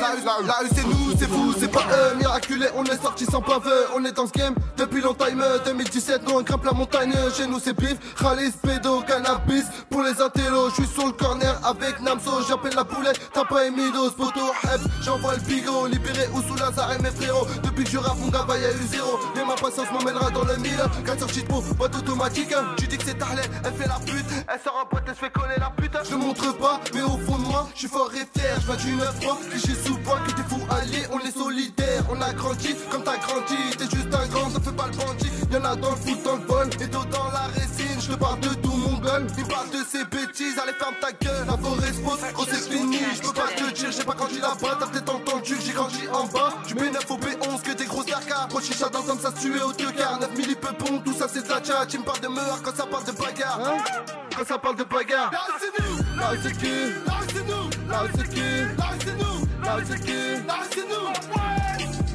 La 0.00 0.12
rue 0.12 0.68
c'est 0.74 0.84
nous, 0.84 1.12
c'est 1.18 1.28
fou, 1.28 1.54
c'est 1.58 1.70
pas 1.70 1.84
eux. 1.92 2.16
Miraculé, 2.16 2.68
on 2.74 2.84
est 2.84 3.02
sorti 3.02 3.26
sans 3.26 3.42
paveux. 3.42 3.86
On 3.94 4.04
est 4.04 4.12
dans 4.12 4.26
ce 4.26 4.32
game 4.32 4.54
depuis 4.76 5.02
longtemps. 5.02 5.26
2017, 5.64 6.26
nous 6.26 6.38
on 6.38 6.42
grimpe 6.42 6.64
la 6.64 6.72
montagne. 6.72 7.14
Chez 7.36 7.46
nous 7.46 7.60
c'est 7.62 7.74
pif, 7.74 7.96
Khalis, 8.18 8.52
pédo, 8.62 9.02
cannabis. 9.06 9.64
Pour 9.90 10.02
les 10.02 10.20
intellos, 10.20 10.70
je 10.70 10.74
suis 10.76 10.86
sur 10.86 11.06
le 11.06 11.12
corner 11.12 11.54
avec 11.64 12.00
Namso. 12.00 12.30
J'appelle 12.48 12.74
la 12.74 12.84
poulette, 12.84 13.20
t'as 13.32 13.44
pas 13.44 13.66
émis 13.66 13.92
dos, 13.92 14.10
photo, 14.10 14.40
heb. 14.64 14.80
J'envoie 15.02 15.34
le 15.34 15.40
bigot, 15.40 15.86
libéré 15.86 16.28
ou 16.32 16.40
sous 16.42 16.56
Lazare 16.56 16.94
et 16.94 17.02
mes 17.02 17.10
frérots. 17.10 17.46
Depuis 17.62 17.84
que 17.84 17.90
je 17.90 17.98
rappe, 17.98 18.18
mon 18.18 18.28
gars, 18.28 18.46
y'a 18.48 18.72
eu 18.72 18.86
zéro. 18.88 19.18
Mais 19.36 19.44
ma 19.44 19.54
patience 19.54 19.90
m'emmènera 19.92 20.30
dans 20.30 20.44
le 20.44 20.56
mille. 20.56 20.82
4 21.04 21.20
sorties 21.20 21.42
de 21.42 21.48
peau, 21.48 21.62
boîte 21.76 21.94
automatique. 21.96 22.54
Tu 22.78 22.86
dis 22.86 22.96
que 22.96 23.04
c'est 23.04 23.18
Tarlet, 23.18 23.42
elle 23.64 23.74
fait 23.74 23.88
la 23.88 23.98
pute. 24.06 24.24
Elle 24.48 24.60
sort 24.64 24.82
en 24.82 24.88
boîte, 24.88 25.04
elle 25.08 25.14
se 25.14 25.20
fait 25.20 25.30
coller 25.30 25.56
la 25.58 25.70
pute. 25.76 25.92
Je 26.08 26.14
montre 26.14 26.56
pas, 26.56 26.80
mais 26.94 27.02
au 27.02 27.18
fond 27.26 27.36
de 27.36 27.44
moi, 27.44 27.68
je 27.74 27.80
suis 27.80 27.88
fort 27.88 28.10
et 28.14 28.26
fier. 28.38 28.56
Je 28.66 28.72
du 28.76 28.96
9-3, 28.96 29.50
cliché 29.50 29.74
sous 29.84 29.89
poids, 29.98 30.20
que 30.26 30.32
t'es 30.32 30.42
fou 30.48 30.60
allié. 30.70 31.02
On 31.12 31.18
est 31.20 31.36
solidaire, 31.36 32.02
on 32.10 32.20
a 32.20 32.32
grandi 32.32 32.74
comme 32.90 33.02
t'as 33.02 33.18
grandi. 33.18 33.76
T'es 33.76 33.84
juste 33.84 34.14
un 34.14 34.26
grand, 34.28 34.50
ne 34.50 34.60
fais 34.60 34.72
pas 34.72 34.86
le 34.86 34.96
bandit. 34.96 35.30
Y'en 35.52 35.64
a 35.64 35.76
dans 35.76 35.90
le 35.90 35.96
foot, 35.96 36.22
dans 36.24 36.36
le 36.36 36.46
vol, 36.46 36.68
et 36.80 36.86
d'autres 36.86 37.08
dans 37.10 37.30
la 37.30 37.46
résine. 37.54 38.00
Je 38.00 38.12
te 38.12 38.18
parle 38.18 38.40
de 38.40 38.48
tout 38.54 38.76
mon 38.76 38.98
gun, 38.98 39.26
il 39.36 39.44
parle 39.44 39.70
de 39.70 39.84
ses 39.84 40.04
bêtises. 40.04 40.58
Allez, 40.58 40.72
ferme 40.78 40.94
ta 41.00 41.12
gueule, 41.12 41.46
la 41.46 41.56
forêt 41.56 41.92
se 41.92 42.00
gros 42.00 42.44
c'est 42.48 42.70
fini. 42.70 42.98
Je 43.14 43.20
peux 43.20 43.32
pas 43.32 43.48
te 43.48 43.72
dire, 43.72 43.92
j'ai 43.92 44.04
pas 44.04 44.14
grandi 44.14 44.38
là-bas. 44.40 44.76
T'as 44.78 44.86
peut-être 44.86 45.14
entendu 45.14 45.56
que 45.56 45.62
j'ai 45.62 45.72
grandi 45.72 46.02
en 46.12 46.26
bas. 46.26 46.54
Tu 46.66 46.74
mets 46.74 46.90
9 46.90 47.10
au 47.10 47.16
B11 47.16 47.62
que 47.62 47.72
des 47.72 47.86
gros 47.86 48.02
arcades. 48.12 48.48
Pro 48.48 48.60
chicha 48.60 48.88
dans 48.88 49.02
comme 49.02 49.20
ça 49.20 49.30
se 49.30 49.40
tuer 49.40 49.62
au 49.62 49.72
deux 49.72 49.92
quarts. 49.92 50.18
9 50.20 50.36
milli 50.36 50.54
peu 50.54 50.72
bon, 50.78 51.00
tout 51.00 51.14
ça 51.14 51.26
c'est 51.32 51.44
de 51.44 51.48
la 51.48 51.62
chat. 51.62 51.86
Tu 51.86 51.98
me 51.98 52.04
parles 52.04 52.20
de 52.20 52.28
meurtre 52.28 52.62
quand 52.62 52.76
ça 52.76 52.86
parle 52.86 53.04
de 53.04 53.12
bagarre. 53.12 53.60
Hein 53.60 54.10
quand 54.40 54.46
ça 54.46 54.58
parle 54.58 54.76
de 54.76 54.84
bagarre. 54.84 55.30
Là 55.32 55.40
c'est 55.58 55.82
nous, 55.82 55.96
là 56.16 56.32
c'est 56.42 56.56
qui? 56.56 56.66
Là 57.06 57.20
c'est 57.28 57.46
nous, 57.46 57.88
là 57.88 58.02
c'est 58.16 58.28
qui? 58.28 58.40
Là 58.40 58.90
c'est 59.04 59.18
nous, 59.18 59.39
là 59.70 59.84
c'est 59.86 60.00
qui 60.04 60.20
Là 60.46 60.58
c'est 60.72 60.88
nous, 60.90 61.06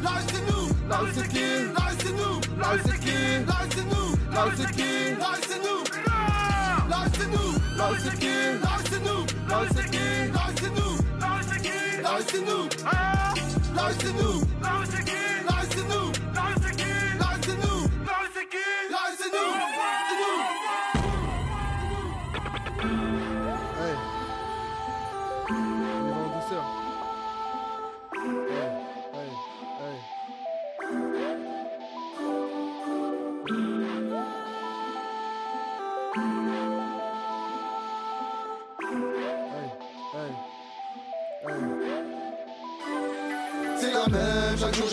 là 0.04 0.12
c'est 0.28 0.44
nous, 0.50 0.68
là 0.90 1.00
c'est 1.14 1.28
qui 1.30 1.48
Là 1.76 1.86
c'est 2.00 2.12
nous, 2.20 2.36
là 2.60 2.70
c'est 2.86 3.00
qui 3.00 3.18
Là 3.50 3.60
c'est 3.70 3.86
nous, 3.92 4.10
là 4.34 4.44
c'est 4.58 4.72
qui 4.76 4.92
Là 5.22 5.32
c'est 5.48 5.62
nous, 5.66 5.82
là 6.90 7.02
c'est 7.14 7.30
nous, 7.34 7.52
là 7.78 7.88
c'est 8.04 8.20
qui 8.20 8.36
Là 8.64 8.74
c'est 8.90 9.04
nous, 9.06 9.22
là 9.50 9.60
c'est 9.74 9.90
qui 9.94 10.08
Là 10.36 10.46
c'est 10.58 10.74
nous, 10.78 10.94
là 11.22 11.32
c'est 11.48 11.62
qui 11.62 11.78
Là 12.04 12.14
c'est 12.28 12.46
nous, 12.46 12.64
là 13.76 13.92
c'est 14.00 14.14
nous, 14.14 14.40
là 14.62 14.84
c'est 14.92 15.06
qui 15.06 15.35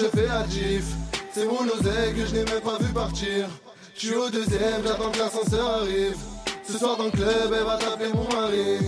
je 0.02 0.08
fais 0.18 0.26
la 0.26 0.46
gif. 0.48 0.84
C'est 1.32 1.44
mon 1.44 1.64
oseille 1.64 2.14
que 2.14 2.26
je 2.26 2.34
n'ai 2.34 2.44
même 2.44 2.60
pas 2.60 2.78
vu 2.80 2.92
partir. 2.92 3.46
Je 3.94 4.06
suis 4.06 4.16
au 4.16 4.28
deuxième, 4.28 4.82
j'attends 4.84 5.10
que 5.10 5.18
l'ascenseur 5.18 5.68
arrive. 5.82 6.16
Ce 6.66 6.78
soir 6.78 6.96
dans 6.96 7.04
le 7.04 7.10
club, 7.10 7.52
elle 7.56 7.64
va 7.64 7.76
t'appeler 7.76 8.10
mon 8.12 8.28
mari. 8.34 8.78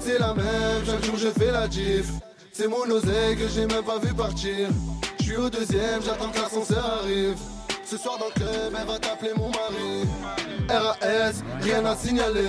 C'est 0.00 0.18
la 0.18 0.34
même, 0.34 0.84
chaque 0.84 1.04
jour 1.04 1.16
je 1.16 1.28
fais 1.28 1.52
la 1.52 1.68
gif. 1.68 2.06
C'est 2.52 2.66
mon 2.66 2.90
oseille 2.90 3.36
que 3.36 3.48
je 3.48 3.60
n'ai 3.60 3.66
même 3.66 3.84
pas 3.84 3.98
vu 3.98 4.12
partir. 4.14 4.68
Je 5.18 5.24
suis 5.24 5.36
au 5.36 5.48
deuxième, 5.48 6.02
j'attends 6.04 6.30
que 6.30 6.40
l'ascenseur 6.40 6.84
arrive. 7.02 7.36
Ce 7.84 7.96
soir 7.96 8.18
dans 8.18 8.26
le 8.26 8.32
club, 8.32 8.74
elle 8.80 8.86
va 8.86 8.98
t'appeler 8.98 9.32
mon 9.36 9.50
mari. 9.50 10.08
RAS, 10.68 11.42
rien 11.60 11.84
à 11.84 11.96
signaler. 11.96 12.48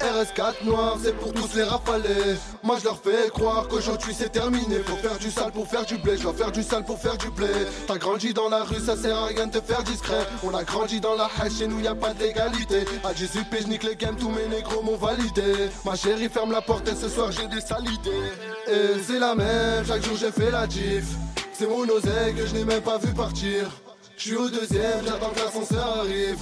RS4 0.00 0.64
noir, 0.64 0.96
c'est 1.02 1.14
pour 1.16 1.32
tous 1.32 1.54
les 1.54 1.64
rafaler. 1.64 2.36
Moi 2.62 2.76
je 2.78 2.84
leur 2.84 2.98
fais 3.00 3.28
croire 3.30 3.68
qu'aujourd'hui 3.68 4.14
c'est 4.16 4.30
terminé. 4.30 4.76
Faut 4.86 4.96
faire 4.96 5.18
du 5.18 5.30
sale 5.30 5.52
pour 5.52 5.68
faire 5.68 5.84
du 5.84 5.96
blé, 5.98 6.16
je 6.16 6.22
dois 6.22 6.32
faire 6.32 6.52
du 6.52 6.62
sale 6.62 6.84
pour 6.84 6.98
faire 6.98 7.16
du 7.16 7.30
blé. 7.30 7.48
T'as 7.86 7.98
grandi 7.98 8.32
dans 8.32 8.48
la 8.48 8.64
rue, 8.64 8.80
ça 8.80 8.96
sert 8.96 9.16
à 9.16 9.26
rien 9.26 9.46
de 9.46 9.58
te 9.58 9.64
faire 9.64 9.82
discret. 9.82 10.26
On 10.42 10.54
a 10.54 10.64
grandi 10.64 11.00
dans 11.00 11.14
la 11.14 11.28
hache, 11.40 11.58
chez 11.58 11.66
nous 11.66 11.80
y 11.80 11.88
a 11.88 11.94
pas 11.94 12.14
d'égalité. 12.14 12.84
À 13.04 13.12
18 13.12 13.46
je 13.60 13.66
nique 13.66 13.84
les 13.84 13.96
games, 13.96 14.16
tous 14.16 14.30
mes 14.30 14.46
négros 14.48 14.82
m'ont 14.82 14.96
validé. 14.96 15.70
Ma 15.84 15.94
chérie 15.94 16.28
ferme 16.28 16.52
la 16.52 16.62
porte 16.62 16.88
et 16.88 16.94
ce 16.94 17.08
soir 17.08 17.32
j'ai 17.32 17.48
des 17.48 17.60
sales 17.60 17.88
idées. 17.88 18.72
Et 18.72 19.00
c'est 19.06 19.18
la 19.18 19.34
même, 19.34 19.84
chaque 19.86 20.04
jour 20.04 20.16
j'ai 20.16 20.32
fait 20.32 20.50
la 20.50 20.68
gif. 20.68 21.04
C'est 21.52 21.66
mon 21.66 21.88
oseille 21.88 22.34
que 22.34 22.46
je 22.46 22.54
n'ai 22.54 22.64
même 22.64 22.82
pas 22.82 22.98
vu 22.98 23.12
partir. 23.12 23.68
Je 24.16 24.22
suis 24.22 24.36
au 24.36 24.48
deuxième, 24.48 25.04
j'attends 25.04 25.30
que 25.30 25.40
l'ascenseur 25.40 25.98
arrive. 26.00 26.38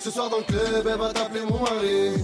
Ce 0.00 0.10
soir 0.10 0.30
dans 0.30 0.38
le 0.38 0.44
club, 0.44 0.88
elle 0.90 0.98
va 0.98 1.12
t'appeler 1.12 1.42
mon 1.42 1.58
mari. 1.58 2.14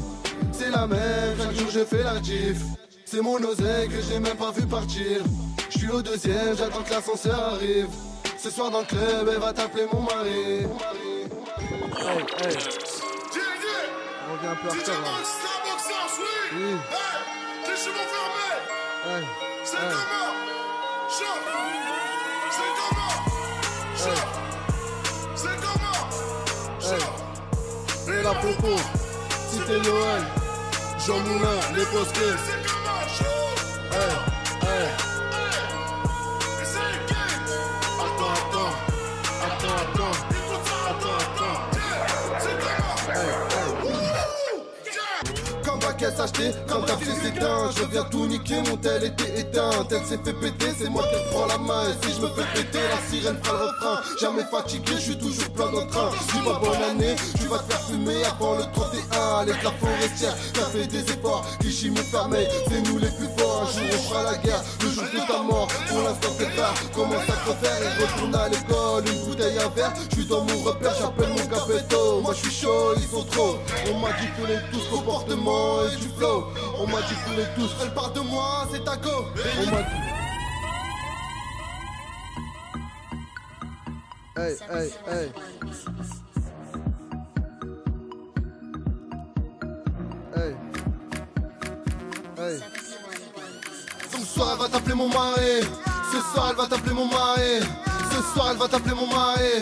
C'est 0.50 0.70
la 0.70 0.86
même, 0.86 1.36
chaque 1.38 1.52
jour 1.52 1.68
je 1.70 1.84
fais 1.84 2.02
la 2.02 2.22
gif. 2.22 2.56
C'est 3.04 3.20
mon 3.20 3.36
oseille 3.36 3.88
que 3.88 4.00
j'ai 4.00 4.18
même 4.18 4.36
pas 4.36 4.50
vu 4.50 4.66
partir. 4.66 5.22
Je 5.68 5.78
suis 5.78 5.90
au 5.90 6.00
deuxième, 6.00 6.56
j'attends 6.56 6.82
que 6.82 6.90
l'ascenseur 6.90 7.38
arrive. 7.38 7.88
Ce 8.38 8.48
soir 8.48 8.70
dans 8.70 8.80
le 8.80 8.86
club, 8.86 9.28
elle 9.30 9.40
va 9.40 9.52
t'appeler 9.52 9.86
mon 9.92 10.00
mari. 10.00 10.30
Hey, 10.30 10.66
hey. 12.40 12.56
On 14.26 14.32
revient 14.32 14.46
un 14.46 14.56
peu 14.56 14.68
là. 14.68 14.74
Oui. 16.54 16.76
Hey. 19.06 19.22
Hey. 19.74 19.92
Et 21.46 21.55
la 28.26 28.34
popo, 28.34 28.74
Cité 29.50 29.78
Noël, 29.88 30.22
Jean 31.06 31.20
Moulin, 31.20 31.60
les 31.76 31.84
hey. 33.92 34.35
Caisse 45.96 46.20
achetée, 46.20 46.52
comme 46.68 46.84
ta 46.84 46.96
fille 46.96 47.14
s'éteint 47.14 47.70
Je 47.76 47.84
viens 47.84 48.04
tout 48.04 48.26
niquer, 48.26 48.56
mon 48.68 48.76
tel 48.76 49.04
était 49.04 49.40
éteint. 49.40 49.70
Tel 49.88 50.00
s'est 50.04 50.18
fait 50.24 50.32
péter, 50.32 50.72
c'est 50.78 50.88
moi 50.88 51.02
qui 51.04 51.34
prends 51.34 51.46
la 51.46 51.58
main. 51.58 51.82
Et 51.88 52.06
si 52.06 52.14
je 52.14 52.20
me 52.22 52.28
fais 52.28 52.46
péter, 52.54 52.78
la 52.78 53.10
sirène 53.10 53.38
fera 53.42 53.58
le 53.58 53.64
refrain. 53.66 54.00
Jamais 54.20 54.44
fatigué, 54.50 54.92
je 54.96 55.00
suis 55.00 55.18
toujours 55.18 55.50
plein 55.50 55.70
de 55.72 55.90
train. 55.90 56.10
Dis 56.32 56.40
ma 56.40 56.58
bonne 56.58 56.82
année, 56.90 57.16
tu 57.38 57.46
vas 57.46 57.58
te 57.58 57.72
faire 57.72 57.82
fumer 57.82 58.24
avant 58.24 58.54
le 58.56 58.64
31 58.72 59.38
Allez, 59.40 59.52
la 59.62 59.70
forestière, 59.70 60.36
t'as 60.52 60.66
fait 60.66 60.86
des 60.86 61.00
efforts. 61.00 61.44
Qui 61.60 61.90
mon 61.90 61.96
fermé, 61.96 62.46
c'est 62.68 62.80
nous 62.88 62.98
les 62.98 63.10
plus 63.10 63.28
forts. 63.36 63.68
Un 63.68 63.72
jour 63.72 63.88
on 63.92 64.08
fera 64.08 64.22
la 64.32 64.38
guerre, 64.38 64.62
le 64.82 64.90
jour 64.90 65.04
de 65.04 65.18
ta 65.26 65.42
mort 65.42 65.68
l'instant 66.22 66.56
tard, 66.56 66.74
commence 66.94 67.28
à 67.28 67.54
faire 67.54 67.82
Et 67.82 68.02
retourne 68.02 68.34
à 68.34 68.48
l'école, 68.48 69.04
une 69.06 69.24
bouteille 69.26 69.58
à 69.58 69.68
verre. 69.68 69.92
Je 70.10 70.16
suis 70.16 70.26
dans 70.26 70.44
mon 70.44 70.62
repère, 70.62 70.94
j'appelle 70.98 71.28
mon 71.28 71.46
capéto 71.46 72.20
Moi 72.20 72.34
je 72.34 72.48
suis 72.48 72.62
chaud, 72.62 72.94
ils 72.96 73.02
sont 73.02 73.24
trop. 73.24 73.56
On 73.92 73.98
m'a 73.98 74.12
dit 74.12 74.28
qu'on 74.36 74.48
est 74.48 74.70
tous 74.72 74.88
comportement 74.88 75.84
et 75.84 75.96
du 75.96 76.08
flow. 76.16 76.46
On 76.78 76.86
m'a 76.86 77.00
dit 77.02 77.14
qu'on 77.24 77.40
est 77.40 77.54
tous, 77.54 77.70
elle 77.82 77.94
part 77.94 78.12
de 78.12 78.20
moi, 78.20 78.68
c'est 78.72 78.84
ta 78.84 78.96
go. 78.96 79.10
On 79.60 79.70
m'a 79.70 79.82
dit. 79.82 80.06
Hey, 84.38 84.54
hey, 84.70 84.90
hey. 85.06 85.32
Hey. 90.36 90.54
Hey. 92.38 92.60
Ce 94.12 94.24
soir 94.26 94.56
va 94.58 94.68
t'appeler 94.68 94.94
mon 94.94 95.08
mari. 95.08 95.62
Ce 96.12 96.20
soir 96.32 96.48
elle 96.50 96.56
va 96.56 96.66
t'appeler 96.66 96.94
mon 96.94 97.06
mari. 97.06 97.60
Ce 98.10 98.34
soir 98.34 98.48
elle 98.52 98.58
va 98.58 98.68
t'appeler 98.68 98.94
mon 98.94 99.06
mari. 99.06 99.60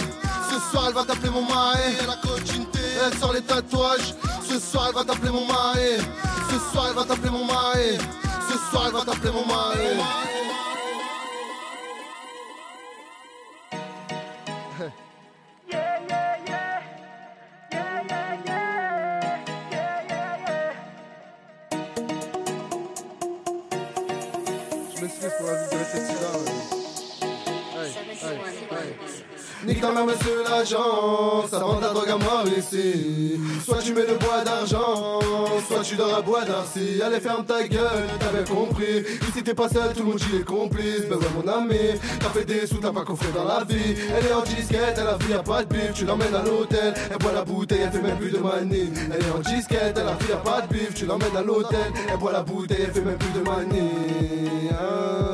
Ce 0.50 0.70
soir 0.70 0.84
elle 0.88 0.94
va 0.94 1.04
t'appeler 1.04 1.30
mon 1.30 1.42
mari. 1.42 1.96
La 2.06 3.06
elle 3.06 3.18
sort 3.18 3.32
les 3.32 3.42
tatouages. 3.42 4.14
Ce 4.48 4.58
soir 4.58 4.86
elle 4.88 4.94
va 4.94 5.04
t'appeler 5.04 5.32
mon 5.32 5.46
mari. 5.46 5.98
Ce 6.50 6.72
soir 6.72 6.86
elle 6.88 6.96
va 6.96 7.04
t'appeler 7.04 7.30
mon 7.30 7.44
mari. 7.44 7.98
Ce 8.48 8.70
soir 8.70 8.84
elle 8.86 8.92
va 8.92 9.04
t'appeler 9.04 9.32
mon 9.32 9.46
mari. 9.46 10.33
Nique 29.66 29.80
ta 29.80 29.92
mère, 29.92 30.04
monsieur 30.04 30.42
l'agent, 30.48 31.46
ça 31.50 31.58
vend 31.58 31.76
ta 31.76 31.88
drogue 31.88 32.10
à 32.10 32.16
moi 32.16 32.44
ici. 32.56 33.40
Soit 33.64 33.78
tu 33.78 33.94
mets 33.94 34.06
le 34.06 34.14
bois 34.18 34.42
d'argent, 34.44 35.20
soit 35.66 35.82
tu 35.82 35.96
dors 35.96 36.14
à 36.14 36.20
bois 36.20 36.44
d'arcy. 36.44 37.00
Allez, 37.02 37.20
ferme 37.20 37.44
ta 37.46 37.66
gueule, 37.66 38.06
t'avais 38.20 38.44
compris. 38.44 39.04
Ici, 39.28 39.42
t'es 39.42 39.54
pas 39.54 39.68
seul, 39.68 39.92
tout 39.94 40.00
le 40.00 40.10
monde 40.10 40.20
y 40.32 40.36
est 40.36 40.44
complice. 40.44 41.06
Ben 41.08 41.16
ouais, 41.16 41.26
mon 41.34 41.50
ami, 41.50 41.98
t'as 42.20 42.28
fait 42.28 42.44
des 42.44 42.66
sous, 42.66 42.76
t'as 42.76 42.92
pas 42.92 43.04
coffré 43.04 43.28
dans 43.34 43.44
la 43.44 43.64
vie. 43.64 43.96
Elle 44.16 44.26
est 44.26 44.32
en 44.34 44.42
disquette, 44.42 44.98
elle 44.98 45.06
a 45.06 45.16
vie, 45.16 45.30
y'a 45.30 45.42
pas 45.42 45.64
de 45.64 45.74
bif. 45.74 45.94
Tu 45.94 46.04
l'emmènes 46.04 46.34
à 46.34 46.42
l'hôtel, 46.42 46.92
elle 47.10 47.18
boit 47.18 47.32
la 47.32 47.44
bouteille, 47.44 47.80
elle 47.84 47.92
fait 47.92 48.02
même 48.02 48.18
plus 48.18 48.30
de 48.30 48.38
manie. 48.38 48.90
Elle 49.12 49.24
est 49.24 49.30
en 49.30 49.38
disquette, 49.38 49.96
elle 49.96 50.08
a 50.08 50.14
vie, 50.14 50.28
y'a 50.28 50.36
pas 50.36 50.60
de 50.60 50.66
bif. 50.74 50.94
Tu 50.94 51.06
l'emmènes 51.06 51.36
à 51.36 51.42
l'hôtel, 51.42 51.92
elle 52.12 52.18
boit 52.18 52.32
la 52.32 52.42
bouteille, 52.42 52.82
elle 52.84 52.92
fait 52.92 53.00
même 53.00 53.16
plus 53.16 53.32
de 53.32 53.40
manie. 53.40 54.68
Ah, 54.72 55.33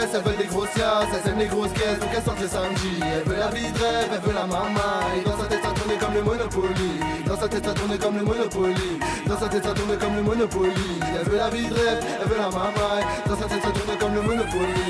fesses, 0.00 0.14
elles 0.14 0.22
veulent 0.22 0.36
des 0.36 0.46
grosses 0.46 0.76
yasses, 0.76 1.08
elles 1.12 1.30
aiment 1.30 1.38
les 1.38 1.46
grosses 1.46 1.72
caisses, 1.72 1.98
donc 1.98 2.10
elles 2.14 2.22
sortent 2.22 2.40
le 2.40 2.48
samedi. 2.48 3.00
Elle 3.02 3.24
veut 3.24 3.36
la 3.36 3.48
vie 3.48 3.70
de 3.70 3.78
rêve, 3.78 4.10
elle 4.12 4.20
veut 4.20 4.34
la 4.34 4.46
mamaille. 4.46 5.22
Dans 5.24 5.38
sa 5.38 5.46
tête, 5.46 5.62
ça 5.62 5.72
tourne 5.72 5.98
comme 5.98 6.14
le 6.14 6.22
Monopoly. 6.22 6.90
Dans 7.26 7.36
sa 7.36 7.48
tête, 7.48 7.64
ça 7.64 7.74
tourne 7.74 7.98
comme 7.98 8.16
le 8.16 8.22
Monopoly. 8.22 8.98
Dans 9.26 9.38
sa 9.38 9.48
tête, 9.48 9.64
ça 9.64 9.74
tourne 9.74 9.98
comme 9.98 10.16
le 10.16 10.22
Monopoly. 10.22 11.00
Elle 11.18 11.28
veut 11.28 11.36
la 11.36 11.50
vie 11.50 11.68
de 11.68 11.74
rêve, 11.74 12.04
elle 12.20 12.28
veut 12.28 12.38
la 12.38 12.50
mamaille. 12.50 13.04
Dans 13.26 13.36
sa 13.36 13.44
tête, 13.44 13.62
ça 13.62 13.70
tourne 13.70 13.98
comme 13.98 14.14
le 14.14 14.22
Monopoly. 14.22 14.84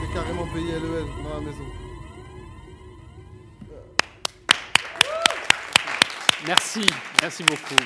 J'ai 0.00 0.14
carrément 0.14 0.46
payé 0.52 0.72
LEL 0.72 1.06
dans 1.22 1.34
la 1.34 1.40
maison. 1.40 1.64
Merci, 6.46 6.86
merci 7.20 7.42
beaucoup. 7.42 7.76